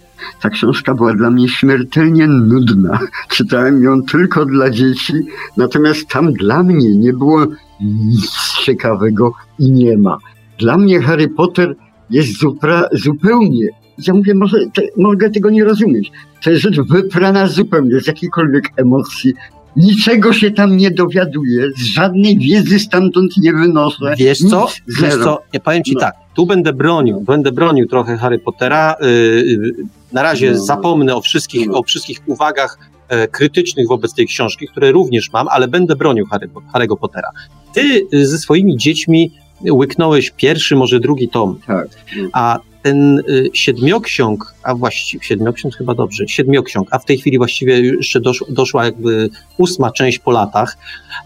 Ta 0.42 0.50
książka 0.50 0.94
była 0.94 1.14
dla 1.14 1.32
mnie 1.32 1.50
śmiertelnie 1.50 2.28
nudna. 2.28 3.00
Czytałem 3.30 3.84
ją 3.84 4.04
tylko 4.04 4.46
dla 4.46 4.70
dzieci, 4.70 5.14
natomiast 5.58 6.08
tam 6.08 6.34
dla 6.34 6.64
mnie 6.64 6.96
nie 6.96 7.14
było 7.14 7.46
nic 7.82 8.32
ciekawego 8.64 9.34
i 9.60 9.72
nie 9.72 9.98
ma. 9.98 10.18
Dla 10.60 10.78
mnie 10.78 11.02
Harry 11.02 11.28
Potter 11.28 11.76
jest 12.10 12.40
zupra, 12.40 12.88
zupełnie. 12.92 13.68
Ja 14.08 14.14
mówię, 14.14 14.34
może 14.36 14.58
te, 14.74 14.82
mogę 14.98 15.30
tego 15.30 15.50
nie 15.50 15.64
rozumieć. 15.64 16.12
To 16.44 16.50
jest 16.50 16.62
rzecz 16.62 16.80
wyprana 16.90 17.48
zupełnie 17.48 18.00
z 18.00 18.08
jakiejkolwiek 18.08 18.70
emocji. 18.78 19.34
Niczego 19.76 20.34
się 20.34 20.52
tam 20.52 20.78
nie 20.78 20.92
dowiaduję, 20.92 21.72
z 21.78 21.84
żadnej 21.84 22.38
wiedzy 22.38 22.80
stamtąd 22.80 23.38
nie 23.38 23.54
wynoszę. 23.54 24.16
Wiesz 24.18 24.38
co? 24.38 24.68
Wiesz 25.02 25.16
co? 25.16 25.42
Ja 25.54 25.60
powiem 25.60 25.84
ci 25.84 25.94
no. 25.94 26.00
tak, 26.00 26.16
tu 26.36 26.46
będę 26.46 26.74
bronił, 26.74 27.22
będę 27.22 27.52
bronił 27.52 27.88
trochę 27.88 28.18
Harry 28.18 28.40
Pottera. 28.40 28.96
Yy, 29.02 29.72
na 30.16 30.24
razie 30.24 30.52
no. 30.52 30.64
zapomnę 30.64 31.16
o 31.16 31.22
wszystkich, 31.22 31.68
no. 31.68 31.80
o 31.80 31.84
wszystkich 31.84 32.22
uwagach 32.26 32.80
e, 33.08 33.28
krytycznych 33.28 33.88
wobec 33.88 34.14
tej 34.14 34.28
książki, 34.28 34.68
które 34.68 34.92
również 34.92 35.32
mam, 35.34 35.48
ale 35.48 35.68
będę 35.68 35.96
bronił 35.96 36.26
Harry, 36.26 36.50
Harry'ego 36.74 36.98
Pottera. 36.98 37.30
Ty 37.74 38.08
y, 38.14 38.28
ze 38.28 38.38
swoimi 38.38 38.78
dziećmi 38.78 39.32
łyknąłeś 39.72 40.32
pierwszy, 40.32 40.76
może 40.76 41.00
drugi 41.00 41.30
tom. 41.30 41.60
Tak. 41.68 41.88
A 42.34 42.60
ten 42.82 43.20
y, 43.20 43.50
siedmioksiąg, 43.54 44.56
a 44.64 44.76
właściwie 44.76 45.24
siedmioksiąg 45.24 45.76
chyba 45.76 45.96
dobrze, 45.96 46.28
siedmioksiąg, 46.28 46.88
a 46.92 47.00
w 47.00 47.06
tej 47.06 47.18
chwili 47.18 47.38
właściwie 47.38 47.82
jeszcze 47.82 48.20
dosz, 48.20 48.44
doszła 48.50 48.86
jakby 48.86 49.30
ósma 49.58 49.92
część 49.92 50.20
po 50.20 50.32
latach, 50.32 50.78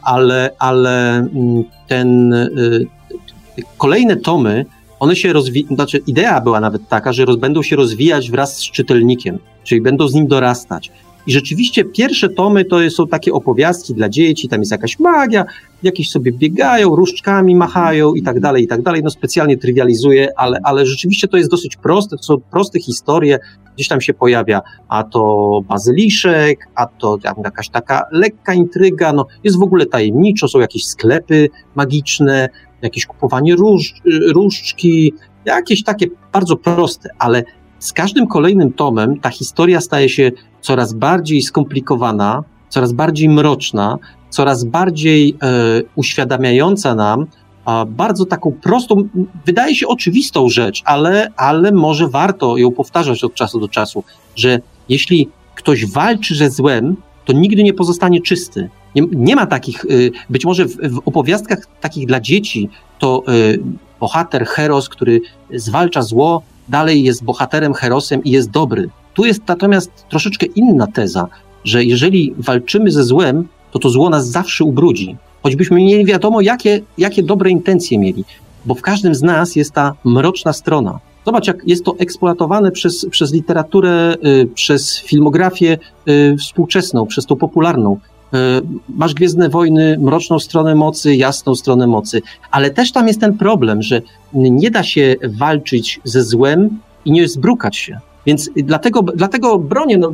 ale, 0.04 0.50
ale 0.60 1.18
mm, 1.18 1.64
ten 1.88 2.34
y, 2.34 2.86
kolejne 3.78 4.16
tomy, 4.16 4.66
one 5.00 5.16
się 5.16 5.34
rozwijają, 5.34 5.76
znaczy 5.76 6.02
idea 6.08 6.42
była 6.42 6.60
nawet 6.60 6.88
taka, 6.88 7.14
że 7.14 7.26
roz, 7.26 7.36
będą 7.36 7.64
się 7.64 7.76
rozwijać 7.76 8.32
wraz 8.32 8.58
z 8.58 8.72
czytelnikiem, 8.72 9.40
czyli 9.64 9.82
będą 9.82 10.08
z 10.08 10.14
nim 10.14 10.28
dorastać. 10.28 10.92
I 11.28 11.32
rzeczywiście 11.32 11.86
pierwsze 11.86 12.30
tomy 12.30 12.66
to 12.66 12.90
są 12.90 13.08
takie 13.08 13.34
opowiastki 13.34 13.94
dla 13.94 14.10
dzieci, 14.10 14.50
tam 14.50 14.60
jest 14.60 14.72
jakaś 14.72 15.00
magia, 15.00 15.46
jakieś 15.84 16.10
sobie 16.10 16.32
biegają, 16.32 16.96
różdżkami 16.96 17.56
machają 17.56 18.14
i 18.14 18.22
tak 18.22 18.40
dalej, 18.40 18.64
i 18.64 18.68
tak 18.68 18.82
dalej. 18.82 19.02
No 19.04 19.10
specjalnie 19.10 19.58
trywializuję, 19.58 20.30
ale, 20.38 20.60
ale 20.64 20.86
rzeczywiście 20.86 21.28
to 21.28 21.38
jest 21.38 21.52
dosyć 21.52 21.76
proste, 21.76 22.18
to 22.18 22.24
są 22.24 22.38
proste 22.52 22.80
historie, 22.80 23.40
gdzieś 23.76 23.88
tam 23.88 24.02
się 24.02 24.14
pojawia, 24.14 24.62
a 24.88 25.04
to 25.04 25.62
bazyliszek, 25.68 26.60
a 26.76 26.86
to 26.86 27.18
jakaś 27.44 27.70
taka 27.70 28.02
lekka 28.12 28.54
intryga, 28.54 29.14
no 29.14 29.26
jest 29.44 29.58
w 29.60 29.64
ogóle 29.64 29.86
tajemniczo, 29.86 30.48
są 30.48 30.60
jakieś 30.60 30.86
sklepy 30.86 31.50
magiczne, 31.76 32.50
jakieś 32.82 33.06
kupowanie 33.06 33.56
róż, 33.56 33.94
różdżki, 34.34 35.14
jakieś 35.46 35.84
takie 35.84 36.08
bardzo 36.34 36.56
proste, 36.56 37.10
ale 37.20 37.44
z 37.80 37.94
każdym 37.94 38.28
kolejnym 38.28 38.74
tomem 38.74 39.20
ta 39.20 39.30
historia 39.30 39.82
staje 39.82 40.10
się 40.10 40.32
coraz 40.62 40.94
bardziej 40.94 41.42
skomplikowana, 41.42 42.44
coraz 42.70 42.94
bardziej 42.94 43.30
mroczna, 43.30 43.98
coraz 44.30 44.64
bardziej 44.64 45.38
e, 45.42 45.82
uświadamiająca 45.96 46.96
nam 46.96 47.28
a 47.66 47.86
bardzo 47.86 48.26
taką 48.26 48.52
prostą, 48.52 49.10
wydaje 49.46 49.76
się 49.76 49.88
oczywistą 49.88 50.50
rzecz, 50.50 50.82
ale, 50.86 51.28
ale 51.38 51.72
może 51.72 52.08
warto 52.08 52.58
ją 52.58 52.72
powtarzać 52.72 53.24
od 53.24 53.34
czasu 53.34 53.60
do 53.60 53.68
czasu, 53.68 54.04
że 54.36 54.60
jeśli 54.90 55.30
ktoś 55.56 55.86
walczy 55.86 56.36
ze 56.36 56.50
złem, 56.50 56.96
to 57.26 57.34
nigdy 57.34 57.64
nie 57.64 57.74
pozostanie 57.74 58.22
czysty. 58.22 58.70
Nie, 58.96 59.02
nie 59.12 59.36
ma 59.36 59.46
takich, 59.46 59.86
y, 59.86 60.12
być 60.30 60.46
może 60.46 60.66
w, 60.66 60.76
w, 60.76 61.02
opowiastkach 61.06 61.60
takich 61.82 62.08
dla 62.08 62.20
dzieci, 62.20 62.70
to 63.00 63.24
y, 63.30 63.60
bohater, 64.00 64.46
heros, 64.46 64.90
który 64.90 65.22
zwalcza 65.54 66.02
zło, 66.02 66.42
dalej 66.70 67.04
jest 67.04 67.24
bohaterem, 67.24 67.74
herosem 67.74 68.24
i 68.24 68.32
jest 68.32 68.50
dobry. 68.50 68.90
Tu 69.14 69.26
jest 69.26 69.48
natomiast 69.48 69.92
troszeczkę 70.10 70.46
inna 70.46 70.88
teza, 70.88 71.28
że 71.64 71.84
jeżeli 71.84 72.34
walczymy 72.38 72.92
ze 72.92 73.04
złem, 73.04 73.48
to 73.72 73.80
to 73.80 73.90
zło 73.90 74.10
nas 74.10 74.28
zawsze 74.28 74.64
ubrudzi. 74.64 75.18
Choćbyśmy 75.44 75.78
mieli 75.78 76.06
wiadomo, 76.06 76.42
jakie, 76.42 76.82
jakie 76.98 77.24
dobre 77.24 77.50
intencje 77.50 78.00
mieli, 78.00 78.24
bo 78.66 78.76
w 78.76 78.82
każdym 78.82 79.16
z 79.16 79.22
nas 79.22 79.56
jest 79.56 79.72
ta 79.72 79.94
mroczna 80.04 80.54
strona. 80.54 81.00
Zobacz, 81.26 81.48
jak 81.48 81.68
jest 81.68 81.86
to 81.86 81.96
eksploatowane 81.98 82.72
przez, 82.72 83.06
przez 83.12 83.34
literaturę, 83.34 84.16
y, 84.26 84.48
przez 84.54 85.00
filmografię 85.00 85.78
współczesną, 86.40 87.06
przez 87.06 87.26
tą 87.26 87.36
popularną. 87.36 88.00
Y, 88.34 88.38
masz 88.90 89.14
Gwiezdne 89.14 89.50
Wojny, 89.50 89.98
mroczną 90.00 90.40
stronę 90.40 90.76
mocy, 90.76 91.16
jasną 91.16 91.56
stronę 91.56 91.88
mocy, 91.88 92.22
ale 92.52 92.70
też 92.70 92.92
tam 92.92 93.08
jest 93.08 93.22
ten 93.22 93.38
problem, 93.38 93.82
że 93.82 94.02
nie 94.34 94.72
da 94.72 94.84
się 94.84 95.16
walczyć 95.24 96.00
ze 96.04 96.24
złem 96.24 96.80
i 97.06 97.12
nie 97.12 97.28
zbrukać 97.28 97.78
się. 97.78 98.00
Więc 98.26 98.50
dlatego, 98.56 99.02
dlatego 99.02 99.60
bronię, 99.60 99.98
no, 99.98 100.12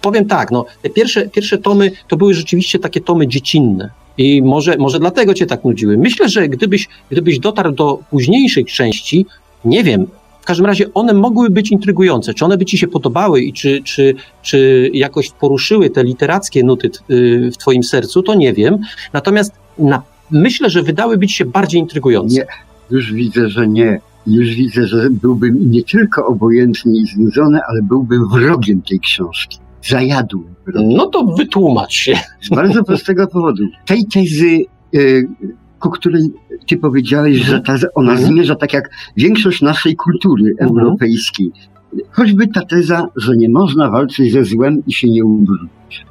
powiem 0.00 0.26
tak, 0.26 0.50
no, 0.50 0.64
te 0.82 0.90
pierwsze, 0.90 1.28
pierwsze 1.28 1.58
tomy 1.58 1.90
to 2.08 2.16
były 2.16 2.34
rzeczywiście 2.34 2.78
takie 2.78 3.00
tomy 3.00 3.28
dziecinne. 3.28 3.90
I 4.18 4.42
może, 4.42 4.76
może 4.76 4.98
dlatego 4.98 5.34
cię 5.34 5.46
tak 5.46 5.64
nudziły. 5.64 5.96
Myślę, 5.96 6.28
że 6.28 6.48
gdybyś, 6.48 6.88
gdybyś 7.10 7.38
dotarł 7.38 7.72
do 7.72 7.98
późniejszych 8.10 8.66
części, 8.66 9.26
nie 9.64 9.84
wiem, 9.84 10.06
w 10.46 10.48
każdym 10.48 10.66
razie 10.66 10.94
one 10.94 11.14
mogły 11.14 11.50
być 11.50 11.70
intrygujące. 11.70 12.34
Czy 12.34 12.44
one 12.44 12.58
by 12.58 12.64
ci 12.64 12.78
się 12.78 12.88
podobały 12.88 13.40
i 13.40 13.52
czy, 13.52 13.82
czy, 13.82 14.14
czy 14.42 14.90
jakoś 14.92 15.30
poruszyły 15.30 15.90
te 15.90 16.04
literackie 16.04 16.64
nuty 16.64 16.90
y, 17.10 17.50
w 17.52 17.56
twoim 17.56 17.82
sercu, 17.82 18.22
to 18.22 18.34
nie 18.34 18.52
wiem. 18.52 18.78
Natomiast 19.12 19.52
na, 19.78 20.02
myślę, 20.30 20.70
że 20.70 20.82
wydały 20.82 21.18
być 21.18 21.32
się 21.32 21.44
bardziej 21.44 21.80
intrygujące. 21.80 22.34
Nie, 22.34 22.46
już 22.90 23.12
widzę, 23.12 23.48
że 23.48 23.68
nie. 23.68 24.00
Już 24.26 24.54
widzę, 24.54 24.86
że 24.86 25.10
byłbym 25.10 25.70
nie 25.70 25.82
tylko 25.82 26.26
obojętny 26.26 26.92
i 26.96 27.06
znudzony, 27.06 27.60
ale 27.68 27.82
byłbym 27.82 28.28
wrogiem 28.28 28.82
tej 28.82 29.00
książki. 29.00 29.58
Zajadłem. 29.82 30.54
Wrogiem. 30.66 30.92
No 30.92 31.06
to 31.06 31.24
wytłumacz 31.24 31.92
się. 31.92 32.14
Z 32.42 32.48
bardzo 32.48 32.84
prostego 32.84 33.26
powodu. 33.26 33.62
Tej 33.86 34.04
tezy, 34.04 34.64
y, 34.94 35.28
ku 35.80 35.90
której 35.90 36.32
ty 36.68 36.76
powiedziałeś, 36.76 37.36
że 37.36 37.60
ta, 37.60 37.74
ona 37.94 38.12
mhm. 38.12 38.32
zmierza 38.32 38.54
tak 38.54 38.72
jak 38.72 38.90
większość 39.16 39.62
naszej 39.62 39.96
kultury 39.96 40.54
mhm. 40.60 40.78
europejskiej. 40.78 41.52
Choćby 42.10 42.48
ta 42.48 42.60
teza, 42.60 43.08
że 43.16 43.36
nie 43.36 43.48
można 43.48 43.90
walczyć 43.90 44.32
ze 44.32 44.44
złem 44.44 44.82
i 44.86 44.92
się 44.92 45.10
nie 45.10 45.24
ubrudzić. 45.24 46.06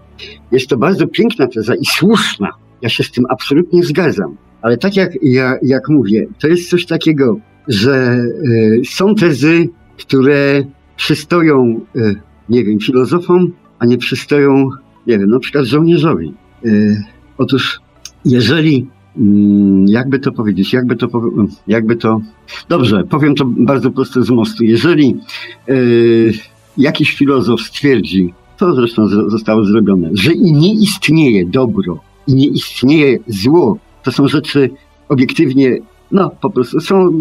Jest 0.52 0.68
to 0.68 0.78
bardzo 0.78 1.08
piękna 1.08 1.48
teza 1.48 1.76
i 1.76 1.86
słuszna. 1.86 2.50
Ja 2.82 2.90
się 2.90 3.04
z 3.04 3.12
tym 3.12 3.26
absolutnie 3.30 3.84
zgadzam. 3.84 4.38
Ale 4.62 4.78
tak 4.78 4.96
jak, 4.96 5.12
ja, 5.22 5.56
jak 5.62 5.90
mówię, 5.90 6.28
to 6.40 6.48
jest 6.48 6.70
coś 6.70 6.86
takiego, 6.86 7.38
że 7.68 8.18
y, 8.80 8.82
są 8.86 9.16
tezy, 9.16 9.70
które 9.98 10.64
przystoją, 10.98 11.82
y, 11.96 12.16
nie 12.50 12.64
wiem, 12.64 12.80
filozofom, 12.80 13.52
a 13.80 13.86
nie 13.86 13.98
przystoją, 13.98 14.70
nie 15.08 15.20
wiem, 15.20 15.30
na 15.30 15.40
przykład 15.40 15.66
żołnierzowi. 15.66 16.34
Y, 16.66 17.04
otóż, 17.38 17.80
jeżeli, 18.26 18.88
jakby 19.88 20.20
to 20.20 20.32
powiedzieć, 20.32 20.74
jakby 20.74 20.96
to, 20.96 21.08
jakby 21.68 21.96
to, 21.96 22.22
dobrze, 22.70 23.04
powiem 23.04 23.36
to 23.36 23.46
bardzo 23.46 23.92
prosto 23.92 24.24
z 24.24 24.30
mostu. 24.30 24.64
Jeżeli 24.64 25.18
jakiś 26.78 27.16
filozof 27.16 27.62
stwierdzi, 27.62 28.34
to 28.58 28.76
zresztą 28.76 29.08
zostało 29.08 29.66
zrobione, 29.66 30.10
że 30.14 30.34
i 30.34 30.54
nie 30.54 30.74
istnieje 30.74 31.46
dobro, 31.46 32.00
i 32.28 32.36
nie 32.36 32.48
istnieje 32.48 33.18
zło, 33.28 33.78
to 34.04 34.12
są 34.12 34.28
rzeczy 34.28 34.70
obiektywnie 35.10 35.78
no, 36.12 36.32
po 36.42 36.50
prostu 36.50 36.80
są, 36.80 37.12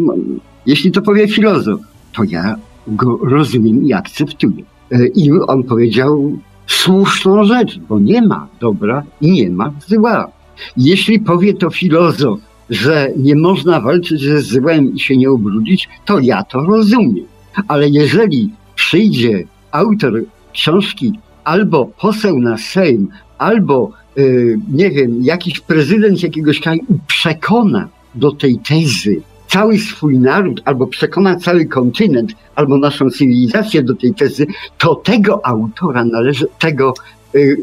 jeśli 0.66 0.92
to 0.92 1.02
powie 1.02 1.28
filozof, 1.28 1.80
to 2.12 2.24
ja 2.24 2.56
go 2.86 3.18
rozumiem 3.22 3.84
i 3.84 3.92
akceptuję. 3.92 4.64
E, 4.92 5.06
I 5.06 5.32
on 5.32 5.64
powiedział 5.64 6.38
słuszną 6.66 7.44
rzecz, 7.44 7.78
bo 7.88 8.00
nie 8.00 8.22
ma 8.22 8.48
dobra 8.60 9.02
i 9.20 9.30
nie 9.30 9.50
ma 9.50 9.72
zła. 9.86 10.28
Jeśli 10.76 11.20
powie 11.20 11.54
to 11.54 11.70
filozof, 11.70 12.40
że 12.70 13.10
nie 13.16 13.36
można 13.36 13.80
walczyć 13.80 14.20
ze 14.20 14.40
złem 14.40 14.94
i 14.94 15.00
się 15.00 15.16
nie 15.16 15.32
ubrudzić, 15.32 15.88
to 16.04 16.20
ja 16.20 16.42
to 16.42 16.60
rozumiem. 16.60 17.24
Ale 17.68 17.88
jeżeli 17.88 18.50
przyjdzie 18.74 19.44
autor, 19.70 20.24
książki 20.52 21.12
albo 21.44 21.86
poseł 21.86 22.38
na 22.38 22.58
Sejm, 22.58 23.08
albo 23.38 23.90
y, 24.18 24.58
nie 24.72 24.90
wiem, 24.90 25.18
jakiś 25.22 25.60
prezydent 25.60 26.22
jakiegoś 26.22 26.60
kraju 26.60 26.80
przekona 27.06 27.88
do 28.14 28.32
tej 28.32 28.58
tezy 28.58 29.22
cały 29.48 29.78
swój 29.78 30.18
naród, 30.18 30.62
albo 30.64 30.86
przekona 30.86 31.36
cały 31.36 31.66
kontynent, 31.66 32.32
albo 32.54 32.78
naszą 32.78 33.10
cywilizację 33.10 33.82
do 33.82 33.94
tej 33.94 34.14
tezy, 34.14 34.46
to 34.78 34.94
tego 34.94 35.46
autora 35.46 36.04
należy, 36.04 36.46
tego 36.58 36.94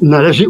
należy, 0.02 0.45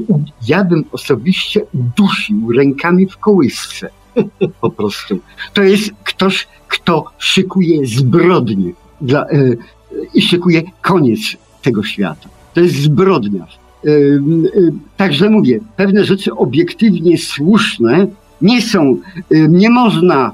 ja 0.48 0.64
bym 0.64 0.84
osobiście 0.92 1.62
udusił 1.74 2.52
rękami 2.52 3.08
w 3.08 3.18
kołysce. 3.18 3.90
Po 4.62 4.70
prostu. 4.70 5.20
To 5.54 5.64
jest 5.64 5.92
ktoś, 6.04 6.48
kto 6.68 7.06
szykuje 7.18 7.86
zbrodnię 7.86 8.72
dla, 9.02 9.30
y, 9.30 9.58
i 10.14 10.22
szykuje 10.22 10.62
koniec 10.82 11.20
tego 11.62 11.84
świata. 11.84 12.30
To 12.54 12.62
jest 12.62 12.76
zbrodniarz. 12.76 13.60
Y, 13.86 14.22
także 14.98 15.30
mówię, 15.30 15.60
pewne 15.76 16.04
rzeczy 16.04 16.34
obiektywnie 16.36 17.18
słuszne 17.18 18.08
nie 18.42 18.62
są, 18.62 18.98
nie 19.50 19.70
można, 19.70 20.32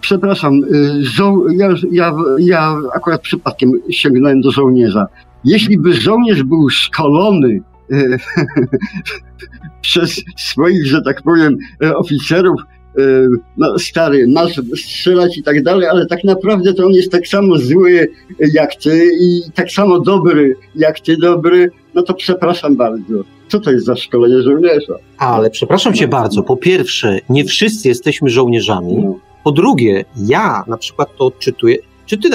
przepraszam, 0.00 0.60
żo- 1.00 1.44
ja, 1.56 1.68
ja, 1.92 2.12
ja 2.38 2.76
akurat 2.94 3.20
przypadkiem 3.20 3.72
sięgnąłem 3.90 4.40
do 4.40 4.50
żołnierza. 4.50 5.06
Jeśli 5.44 5.78
by 5.78 5.94
żołnierz 5.94 6.42
był 6.42 6.70
szkolony 6.70 7.60
przez 9.80 10.22
swoich, 10.36 10.86
że 10.86 11.02
tak 11.02 11.22
powiem, 11.22 11.56
oficerów 11.96 12.60
Y, 12.98 13.28
no, 13.56 13.78
stary, 13.78 14.26
masz 14.28 14.60
strzelać 14.76 15.38
i 15.38 15.42
tak 15.42 15.62
dalej, 15.62 15.88
ale 15.88 16.06
tak 16.06 16.24
naprawdę 16.24 16.74
to 16.74 16.86
on 16.86 16.92
jest 16.92 17.12
tak 17.12 17.26
samo 17.26 17.58
zły 17.58 18.08
jak 18.52 18.74
ty 18.74 19.10
i 19.20 19.42
tak 19.54 19.70
samo 19.70 20.00
dobry 20.00 20.56
jak 20.74 21.00
ty 21.00 21.16
dobry, 21.16 21.70
no 21.94 22.02
to 22.02 22.14
przepraszam 22.14 22.76
bardzo. 22.76 23.14
Co 23.48 23.60
to 23.60 23.70
jest 23.70 23.86
za 23.86 23.96
szkolenie 23.96 24.42
żołnierza? 24.42 24.94
Ale 25.18 25.50
przepraszam 25.50 25.94
cię 25.94 26.08
bardzo, 26.08 26.42
po 26.42 26.56
pierwsze, 26.56 27.18
nie 27.28 27.44
wszyscy 27.44 27.88
jesteśmy 27.88 28.30
żołnierzami. 28.30 28.96
No. 28.96 29.18
Po 29.44 29.52
drugie, 29.52 30.04
ja 30.16 30.64
na 30.66 30.76
przykład 30.76 31.16
to 31.16 31.26
odczytuję. 31.26 31.76
Czy 32.06 32.18
ty, 32.18 32.28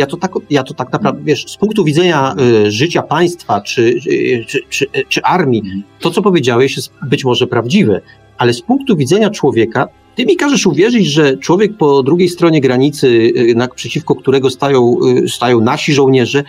ja 0.00 0.06
to 0.06 0.16
tak, 0.16 0.32
ja 0.50 0.62
to 0.62 0.74
tak 0.74 0.92
naprawdę, 0.92 1.20
wiesz, 1.24 1.44
z 1.46 1.56
punktu 1.56 1.84
widzenia 1.84 2.34
y, 2.66 2.70
życia 2.70 3.02
państwa 3.02 3.60
czy, 3.60 3.82
y, 3.82 4.44
czy, 4.48 4.60
czy, 4.68 4.86
czy, 5.08 5.22
armii, 5.22 5.62
to 6.00 6.10
co 6.10 6.22
powiedziałeś 6.22 6.76
jest 6.76 6.92
być 7.02 7.24
może 7.24 7.46
prawdziwe, 7.46 8.00
ale 8.38 8.52
z 8.52 8.62
punktu 8.62 8.96
widzenia 8.96 9.30
człowieka, 9.30 9.88
ty 10.14 10.26
mi 10.26 10.36
każesz 10.36 10.66
uwierzyć, 10.66 11.06
że 11.06 11.36
człowiek 11.38 11.76
po 11.76 12.02
drugiej 12.02 12.28
stronie 12.28 12.60
granicy, 12.60 13.06
y, 13.08 13.74
przeciwko 13.74 14.14
którego 14.14 14.50
stają, 14.50 14.96
y, 15.24 15.28
stają 15.28 15.60
nasi 15.60 15.92
żołnierze, 15.92 16.44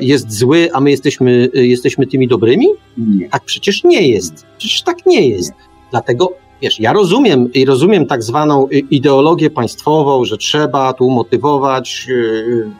jest 0.00 0.32
zły, 0.32 0.68
a 0.72 0.80
my 0.80 0.90
jesteśmy, 0.90 1.48
y, 1.56 1.66
jesteśmy 1.66 2.06
tymi 2.06 2.28
dobrymi? 2.28 2.66
Nie. 2.98 3.28
Tak 3.28 3.44
przecież 3.44 3.84
nie 3.84 4.08
jest. 4.08 4.46
Przecież 4.58 4.82
tak 4.82 5.06
nie 5.06 5.28
jest. 5.28 5.52
Dlatego 5.90 6.32
Wiesz, 6.62 6.80
ja 6.80 6.92
rozumiem 6.92 7.52
i 7.52 7.64
rozumiem 7.64 8.06
tak 8.06 8.22
zwaną 8.22 8.68
ideologię 8.68 9.50
państwową, 9.50 10.24
że 10.24 10.36
trzeba 10.36 10.92
tu 10.92 11.10
motywować 11.10 12.06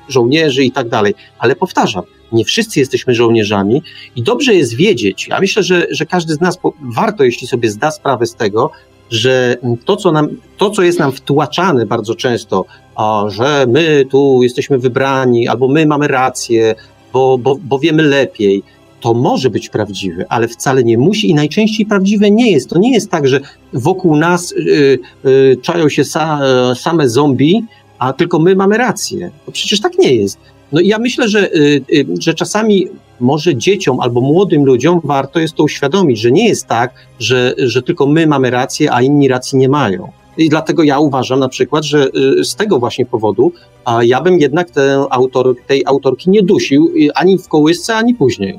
żołnierzy 0.09 0.65
i 0.65 0.73
tak 0.73 0.89
dalej, 0.89 1.15
ale 1.39 1.57
powtarzam, 1.57 2.05
nie 2.33 2.45
wszyscy 2.45 2.81
jesteśmy 2.81 3.15
żołnierzami 3.15 3.83
i 4.17 4.23
dobrze 4.23 4.55
jest 4.55 4.75
wiedzieć, 4.75 5.29
ja 5.29 5.41
myślę, 5.41 5.63
że, 5.63 5.87
że 5.91 6.07
każdy 6.07 6.35
z 6.35 6.41
nas 6.41 6.59
warto, 6.97 7.25
jeśli 7.25 7.47
sobie 7.47 7.71
zda 7.71 7.91
sprawę 7.91 8.27
z 8.27 8.35
tego, 8.35 8.71
że 9.11 9.57
to 9.85 9.97
co, 9.97 10.13
nam, 10.13 10.29
to, 10.57 10.71
co 10.71 10.83
jest 10.83 10.99
nam 10.99 11.13
wtłaczane 11.13 11.87
bardzo 11.87 12.15
często, 12.15 12.65
a, 12.97 13.25
że 13.29 13.67
my 13.69 14.07
tu 14.11 14.43
jesteśmy 14.43 14.79
wybrani, 14.79 15.49
albo 15.49 15.69
my 15.69 15.87
mamy 15.87 16.09
rację, 16.09 16.75
bo, 17.13 17.39
bo, 17.39 17.57
bo 17.65 17.79
wiemy 17.79 18.03
lepiej, 18.03 18.63
to 19.01 19.15
może 19.15 19.51
być 19.51 19.69
prawdziwe, 19.69 20.25
ale 20.29 20.49
wcale 20.49 20.85
nie 20.85 20.99
musi 20.99 21.31
i 21.31 21.35
najczęściej 21.35 21.87
prawdziwe 21.87 22.31
nie 22.31 22.51
jest. 22.51 22.71
To 22.71 22.79
nie 22.79 22.93
jest 22.93 23.11
tak, 23.11 23.29
że 23.29 23.41
wokół 23.73 24.17
nas 24.17 24.53
y, 24.53 24.99
y, 25.27 25.57
czają 25.63 25.89
się 25.89 26.03
sa, 26.05 26.41
same 26.75 27.09
zombie, 27.09 27.65
a 27.99 28.13
tylko 28.13 28.39
my 28.39 28.57
mamy 28.57 28.79
rację. 28.79 29.31
To 29.47 29.53
przecież 29.53 29.81
tak 29.81 29.99
nie 29.99 30.15
jest. 30.15 30.39
No 30.73 30.81
i 30.81 30.89
ja 30.89 30.99
myślę, 30.99 31.29
że, 31.29 31.55
y, 31.55 31.83
y, 31.93 32.07
że 32.21 32.35
czasami 32.35 32.87
może 33.21 33.57
dzieciom 33.57 34.01
albo 34.01 34.21
młodym 34.21 34.65
ludziom 34.65 35.01
warto 35.05 35.41
jest 35.41 35.55
to 35.55 35.63
uświadomić, 35.63 36.21
że 36.21 36.33
nie 36.33 36.49
jest 36.49 36.67
tak, 36.67 36.95
że, 37.19 37.55
że 37.59 37.83
tylko 37.83 38.07
my 38.07 38.27
mamy 38.27 38.51
rację, 38.51 38.93
a 38.93 39.03
inni 39.03 39.29
racji 39.29 39.59
nie 39.59 39.69
mają. 39.69 40.09
I 40.39 40.49
dlatego 40.49 40.83
ja 40.83 40.99
uważam 40.99 41.41
na 41.41 41.49
przykład, 41.49 41.85
że 41.85 42.09
y, 42.41 42.45
z 42.45 42.55
tego 42.57 42.79
właśnie 42.79 43.07
powodu 43.07 43.53
a 43.87 44.05
ja 44.05 44.21
bym 44.21 44.39
jednak 44.39 44.69
autor, 45.11 45.57
tej 45.67 45.83
autorki 45.87 46.31
nie 46.31 46.43
dusił 46.43 46.93
ani 47.15 47.39
w 47.39 47.49
kołysce, 47.49 47.97
ani 47.97 48.15
później. 48.15 48.59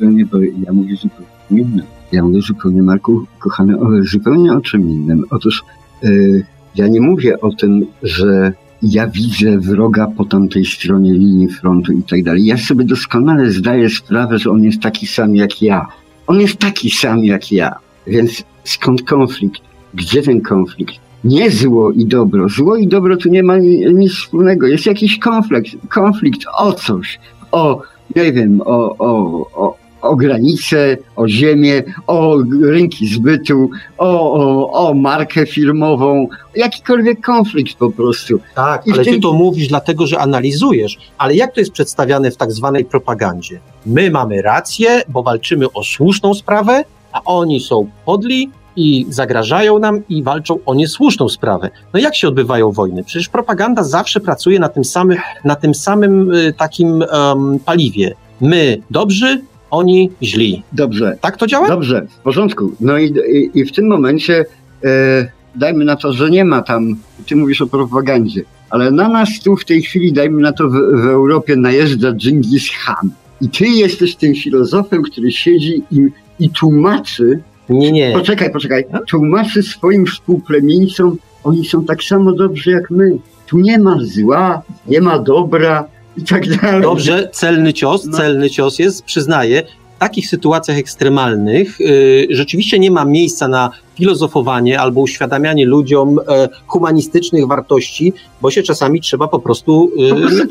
Nie, 0.00 0.26
bo 0.26 0.38
ja 0.40 0.72
mówię 0.72 0.96
zupełnie 0.96 1.62
innym. 1.62 1.86
Ja 2.12 2.22
mówię 2.22 2.40
zupełnie, 2.40 2.82
Marku, 2.82 3.26
kochany, 3.38 3.80
o, 3.80 3.88
zupełnie 4.02 4.52
o 4.52 4.60
czym 4.60 4.90
innym. 4.90 5.24
Otóż 5.30 5.64
yy, 6.02 6.44
ja 6.74 6.88
nie 6.88 7.00
mówię 7.00 7.40
o 7.40 7.52
tym, 7.52 7.86
że 8.02 8.52
ja 8.82 9.06
widzę 9.06 9.58
wroga 9.58 10.06
po 10.16 10.24
tamtej 10.24 10.64
stronie 10.64 11.12
linii 11.12 11.48
frontu 11.48 11.92
i 11.92 12.02
tak 12.02 12.22
dalej. 12.22 12.44
Ja 12.44 12.56
sobie 12.56 12.84
doskonale 12.84 13.50
zdaję 13.50 13.90
sprawę, 13.90 14.38
że 14.38 14.50
on 14.50 14.64
jest 14.64 14.80
taki 14.80 15.06
sam 15.06 15.36
jak 15.36 15.62
ja. 15.62 15.86
On 16.26 16.40
jest 16.40 16.56
taki 16.56 16.90
sam 16.90 17.24
jak 17.24 17.52
ja. 17.52 17.74
Więc 18.06 18.44
skąd 18.64 19.02
konflikt? 19.02 19.62
Gdzie 19.94 20.22
ten 20.22 20.40
konflikt? 20.40 20.94
Nie 21.24 21.50
zło 21.50 21.92
i 21.92 22.06
dobro. 22.06 22.48
Zło 22.48 22.76
i 22.76 22.88
dobro 22.88 23.16
tu 23.16 23.28
nie 23.28 23.42
ma 23.42 23.58
nic 23.92 24.12
wspólnego. 24.12 24.66
Jest 24.66 24.86
jakiś 24.86 25.18
konflikt. 25.18 25.76
Konflikt 25.88 26.40
o 26.58 26.72
coś. 26.72 27.20
O, 27.52 27.82
nie 28.16 28.32
wiem, 28.32 28.60
o, 28.60 28.96
o, 28.98 29.10
o, 29.54 29.76
o 30.02 30.16
granice, 30.16 30.96
o 31.16 31.28
ziemię, 31.28 31.82
o 32.06 32.36
rynki 32.62 33.08
zbytu, 33.08 33.70
o, 33.98 34.32
o, 34.32 34.72
o 34.72 34.94
markę 34.94 35.46
firmową, 35.46 36.28
jakikolwiek 36.56 37.20
konflikt 37.20 37.76
po 37.76 37.90
prostu. 37.90 38.40
Tak, 38.54 38.86
I 38.86 38.92
ale 38.92 39.04
tym... 39.04 39.14
ty 39.14 39.20
to 39.20 39.32
mówisz 39.32 39.68
dlatego, 39.68 40.06
że 40.06 40.18
analizujesz, 40.18 40.98
ale 41.18 41.34
jak 41.34 41.54
to 41.54 41.60
jest 41.60 41.72
przedstawiane 41.72 42.30
w 42.30 42.36
tak 42.36 42.52
zwanej 42.52 42.84
propagandzie? 42.84 43.60
My 43.86 44.10
mamy 44.10 44.42
rację, 44.42 45.02
bo 45.08 45.22
walczymy 45.22 45.72
o 45.72 45.84
słuszną 45.84 46.34
sprawę, 46.34 46.84
a 47.12 47.20
oni 47.24 47.60
są 47.60 47.90
podli, 48.04 48.50
i 48.78 49.06
zagrażają 49.08 49.78
nam 49.78 50.02
i 50.08 50.22
walczą 50.22 50.58
o 50.66 50.74
niesłuszną 50.74 51.28
sprawę. 51.28 51.70
No 51.94 52.00
jak 52.00 52.16
się 52.16 52.28
odbywają 52.28 52.72
wojny? 52.72 53.04
Przecież 53.04 53.28
propaganda 53.28 53.82
zawsze 53.82 54.20
pracuje 54.20 54.58
na 54.58 54.68
tym 54.68 54.84
samym, 54.84 55.18
na 55.44 55.56
tym 55.56 55.74
samym 55.74 56.34
y, 56.34 56.52
takim 56.52 57.04
um, 57.12 57.58
paliwie. 57.58 58.14
My 58.40 58.82
dobrzy, 58.90 59.42
oni 59.70 60.10
źli. 60.22 60.62
Dobrze. 60.72 61.18
Tak 61.20 61.36
to 61.36 61.46
działa? 61.46 61.68
Dobrze, 61.68 62.06
w 62.18 62.22
porządku. 62.22 62.72
No 62.80 62.98
i, 62.98 63.14
i, 63.32 63.58
i 63.58 63.64
w 63.64 63.72
tym 63.72 63.86
momencie 63.86 64.44
e, 64.84 65.28
dajmy 65.54 65.84
na 65.84 65.96
to, 65.96 66.12
że 66.12 66.30
nie 66.30 66.44
ma 66.44 66.62
tam, 66.62 66.96
ty 67.26 67.36
mówisz 67.36 67.62
o 67.62 67.66
propagandzie, 67.66 68.42
ale 68.70 68.90
na 68.90 69.08
nas 69.08 69.28
tu 69.44 69.56
w 69.56 69.64
tej 69.64 69.82
chwili, 69.82 70.12
dajmy 70.12 70.42
na 70.42 70.52
to, 70.52 70.68
w, 70.68 70.72
w 70.72 71.06
Europie 71.06 71.56
najeżdża 71.56 72.12
Dżingis 72.12 72.70
Khan. 72.70 73.10
I 73.40 73.48
ty 73.48 73.66
jesteś 73.66 74.16
tym 74.16 74.34
filozofem, 74.34 75.02
który 75.02 75.30
siedzi 75.30 75.82
i, 75.90 76.08
i 76.40 76.50
tłumaczy. 76.50 77.40
Nie, 77.68 77.92
nie. 77.92 78.12
Poczekaj, 78.12 78.52
poczekaj. 78.52 78.84
Tłumaczy 79.08 79.62
swoim 79.62 80.06
współplemieńcom, 80.06 81.16
oni 81.44 81.64
są 81.64 81.84
tak 81.84 82.02
samo 82.02 82.32
dobrzy 82.32 82.70
jak 82.70 82.90
my. 82.90 83.18
Tu 83.46 83.58
nie 83.58 83.78
ma 83.78 83.96
zła, 84.00 84.62
nie 84.86 85.00
ma 85.00 85.18
dobra, 85.18 85.88
i 86.16 86.22
tak 86.22 86.56
dalej. 86.56 86.82
Dobrze, 86.82 87.28
celny 87.32 87.72
cios, 87.72 88.04
no. 88.04 88.16
celny 88.16 88.50
cios 88.50 88.78
jest, 88.78 89.04
przyznaję. 89.04 89.62
W 89.98 90.00
takich 90.00 90.28
sytuacjach 90.28 90.78
ekstremalnych 90.78 91.80
y, 91.80 92.26
rzeczywiście 92.30 92.78
nie 92.78 92.90
ma 92.90 93.04
miejsca 93.04 93.48
na 93.48 93.70
filozofowanie 93.94 94.80
albo 94.80 95.00
uświadamianie 95.00 95.66
ludziom 95.66 96.18
y, 96.18 96.22
humanistycznych 96.66 97.46
wartości, 97.46 98.12
bo 98.40 98.50
się 98.50 98.62
czasami 98.62 99.00
trzeba 99.00 99.28
po 99.28 99.38
prostu. 99.38 99.90
Y, 100.06 100.08
po 100.08 100.16
prostu 100.16 100.46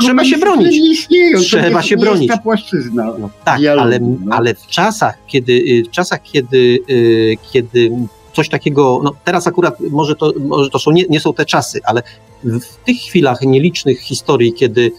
trzeba 0.00 0.24
się 0.24 0.38
bronić. 0.38 0.80
Nie 0.80 0.90
istnieją, 0.90 1.38
trzeba 1.40 1.82
się 1.82 1.96
bronić. 1.96 2.30
Ta 2.30 2.38
płaszczyzna. 2.38 3.12
No, 3.18 3.30
tak, 3.44 3.58
dialogu, 3.58 3.86
ale, 3.86 4.00
no. 4.00 4.36
ale 4.36 4.54
w 4.54 4.66
czasach, 4.66 5.18
kiedy, 5.26 5.52
y, 5.52 5.84
w 5.84 5.90
czasach, 5.90 6.22
kiedy, 6.22 6.78
kiedy 7.52 7.90
coś 8.36 8.48
takiego, 8.48 9.00
no 9.04 9.14
teraz 9.24 9.46
akurat 9.46 9.80
może 9.90 10.14
to, 10.14 10.32
może 10.40 10.70
to 10.70 10.78
są, 10.78 10.90
nie, 10.90 11.04
nie 11.10 11.20
są 11.20 11.34
te 11.34 11.44
czasy, 11.44 11.80
ale 11.84 12.02
w 12.44 12.84
tych 12.84 12.96
chwilach 12.96 13.42
nielicznych 13.42 14.00
historii, 14.00 14.52
kiedy 14.52 14.92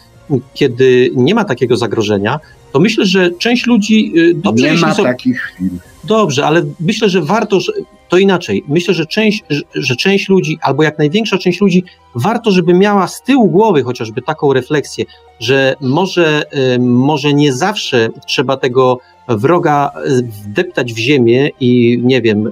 kiedy 0.54 1.12
nie 1.16 1.36
ma 1.36 1.46
takiego 1.46 1.78
zagrożenia, 1.78 2.40
to 2.72 2.80
myślę, 2.80 3.06
że 3.06 3.32
część 3.32 3.66
ludzi 3.66 4.14
y, 4.18 4.34
dobrze. 4.36 4.72
Nie 4.72 4.78
ma 4.78 4.96
takich 4.96 5.42
chwil. 5.42 5.70
Dobrze, 6.04 6.46
ale 6.46 6.64
myślę, 6.80 7.10
że 7.10 7.22
warto, 7.22 7.60
że... 7.60 7.72
to 8.10 8.18
inaczej. 8.18 8.64
Myślę, 8.68 8.94
że 8.94 9.06
część, 9.06 9.44
że 9.76 9.96
część 9.96 10.30
ludzi, 10.30 10.58
albo 10.62 10.84
jak 10.84 10.98
największa 10.98 11.38
część 11.38 11.62
ludzi, 11.62 11.84
warto, 12.16 12.52
żeby 12.52 12.74
miała 12.74 13.08
z 13.08 13.22
tyłu 13.22 13.48
głowy 13.50 13.84
chociażby 13.84 14.22
taką 14.22 14.54
refleksję, 14.54 15.06
że 15.40 15.76
może, 15.82 16.44
może 16.80 17.34
nie 17.34 17.54
zawsze 17.54 18.10
trzeba 18.28 18.58
tego 18.58 19.00
wroga 19.28 19.92
y, 20.08 20.24
wdeptać 20.24 20.94
w 20.94 20.98
ziemię 20.98 21.50
i 21.60 22.00
nie 22.04 22.22
wiem, 22.22 22.52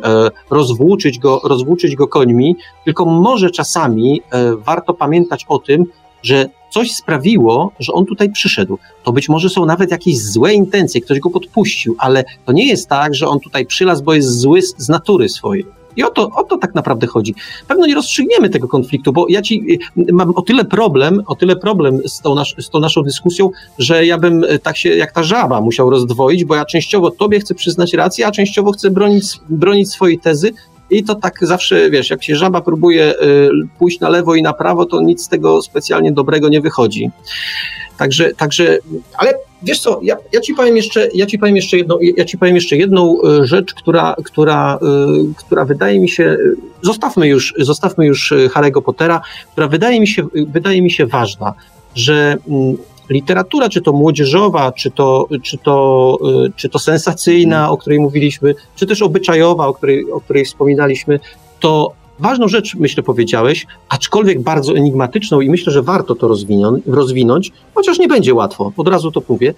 rozwłóczyć 0.49 1.19
go, 1.19 1.41
rozwłóczyć 1.43 1.95
go 1.95 2.07
końmi, 2.07 2.55
tylko 2.85 3.05
może 3.05 3.49
czasami 3.49 4.21
warto 4.57 4.93
pamiętać 4.93 5.45
o 5.47 5.59
tym, 5.59 5.85
że 6.23 6.49
coś 6.69 6.91
sprawiło, 6.91 7.71
że 7.79 7.93
on 7.93 8.05
tutaj 8.05 8.31
przyszedł. 8.31 8.77
To 9.03 9.13
być 9.13 9.29
może 9.29 9.49
są 9.49 9.65
nawet 9.65 9.91
jakieś 9.91 10.21
złe 10.21 10.53
intencje, 10.53 11.01
ktoś 11.01 11.19
go 11.19 11.29
podpuścił, 11.29 11.95
ale 11.97 12.23
to 12.45 12.51
nie 12.51 12.67
jest 12.67 12.89
tak, 12.89 13.15
że 13.15 13.27
on 13.27 13.39
tutaj 13.39 13.65
przylazł, 13.65 14.03
bo 14.03 14.13
jest 14.13 14.39
zły 14.39 14.61
z, 14.61 14.89
natury 14.89 15.29
swojej. 15.29 15.65
I 15.95 16.03
o 16.03 16.09
to, 16.09 16.29
o 16.35 16.43
to 16.43 16.57
tak 16.57 16.75
naprawdę 16.75 17.07
chodzi. 17.07 17.35
Pewno 17.67 17.85
nie 17.85 17.95
rozstrzygniemy 17.95 18.49
tego 18.49 18.67
konfliktu, 18.67 19.13
bo 19.13 19.25
ja 19.29 19.41
ci 19.41 19.79
y, 19.97 20.13
mam 20.13 20.33
o 20.35 20.41
tyle 20.41 20.65
problem, 20.65 21.23
o 21.27 21.35
tyle 21.35 21.55
problem 21.55 22.01
z 22.05 22.21
tą, 22.21 22.35
nas, 22.35 22.47
z 22.59 22.69
tą 22.69 22.79
naszą 22.79 23.01
dyskusją, 23.01 23.49
że 23.77 24.05
ja 24.05 24.17
bym 24.17 24.43
y, 24.43 24.59
tak 24.59 24.77
się 24.77 24.89
jak 24.89 25.11
ta 25.11 25.23
żaba 25.23 25.61
musiał 25.61 25.89
rozdwoić, 25.89 26.45
bo 26.45 26.55
ja 26.55 26.65
częściowo 26.65 27.11
tobie 27.11 27.39
chcę 27.39 27.55
przyznać 27.55 27.93
rację, 27.93 28.27
a 28.27 28.31
częściowo 28.31 28.71
chcę 28.71 28.91
bronić, 28.91 29.25
bronić 29.49 29.91
swojej 29.91 30.19
tezy, 30.19 30.51
i 30.89 31.03
to 31.03 31.15
tak 31.15 31.35
zawsze, 31.41 31.89
wiesz, 31.89 32.09
jak 32.09 32.23
się 32.23 32.35
żaba 32.35 32.61
próbuje 32.61 33.21
y, 33.21 33.49
pójść 33.79 33.99
na 33.99 34.09
lewo 34.09 34.35
i 34.35 34.41
na 34.41 34.53
prawo, 34.53 34.85
to 34.85 35.01
nic 35.01 35.23
z 35.23 35.27
tego 35.27 35.61
specjalnie 35.61 36.11
dobrego 36.11 36.49
nie 36.49 36.61
wychodzi. 36.61 37.09
Także, 37.97 38.33
także 38.33 38.77
ale 39.17 39.33
wiesz 39.63 39.79
co, 39.79 39.99
ja, 40.03 40.17
ja, 40.31 40.41
ci 40.41 40.53
powiem 40.53 40.75
jeszcze, 40.77 41.09
ja 41.13 41.25
ci 41.25 41.39
powiem 41.39 41.55
jeszcze 41.55 41.77
jedną, 41.77 41.97
ja 42.17 42.25
ci 42.25 42.37
powiem 42.37 42.55
jeszcze 42.55 42.77
jedną 42.77 43.17
y, 43.41 43.45
rzecz, 43.47 43.73
która, 43.73 44.15
która, 44.23 44.79
y, 45.31 45.33
która 45.33 45.65
wydaje 45.65 45.99
mi 45.99 46.09
się, 46.09 46.37
zostawmy 46.81 47.27
już, 47.27 47.53
zostawmy 47.57 48.05
już 48.05 48.33
Harry'ego 48.53 48.81
Pottera, 48.81 49.21
która 49.51 49.67
wydaje 49.67 49.99
mi 49.99 50.07
się, 50.07 50.27
wydaje 50.47 50.81
mi 50.81 50.91
się 50.91 51.05
ważna, 51.05 51.53
że 51.95 52.37
mm, 52.47 52.77
literatura, 53.09 53.69
czy 53.69 53.81
to 53.81 53.93
młodzieżowa, 53.93 54.71
czy 54.71 54.91
to, 54.91 55.27
czy 55.43 55.57
to, 55.57 56.17
y, 56.45 56.51
czy 56.55 56.69
to 56.69 56.79
sensacyjna, 56.79 57.71
o 57.71 57.77
której 57.77 57.99
mówiliśmy, 57.99 58.55
czy 58.75 58.85
też 58.85 59.01
obyczajowa, 59.01 59.67
o 59.67 59.73
której, 59.73 60.11
o 60.11 60.21
której 60.21 60.45
wspominaliśmy, 60.45 61.19
to 61.59 61.93
ważną 62.19 62.47
rzecz, 62.47 62.75
myślę, 62.75 63.03
powiedziałeś, 63.03 63.67
aczkolwiek 63.89 64.41
bardzo 64.41 64.73
enigmatyczną 64.75 65.41
i 65.41 65.49
myślę, 65.49 65.73
że 65.73 65.81
warto 65.81 66.15
to 66.15 66.27
rozwinąć, 66.27 66.83
rozwinąć 66.87 67.51
chociaż 67.75 67.99
nie 67.99 68.07
będzie 68.07 68.33
łatwo, 68.33 68.71
od 68.77 68.87
razu 68.87 69.11
to 69.11 69.21
mówię. 69.29 69.53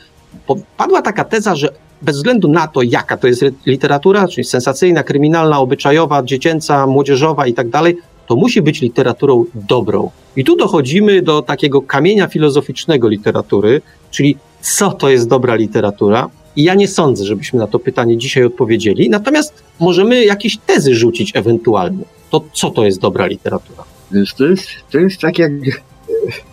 Padła 0.77 1.01
taka 1.01 1.23
teza, 1.23 1.55
że 1.55 1.69
bez 2.01 2.15
względu 2.15 2.47
na 2.47 2.67
to, 2.67 2.81
jaka 2.81 3.17
to 3.17 3.27
jest 3.27 3.45
literatura, 3.65 4.27
czyli 4.27 4.45
sensacyjna, 4.45 5.03
kryminalna, 5.03 5.59
obyczajowa, 5.59 6.23
dziecięca, 6.23 6.87
młodzieżowa 6.87 7.47
i 7.47 7.53
tak 7.53 7.69
dalej, 7.69 7.97
to 8.27 8.35
musi 8.35 8.61
być 8.61 8.81
literaturą 8.81 9.45
dobrą. 9.55 10.11
I 10.35 10.43
tu 10.43 10.55
dochodzimy 10.55 11.21
do 11.21 11.41
takiego 11.41 11.81
kamienia 11.81 12.27
filozoficznego 12.27 13.07
literatury, 13.07 13.81
czyli 14.11 14.37
co 14.61 14.91
to 14.91 15.09
jest 15.09 15.27
dobra 15.27 15.55
literatura. 15.55 16.29
I 16.55 16.63
ja 16.63 16.73
nie 16.73 16.87
sądzę, 16.87 17.25
żebyśmy 17.25 17.59
na 17.59 17.67
to 17.67 17.79
pytanie 17.79 18.17
dzisiaj 18.17 18.43
odpowiedzieli, 18.43 19.09
natomiast 19.09 19.63
możemy 19.79 20.25
jakieś 20.25 20.57
tezy 20.57 20.95
rzucić 20.95 21.31
ewentualnie. 21.35 22.03
To 22.29 22.43
co 22.53 22.69
to 22.69 22.85
jest 22.85 22.99
dobra 22.99 23.25
literatura? 23.25 23.83
Wiesz, 24.11 24.33
to 24.33 24.45
jest, 24.45 24.67
to 24.91 24.97
jest 24.97 25.21
tak 25.21 25.37
jak, 25.37 25.51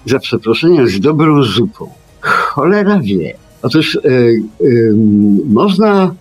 za 0.06 0.18
przeproszeniem, 0.18 0.88
z 0.88 1.00
dobrą 1.00 1.42
zupą. 1.42 1.90
Cholera 2.20 3.00
wie. 3.00 3.34
Otóż 3.62 3.96
e, 3.96 3.98
e, 4.00 4.34
można 5.44 6.14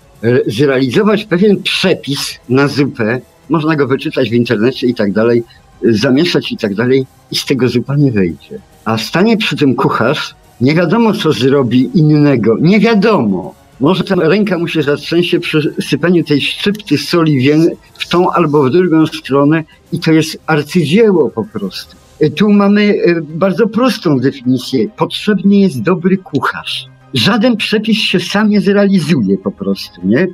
zrealizować 0.48 1.26
pewien 1.26 1.64
przepis 1.64 2.40
na 2.49 2.68
zupę, 2.68 3.22
można 3.49 3.76
go 3.76 3.88
wyczytać 3.88 4.30
w 4.30 4.34
internecie 4.34 4.88
i 4.88 4.95
tak 4.95 5.11
dalej, 5.11 5.44
zamieszać 5.84 6.52
i 6.52 6.57
tak 6.57 6.76
dalej 6.76 7.06
i 7.32 7.36
z 7.36 7.45
tego 7.45 7.69
zupa 7.69 7.95
nie 7.95 8.11
wejdzie. 8.11 8.60
A 8.86 8.98
stanie 8.98 9.38
przy 9.38 9.56
tym 9.56 9.76
kucharz, 9.76 10.36
nie 10.61 10.76
wiadomo 10.76 11.14
co 11.14 11.32
zrobi 11.32 11.90
innego, 11.94 12.57
nie 12.61 12.80
wiadomo. 12.80 13.56
Może 13.80 14.03
ta 14.03 14.15
ręka 14.15 14.57
mu 14.57 14.68
się 14.68 14.84
zatrzęsie 14.84 15.40
przy 15.40 15.74
sypaniu 15.82 16.24
tej 16.24 16.41
szczypty 16.41 16.98
soli 16.98 17.49
w 17.98 18.07
tą 18.07 18.32
albo 18.32 18.64
w 18.64 18.69
drugą 18.69 19.07
stronę 19.07 19.64
i 19.91 19.99
to 19.99 20.11
jest 20.11 20.38
arcydzieło 20.45 21.30
po 21.30 21.44
prostu. 21.44 21.95
Tu 22.36 22.49
mamy 22.49 22.82
e, 22.82 23.22
bardzo 23.22 23.68
prostą 23.68 24.19
definicję. 24.19 24.90
Potrzebny 24.90 25.56
jest 25.56 25.82
dobry 25.82 26.18
kucharz. 26.18 26.86
Żaden 27.14 27.57
przepis 27.57 27.98
się 27.98 28.19
sam 28.19 28.49
nie 28.49 28.61
zrealizuje 28.61 29.38
po 29.38 29.52
prostu, 29.52 30.02
nie? 30.03 30.28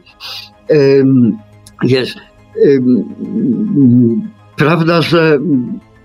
Wiesz, 1.83 2.15
Prawda, 4.55 5.01
że 5.01 5.39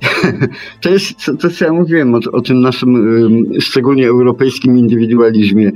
to 0.82 0.90
jest 0.90 1.16
to, 1.40 1.50
co 1.50 1.64
ja 1.64 1.72
mówiłem 1.72 2.14
o, 2.14 2.18
o 2.32 2.40
tym 2.40 2.60
naszym 2.60 3.44
szczególnie 3.60 4.08
europejskim 4.08 4.78
indywidualizmie. 4.78 5.72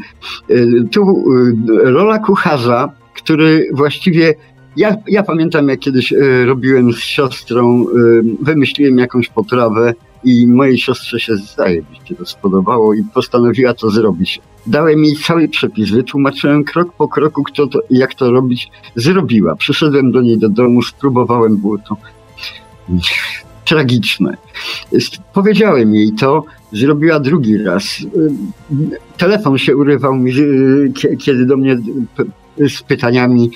Y, 0.50 0.84
tu 0.92 1.24
y, 1.32 1.90
rola 1.90 2.18
kucharza, 2.18 2.92
który 3.14 3.68
właściwie 3.72 4.34
ja, 4.76 4.96
ja 5.08 5.22
pamiętam, 5.22 5.68
jak 5.68 5.80
kiedyś 5.80 6.12
y, 6.12 6.44
robiłem 6.46 6.92
z 6.92 6.98
siostrą, 6.98 7.84
wymyśliłem 8.40 8.98
jakąś 8.98 9.28
potrawę 9.28 9.94
i 10.24 10.46
mojej 10.46 10.78
siostrze 10.78 11.20
się 11.20 11.36
się 12.08 12.14
to 12.14 12.26
spodobało 12.26 12.94
i 12.94 13.04
postanowiła 13.04 13.74
to 13.74 13.90
zrobić. 13.90 14.40
Dałem 14.66 15.04
jej 15.04 15.16
cały 15.16 15.48
przepis, 15.48 15.90
wytłumaczyłem 15.90 16.64
krok 16.64 16.92
po 16.92 17.08
kroku, 17.08 17.42
kto 17.42 17.66
to, 17.66 17.78
jak 17.90 18.14
to 18.14 18.30
robić. 18.30 18.68
Zrobiła. 18.96 19.56
Przyszedłem 19.56 20.12
do 20.12 20.20
niej 20.20 20.38
do 20.38 20.48
domu, 20.48 20.82
spróbowałem, 20.82 21.56
było 21.56 21.78
to 21.78 21.96
tragiczne. 23.64 24.36
Powiedziałem 25.32 25.94
jej 25.94 26.12
to, 26.12 26.44
zrobiła 26.72 27.20
drugi 27.20 27.58
raz. 27.58 27.84
Telefon 29.16 29.58
się 29.58 29.76
urywał 29.76 30.14
kiedy 31.18 31.46
do 31.46 31.56
mnie 31.56 31.76
z 32.58 32.82
pytaniami 32.82 33.50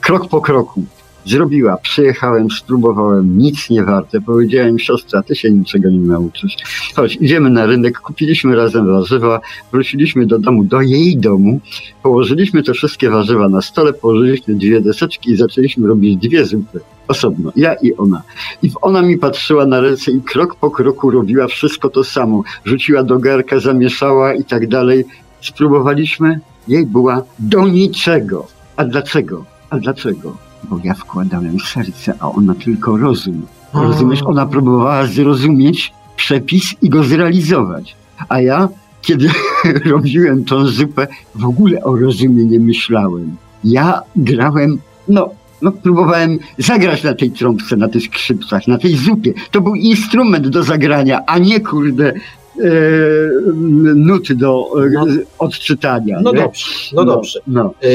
krok 0.00 0.28
po 0.28 0.40
kroku. 0.40 0.84
Zrobiła, 1.28 1.76
przyjechałem, 1.76 2.50
spróbowałem, 2.50 3.38
nic 3.38 3.70
nie 3.70 3.84
warte. 3.84 4.20
Powiedziałem, 4.20 4.78
siostra, 4.78 5.22
ty 5.22 5.36
się 5.36 5.50
niczego 5.50 5.90
nie 5.90 5.98
nauczysz. 5.98 6.56
Chodź, 6.96 7.18
idziemy 7.20 7.50
na 7.50 7.66
rynek, 7.66 7.98
kupiliśmy 7.98 8.56
razem 8.56 8.86
warzywa, 8.86 9.40
wróciliśmy 9.72 10.26
do 10.26 10.38
domu, 10.38 10.64
do 10.64 10.80
jej 10.80 11.16
domu, 11.16 11.60
położyliśmy 12.02 12.62
te 12.62 12.72
wszystkie 12.72 13.10
warzywa 13.10 13.48
na 13.48 13.62
stole, 13.62 13.92
położyliśmy 13.92 14.54
dwie 14.54 14.80
deseczki 14.80 15.30
i 15.30 15.36
zaczęliśmy 15.36 15.88
robić 15.88 16.16
dwie 16.16 16.44
zupy. 16.44 16.80
Osobno, 17.08 17.52
ja 17.56 17.74
i 17.74 17.94
ona. 17.94 18.22
I 18.62 18.70
ona 18.80 19.02
mi 19.02 19.18
patrzyła 19.18 19.66
na 19.66 19.80
ręce 19.80 20.10
i 20.12 20.20
krok 20.20 20.54
po 20.54 20.70
kroku 20.70 21.10
robiła 21.10 21.46
wszystko 21.46 21.88
to 21.88 22.04
samo. 22.04 22.42
Rzuciła 22.64 23.02
do 23.02 23.18
garka, 23.18 23.60
zamieszała 23.60 24.34
i 24.34 24.44
tak 24.44 24.68
dalej. 24.68 25.04
Spróbowaliśmy, 25.40 26.40
jej 26.68 26.86
była 26.86 27.22
do 27.38 27.66
niczego. 27.66 28.46
A 28.76 28.84
dlaczego? 28.84 29.44
A 29.70 29.78
dlaczego? 29.78 30.47
Bo 30.64 30.78
ja 30.84 30.94
wkładałem 30.94 31.60
serce, 31.60 32.14
a 32.20 32.30
ona 32.30 32.54
tylko 32.54 32.96
rozum. 32.96 33.46
Rozumiesz? 33.74 34.20
Ona 34.24 34.46
próbowała 34.46 35.06
zrozumieć 35.06 35.92
przepis 36.16 36.74
i 36.82 36.88
go 36.88 37.04
zrealizować. 37.04 37.96
A 38.28 38.40
ja, 38.40 38.68
kiedy 39.02 39.28
robiłem 39.92 40.44
tą 40.44 40.66
zupę, 40.66 41.06
w 41.34 41.44
ogóle 41.44 41.82
o 41.82 41.96
rozumie 41.96 42.44
nie 42.44 42.60
myślałem. 42.60 43.36
Ja 43.64 44.02
grałem, 44.16 44.78
no, 45.08 45.30
no, 45.62 45.72
próbowałem 45.72 46.38
zagrać 46.58 47.02
na 47.02 47.14
tej 47.14 47.30
trąbce, 47.30 47.76
na 47.76 47.88
tych 47.88 48.02
skrzypcach, 48.02 48.68
na 48.68 48.78
tej 48.78 48.96
zupie. 48.96 49.32
To 49.50 49.60
był 49.60 49.74
instrument 49.74 50.48
do 50.48 50.62
zagrania, 50.62 51.22
a 51.26 51.38
nie 51.38 51.60
kurde 51.60 52.08
e, 52.08 52.14
nuty 53.94 54.34
do 54.34 54.70
e, 54.86 54.90
no, 54.90 55.06
odczytania. 55.38 56.20
No 56.22 56.32
nie? 56.32 56.38
dobrze, 56.38 56.66
no, 56.92 57.04
no 57.04 57.12
dobrze. 57.12 57.40
No. 57.46 57.74
E, 57.82 57.88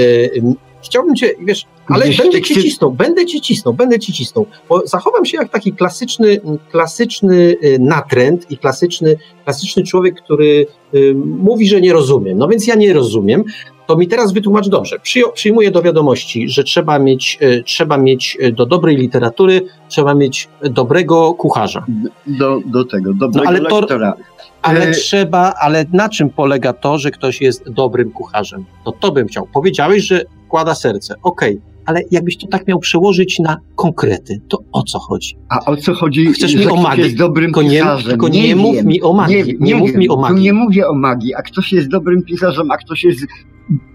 chciałbym 0.84 1.15
cię, 1.15 1.34
wiesz, 1.39 1.65
ale 1.88 2.05
Gdzieś 2.05 2.18
będę 2.18 2.41
ci 2.41 2.55
cisnął, 2.55 2.91
będę 2.91 3.26
ci 3.26 3.41
cisnął, 3.41 3.73
będę 3.73 3.99
ci 3.99 4.14
cisnął, 4.14 4.45
bo 4.69 4.88
zachowam 4.88 5.26
się 5.26 5.38
jak 5.38 5.49
taki 5.49 5.73
klasyczny, 5.73 6.41
klasyczny 6.72 7.55
y, 7.64 7.80
natręt 7.80 8.51
i 8.51 8.57
klasyczny, 8.57 9.15
klasyczny 9.43 9.84
człowiek, 9.84 10.22
który 10.22 10.65
y, 10.93 11.15
mówi, 11.15 11.68
że 11.68 11.81
nie 11.81 11.93
rozumiem. 11.93 12.38
No 12.38 12.47
więc 12.47 12.68
ja 12.68 12.76
nie 12.76 12.93
rozumiem, 12.93 13.43
to 13.93 13.97
mi 13.97 14.07
teraz 14.07 14.33
wytłumacz 14.33 14.67
dobrze. 14.67 14.97
Przyjmuję 15.33 15.71
do 15.71 15.81
wiadomości, 15.81 16.49
że 16.49 16.63
trzeba 16.63 16.99
mieć, 16.99 17.37
y, 17.41 17.63
trzeba 17.65 17.97
mieć 17.97 18.37
do 18.53 18.65
dobrej 18.65 18.97
literatury, 18.97 19.61
trzeba 19.89 20.13
mieć 20.13 20.49
dobrego 20.61 21.33
kucharza. 21.33 21.85
Do, 22.27 22.59
do 22.65 22.85
tego, 22.85 23.13
dobrego 23.13 23.43
no, 23.43 23.49
ale 23.49 23.61
to, 23.61 23.79
lektora. 23.79 24.13
Ale 24.61 24.87
e... 24.87 24.91
trzeba, 24.91 25.53
ale 25.59 25.85
na 25.93 26.09
czym 26.09 26.29
polega 26.29 26.73
to, 26.73 26.97
że 26.97 27.11
ktoś 27.11 27.41
jest 27.41 27.69
dobrym 27.69 28.11
kucharzem? 28.11 28.65
To 28.85 28.91
to 28.91 29.11
bym 29.11 29.27
chciał. 29.27 29.47
Powiedziałeś, 29.53 30.03
że 30.03 30.21
wkłada 30.45 30.75
serce. 30.75 31.15
Okej, 31.23 31.57
okay 31.57 31.72
ale 31.85 32.01
jakbyś 32.11 32.38
to 32.38 32.47
tak 32.47 32.68
miał 32.68 32.80
przełożyć 32.80 33.39
na 33.39 33.57
konkrety, 33.76 34.41
to 34.47 34.64
o 34.72 34.84
co 34.84 34.99
chodzi? 34.99 35.35
A 35.49 35.65
o 35.65 35.77
co 35.77 35.93
chodzi? 35.93 36.27
Chcesz 36.27 36.55
mi 36.55 36.68
o 36.68 36.76
magii? 36.76 37.03
Jest 37.03 37.18
dobrym 37.18 37.45
tylko 37.45 37.61
nie, 37.61 37.69
pisarzem. 37.69 38.10
Tylko 38.10 38.27
nie, 38.27 38.47
nie 38.47 38.55
mów 38.55 38.84
mi 38.84 39.01
o 39.01 39.14
magii. 39.14 39.35
Nie, 39.35 39.43
nie, 39.43 39.53
nie 39.60 39.76
mów 39.76 39.95
mi 39.95 40.10
o 40.10 40.15
magii. 40.15 40.38
Tu 40.38 40.43
nie 40.43 40.53
mówię 40.53 40.88
o 40.88 40.93
magii, 40.93 41.35
a 41.35 41.41
ktoś 41.41 41.73
jest 41.73 41.88
dobrym 41.88 42.23
pisarzem, 42.23 42.72
a 42.72 42.77
ktoś 42.77 43.03
jest... 43.03 43.26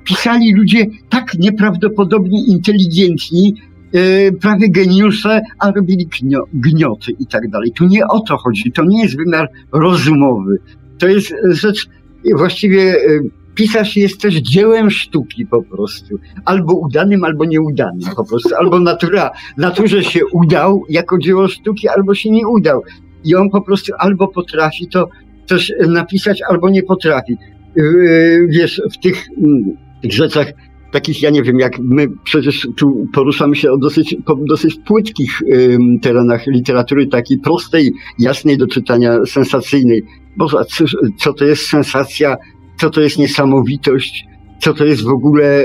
Pisali 0.04 0.54
ludzie 0.54 0.86
tak 1.08 1.34
nieprawdopodobnie 1.38 2.46
inteligentni, 2.46 3.54
yy, 3.92 4.32
prawie 4.40 4.70
geniusze, 4.70 5.40
a 5.58 5.70
robili 5.70 6.06
gnio, 6.06 6.44
gnioty 6.54 7.12
i 7.18 7.26
tak 7.26 7.50
dalej. 7.50 7.72
Tu 7.72 7.86
nie 7.86 8.06
o 8.06 8.20
to 8.20 8.36
chodzi. 8.36 8.72
To 8.72 8.84
nie 8.84 9.02
jest 9.02 9.16
wymiar 9.16 9.48
rozumowy. 9.72 10.58
To 10.98 11.08
jest 11.08 11.34
rzecz 11.50 11.88
właściwie... 12.36 12.82
Yy, 12.82 13.37
pisarz 13.58 13.96
jest 13.96 14.20
też 14.20 14.34
dziełem 14.34 14.90
sztuki 14.90 15.46
po 15.46 15.62
prostu. 15.62 16.18
Albo 16.44 16.74
udanym, 16.74 17.24
albo 17.24 17.44
nieudanym 17.44 18.10
po 18.16 18.24
prostu. 18.24 18.54
Albo 18.58 18.80
natura, 18.80 19.30
naturze 19.56 20.04
się 20.04 20.20
udał 20.32 20.84
jako 20.88 21.18
dzieło 21.18 21.48
sztuki, 21.48 21.88
albo 21.88 22.14
się 22.14 22.30
nie 22.30 22.48
udał. 22.48 22.82
I 23.24 23.34
on 23.34 23.50
po 23.50 23.62
prostu 23.62 23.92
albo 23.98 24.28
potrafi 24.28 24.88
to 24.88 25.08
też 25.46 25.72
napisać, 25.88 26.42
albo 26.50 26.70
nie 26.70 26.82
potrafi. 26.82 27.36
Yy, 27.76 28.46
Wiesz, 28.48 28.82
w 28.92 29.02
tych, 29.02 29.26
mm, 29.38 29.76
tych 30.02 30.12
rzeczach 30.12 30.52
takich, 30.92 31.22
ja 31.22 31.30
nie 31.30 31.42
wiem, 31.42 31.58
jak 31.58 31.78
my 31.78 32.06
przecież 32.24 32.68
tu 32.76 33.06
poruszamy 33.14 33.56
się 33.56 33.72
o 33.72 33.78
dosyć, 33.78 34.16
po 34.26 34.36
dosyć 34.48 34.76
płytkich 34.86 35.42
terenach 36.02 36.46
literatury, 36.46 37.06
takiej 37.06 37.38
prostej, 37.38 37.92
jasnej 38.18 38.58
do 38.58 38.66
czytania, 38.66 39.18
sensacyjnej. 39.26 40.02
Boże, 40.36 40.56
co, 40.68 40.84
co 41.18 41.32
to 41.32 41.44
jest 41.44 41.66
sensacja, 41.66 42.36
co 42.80 42.90
to 42.90 43.00
jest 43.00 43.18
niesamowitość, 43.18 44.26
co 44.60 44.74
to 44.74 44.84
jest 44.84 45.02
w 45.02 45.08
ogóle 45.08 45.64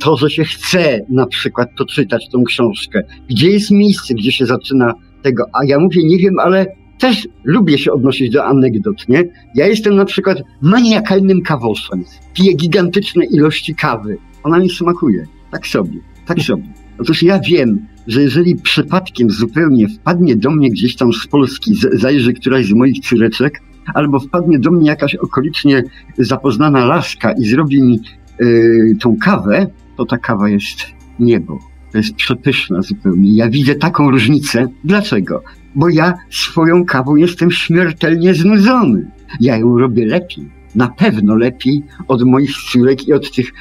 to, 0.00 0.16
że 0.16 0.30
się 0.30 0.44
chce 0.44 1.00
na 1.08 1.26
przykład 1.26 1.68
to 1.76 1.84
czytać, 1.84 2.28
tą 2.32 2.44
książkę. 2.44 3.02
Gdzie 3.30 3.50
jest 3.50 3.70
miejsce, 3.70 4.14
gdzie 4.14 4.32
się 4.32 4.46
zaczyna 4.46 4.94
tego? 5.22 5.44
A 5.52 5.64
ja 5.64 5.78
mówię, 5.78 6.00
nie 6.04 6.18
wiem, 6.18 6.38
ale 6.38 6.66
też 6.98 7.28
lubię 7.44 7.78
się 7.78 7.92
odnosić 7.92 8.30
do 8.30 8.44
anegdot, 8.44 9.08
nie? 9.08 9.24
Ja 9.54 9.66
jestem 9.66 9.96
na 9.96 10.04
przykład 10.04 10.38
maniakalnym 10.62 11.42
kawoszem. 11.42 12.04
Piję 12.34 12.54
gigantyczne 12.54 13.24
ilości 13.24 13.74
kawy. 13.74 14.18
Ona 14.42 14.58
mi 14.58 14.70
smakuje. 14.70 15.26
Tak 15.52 15.66
sobie. 15.66 15.98
Tak 16.26 16.40
sobie. 16.40 16.72
Otóż 16.98 17.22
ja 17.22 17.40
wiem, 17.40 17.86
że 18.06 18.22
jeżeli 18.22 18.56
przypadkiem 18.56 19.30
zupełnie 19.30 19.88
wpadnie 19.88 20.36
do 20.36 20.50
mnie 20.50 20.70
gdzieś 20.70 20.96
tam 20.96 21.12
z 21.12 21.26
Polski, 21.26 21.72
zajrzy 21.92 22.32
któraś 22.32 22.66
z 22.66 22.72
moich 22.72 23.00
córeczek, 23.00 23.62
albo 23.94 24.20
wpadnie 24.20 24.58
do 24.58 24.70
mnie 24.70 24.88
jakaś 24.88 25.14
okolicznie 25.14 25.82
zapoznana 26.18 26.84
laska 26.84 27.32
i 27.32 27.44
zrobi 27.44 27.82
mi 27.82 28.00
yy, 28.40 28.96
tą 29.00 29.16
kawę, 29.16 29.66
to 29.96 30.04
ta 30.04 30.18
kawa 30.18 30.48
jest 30.48 30.78
niebo. 31.18 31.58
To 31.92 31.98
jest 31.98 32.14
przepyszna 32.14 32.82
zupełnie. 32.82 33.36
Ja 33.36 33.50
widzę 33.50 33.74
taką 33.74 34.10
różnicę. 34.10 34.66
Dlaczego? 34.84 35.42
Bo 35.74 35.88
ja 35.88 36.14
swoją 36.30 36.84
kawą 36.84 37.16
jestem 37.16 37.50
śmiertelnie 37.50 38.34
znudzony. 38.34 39.10
Ja 39.40 39.56
ją 39.56 39.78
robię 39.78 40.06
lepiej. 40.06 40.50
Na 40.74 40.88
pewno 40.88 41.36
lepiej 41.36 41.82
od 42.08 42.22
moich 42.22 42.50
córek 42.72 43.08
i 43.08 43.12
od 43.12 43.30
tych 43.30 43.52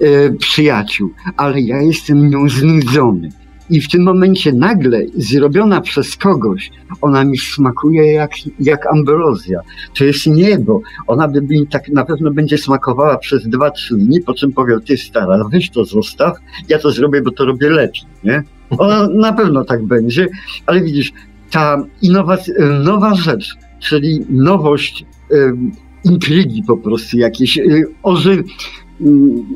e, 0.00 0.30
przyjaciół, 0.32 1.10
ale 1.36 1.60
ja 1.60 1.82
jestem 1.82 2.30
nią 2.30 2.48
znudzony. 2.48 3.28
I 3.70 3.80
w 3.80 3.88
tym 3.88 4.02
momencie 4.02 4.52
nagle 4.52 5.00
zrobiona 5.16 5.80
przez 5.80 6.16
kogoś, 6.16 6.70
ona 7.00 7.24
mi 7.24 7.38
smakuje 7.38 8.12
jak, 8.12 8.30
jak 8.60 8.86
ambrozja. 8.86 9.60
To 9.98 10.04
jest 10.04 10.26
niebo. 10.26 10.80
Ona 11.06 11.28
by 11.28 11.42
mi 11.42 11.66
tak 11.66 11.88
na 11.88 12.04
pewno 12.04 12.30
będzie 12.30 12.58
smakowała 12.58 13.18
przez 13.18 13.48
dwa, 13.48 13.70
trzy 13.70 13.96
dni, 13.96 14.20
po 14.20 14.34
czym 14.34 14.52
powie, 14.52 14.76
ty 14.86 14.96
stara, 14.96 15.44
weź 15.52 15.70
to 15.70 15.84
zostaw, 15.84 16.36
ja 16.68 16.78
to 16.78 16.90
zrobię, 16.90 17.22
bo 17.22 17.30
to 17.30 17.44
robię 17.44 17.70
lepiej, 17.70 18.02
nie? 18.24 18.42
Ona 18.78 19.08
na 19.08 19.32
pewno 19.32 19.64
tak 19.64 19.82
będzie, 19.82 20.26
ale 20.66 20.80
widzisz, 20.80 21.12
ta 21.50 21.84
innowac- 22.02 22.82
nowa 22.84 23.14
rzecz, 23.14 23.54
czyli 23.80 24.20
nowość, 24.30 25.04
em, 25.30 25.72
intrygi 26.04 26.62
po 26.66 26.76
prostu 26.76 27.18
jakieś, 27.18 27.58
y, 27.58 27.84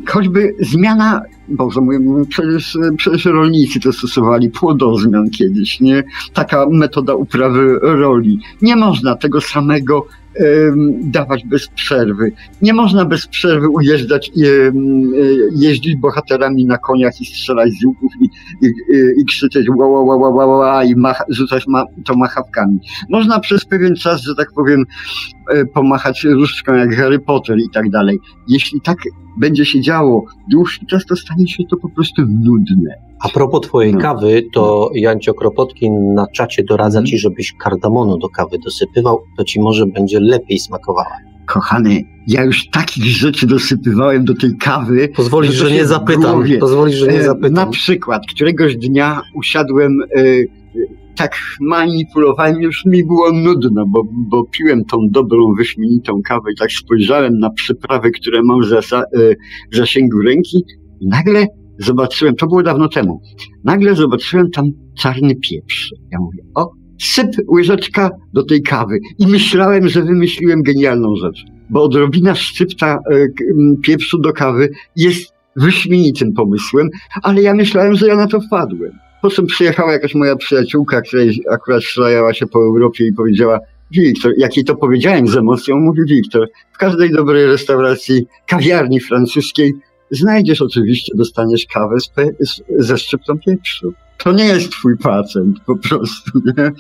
choćby 0.09 0.55
zmiana, 0.61 1.23
Boże 1.49 1.81
mój, 1.81 2.27
przecież, 2.29 2.79
przecież 2.97 3.25
rolnicy 3.25 3.81
to 3.81 3.93
stosowali, 3.93 4.51
płodozmian 4.51 5.31
kiedyś, 5.31 5.81
nie? 5.81 6.05
Taka 6.33 6.67
metoda 6.71 7.15
uprawy 7.15 7.79
roli. 7.83 8.41
Nie 8.63 8.77
można 8.77 9.15
tego 9.15 9.41
samego 9.41 10.07
dawać 11.03 11.45
bez 11.47 11.69
przerwy. 11.69 12.33
Nie 12.63 12.73
można 12.75 13.05
bez 13.05 13.27
przerwy 13.27 13.69
ujeżdżać 13.69 14.29
e, 14.29 14.33
jeździć 15.57 15.97
bohaterami 15.97 16.65
na 16.65 16.79
koniach 16.79 17.21
i 17.21 17.25
strzelać 17.25 17.71
z 17.83 17.85
łuków 17.85 18.13
i, 18.21 18.25
i, 18.67 18.71
i, 19.21 19.25
krzyczeć 19.25 19.67
ła, 19.79 19.87
ła, 19.87 20.01
ła, 20.03 20.17
ła, 20.17 20.29
ła, 20.29 20.47
ła 20.47 20.85
i 20.85 20.97
macha, 20.97 21.25
rzucać 21.29 21.67
ma, 21.67 21.85
to 22.05 22.17
machawkami. 22.17 22.79
Można 23.11 23.41
przez 23.41 23.65
pewien 23.65 23.95
czas, 23.95 24.23
że 24.23 24.35
tak 24.35 24.49
powiem, 24.55 24.85
e, 25.53 25.65
pomachać 25.65 26.25
różdżką 26.25 26.75
jak 26.75 26.95
Harry 26.97 27.19
Potter 27.19 27.59
i 27.59 27.71
tak 27.75 27.91
dalej. 27.91 28.19
Jeśli 28.49 28.81
tak 28.81 28.97
będzie 29.39 29.65
się 29.65 29.81
działo 29.81 30.25
dłuższy 30.51 30.87
czas, 30.87 31.05
to 31.07 31.17
stanie 31.17 31.49
się 31.49 31.65
to 31.71 31.77
po 31.77 31.89
prostu 31.89 32.23
nudne. 32.23 32.95
A 33.21 33.29
propos 33.29 33.61
twojej 33.61 33.93
No. 33.95 34.01
kawy, 34.01 34.43
to 34.53 34.91
Jancio 34.95 35.35
Kropotkin 35.35 36.15
na 36.15 36.27
czacie 36.27 36.65
doradza 36.65 36.99
Mhm. 36.99 37.07
ci, 37.07 37.19
żebyś 37.19 37.53
kardamonu 37.53 38.19
do 38.19 38.29
kawy 38.29 38.59
dosypywał, 38.65 39.21
to 39.37 39.45
ci 39.45 39.61
może 39.61 39.87
będzie 39.87 40.21
lepiej 40.25 40.59
smakowała. 40.59 41.17
Kochany, 41.47 42.03
ja 42.29 42.45
już 42.45 42.69
takich 42.71 43.05
rzeczy 43.05 43.47
dosypywałem 43.47 44.25
do 44.25 44.35
tej 44.35 44.57
kawy. 44.57 45.09
Pozwolisz, 45.17 45.55
że 45.55 45.71
nie 45.71 45.87
zapytam. 45.87 46.45
Pozwolisz, 46.61 46.97
że 46.97 47.07
nie 47.07 47.21
E, 47.21 47.25
zapytam. 47.25 47.53
Na 47.53 47.67
przykład, 47.67 48.23
któregoś 48.35 48.77
dnia 48.77 49.21
usiadłem, 49.35 49.93
e, 50.17 50.23
tak 51.17 51.33
manipulowałem, 51.61 52.61
już 52.61 52.85
mi 52.87 53.05
było 53.07 53.33
nudno, 53.33 53.85
bo, 53.89 54.03
bo 54.31 54.45
piłem 54.45 54.85
tą 54.85 54.99
dobrą, 55.11 55.55
wyśmienitą 55.59 56.13
kawę 56.27 56.53
i 56.53 56.57
tak 56.59 56.73
spojrzałem 56.73 57.39
na 57.39 57.51
przyprawy, 57.51 58.11
które 58.11 58.41
mam 58.45 58.61
w 58.61 58.65
zasa- 58.67 59.03
e, 59.03 59.35
w 59.73 59.77
zasięgu 59.77 60.19
ręki 60.23 60.65
i 61.01 61.07
nagle 61.09 61.47
zobaczyłem, 61.79 62.35
to 62.35 62.47
było 62.47 62.63
dawno 62.63 62.89
temu, 62.89 63.21
nagle 63.65 63.95
zobaczyłem 63.95 64.51
tam 64.51 64.65
czarny 64.99 65.35
pieprz. 65.37 65.91
Ja 66.13 66.19
mówię, 66.19 66.39
o, 66.55 66.71
syp 66.99 67.31
łyżeczka 67.49 68.11
do 68.33 68.45
tej 68.45 68.63
kawy. 68.63 68.99
I 69.19 69.27
myślałem, 69.27 69.89
że 69.89 70.03
wymyśliłem 70.03 70.63
genialną 70.63 71.17
rzecz, 71.17 71.45
bo 71.71 71.83
odrobina 71.83 72.35
szczypta 72.35 72.99
e, 73.11 73.27
pieprzu 73.83 74.19
do 74.19 74.33
kawy 74.33 74.69
jest 74.97 75.35
wyśmienitym 75.57 76.33
pomysłem, 76.33 76.89
ale 77.23 77.43
ja 77.43 77.55
myślałem, 77.55 77.95
że 77.95 78.07
ja 78.07 78.17
na 78.17 78.27
to 78.27 78.41
wpadłem. 78.41 78.93
Po 79.23 79.31
czym 79.31 79.47
przyjechała 79.47 79.93
jakaś 79.93 80.15
moja 80.15 80.37
przyjaciółka, 80.37 81.03
która 81.03 81.23
akurat 81.51 81.83
szlajała 81.83 82.35
się 82.35 82.47
po 82.47 82.59
Europie 82.59 83.07
i 83.07 83.13
powiedziała, 83.13 83.61
Wiktor, 83.91 84.33
jak 84.39 84.57
jej 84.57 84.65
to 84.65 84.77
powiedziałem 84.77 85.29
z 85.29 85.37
emocją, 85.37 85.77
mówi 85.77 86.01
Wiktor, 86.09 86.49
w 86.73 86.79
każdej 86.79 87.11
dobrej 87.11 87.47
restauracji, 87.47 88.27
kawiarni 88.47 89.01
francuskiej 89.01 89.73
znajdziesz 90.11 90.63
oczywiście, 90.63 91.13
dostaniesz 91.17 91.67
kawę 91.75 91.97
z, 92.01 92.63
ze 92.79 92.99
szczyptą 92.99 93.39
pieprzu. 93.39 93.93
To 94.19 94.33
nie 94.33 94.45
jest 94.45 94.71
twój 94.73 94.99
pacjent, 94.99 95.61
po 95.61 95.77
prostu, 95.77 96.31
nie? 96.45 96.73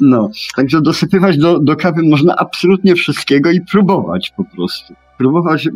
No, 0.00 0.30
także 0.56 0.80
dosypywać 0.80 1.38
do, 1.38 1.58
do 1.58 1.76
kawy 1.76 2.02
można 2.02 2.36
absolutnie 2.36 2.94
wszystkiego 2.94 3.50
i 3.50 3.60
próbować 3.60 4.32
po 4.36 4.44
prostu. 4.44 4.94
Próbować, 5.18 5.68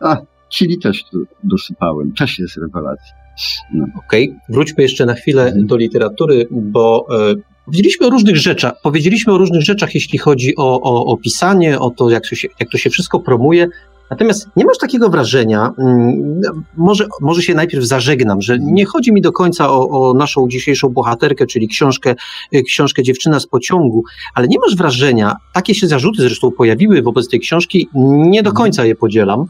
a, 0.00 0.16
chili 0.50 0.78
też 0.78 1.04
tu 1.04 1.24
dosypałem, 1.44 2.12
też 2.12 2.38
jest 2.38 2.56
rewelacja. 2.56 3.14
No. 3.74 3.86
Okej, 4.06 4.34
wróćmy 4.48 4.82
jeszcze 4.82 5.06
na 5.06 5.14
chwilę 5.14 5.44
Mhm. 5.44 5.66
do 5.66 5.76
literatury, 5.76 6.46
bo 6.50 7.06
e, 7.30 7.34
powiedzieliśmy 7.64 8.06
o 8.06 8.10
różnych 8.10 8.36
rzeczach. 8.36 8.72
Powiedzieliśmy 8.82 9.32
o 9.32 9.38
różnych 9.38 9.62
rzeczach, 9.62 9.94
jeśli 9.94 10.18
chodzi 10.18 10.56
o, 10.56 10.80
o, 10.80 11.04
o 11.06 11.16
pisanie, 11.16 11.78
o 11.78 11.90
to, 11.90 12.10
jak 12.10 12.28
to, 12.28 12.36
się, 12.36 12.48
jak 12.60 12.70
to 12.70 12.78
się 12.78 12.90
wszystko 12.90 13.20
promuje. 13.20 13.68
Natomiast 14.12 14.48
nie 14.56 14.64
masz 14.64 14.78
takiego 14.78 15.08
wrażenia, 15.08 15.72
mm, 15.78 16.40
może, 16.76 17.06
może 17.20 17.42
się 17.42 17.54
najpierw 17.54 17.84
zażegnam, 17.84 18.42
że 18.42 18.58
nie 18.58 18.84
chodzi 18.84 19.12
mi 19.12 19.20
do 19.22 19.32
końca 19.32 19.70
o, 19.70 19.88
o 19.88 20.14
naszą 20.14 20.48
dzisiejszą 20.48 20.88
bohaterkę, 20.88 21.46
czyli 21.46 21.68
książkę, 21.68 22.14
y, 22.54 22.62
książkę 22.62 23.02
Dziewczyna 23.02 23.40
z 23.40 23.46
pociągu, 23.46 24.04
ale 24.34 24.48
nie 24.48 24.58
masz 24.58 24.76
wrażenia, 24.76 25.36
takie 25.54 25.74
się 25.74 25.88
zarzuty 25.88 26.22
zresztą 26.22 26.50
pojawiły 26.50 27.02
wobec 27.02 27.28
tej 27.28 27.40
książki, 27.40 27.88
nie 27.94 28.42
do 28.42 28.52
końca 28.52 28.84
je 28.84 28.94
podzielam, 28.94 29.44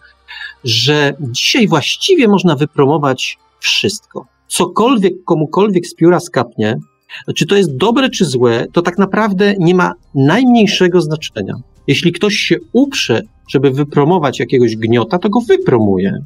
że 0.65 1.15
dzisiaj 1.21 1.69
właściwie 1.69 2.29
można 2.29 2.57
wypromować 2.57 3.39
wszystko. 3.59 4.27
Cokolwiek 4.49 5.13
komukolwiek 5.25 5.87
z 5.87 5.95
pióra 5.95 6.21
skapnie, 6.21 6.79
czy 7.37 7.47
to 7.47 7.57
jest 7.57 7.77
dobre 7.77 8.11
czy 8.11 8.25
złe, 8.25 8.67
to 8.73 8.83
tak 8.83 8.99
naprawdę 8.99 9.55
nie 9.59 9.75
ma 9.75 9.93
najmniejszego 10.15 11.01
znaczenia. 11.01 11.55
Jeśli 11.87 12.13
ktoś 12.13 12.35
się 12.35 12.57
uprze, 12.73 13.23
żeby 13.51 13.71
wypromować 13.71 14.41
jakiegoś 14.41 14.77
gniota, 14.77 15.19
to 15.19 15.31
go 15.31 15.41
wypromuje. 15.41 16.19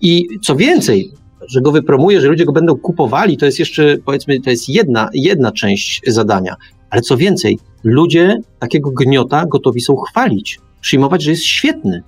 I 0.00 0.26
co 0.42 0.56
więcej, 0.56 1.10
że 1.48 1.60
go 1.60 1.72
wypromuje, 1.72 2.20
że 2.20 2.28
ludzie 2.28 2.44
go 2.44 2.52
będą 2.52 2.76
kupowali, 2.76 3.36
to 3.36 3.46
jest 3.46 3.58
jeszcze, 3.58 3.96
powiedzmy, 4.04 4.40
to 4.40 4.50
jest 4.50 4.68
jedna, 4.68 5.10
jedna 5.14 5.52
część 5.52 6.02
zadania. 6.06 6.56
Ale 6.90 7.02
co 7.02 7.16
więcej, 7.16 7.58
ludzie 7.84 8.38
takiego 8.58 8.90
gniota 8.90 9.46
gotowi 9.46 9.80
są 9.80 9.96
chwalić, 9.96 10.58
przyjmować, 10.80 11.22
że 11.22 11.30
jest 11.30 11.44
świetny. 11.44 12.02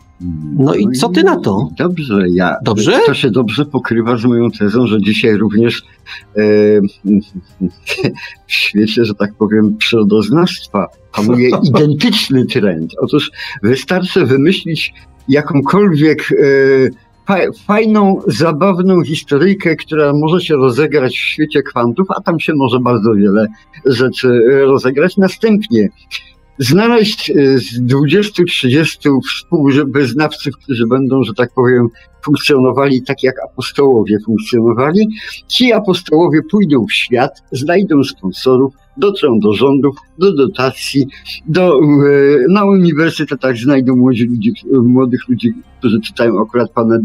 No 0.59 0.74
i 0.74 0.90
co 0.93 1.09
ty 1.09 1.23
na 1.23 1.40
to? 1.40 1.69
Dobrze, 1.78 2.28
ja. 2.28 2.57
Dobrze? 2.65 3.01
To 3.07 3.15
się 3.15 3.31
dobrze 3.31 3.65
pokrywa 3.65 4.16
z 4.16 4.24
moją 4.24 4.51
tezą, 4.51 4.86
że 4.86 5.01
dzisiaj 5.01 5.36
również 5.36 5.82
e, 6.36 6.43
w 8.47 8.53
świecie, 8.53 9.05
że 9.05 9.15
tak 9.15 9.35
powiem, 9.35 9.77
przyrodoznawstwa 9.77 10.86
panuje 11.12 11.51
identyczny 11.69 12.47
trend. 12.47 12.93
Otóż 12.99 13.31
wystarczy 13.62 14.27
wymyślić 14.27 14.94
jakąkolwiek 15.28 16.28
e, 16.32 16.35
fa- 17.27 17.53
fajną, 17.66 18.20
zabawną 18.27 19.03
historyjkę, 19.03 19.77
która 19.77 20.12
może 20.12 20.40
się 20.40 20.55
rozegrać 20.55 21.12
w 21.12 21.20
świecie 21.20 21.62
kwantów, 21.62 22.07
a 22.16 22.20
tam 22.20 22.40
się 22.40 22.53
może 22.55 22.81
bardzo 22.81 23.15
wiele 23.15 23.47
rzeczy 23.86 24.28
e, 24.28 24.59
rozegrać. 24.59 25.16
Następnie 25.16 25.89
znaleźć 26.59 27.31
e, 27.31 27.35
z 27.59 27.81
20-30 27.81 29.19
współwyznawców, 29.29 30.55
którzy 30.62 30.87
będą, 30.87 31.23
że 31.23 31.35
tak 31.35 31.53
powiem, 31.55 31.89
funkcjonowali 32.24 33.03
tak, 33.03 33.23
jak 33.23 33.35
apostołowie 33.44 34.19
funkcjonowali. 34.27 35.09
Ci 35.49 35.73
apostołowie 35.73 36.40
pójdą 36.51 36.86
w 36.86 36.93
świat, 36.93 37.43
znajdą 37.53 38.05
sponsorów, 38.05 38.74
dotrą 38.97 39.39
do 39.39 39.53
rządów, 39.53 39.97
do 40.19 40.32
dotacji, 40.35 41.07
do, 41.47 41.74
e, 41.74 41.78
na 42.49 42.65
uniwersytetach 42.65 43.57
znajdą 43.57 43.97
młodzi 43.97 44.24
ludzi, 44.24 44.53
młodych 44.73 45.28
ludzi, 45.28 45.53
którzy 45.78 46.01
czytają 46.01 46.43
akurat 46.43 46.70
pana, 46.70 46.99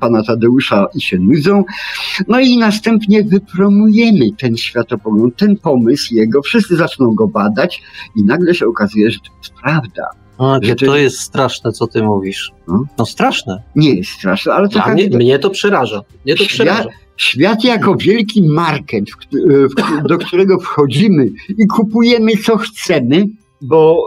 pana 0.00 0.22
Tadeusza 0.22 0.86
i 0.94 1.00
się 1.00 1.18
nudzą. 1.18 1.64
No 2.28 2.40
i 2.40 2.58
następnie 2.58 3.24
wypromujemy 3.24 4.24
ten 4.38 4.56
światopogląd, 4.56 5.36
ten 5.36 5.56
pomysł 5.56 6.14
jego, 6.14 6.42
wszyscy 6.42 6.76
zaczną 6.76 7.14
go 7.14 7.28
badać 7.28 7.82
i 8.16 8.24
nagle 8.24 8.54
się 8.54 8.66
okazuje, 8.66 9.10
że 9.10 9.18
to 9.18 9.32
jest 9.38 9.54
prawda. 9.62 10.19
Że 10.62 10.74
to 10.74 10.86
to- 10.86 10.96
jest 10.96 11.18
straszne, 11.18 11.72
co 11.72 11.86
ty 11.86 12.02
mówisz. 12.02 12.50
No. 12.68 12.84
No 12.98 13.06
straszne. 13.06 13.62
Nie 13.76 13.94
jest 13.94 14.10
straszne, 14.10 14.52
ale 14.52 14.68
to 14.68 14.78
tak, 14.78 14.94
mnie, 14.94 15.08
mnie 15.08 15.38
to 15.38 15.50
przeraża. 15.50 16.02
Mnie 16.24 16.34
to 16.34 16.44
Świat- 16.44 16.48
przeraża. 16.48 16.88
Świat 17.16 17.64
jako 17.64 17.96
wielki 17.96 18.42
market, 18.42 19.10
w, 19.10 19.16
któ- 19.16 19.38
w, 19.68 20.08
do 20.08 20.18
którego 20.18 20.58
wchodzimy 20.60 21.26
i 21.58 21.66
kupujemy 21.66 22.32
co 22.46 22.56
chcemy, 22.56 23.24
bo 23.62 24.02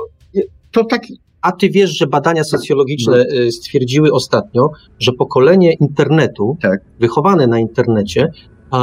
to 0.72 0.84
tak 0.84 1.02
A 1.42 1.52
ty 1.52 1.70
wiesz, 1.70 1.98
że 1.98 2.08
badania 2.08 2.44
socjologiczne 2.44 3.18
No. 3.18 3.36
y, 3.40 3.52
stwierdziły 3.52 4.12
ostatnio, 4.12 4.70
że 5.00 5.12
pokolenie 5.12 5.74
internetu, 5.74 6.58
Tak. 6.62 6.80
wychowane 7.00 7.48
na 7.48 7.60
internecie, 7.60 8.24
y, 8.24 8.78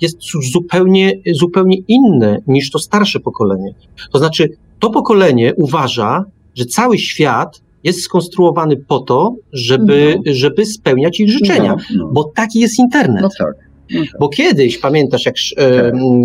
jest 0.00 0.16
zupełnie, 0.52 1.12
zupełnie 1.34 1.76
inne 1.88 2.38
niż 2.46 2.70
to 2.70 2.78
starsze 2.78 3.20
pokolenie. 3.20 3.74
To 4.12 4.18
znaczy, 4.18 4.48
to 4.78 4.90
pokolenie 4.90 5.54
uważa, 5.54 6.24
że 6.56 6.64
cały 6.64 6.98
świat 6.98 7.60
jest 7.84 8.00
skonstruowany 8.00 8.76
po 8.76 8.98
to, 8.98 9.34
żeby, 9.52 10.18
żeby 10.26 10.66
spełniać 10.66 11.20
ich 11.20 11.30
życzenia. 11.30 11.76
No, 11.94 12.04
no. 12.04 12.10
Bo 12.12 12.24
taki 12.24 12.60
jest 12.60 12.78
internet. 12.78 13.22
no 13.22 13.28
tak. 13.38 13.54
No 13.90 14.00
tak. 14.00 14.20
Bo 14.20 14.28
kiedyś, 14.28 14.78
pamiętasz, 14.78 15.26
jak 15.26 15.34
e, 15.58 15.88
m, 15.88 16.24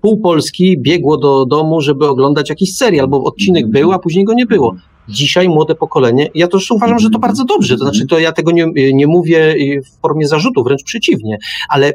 pół 0.00 0.20
Polski 0.20 0.78
biegło 0.78 1.16
do 1.16 1.46
domu, 1.46 1.80
żeby 1.80 2.08
oglądać 2.08 2.48
jakiś 2.50 2.74
serial, 2.74 3.08
bo 3.08 3.24
odcinek 3.24 3.64
Mhm. 3.64 3.72
był, 3.72 3.92
a 3.92 3.98
później 3.98 4.24
go 4.24 4.34
nie 4.34 4.46
było. 4.46 4.74
Dzisiaj 5.08 5.48
młode 5.48 5.74
pokolenie, 5.74 6.28
ja 6.34 6.46
już 6.52 6.70
uważam, 6.70 6.98
że 6.98 7.10
to 7.10 7.18
bardzo 7.18 7.44
dobrze, 7.44 7.76
to 7.76 7.84
znaczy 7.84 8.06
to 8.06 8.18
ja 8.18 8.32
tego 8.32 8.52
nie, 8.52 8.66
nie 8.92 9.06
mówię 9.06 9.54
w 9.84 10.00
formie 10.00 10.28
zarzutu, 10.28 10.64
wręcz 10.64 10.82
przeciwnie, 10.84 11.38
ale 11.68 11.90
y, 11.90 11.94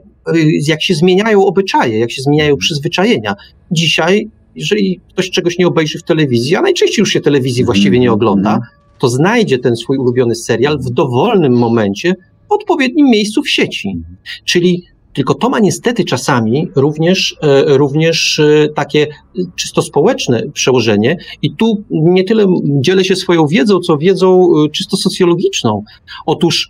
jak 0.67 0.81
się 0.83 0.93
zmieniają 0.93 1.45
obyczaje, 1.45 1.99
jak 1.99 2.11
się 2.11 2.21
zmieniają 2.21 2.57
przyzwyczajenia, 2.57 3.35
dzisiaj, 3.71 4.29
jeżeli 4.57 4.99
ktoś 5.09 5.29
czegoś 5.29 5.57
nie 5.57 5.67
obejrzy 5.67 5.99
w 5.99 6.03
telewizji, 6.03 6.55
a 6.55 6.61
najczęściej 6.61 7.01
już 7.01 7.09
się 7.09 7.21
telewizji 7.21 7.65
właściwie 7.65 7.99
nie 7.99 8.11
ogląda, 8.11 8.59
to 8.99 9.09
znajdzie 9.09 9.59
ten 9.59 9.75
swój 9.75 9.97
ulubiony 9.97 10.35
serial 10.35 10.79
w 10.79 10.89
dowolnym 10.89 11.53
momencie 11.53 12.15
w 12.49 12.51
odpowiednim 12.51 13.09
miejscu 13.09 13.41
w 13.41 13.49
sieci. 13.49 13.95
Czyli 14.45 14.83
tylko 15.17 15.33
to 15.33 15.49
ma 15.49 15.59
niestety 15.59 16.03
czasami 16.03 16.67
również, 16.75 17.35
e, 17.41 17.77
również 17.77 18.39
e, 18.39 18.69
takie 18.75 19.07
czysto 19.55 19.81
społeczne 19.81 20.43
przełożenie 20.53 21.17
i 21.41 21.55
tu 21.55 21.83
nie 21.89 22.23
tyle 22.23 22.45
dzielę 22.79 23.03
się 23.03 23.15
swoją 23.15 23.47
wiedzą, 23.47 23.79
co 23.79 23.97
wiedzą 23.97 24.41
e, 24.65 24.69
czysto 24.69 24.97
socjologiczną. 24.97 25.83
Otóż, 26.25 26.69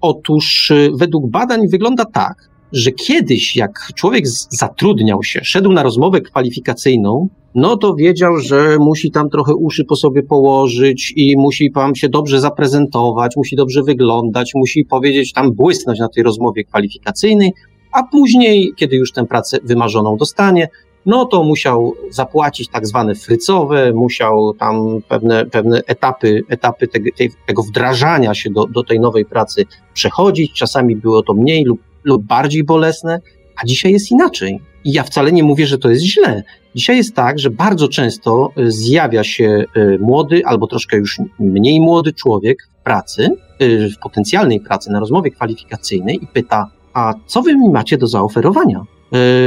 otóż 0.00 0.72
według 0.94 1.30
badań 1.30 1.68
wygląda 1.68 2.04
tak, 2.04 2.50
że 2.74 2.92
kiedyś 2.92 3.56
jak 3.56 3.88
człowiek 3.94 4.28
zatrudniał 4.50 5.22
się, 5.22 5.40
szedł 5.44 5.72
na 5.72 5.82
rozmowę 5.82 6.20
kwalifikacyjną, 6.20 7.28
no 7.54 7.76
to 7.76 7.94
wiedział, 7.94 8.38
że 8.38 8.76
musi 8.80 9.10
tam 9.10 9.30
trochę 9.30 9.54
uszy 9.54 9.84
po 9.84 9.96
sobie 9.96 10.22
położyć 10.22 11.12
i 11.16 11.36
musi 11.36 11.72
tam 11.72 11.94
się 11.94 12.08
dobrze 12.08 12.40
zaprezentować, 12.40 13.36
musi 13.36 13.56
dobrze 13.56 13.82
wyglądać, 13.82 14.52
musi 14.54 14.84
powiedzieć 14.84 15.32
tam 15.32 15.52
błysnąć 15.52 15.98
na 15.98 16.08
tej 16.08 16.22
rozmowie 16.22 16.64
kwalifikacyjnej, 16.64 17.52
a 17.92 18.02
później, 18.02 18.72
kiedy 18.76 18.96
już 18.96 19.12
tę 19.12 19.26
pracę 19.26 19.58
wymarzoną 19.64 20.16
dostanie, 20.16 20.68
no 21.06 21.24
to 21.24 21.42
musiał 21.42 21.94
zapłacić 22.10 22.68
tak 22.68 22.86
zwane 22.86 23.14
frycowe, 23.14 23.92
musiał 23.92 24.54
tam 24.54 25.02
pewne, 25.08 25.46
pewne 25.46 25.80
etapy, 25.86 26.42
etapy 26.48 26.88
tego, 26.88 27.10
tego 27.46 27.62
wdrażania 27.62 28.34
się 28.34 28.50
do, 28.50 28.66
do 28.66 28.82
tej 28.82 29.00
nowej 29.00 29.24
pracy 29.24 29.64
przechodzić. 29.94 30.52
Czasami 30.52 30.96
było 30.96 31.22
to 31.22 31.34
mniej 31.34 31.64
lub, 31.64 31.80
lub 32.04 32.22
bardziej 32.22 32.64
bolesne, 32.64 33.20
a 33.62 33.66
dzisiaj 33.66 33.92
jest 33.92 34.10
inaczej. 34.10 34.60
I 34.84 34.92
ja 34.92 35.02
wcale 35.02 35.32
nie 35.32 35.42
mówię, 35.42 35.66
że 35.66 35.78
to 35.78 35.90
jest 35.90 36.04
źle. 36.04 36.42
Dzisiaj 36.74 36.96
jest 36.96 37.14
tak, 37.14 37.38
że 37.38 37.50
bardzo 37.50 37.88
często 37.88 38.50
y, 38.58 38.72
zjawia 38.72 39.24
się 39.24 39.64
y, 39.76 39.98
młody 40.00 40.42
albo 40.44 40.66
troszkę 40.66 40.96
już 40.96 41.20
mniej 41.38 41.80
młody 41.80 42.12
człowiek 42.12 42.68
w 42.80 42.82
pracy, 42.82 43.28
y, 43.62 43.90
w 43.90 43.98
potencjalnej 43.98 44.60
pracy, 44.60 44.90
na 44.90 45.00
rozmowie 45.00 45.30
kwalifikacyjnej 45.30 46.18
i 46.22 46.26
pyta, 46.26 46.70
a 46.94 47.14
co 47.26 47.42
wy 47.42 47.56
mi 47.56 47.70
macie 47.70 47.98
do 47.98 48.06
zaoferowania? 48.06 48.84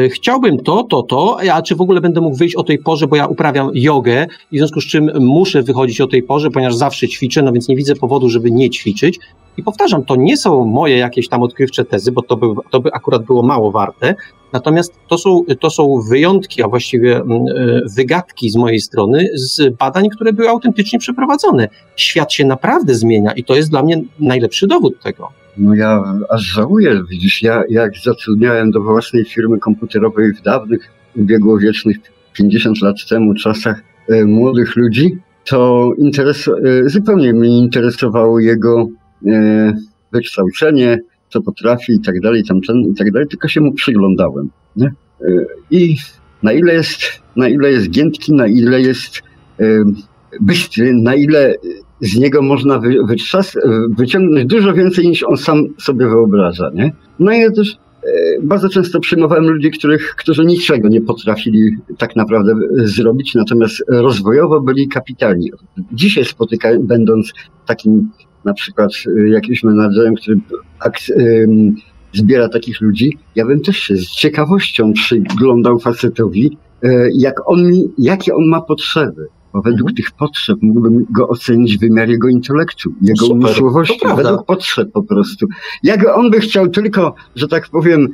Chciałbym 0.10 0.58
to, 0.58 0.84
to, 0.84 1.04
to, 1.04 1.38
a 1.52 1.62
czy 1.62 1.76
w 1.76 1.82
ogóle 1.82 2.02
będę 2.02 2.22
mógł 2.22 2.36
wyjść 2.36 2.56
o 2.56 2.64
tej 2.64 2.80
porze, 2.80 3.08
bo 3.08 3.16
ja 3.16 3.26
uprawiam 3.26 3.70
jogę 3.74 4.28
i 4.52 4.58
w 4.58 4.60
związku 4.60 4.82
z 4.82 4.86
czym 4.86 5.12
muszę 5.20 5.64
wychodzić 5.64 6.02
o 6.02 6.08
tej 6.08 6.24
porze, 6.24 6.52
ponieważ 6.52 6.76
zawsze 6.76 7.08
ćwiczę, 7.08 7.42
no 7.42 7.52
więc 7.52 7.68
nie 7.68 7.76
widzę 7.76 7.96
powodu, 7.96 8.30
żeby 8.30 8.52
nie 8.52 8.70
ćwiczyć. 8.70 9.20
I 9.58 9.64
powtarzam, 9.64 10.06
to 10.06 10.16
nie 10.16 10.38
są 10.38 10.66
moje 10.66 10.98
jakieś 10.98 11.30
tam 11.30 11.44
odkrywcze 11.44 11.86
tezy, 11.86 12.12
bo 12.12 12.22
to 12.22 12.38
by, 12.38 12.48
to 12.70 12.80
by 12.80 12.94
akurat 12.94 13.24
było 13.24 13.44
mało 13.44 13.72
warte. 13.72 14.16
Natomiast 14.54 14.94
to 15.08 15.18
są, 15.18 15.44
to 15.60 15.70
są 15.70 16.02
wyjątki, 16.10 16.64
a 16.64 16.68
właściwie 16.68 17.16
mm, 17.16 17.32
e, 17.32 17.82
wygadki 17.96 18.50
z 18.50 18.56
mojej 18.56 18.80
strony 18.80 19.28
z 19.34 19.76
badań, 19.78 20.10
które 20.10 20.34
były 20.34 20.50
autentycznie 20.50 21.00
przeprowadzone. 21.00 21.68
Świat 21.96 22.34
się 22.34 22.46
naprawdę 22.46 22.96
zmienia 22.96 23.32
i 23.32 23.44
to 23.44 23.56
jest 23.56 23.70
dla 23.70 23.84
mnie 23.84 24.02
najlepszy 24.20 24.68
dowód 24.68 25.02
tego. 25.04 25.30
No 25.58 25.76
ja 25.76 26.04
aż 26.30 26.42
żałuję, 26.42 27.04
widzisz, 27.10 27.42
ja 27.42 27.64
jak 27.70 27.92
zatrudniałem 28.04 28.72
do 28.72 28.82
własnej 28.82 29.26
firmy 29.26 29.60
komputerowej 29.60 30.34
w 30.34 30.42
dawnych, 30.42 30.92
ubiegłowiecznych, 31.16 31.98
50 32.34 32.82
lat 32.82 32.96
temu 33.10 33.34
czasach 33.34 33.84
e, 34.10 34.26
młodych 34.26 34.76
ludzi, 34.76 35.18
to 35.46 35.92
interes, 35.98 36.48
e, 36.48 36.90
zupełnie 36.90 37.34
mnie 37.34 37.58
interesowało 37.58 38.40
jego 38.40 38.88
wykształcenie, 40.14 40.99
co 41.30 41.41
potrafi 41.41 41.94
i 41.94 41.99
tak 41.99 42.19
dalej, 42.19 42.44
tamten 42.44 42.77
i 42.77 42.94
tak 42.94 43.11
dalej, 43.11 43.27
tylko 43.27 43.48
się 43.48 43.61
mu 43.61 43.73
przyglądałem. 43.73 44.49
Nie? 44.76 44.88
E, 45.22 45.45
I 45.72 45.95
na 46.44 46.53
ile 46.53 46.73
jest, 46.73 47.02
na 47.35 47.49
ile 47.49 47.72
jest 47.72 47.89
giętki, 47.89 48.34
na 48.34 48.48
ile 48.48 48.81
jest 48.81 49.22
e, 49.60 49.84
bystry, 50.41 50.94
na 50.94 51.15
ile 51.15 51.56
z 52.02 52.15
niego 52.18 52.41
można 52.41 52.80
wy, 52.80 52.95
wyciągnąć 53.98 54.45
dużo 54.45 54.73
więcej 54.73 55.07
niż 55.07 55.23
on 55.23 55.38
sam 55.38 55.64
sobie 55.80 56.07
wyobraża, 56.10 56.72
nie? 56.73 56.91
No 57.19 57.34
i 57.34 57.39
ja 57.39 57.52
też 57.52 57.72
e, 57.72 58.10
bardzo 58.44 58.69
często 58.69 58.99
przyjmowałem 58.99 59.45
ludzi, 59.49 59.72
których, 59.72 60.15
którzy 60.18 60.45
niczego 60.45 60.89
nie 60.89 61.02
potrafili 61.02 61.69
tak 61.98 62.15
naprawdę 62.15 62.52
e, 62.52 62.88
zrobić, 62.88 63.35
natomiast 63.35 63.84
rozwojowo 63.88 64.61
byli 64.61 64.88
kapitalni. 64.88 65.52
Dzisiaj 65.91 66.26
spotykałem, 66.26 66.88
będąc 66.88 67.34
takim 67.65 68.10
na 68.48 68.53
przykład 68.53 68.91
e, 69.19 69.30
jakimś 69.30 69.64
menadżerem, 69.64 70.15
który 70.15 70.40
zbiera 72.14 72.49
takich 72.49 72.82
ludzi, 72.82 73.18
ja 73.36 73.45
bym 73.45 73.61
też 73.61 73.78
się 73.78 73.95
z 73.95 74.06
ciekawością 74.06 74.94
przyglądał 74.94 75.80
facetowi, 75.80 76.57
e, 76.84 77.10
jak 77.14 77.49
on 77.49 77.68
mi, 77.68 77.84
jakie 77.98 78.36
on 78.36 78.48
ma 78.48 78.61
potrzeby. 78.61 79.28
Bo 79.53 79.61
według 79.61 79.90
Mhm. 79.90 79.95
tych 79.95 80.11
potrzeb 80.11 80.57
mógłbym 80.61 81.06
go 81.10 81.28
ocenić 81.28 81.78
wymiar 81.78 82.10
jego 82.10 82.28
intelektu, 82.28 82.94
jego 83.02 83.26
Super, 83.26 83.38
umysłowości, 83.38 83.99
według 84.15 84.45
potrzeb 84.45 84.91
po 84.94 85.03
prostu. 85.03 85.48
Jak 85.84 86.18
on 86.18 86.32
by 86.32 86.40
chciał 86.40 86.68
tylko, 86.68 87.15
że 87.36 87.48
tak 87.48 87.69
powiem, 87.69 88.07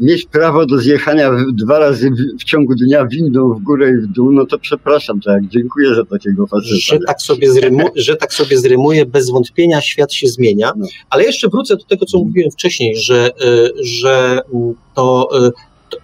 mieć 0.00 0.26
prawo 0.26 0.66
do 0.66 0.78
zjechania 0.78 1.30
dwa 1.52 1.78
razy 1.78 2.10
w, 2.40 2.44
ciągu 2.44 2.74
dnia 2.74 3.06
windą 3.06 3.54
w 3.54 3.62
górę 3.62 3.90
i 3.90 3.96
w 3.96 4.06
dół, 4.06 4.32
no 4.32 4.46
to 4.46 4.58
przepraszam, 4.58 5.20
tak, 5.20 5.48
dziękuję 5.48 5.94
za 5.94 6.04
takiego 6.04 6.46
faceta. 6.46 6.74
że 6.78 6.98
tak, 7.06 7.22
sobie 7.22 7.52
zrymu, 7.52 7.88
że 7.96 8.16
tak 8.16 8.34
sobie 8.34 8.58
zrymuje, 8.58 9.06
bez 9.06 9.30
wątpienia 9.30 9.80
świat 9.80 10.12
się 10.12 10.28
zmienia. 10.28 10.72
No. 10.76 10.86
Ale 11.10 11.24
jeszcze 11.24 11.48
wrócę 11.48 11.76
do 11.76 11.84
tego, 11.84 12.06
co 12.06 12.18
mówiłem 12.18 12.50
wcześniej, 12.50 12.96
że, 12.96 13.30
y, 13.30 13.70
że 13.84 14.40
mm, 14.54 14.74
to. 14.94 15.28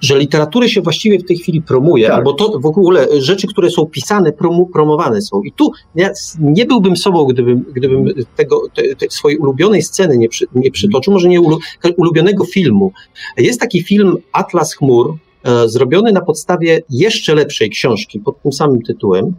Że 0.00 0.18
literaturę 0.18 0.68
się 0.68 0.80
właściwie 0.80 1.18
w 1.18 1.24
tej 1.24 1.36
chwili 1.36 1.62
promuje, 1.62 2.06
Tak. 2.06 2.16
albo 2.16 2.32
to 2.32 2.58
w 2.58 2.66
ogóle 2.66 3.08
y, 3.08 3.22
rzeczy, 3.22 3.46
które 3.46 3.70
są 3.70 3.86
pisane, 3.86 4.32
promowane 4.72 5.22
są. 5.22 5.42
I 5.42 5.52
tu 5.52 5.70
ja 5.94 6.10
nie 6.40 6.66
byłbym 6.66 6.96
sobą, 6.96 7.24
gdybym, 7.24 7.64
gdybym 7.74 8.12
tego, 8.36 8.62
te, 8.74 8.96
te 8.96 9.06
swojej 9.10 9.38
ulubionej 9.38 9.82
sceny 9.82 10.18
nie, 10.18 10.28
przy, 10.28 10.46
nie 10.54 10.70
przytoczył, 10.70 11.12
może 11.12 11.28
nie 11.28 11.40
ulu, 11.40 11.58
ulubionego 11.96 12.44
filmu. 12.44 12.92
Jest 13.36 13.60
taki 13.60 13.82
film 13.82 14.16
Atlas 14.32 14.74
Chmur, 14.74 15.14
e, 15.44 15.68
zrobiony 15.68 16.12
na 16.12 16.20
podstawie 16.20 16.82
jeszcze 16.90 17.34
lepszej 17.34 17.70
książki 17.70 18.20
pod 18.20 18.42
tym 18.42 18.52
samym 18.52 18.82
tytułem. 18.82 19.34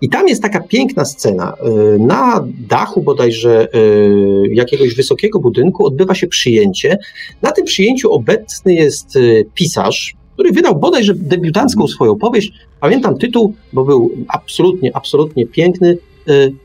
I 0.00 0.08
tam 0.08 0.28
jest 0.28 0.42
taka 0.42 0.60
piękna 0.60 1.04
scena. 1.04 1.54
Y, 1.94 1.98
Na 1.98 2.44
dachu 2.68 3.02
bodajże 3.02 3.68
y, 3.74 4.54
jakiegoś 4.54 4.94
wysokiego 4.94 5.38
budynku 5.38 5.86
odbywa 5.86 6.14
się 6.14 6.26
przyjęcie. 6.26 6.98
Na 7.42 7.52
tym 7.52 7.64
przyjęciu 7.64 8.12
obecny 8.12 8.74
jest 8.74 9.16
y, 9.16 9.46
pisarz, 9.54 10.14
który 10.34 10.52
wydał 10.52 10.78
bodajże 10.78 11.14
debiutancką 11.14 11.86
swoją 11.86 12.16
powieść. 12.16 12.52
Pamiętam 12.80 13.18
tytuł, 13.18 13.54
bo 13.72 13.84
był 13.84 14.10
absolutnie, 14.28 14.96
absolutnie 14.96 15.46
piękny. 15.46 15.98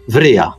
Wryja. 0.07 0.53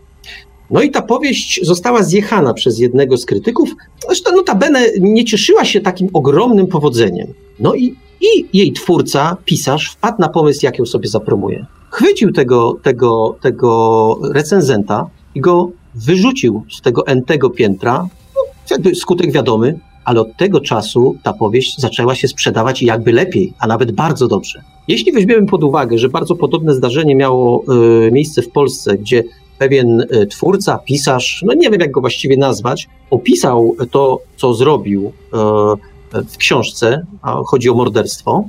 No 0.71 0.83
i 0.83 0.91
ta 0.91 1.03
powieść 1.03 1.61
została 1.63 2.03
zjechana 2.03 2.55
przez 2.55 2.79
jednego 2.79 3.17
z 3.17 3.27
krytyków. 3.27 3.71
Zresztą 4.07 4.37
notabene 4.37 4.87
nie 5.01 5.25
cieszyła 5.25 5.65
się 5.65 5.81
takim 5.81 6.09
ogromnym 6.13 6.67
powodzeniem. 6.67 7.35
No 7.61 7.75
i, 7.75 7.95
i 8.21 8.59
jej 8.59 8.73
twórca, 8.73 9.37
pisarz, 9.45 9.91
wpadł 9.91 10.21
na 10.21 10.29
pomysł, 10.29 10.61
jak 10.63 10.79
ją 10.79 10.87
sobie 10.87 11.09
zapromuje. 11.09 11.67
Chwycił 11.91 12.33
tego, 12.33 12.79
tego, 12.83 13.37
tego 13.41 14.19
recenzenta 14.33 15.07
i 15.35 15.41
go 15.41 15.71
wyrzucił 15.95 16.65
z 16.71 16.81
tego 16.81 17.07
entego 17.07 17.51
piętra. 17.51 18.09
No, 18.35 18.41
jakby 18.71 18.95
skutek 18.95 19.33
wiadomy, 19.33 19.79
ale 20.05 20.21
od 20.21 20.37
tego 20.37 20.61
czasu 20.61 21.17
ta 21.23 21.33
powieść 21.33 21.81
zaczęła 21.81 22.15
się 22.15 22.29
sprzedawać 22.29 22.83
jakby 22.83 23.13
lepiej, 23.13 23.53
a 23.59 23.67
nawet 23.67 23.93
bardzo 23.93 24.29
dobrze. 24.29 24.63
Jeśli 24.89 25.13
weźmiemy 25.13 25.47
pod 25.47 25.65
uwagę, 25.65 25.99
że 25.99 26.09
bardzo 26.09 26.37
podobne 26.37 26.75
zdarzenie 26.75 27.17
miało 27.17 27.65
y, 28.07 28.13
miejsce 28.13 28.43
w 28.43 28.51
Polsce, 28.51 28.99
gdzie 28.99 29.25
pewien 29.59 30.01
y, 30.01 30.27
twórca, 30.27 30.79
pisarz, 30.79 31.45
no 31.47 31.55
nie 31.55 31.71
wiem 31.71 31.81
jak 31.81 31.91
go 31.91 32.01
właściwie 32.01 32.37
nazwać, 32.37 32.89
opisał 33.11 33.77
to, 33.91 34.21
co 34.37 34.55
zrobił 34.55 35.07
y, 35.07 35.94
w 36.29 36.37
książce, 36.37 37.07
a 37.23 37.35
chodzi 37.47 37.71
o 37.71 37.75
morderstwo. 37.75 38.45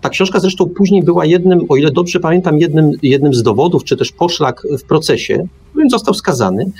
Ta 0.00 0.08
książka 0.08 0.40
zresztą 0.40 0.66
później 0.66 1.02
była 1.02 1.24
jednym, 1.24 1.60
o 1.68 1.76
ile 1.76 1.90
dobrze 1.90 2.20
pamiętam, 2.20 2.58
jednym, 2.58 2.90
jednym 3.02 3.34
z 3.34 3.42
dowodów, 3.42 3.84
czy 3.84 3.96
też 3.96 4.12
poszlak 4.12 4.62
w 4.78 4.82
procesie, 4.82 5.46
którym 5.70 5.90
został 5.90 6.14
skazany. 6.14 6.70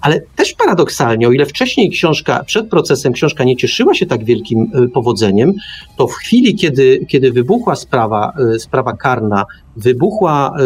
Ale 0.00 0.20
też 0.36 0.52
paradoksalnie, 0.52 1.28
o 1.28 1.32
ile 1.32 1.46
wcześniej 1.46 1.90
książka, 1.90 2.44
przed 2.44 2.68
procesem 2.68 3.12
książka 3.12 3.44
nie 3.44 3.56
cieszyła 3.56 3.94
się 3.94 4.06
tak 4.06 4.24
wielkim 4.24 4.70
e, 4.74 4.88
powodzeniem, 4.88 5.52
to 5.96 6.06
w 6.06 6.12
chwili, 6.12 6.54
kiedy, 6.54 7.06
kiedy 7.08 7.32
wybuchła 7.32 7.76
sprawa, 7.76 8.32
e, 8.54 8.58
sprawa 8.58 8.92
karna, 8.92 9.44
wybuchła, 9.76 10.56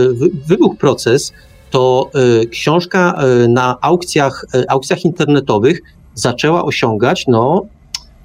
wybuchł 0.47 0.77
proces, 0.77 1.33
to 1.71 2.11
książka 2.51 3.21
na 3.49 3.77
aukcjach, 3.81 4.47
aukcjach 4.69 5.05
internetowych 5.05 5.81
zaczęła 6.15 6.65
osiągać 6.65 7.25
no, 7.29 7.67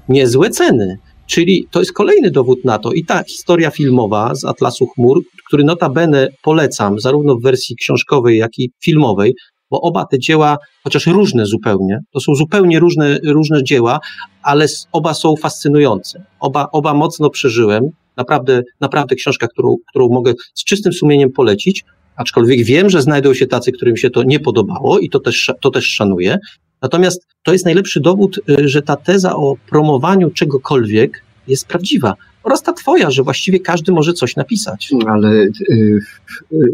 niezłe 0.09 0.49
ceny. 0.49 0.97
Czyli 1.27 1.67
to 1.71 1.79
jest 1.79 1.93
kolejny 1.93 2.31
dowód 2.31 2.65
na 2.65 2.79
to. 2.79 2.91
I 2.91 3.05
ta 3.05 3.23
historia 3.23 3.71
filmowa 3.71 4.35
z 4.35 4.45
Atlasu 4.45 4.87
Chmur, 4.87 5.21
który 5.47 5.63
notabene 5.63 6.27
polecam, 6.43 6.99
zarówno 6.99 7.35
w 7.35 7.41
wersji 7.41 7.75
książkowej, 7.75 8.37
jak 8.37 8.59
i 8.59 8.71
filmowej, 8.83 9.35
bo 9.71 9.81
oba 9.81 10.05
te 10.05 10.19
dzieła, 10.19 10.57
chociaż 10.83 11.07
różne 11.07 11.45
zupełnie, 11.45 11.99
to 12.11 12.19
są 12.19 12.35
zupełnie 12.35 12.79
różne, 12.79 13.19
różne 13.25 13.63
dzieła, 13.63 13.99
ale 14.43 14.65
oba 14.91 15.13
są 15.13 15.35
fascynujące. 15.35 16.25
Oba, 16.39 16.67
oba 16.71 16.93
mocno 16.93 17.29
przeżyłem. 17.29 17.83
Naprawdę, 18.17 18.61
naprawdę 18.81 19.15
książka, 19.15 19.47
którą, 19.47 19.75
którą 19.89 20.09
mogę 20.09 20.33
z 20.53 20.63
czystym 20.63 20.93
sumieniem 20.93 21.31
polecić, 21.31 21.83
aczkolwiek 22.15 22.65
wiem, 22.65 22.89
że 22.89 23.01
znajdą 23.01 23.33
się 23.33 23.47
tacy, 23.47 23.71
którym 23.71 23.97
się 23.97 24.09
to 24.09 24.23
nie 24.23 24.39
podobało 24.39 24.99
i 24.99 25.09
to 25.09 25.19
też, 25.19 25.51
to 25.61 25.71
też 25.71 25.85
szanuję. 25.85 26.37
Natomiast 26.81 27.27
to 27.43 27.53
jest 27.53 27.65
najlepszy 27.65 27.99
dowód, 27.99 28.39
y, 28.49 28.69
że 28.69 28.81
ta 28.81 28.95
teza 28.95 29.35
o 29.35 29.55
promowaniu 29.69 30.29
czegokolwiek 30.29 31.23
jest 31.47 31.67
prawdziwa. 31.67 32.13
Oraz 32.43 32.61
ta 32.61 32.73
twoja, 32.73 33.11
że 33.11 33.23
właściwie 33.23 33.59
każdy 33.59 33.91
może 33.91 34.13
coś 34.13 34.35
napisać. 34.35 34.91
Ale 35.07 35.47
yy, 35.69 35.99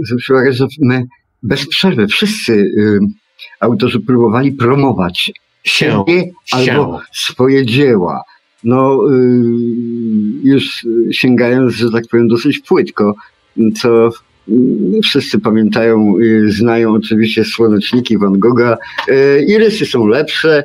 zwróć 0.06 0.30
uwagę, 0.30 0.53
że 0.53 0.68
my 0.80 1.03
bez 1.44 1.68
przerwy 1.68 2.07
wszyscy 2.07 2.53
y, 2.53 2.99
autorzy 3.60 3.99
próbowali 3.99 4.52
promować 4.52 5.32
się, 5.64 6.03
siebie 6.06 6.32
się. 6.45 6.57
albo 6.57 7.02
swoje 7.14 7.66
dzieła. 7.66 8.24
No, 8.64 8.99
y, 9.11 9.20
już 10.44 10.86
sięgając, 11.11 11.74
że 11.74 11.91
tak 11.91 12.03
powiem, 12.11 12.28
dosyć 12.28 12.60
płytko, 12.60 13.16
co 13.82 14.10
wszyscy 15.04 15.40
pamiętają, 15.40 16.18
y, 16.20 16.52
znają 16.52 16.94
oczywiście 16.94 17.44
słoneczniki 17.44 18.18
Van 18.18 18.40
Gogha. 18.40 18.78
Y, 19.10 19.46
I 19.48 19.58
rysy 19.58 19.86
są 19.86 20.08
lepsze, 20.08 20.64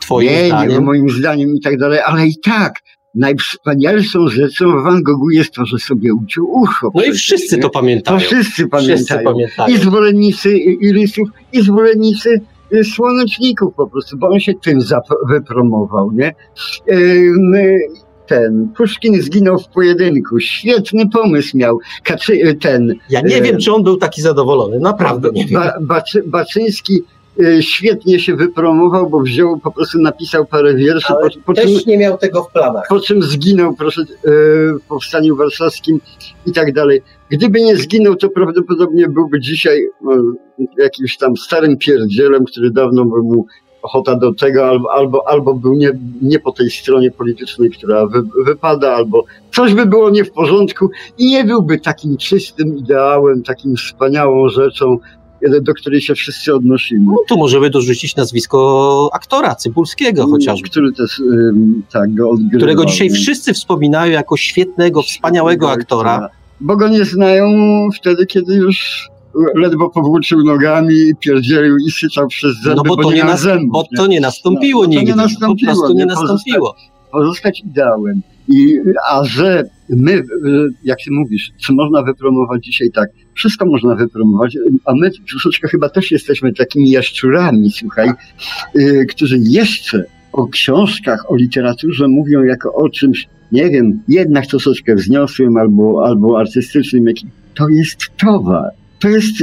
Twoim 0.00 0.30
nie, 0.30 0.46
zdaniem? 0.46 0.70
nie, 0.70 0.80
moim 0.80 1.10
zdaniem 1.10 1.54
i 1.54 1.60
tak 1.60 1.78
dalej, 1.78 1.98
ale 2.06 2.26
i 2.26 2.40
tak 2.40 2.74
najwspanialszą 3.14 4.28
rzeczą 4.28 4.80
w 4.80 4.84
Van 4.84 5.02
Goghu 5.02 5.30
jest 5.30 5.54
to, 5.54 5.66
że 5.66 5.78
sobie 5.78 6.14
uciął 6.14 6.44
ucho. 6.50 6.90
No 6.94 7.04
i 7.04 7.12
wszyscy 7.12 7.58
to 7.58 7.70
pamiętają. 7.70 8.18
To 8.18 8.24
wszyscy 8.24 8.68
pamiętają. 8.68 8.96
Wszyscy 8.96 9.18
pamiętają. 9.24 9.74
I 9.74 9.78
zwolennicy 9.78 10.58
irysów, 10.58 11.28
i 11.52 11.62
zwolennicy 11.62 12.40
y, 12.72 12.84
słoneczników 12.84 13.74
po 13.74 13.86
prostu, 13.86 14.18
bo 14.18 14.28
on 14.28 14.40
się 14.40 14.52
tym 14.62 14.78
wypromował, 15.28 16.12
nie? 16.12 16.34
Ten, 18.26 18.68
Puszkin 18.76 19.22
zginął 19.22 19.58
w 19.58 19.68
pojedynku, 19.68 20.40
świetny 20.40 21.08
pomysł 21.10 21.56
miał. 21.56 21.78
Kaczy, 22.04 22.32
y, 22.32 22.54
ten... 22.54 22.94
Ja 23.10 23.20
nie 23.20 23.42
wiem, 23.42 23.58
czy 23.58 23.72
on 23.72 23.82
był 23.82 23.96
taki 23.96 24.22
zadowolony, 24.22 24.78
naprawdę 24.78 25.30
nie 25.32 25.46
wiem. 25.46 25.60
Ba, 25.60 25.72
Baczy, 25.80 26.22
Baczyński 26.26 27.02
Y, 27.40 27.62
świetnie 27.62 28.20
się 28.20 28.36
wypromował, 28.36 29.10
bo 29.10 29.20
wziął, 29.20 29.58
po 29.58 29.72
prostu 29.72 29.98
napisał 29.98 30.46
parę 30.46 30.74
wierszy. 30.74 31.12
Ale 31.12 31.30
po, 31.30 31.40
po 31.44 31.54
też 31.54 31.64
czym, 31.64 31.80
nie 31.86 31.98
miał 31.98 32.18
tego 32.18 32.42
w 32.42 32.52
planach. 32.52 32.84
Po 32.88 33.00
czym 33.00 33.22
zginął 33.22 33.74
proszę, 33.76 34.02
y, 34.02 34.06
w 34.24 34.80
Powstaniu 34.88 35.36
Warszawskim 35.36 36.00
i 36.46 36.52
tak 36.52 36.72
dalej. 36.72 37.02
Gdyby 37.30 37.60
nie 37.60 37.76
zginął, 37.76 38.16
to 38.16 38.28
prawdopodobnie 38.28 39.08
byłby 39.08 39.40
dzisiaj 39.40 39.88
no, 40.02 40.12
jakimś 40.78 41.16
tam 41.16 41.36
starym 41.36 41.78
pierdzielem, 41.78 42.44
który 42.44 42.70
dawno 42.70 43.04
by 43.04 43.22
mu 43.22 43.46
ochota 43.84 44.16
do 44.16 44.34
tego, 44.34 44.68
albo, 44.68 44.92
albo, 44.92 45.28
albo 45.28 45.54
był 45.54 45.74
nie, 45.74 45.92
nie 46.22 46.38
po 46.38 46.52
tej 46.52 46.70
stronie 46.70 47.10
politycznej, 47.10 47.70
która 47.70 48.06
wy, 48.06 48.22
wypada, 48.44 48.94
albo 48.94 49.24
coś 49.52 49.74
by 49.74 49.86
było 49.86 50.10
nie 50.10 50.24
w 50.24 50.32
porządku 50.32 50.90
i 51.18 51.30
nie 51.30 51.44
byłby 51.44 51.78
takim 51.78 52.16
czystym 52.16 52.78
ideałem, 52.78 53.42
takim 53.42 53.76
wspaniałą 53.76 54.48
rzeczą, 54.48 54.98
do 55.62 55.74
której 55.74 56.00
się 56.00 56.14
wszyscy 56.14 56.54
odnosimy. 56.54 57.04
No, 57.06 57.16
tu 57.28 57.38
możemy 57.38 57.70
dorzucić 57.70 58.16
nazwisko 58.16 59.10
aktora 59.12 59.54
Cybulskiego 59.54 60.22
mm, 60.22 60.32
chociażby. 60.32 60.68
Który 60.68 60.92
też 60.92 61.22
tak, 61.92 62.14
go 62.14 62.30
odgrywał. 62.30 62.58
Którego 62.58 62.84
dzisiaj 62.84 63.10
wszyscy 63.10 63.52
wspominają 63.52 64.12
jako 64.12 64.36
świetnego, 64.36 65.02
wspaniałego 65.02 65.70
aktora. 65.70 66.28
Bo 66.60 66.76
go 66.76 66.88
nie 66.88 67.04
znają 67.04 67.46
wtedy, 67.96 68.26
kiedy 68.26 68.54
już 68.54 69.08
ledwo 69.54 69.90
powłóczył 69.90 70.44
nogami, 70.44 70.94
pierdzielił 71.20 71.76
i 71.88 71.90
syczał 71.90 72.28
przez 72.28 72.56
zęby, 72.62 72.76
no 72.76 72.82
bo, 72.82 72.96
bo 72.96 73.02
to 73.02 73.12
nie, 73.12 73.24
nas, 73.24 73.40
zębów, 73.40 73.72
bo 73.72 73.84
to 73.96 74.06
nie 74.06 74.20
nastąpiło 74.20 74.82
no, 74.82 74.88
nigdy. 74.88 75.04
To 75.04 75.10
nie 75.10 75.16
nastąpiło, 75.16 75.72
po 75.72 75.78
prostu 75.78 75.94
nie, 75.94 75.98
nie 75.98 76.06
nastąpiło. 76.06 76.72
Pozostać, 76.72 77.10
pozostać 77.12 77.60
ideałem. 77.60 78.22
I, 78.48 78.78
a 79.10 79.24
że 79.24 79.64
my, 79.88 80.12
y, 80.12 80.22
jak 80.84 80.98
ty 81.04 81.10
mówisz, 81.10 81.50
czy 81.66 81.72
można 81.72 82.02
wypromować 82.02 82.64
dzisiaj 82.64 82.90
tak? 82.90 83.08
Wszystko 83.34 83.66
można 83.66 83.94
wypromować, 83.94 84.56
a 84.84 84.92
my 84.94 85.10
troszeczkę 85.30 85.68
chyba 85.68 85.88
też 85.88 86.10
jesteśmy 86.10 86.52
takimi 86.52 86.90
jaszczurami, 86.90 87.70
słuchaj, 87.70 88.10
yy, 88.74 89.06
którzy 89.06 89.38
jeszcze 89.38 90.04
o 90.32 90.46
książkach, 90.46 91.30
o 91.30 91.36
literaturze 91.36 92.08
mówią 92.08 92.42
jako 92.42 92.74
o 92.74 92.88
czymś, 92.88 93.28
nie 93.52 93.70
wiem, 93.70 94.02
jednak 94.08 94.46
troszeczkę 94.46 94.94
wzniosłym 94.94 95.56
albo, 95.56 96.06
albo 96.06 96.38
artystycznym. 96.38 97.04
To 97.54 97.68
jest 97.68 97.98
towar. 98.16 98.70
To 99.04 99.08
jest 99.08 99.34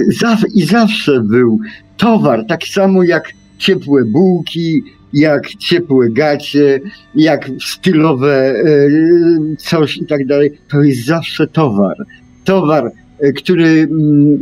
i 0.55 0.65
zawsze 0.65 1.19
był 1.19 1.59
towar, 1.97 2.45
tak 2.47 2.63
samo 2.63 3.03
jak 3.03 3.33
ciepłe 3.57 4.05
bułki, 4.05 4.83
jak 5.13 5.49
ciepłe 5.49 6.09
gacie, 6.09 6.79
jak 7.15 7.49
stylowe 7.73 8.53
e, 8.55 8.89
coś 9.57 9.97
i 9.97 10.05
tak 10.05 10.25
dalej. 10.25 10.51
To 10.69 10.81
jest 10.81 11.05
zawsze 11.05 11.47
towar. 11.47 11.95
Towar, 12.43 12.91
e, 13.19 13.33
który, 13.33 13.67
mm, 13.67 14.39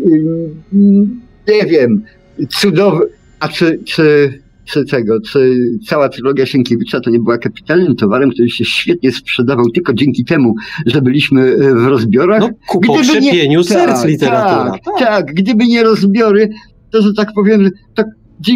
mm, 0.74 1.22
nie 1.48 1.66
wiem, 1.66 2.04
cudowny, 2.50 3.06
a 3.40 3.48
czy, 3.48 3.80
czy, 3.86 4.34
czy 4.70 4.86
tego, 4.86 5.22
czy 5.22 5.56
cała 5.88 6.10
trylogia 6.10 6.46
Sienkiewicza 6.46 7.00
to 7.00 7.10
nie 7.10 7.20
była 7.20 7.38
kapitalnym 7.38 7.96
towarem, 7.96 8.32
który 8.32 8.50
się 8.50 8.66
świetnie 8.66 9.12
sprzedawał 9.12 9.70
tylko 9.70 9.94
dzięki 9.94 10.26
temu, 10.26 10.54
że 10.86 11.02
byliśmy 11.02 11.42
e, 11.42 11.76
w 11.76 11.88
rozbiorach. 11.88 12.42
No, 12.42 12.50
ku 12.68 12.80
pokrzepieniu 12.80 13.64
serc 13.64 14.02
tak, 14.02 14.10
literatura. 14.10 14.72
Tak, 14.72 14.82
tak, 14.86 15.08
tak, 15.08 15.26
gdyby 15.26 15.68
nie 15.68 15.84
rozbiory, 15.84 16.50
to 16.92 17.02
że 17.02 17.14
tak 17.14 17.30
powiem, 17.36 17.70
to 17.96 18.04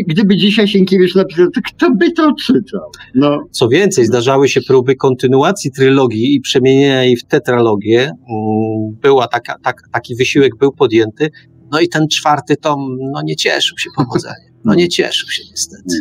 gdyby 0.07 0.37
dzisiaj 0.37 0.67
Sienkiewicz 0.67 1.15
napisał, 1.15 1.51
to 1.51 1.61
kto 1.67 1.95
by 1.95 2.11
to 2.11 2.33
czytał? 2.33 2.91
No. 3.15 3.39
Co 3.51 3.69
więcej, 3.69 4.05
zdarzały 4.05 4.49
się 4.49 4.61
próby 4.61 4.95
kontynuacji 4.95 5.71
trylogii 5.71 6.35
i 6.35 6.41
przemienienia 6.41 7.03
jej 7.03 7.17
w 7.17 7.23
tetralogię. 7.23 8.01
Mm, 8.01 8.95
była 9.01 9.27
taka, 9.27 9.55
tak, 9.63 9.81
taki 9.91 10.15
wysiłek 10.15 10.57
był 10.59 10.71
podjęty. 10.71 11.29
No 11.71 11.79
i 11.79 11.89
ten 11.89 12.07
czwarty 12.07 12.55
tom, 12.57 12.97
no 13.13 13.21
nie 13.23 13.35
cieszył 13.35 13.77
się 13.77 13.89
powodzeniem. 13.95 14.52
No 14.65 14.75
nie 14.75 14.89
cieszył 14.89 15.29
się 15.29 15.43
niestety. 15.51 15.95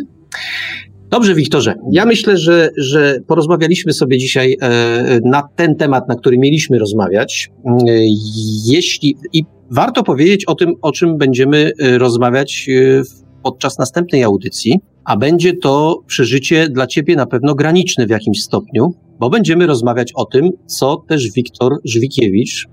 Dobrze, 1.13 1.35
Wiktorze. 1.35 1.75
Ja 1.91 2.05
myślę, 2.05 2.37
że, 2.37 2.69
że 2.77 3.19
porozmawialiśmy 3.27 3.93
sobie 3.93 4.17
dzisiaj 4.17 4.57
e, 4.61 5.19
na 5.25 5.43
ten 5.55 5.75
temat, 5.75 6.09
na 6.09 6.15
który 6.15 6.37
mieliśmy 6.37 6.79
rozmawiać. 6.79 7.51
E, 7.65 7.71
jeśli 8.65 9.15
i 9.33 9.43
warto 9.71 10.03
powiedzieć 10.03 10.45
o 10.45 10.55
tym, 10.55 10.73
o 10.81 10.91
czym 10.91 11.17
będziemy 11.17 11.71
e, 11.79 11.97
rozmawiać 11.97 12.67
podczas 13.43 13.79
następnej 13.79 14.23
audycji, 14.23 14.79
a 15.05 15.17
będzie 15.17 15.53
to 15.53 16.03
przeżycie 16.07 16.69
dla 16.69 16.87
Ciebie 16.87 17.15
na 17.15 17.25
pewno 17.25 17.55
graniczne 17.55 18.07
w 18.07 18.09
jakimś 18.09 18.41
stopniu, 18.41 18.93
bo 19.19 19.29
będziemy 19.29 19.67
rozmawiać 19.67 20.11
o 20.15 20.25
tym, 20.25 20.49
co 20.65 20.97
też 21.07 21.31
Wiktor 21.31 21.71
Żwikiewicz 21.85 22.67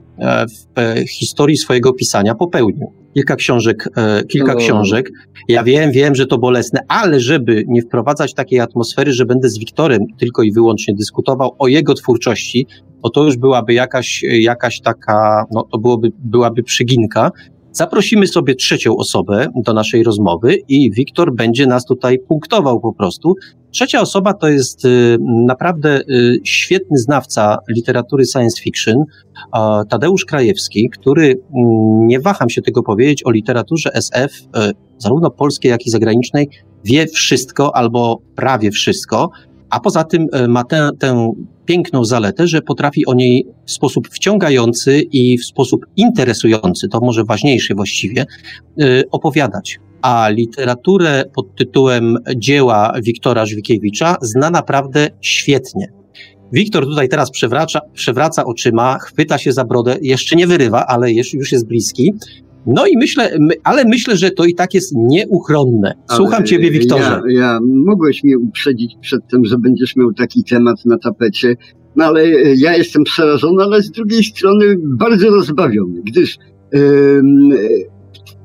w 1.06 1.10
historii 1.10 1.56
swojego 1.56 1.92
pisania 1.92 2.34
popełnił. 2.34 2.92
Kilka 3.14 3.36
książek, 3.36 3.88
kilka 4.28 4.54
książek. 4.54 5.10
Ja 5.48 5.62
wiem, 5.62 5.92
wiem, 5.92 6.14
że 6.14 6.26
to 6.26 6.38
bolesne, 6.38 6.80
ale 6.88 7.20
żeby 7.20 7.64
nie 7.68 7.82
wprowadzać 7.82 8.34
takiej 8.34 8.60
atmosfery, 8.60 9.12
że 9.12 9.26
będę 9.26 9.48
z 9.48 9.58
Wiktorem 9.58 10.00
tylko 10.18 10.42
i 10.42 10.52
wyłącznie 10.52 10.94
dyskutował 10.94 11.56
o 11.58 11.68
jego 11.68 11.94
twórczości, 11.94 12.66
bo 13.02 13.10
to 13.10 13.24
już 13.24 13.36
byłaby 13.36 13.74
jakaś, 13.74 14.22
jakaś 14.22 14.80
taka, 14.80 15.44
no 15.52 15.62
to 15.62 15.78
byłoby, 15.78 16.12
byłaby 16.18 16.62
przyginka. 16.62 17.30
Zaprosimy 17.72 18.26
sobie 18.26 18.54
trzecią 18.54 18.96
osobę 18.96 19.48
do 19.66 19.72
naszej 19.72 20.02
rozmowy 20.02 20.56
i 20.68 20.90
Wiktor 20.90 21.34
będzie 21.34 21.66
nas 21.66 21.84
tutaj 21.84 22.18
punktował 22.18 22.80
po 22.80 22.92
prostu. 22.92 23.34
Trzecia 23.70 24.00
osoba 24.00 24.34
to 24.34 24.48
jest 24.48 24.84
y, 24.84 25.18
naprawdę 25.46 26.00
y, 26.00 26.38
świetny 26.44 26.98
znawca 26.98 27.58
literatury 27.68 28.24
science 28.26 28.62
fiction, 28.62 29.04
Tadeusz 29.88 30.24
Krajewski, 30.24 30.90
który, 30.90 31.24
mm, 31.26 32.06
nie 32.06 32.20
waham 32.20 32.50
się 32.50 32.62
tego 32.62 32.82
powiedzieć, 32.82 33.26
o 33.26 33.30
literaturze 33.30 33.90
SF, 33.94 34.32
y, 34.40 34.72
zarówno 34.98 35.30
polskiej, 35.30 35.70
jak 35.70 35.86
i 35.86 35.90
zagranicznej, 35.90 36.48
wie 36.84 37.06
wszystko 37.06 37.76
albo 37.76 38.22
prawie 38.36 38.70
wszystko, 38.70 39.30
a 39.70 39.80
poza 39.80 40.04
tym 40.04 40.26
ma 40.48 40.64
tę, 40.64 40.90
tę 40.98 41.32
piękną 41.70 42.04
zaletę, 42.04 42.46
że 42.46 42.62
potrafi 42.62 43.06
o 43.06 43.14
niej 43.14 43.46
w 43.66 43.70
sposób 43.70 44.08
wciągający 44.08 45.00
i 45.00 45.38
w 45.38 45.44
sposób 45.44 45.86
interesujący, 45.96 46.88
to 46.88 47.00
może 47.00 47.24
ważniejszy 47.24 47.74
właściwie, 47.74 48.26
y, 48.82 49.04
opowiadać. 49.10 49.78
A 50.02 50.28
literaturę 50.28 51.24
pod 51.34 51.56
tytułem 51.56 52.16
dzieła 52.36 52.92
Wiktora 53.02 53.46
Żwikiewicza 53.46 54.16
zna 54.22 54.50
naprawdę 54.50 55.08
świetnie. 55.20 55.92
Wiktor 56.52 56.84
tutaj 56.84 57.08
teraz 57.08 57.30
przewraca, 57.30 57.80
przewraca 57.94 58.44
oczyma, 58.44 58.98
chwyta 58.98 59.38
się 59.38 59.52
za 59.52 59.64
brodę, 59.64 59.96
jeszcze 60.02 60.36
nie 60.36 60.46
wyrywa, 60.46 60.86
ale 60.86 61.12
już 61.12 61.52
jest 61.52 61.66
bliski. 61.66 62.14
No 62.66 62.86
i 62.86 62.96
myślę, 62.98 63.38
ale 63.64 63.84
myślę, 63.84 64.16
że 64.16 64.30
to 64.30 64.44
i 64.44 64.54
tak 64.54 64.74
jest 64.74 64.92
nieuchronne. 64.96 65.94
Słucham 66.10 66.34
ale 66.34 66.44
ciebie, 66.44 66.70
Wiktorze. 66.70 67.20
Ja, 67.28 67.40
ja 67.40 67.58
mogłeś 67.62 68.24
mnie 68.24 68.38
uprzedzić 68.38 68.96
przed 69.00 69.28
tym, 69.28 69.44
że 69.44 69.58
będziesz 69.58 69.96
miał 69.96 70.12
taki 70.12 70.44
temat 70.44 70.84
na 70.84 70.98
tapecie. 70.98 71.56
No 71.96 72.04
ale 72.04 72.22
e, 72.22 72.54
ja 72.56 72.76
jestem 72.76 73.04
przerażony, 73.04 73.62
ale 73.62 73.82
z 73.82 73.90
drugiej 73.90 74.24
strony 74.24 74.76
bardzo 74.82 75.30
rozbawiony, 75.30 76.02
gdyż 76.04 76.38
yy, 76.72 77.22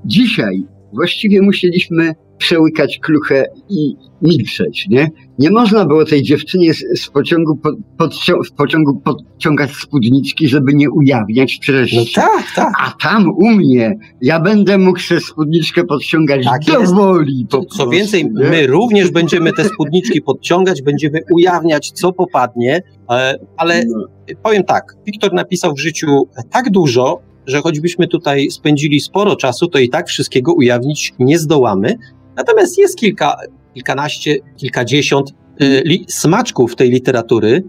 dzisiaj 0.05 0.63
właściwie 0.95 1.41
musieliśmy 1.41 2.13
przełykać 2.37 2.99
kluchę 2.99 3.45
i 3.69 3.95
milczeć, 4.21 4.87
nie? 4.89 5.07
Nie 5.39 5.51
można 5.51 5.85
było 5.85 6.05
tej 6.05 6.23
dziewczynie 6.23 6.73
z, 6.73 6.83
z 6.95 7.09
pociągu 7.09 7.59
pod, 7.97 8.15
w 8.47 8.51
pociągu 8.51 9.01
podciągać 9.01 9.71
spódniczki, 9.71 10.47
żeby 10.47 10.73
nie 10.73 10.89
ujawniać 10.89 11.59
treści. 11.59 11.97
No 11.97 12.23
tak, 12.23 12.45
tak. 12.55 12.73
A 12.79 12.91
tam 13.01 13.29
u 13.29 13.49
mnie 13.49 13.97
ja 14.21 14.39
będę 14.39 14.77
mógł 14.77 14.99
sobie 14.99 15.21
spódniczkę 15.21 15.83
podciągać 15.83 16.45
tak 16.45 16.63
dowoli. 16.63 17.47
Co, 17.51 17.65
co 17.65 17.89
więcej, 17.89 18.25
nie? 18.25 18.49
my 18.49 18.67
również 18.67 19.11
będziemy 19.11 19.53
te 19.53 19.63
spódniczki 19.63 20.21
podciągać, 20.21 20.81
będziemy 20.81 21.19
ujawniać, 21.33 21.91
co 21.91 22.13
popadnie, 22.13 22.81
e, 23.09 23.35
ale 23.57 23.83
no. 23.87 24.05
powiem 24.43 24.63
tak, 24.63 24.83
Wiktor 25.05 25.33
napisał 25.33 25.73
w 25.73 25.79
życiu 25.79 26.07
tak 26.51 26.69
dużo, 26.69 27.21
że 27.47 27.61
choćbyśmy 27.61 28.07
tutaj 28.07 28.51
spędzili 28.51 28.99
sporo 28.99 29.35
czasu, 29.35 29.67
to 29.67 29.79
i 29.79 29.89
tak 29.89 30.07
wszystkiego 30.07 30.53
ujawnić 30.53 31.13
nie 31.19 31.39
zdołamy. 31.39 31.95
Natomiast 32.35 32.77
jest 32.77 32.97
kilka, 32.97 33.37
kilkanaście, 33.73 34.35
kilkadziesiąt 34.57 35.29
y, 35.61 35.81
li, 35.85 36.05
smaczków 36.07 36.75
tej 36.75 36.89
literatury, 36.89 37.63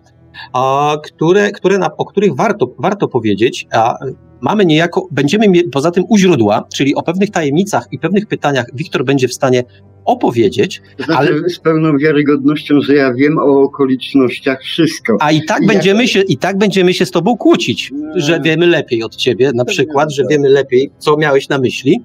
a, 0.52 0.96
które, 1.04 1.50
które 1.50 1.78
na, 1.78 1.96
o 1.96 2.04
których 2.04 2.34
warto, 2.34 2.66
warto 2.78 3.08
powiedzieć. 3.08 3.66
A 3.72 3.94
mamy 4.40 4.66
niejako, 4.66 5.08
będziemy 5.10 5.46
poza 5.72 5.90
tym 5.90 6.04
u 6.08 6.18
źródła, 6.18 6.64
czyli 6.74 6.94
o 6.94 7.02
pewnych 7.02 7.30
tajemnicach 7.30 7.86
i 7.92 7.98
pewnych 7.98 8.26
pytaniach 8.26 8.66
Wiktor 8.74 9.04
będzie 9.04 9.28
w 9.28 9.34
stanie 9.34 9.62
opowiedzieć. 10.06 10.82
znaczy, 10.96 11.18
ale 11.18 11.48
z 11.48 11.58
pełną 11.58 11.98
wiarygodnością, 11.98 12.80
że 12.80 12.94
ja 12.94 13.14
wiem 13.14 13.38
o 13.38 13.62
okolicznościach 13.62 14.62
wszystko. 14.62 15.16
A 15.20 15.32
i 15.32 15.44
tak, 15.44 15.62
I 15.62 15.66
będziemy, 15.66 16.02
jak... 16.02 16.10
się, 16.10 16.20
i 16.20 16.36
tak 16.36 16.58
będziemy 16.58 16.94
się 16.94 17.06
z 17.06 17.10
tobą 17.10 17.36
kłócić, 17.36 17.92
no. 17.94 18.12
że 18.16 18.40
wiemy 18.40 18.66
lepiej 18.66 19.02
od 19.02 19.16
ciebie, 19.16 19.52
na 19.54 19.64
przykład, 19.64 20.12
że 20.12 20.22
wiemy 20.30 20.48
lepiej, 20.48 20.90
co 20.98 21.16
miałeś 21.16 21.48
na 21.48 21.58
myśli. 21.58 22.02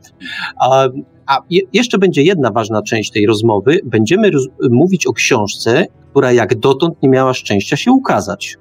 A, 0.61 0.87
a 1.27 1.39
je, 1.49 1.61
jeszcze 1.73 1.97
będzie 1.97 2.23
jedna 2.23 2.51
ważna 2.51 2.81
część 2.81 3.11
tej 3.11 3.25
rozmowy. 3.25 3.79
Będziemy 3.83 4.31
roz, 4.31 4.47
mówić 4.69 5.07
o 5.07 5.13
książce, 5.13 5.85
która 6.09 6.31
jak 6.31 6.59
dotąd 6.59 7.03
nie 7.03 7.09
miała 7.09 7.33
szczęścia 7.33 7.77
się 7.77 7.91
ukazać. 7.91 8.57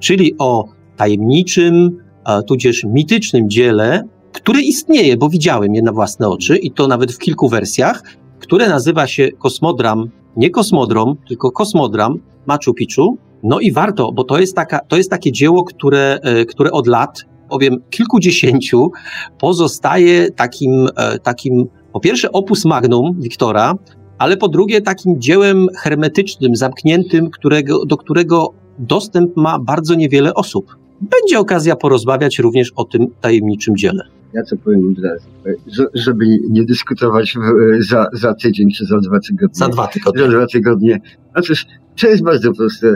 Czyli 0.00 0.34
o 0.38 0.64
tajemniczym, 0.96 1.98
a, 2.24 2.42
tudzież 2.42 2.84
mitycznym 2.84 3.50
dziele, 3.50 4.02
które 4.32 4.60
istnieje, 4.60 5.16
bo 5.16 5.28
widziałem 5.28 5.74
je 5.74 5.82
na 5.82 5.92
własne 5.92 6.28
oczy 6.28 6.56
i 6.56 6.70
to 6.70 6.88
nawet 6.88 7.12
w 7.12 7.18
kilku 7.18 7.48
wersjach, 7.48 8.02
które 8.38 8.68
nazywa 8.68 9.06
się 9.06 9.28
Kosmodram, 9.32 10.10
nie 10.36 10.50
Kosmodrom, 10.50 11.16
tylko 11.28 11.50
Kosmodram 11.50 12.18
Machu 12.46 12.74
Picchu. 12.74 13.18
No 13.42 13.60
i 13.60 13.72
warto, 13.72 14.12
bo 14.12 14.24
to 14.24 14.38
jest, 14.38 14.56
taka, 14.56 14.78
to 14.78 14.96
jest 14.96 15.10
takie 15.10 15.32
dzieło, 15.32 15.64
które, 15.64 16.18
e, 16.22 16.44
które 16.44 16.70
od 16.70 16.86
lat, 16.86 17.24
powiem 17.50 17.76
kilkudziesięciu, 17.90 18.90
pozostaje 19.38 20.30
takim, 20.30 20.88
e, 20.96 21.18
takim 21.18 21.64
po 21.92 22.00
pierwsze 22.00 22.32
opus 22.32 22.64
magnum 22.64 23.16
Wiktora, 23.20 23.74
ale 24.18 24.36
po 24.36 24.48
drugie 24.48 24.80
takim 24.80 25.20
dziełem 25.20 25.66
hermetycznym, 25.78 26.56
zamkniętym, 26.56 27.30
którego, 27.30 27.86
do 27.86 27.96
którego 27.96 28.54
dostęp 28.78 29.36
ma 29.36 29.58
bardzo 29.58 29.94
niewiele 29.94 30.34
osób. 30.34 30.76
Będzie 31.00 31.38
okazja 31.38 31.76
porozmawiać 31.76 32.38
również 32.38 32.72
o 32.76 32.84
tym 32.84 33.06
tajemniczym 33.20 33.76
dziele. 33.76 34.17
Ja 34.32 34.42
co 34.42 34.56
powiem 34.56 34.92
od 34.92 35.04
razu, 35.04 35.28
żeby 35.94 36.24
nie 36.50 36.64
dyskutować 36.64 37.34
za, 37.78 38.06
za 38.12 38.34
tydzień 38.34 38.70
czy 38.70 38.84
za 38.84 38.98
dwa 38.98 39.20
tygodnie. 39.20 39.54
Za 39.54 39.68
dwa 39.68 39.86
tygodnie. 39.86 40.22
Za 40.22 40.28
dwa 40.28 40.46
tygodnie. 40.46 41.00
Otóż 41.34 41.66
to 42.00 42.08
jest 42.08 42.22
bardzo 42.22 42.52
proste. 42.52 42.94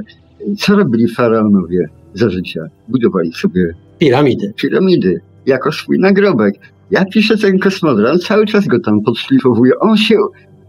Co 0.58 0.76
robili 0.76 1.08
faraonowie 1.08 1.88
za 2.14 2.30
życia? 2.30 2.60
Budowali 2.88 3.32
sobie 3.32 3.74
piramidy. 3.98 4.52
Piramidy 4.56 5.20
jako 5.46 5.72
swój 5.72 5.98
nagrobek. 5.98 6.54
Ja 6.90 7.04
piszę 7.04 7.38
ten 7.38 7.58
kosmodram, 7.58 8.18
cały 8.18 8.46
czas 8.46 8.66
go 8.66 8.80
tam 8.80 9.02
podszlifowuję. 9.02 9.78
On 9.78 9.96
się 9.96 10.16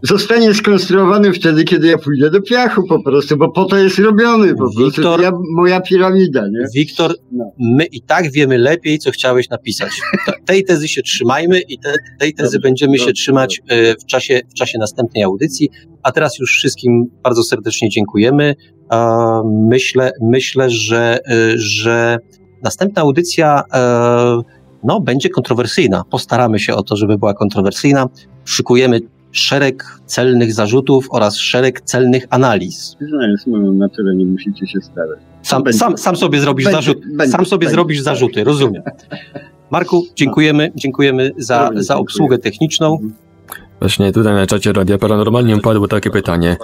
zostanie 0.08 0.54
skonstruowany 0.54 1.32
wtedy, 1.32 1.64
kiedy 1.64 1.86
ja 1.88 1.98
pójdę 1.98 2.30
do 2.30 2.42
piachu 2.42 2.82
po 2.88 3.02
prostu, 3.02 3.36
bo 3.36 3.52
po 3.52 3.64
to 3.64 3.76
jest 3.76 3.98
robiony 3.98 4.54
po 4.54 4.68
Wiktor, 4.68 5.04
prostu. 5.04 5.22
Ja, 5.22 5.32
moja 5.56 5.80
piramida, 5.80 6.42
nie? 6.48 6.66
Wiktor, 6.74 7.14
no. 7.32 7.52
my 7.58 7.84
i 7.84 8.02
tak 8.02 8.32
wiemy 8.32 8.58
lepiej, 8.58 8.98
co 8.98 9.10
chciałeś 9.10 9.48
napisać. 9.48 9.90
Tej 10.46 10.64
tezy 10.64 10.88
się 10.88 11.02
trzymajmy 11.02 11.60
i 11.60 11.78
te, 11.78 11.94
tej 12.20 12.34
tezy 12.34 12.52
dobrze, 12.52 12.68
będziemy 12.68 12.92
dobrze, 12.92 13.06
się 13.06 13.12
trzymać 13.12 13.60
dobrze. 13.60 13.90
E, 13.90 13.94
w 13.94 14.04
czasie, 14.06 14.40
w 14.50 14.54
czasie 14.54 14.78
następnej 14.78 15.22
audycji. 15.22 15.70
A 16.02 16.12
teraz 16.12 16.38
już 16.38 16.56
wszystkim 16.56 17.04
bardzo 17.22 17.42
serdecznie 17.42 17.88
dziękujemy. 17.88 18.54
Myślę, 19.70 20.10
myślę 20.22 20.70
że, 20.70 21.18
e, 21.28 21.52
że 21.56 22.18
następna 22.62 23.02
audycja 23.02 23.62
e, 23.74 24.42
no, 24.84 25.00
będzie 25.00 25.28
kontrowersyjna. 25.28 26.02
Postaramy 26.10 26.58
się 26.58 26.74
o 26.74 26.82
to, 26.82 26.96
żeby 26.96 27.18
była 27.18 27.34
kontrowersyjna. 27.34 28.06
Szykujemy 28.44 29.00
szereg 29.34 29.84
celnych 30.06 30.54
zarzutów 30.54 31.06
oraz 31.10 31.36
szereg 31.36 31.80
celnych 31.80 32.26
analiz. 32.30 32.96
Znając 33.08 33.46
moją 33.46 33.72
naturę, 33.72 34.14
nie 34.14 34.26
musicie 34.26 34.66
się 34.66 34.80
starać. 34.80 35.18
Sam, 35.42 35.72
sam, 35.72 35.98
sam 35.98 36.16
sobie 36.16 36.40
zrobisz 36.40 36.64
będzie, 36.64 36.76
zarzut, 36.76 36.98
będzie, 37.16 37.32
sam 37.32 37.46
sobie 37.46 37.66
będzie, 37.66 37.74
zrobisz 37.74 37.98
tak. 37.98 38.04
zarzuty, 38.04 38.44
rozumiem. 38.44 38.82
Marku, 39.70 40.06
dziękujemy, 40.16 40.72
dziękujemy 40.74 41.30
za, 41.36 41.70
za 41.74 41.96
obsługę 41.96 42.38
techniczną. 42.38 42.92
Mhm. 42.92 43.12
Właśnie 43.80 44.12
tutaj 44.12 44.34
na 44.34 44.46
czacie 44.46 44.72
Radia 44.72 44.98
Paranormalnie 44.98 45.60
padło 45.60 45.88
takie 45.88 46.10
pytanie. 46.10 46.56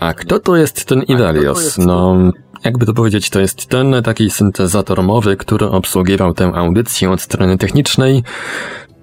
A 0.00 0.14
kto 0.14 0.38
to 0.38 0.56
jest 0.56 0.84
ten 0.84 1.02
Ivelios? 1.02 1.78
No, 1.78 2.16
jakby 2.64 2.86
to 2.86 2.94
powiedzieć, 2.94 3.30
to 3.30 3.40
jest 3.40 3.66
ten 3.66 3.94
taki 4.04 4.30
syntezator 4.30 5.02
mowy, 5.02 5.36
który 5.36 5.66
obsługiwał 5.66 6.34
tę 6.34 6.52
audycję 6.54 7.10
od 7.10 7.20
strony 7.20 7.58
technicznej. 7.58 8.22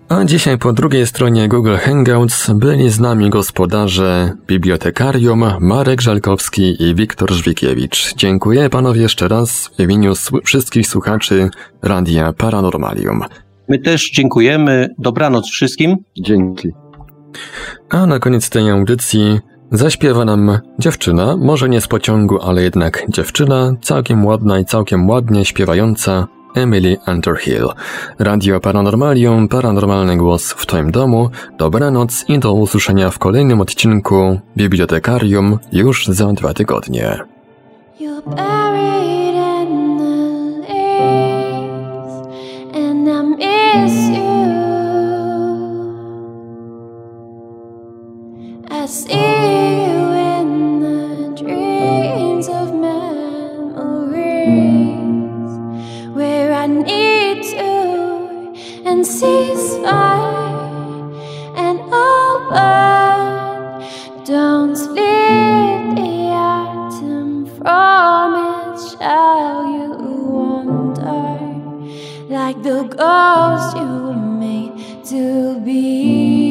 A 0.10 0.26
dzisiaj 0.26 0.58
po 0.58 0.74
drugiej 0.74 1.08
stronie 1.08 1.48
Google 1.48 1.76
Hangouts 1.76 2.52
byli 2.52 2.90
z 2.90 3.00
nami 3.00 3.30
gospodarze, 3.30 4.32
bibliotekarium 4.48 5.46
Marek 5.60 6.02
Żalkowski 6.02 6.84
i 6.84 6.96
Wiktor 6.96 7.32
Żwikiewicz. 7.32 8.16
Dziękuję 8.16 8.70
panowie 8.70 9.02
jeszcze 9.02 9.28
raz 9.28 9.70
w 9.78 9.80
imieniu 9.80 10.14
wszystkich 10.44 10.88
słuchaczy 10.88 11.50
Radia 11.82 12.34
Paranormalium. 12.34 13.22
My 13.70 13.80
też 13.80 14.12
dziękujemy. 14.12 14.90
Dobranoc 15.00 15.50
wszystkim. 15.50 15.96
Dzięki. 16.18 16.70
A 17.90 18.06
na 18.06 18.20
koniec 18.20 18.50
tej 18.50 18.70
audycji 18.70 19.40
zaśpiewa 19.72 20.26
nam 20.26 20.60
dziewczyna, 20.80 21.38
może 21.38 21.70
nie 21.70 21.82
z 21.82 21.88
pociągu, 21.88 22.42
ale 22.42 22.64
jednak 22.64 23.06
dziewczyna, 23.10 23.74
całkiem 23.82 24.26
ładna 24.26 24.60
i 24.60 24.66
całkiem 24.66 25.10
ładnie 25.10 25.46
śpiewająca 25.46 26.28
Emily 26.56 26.98
Underhill. 27.08 27.70
Radio 28.20 28.60
Paranormalium, 28.60 29.48
paranormalny 29.48 30.18
głos 30.18 30.52
w 30.52 30.66
Twoim 30.66 30.92
domu. 30.92 31.30
Dobranoc 31.58 32.26
i 32.28 32.40
do 32.40 32.54
usłyszenia 32.54 33.12
w 33.12 33.20
kolejnym 33.20 33.62
odcinku 33.62 34.40
Bibliotekarium 34.58 35.60
już 35.72 36.06
za 36.08 36.34
dwa 36.34 36.54
tygodnie. 36.54 37.20
I 48.86 48.88
see 48.88 49.14
you 49.14 49.95
need 56.86 57.44
to, 57.44 58.54
and 58.86 59.06
cease 59.06 59.76
fire, 59.78 61.12
and 61.56 61.80
I'll 61.92 62.50
burn. 62.50 64.26
Don't 64.26 64.76
split 64.76 65.96
the 65.96 66.30
atom 66.32 67.46
from 67.58 68.30
it, 68.52 68.80
shall 68.90 69.66
you 69.78 69.92
wonder? 70.40 71.26
Like 72.34 72.62
the 72.64 72.84
ghost 72.84 73.78
you 73.78 73.88
were 74.06 74.24
made 74.44 75.06
to 75.06 75.60
be. 75.62 76.45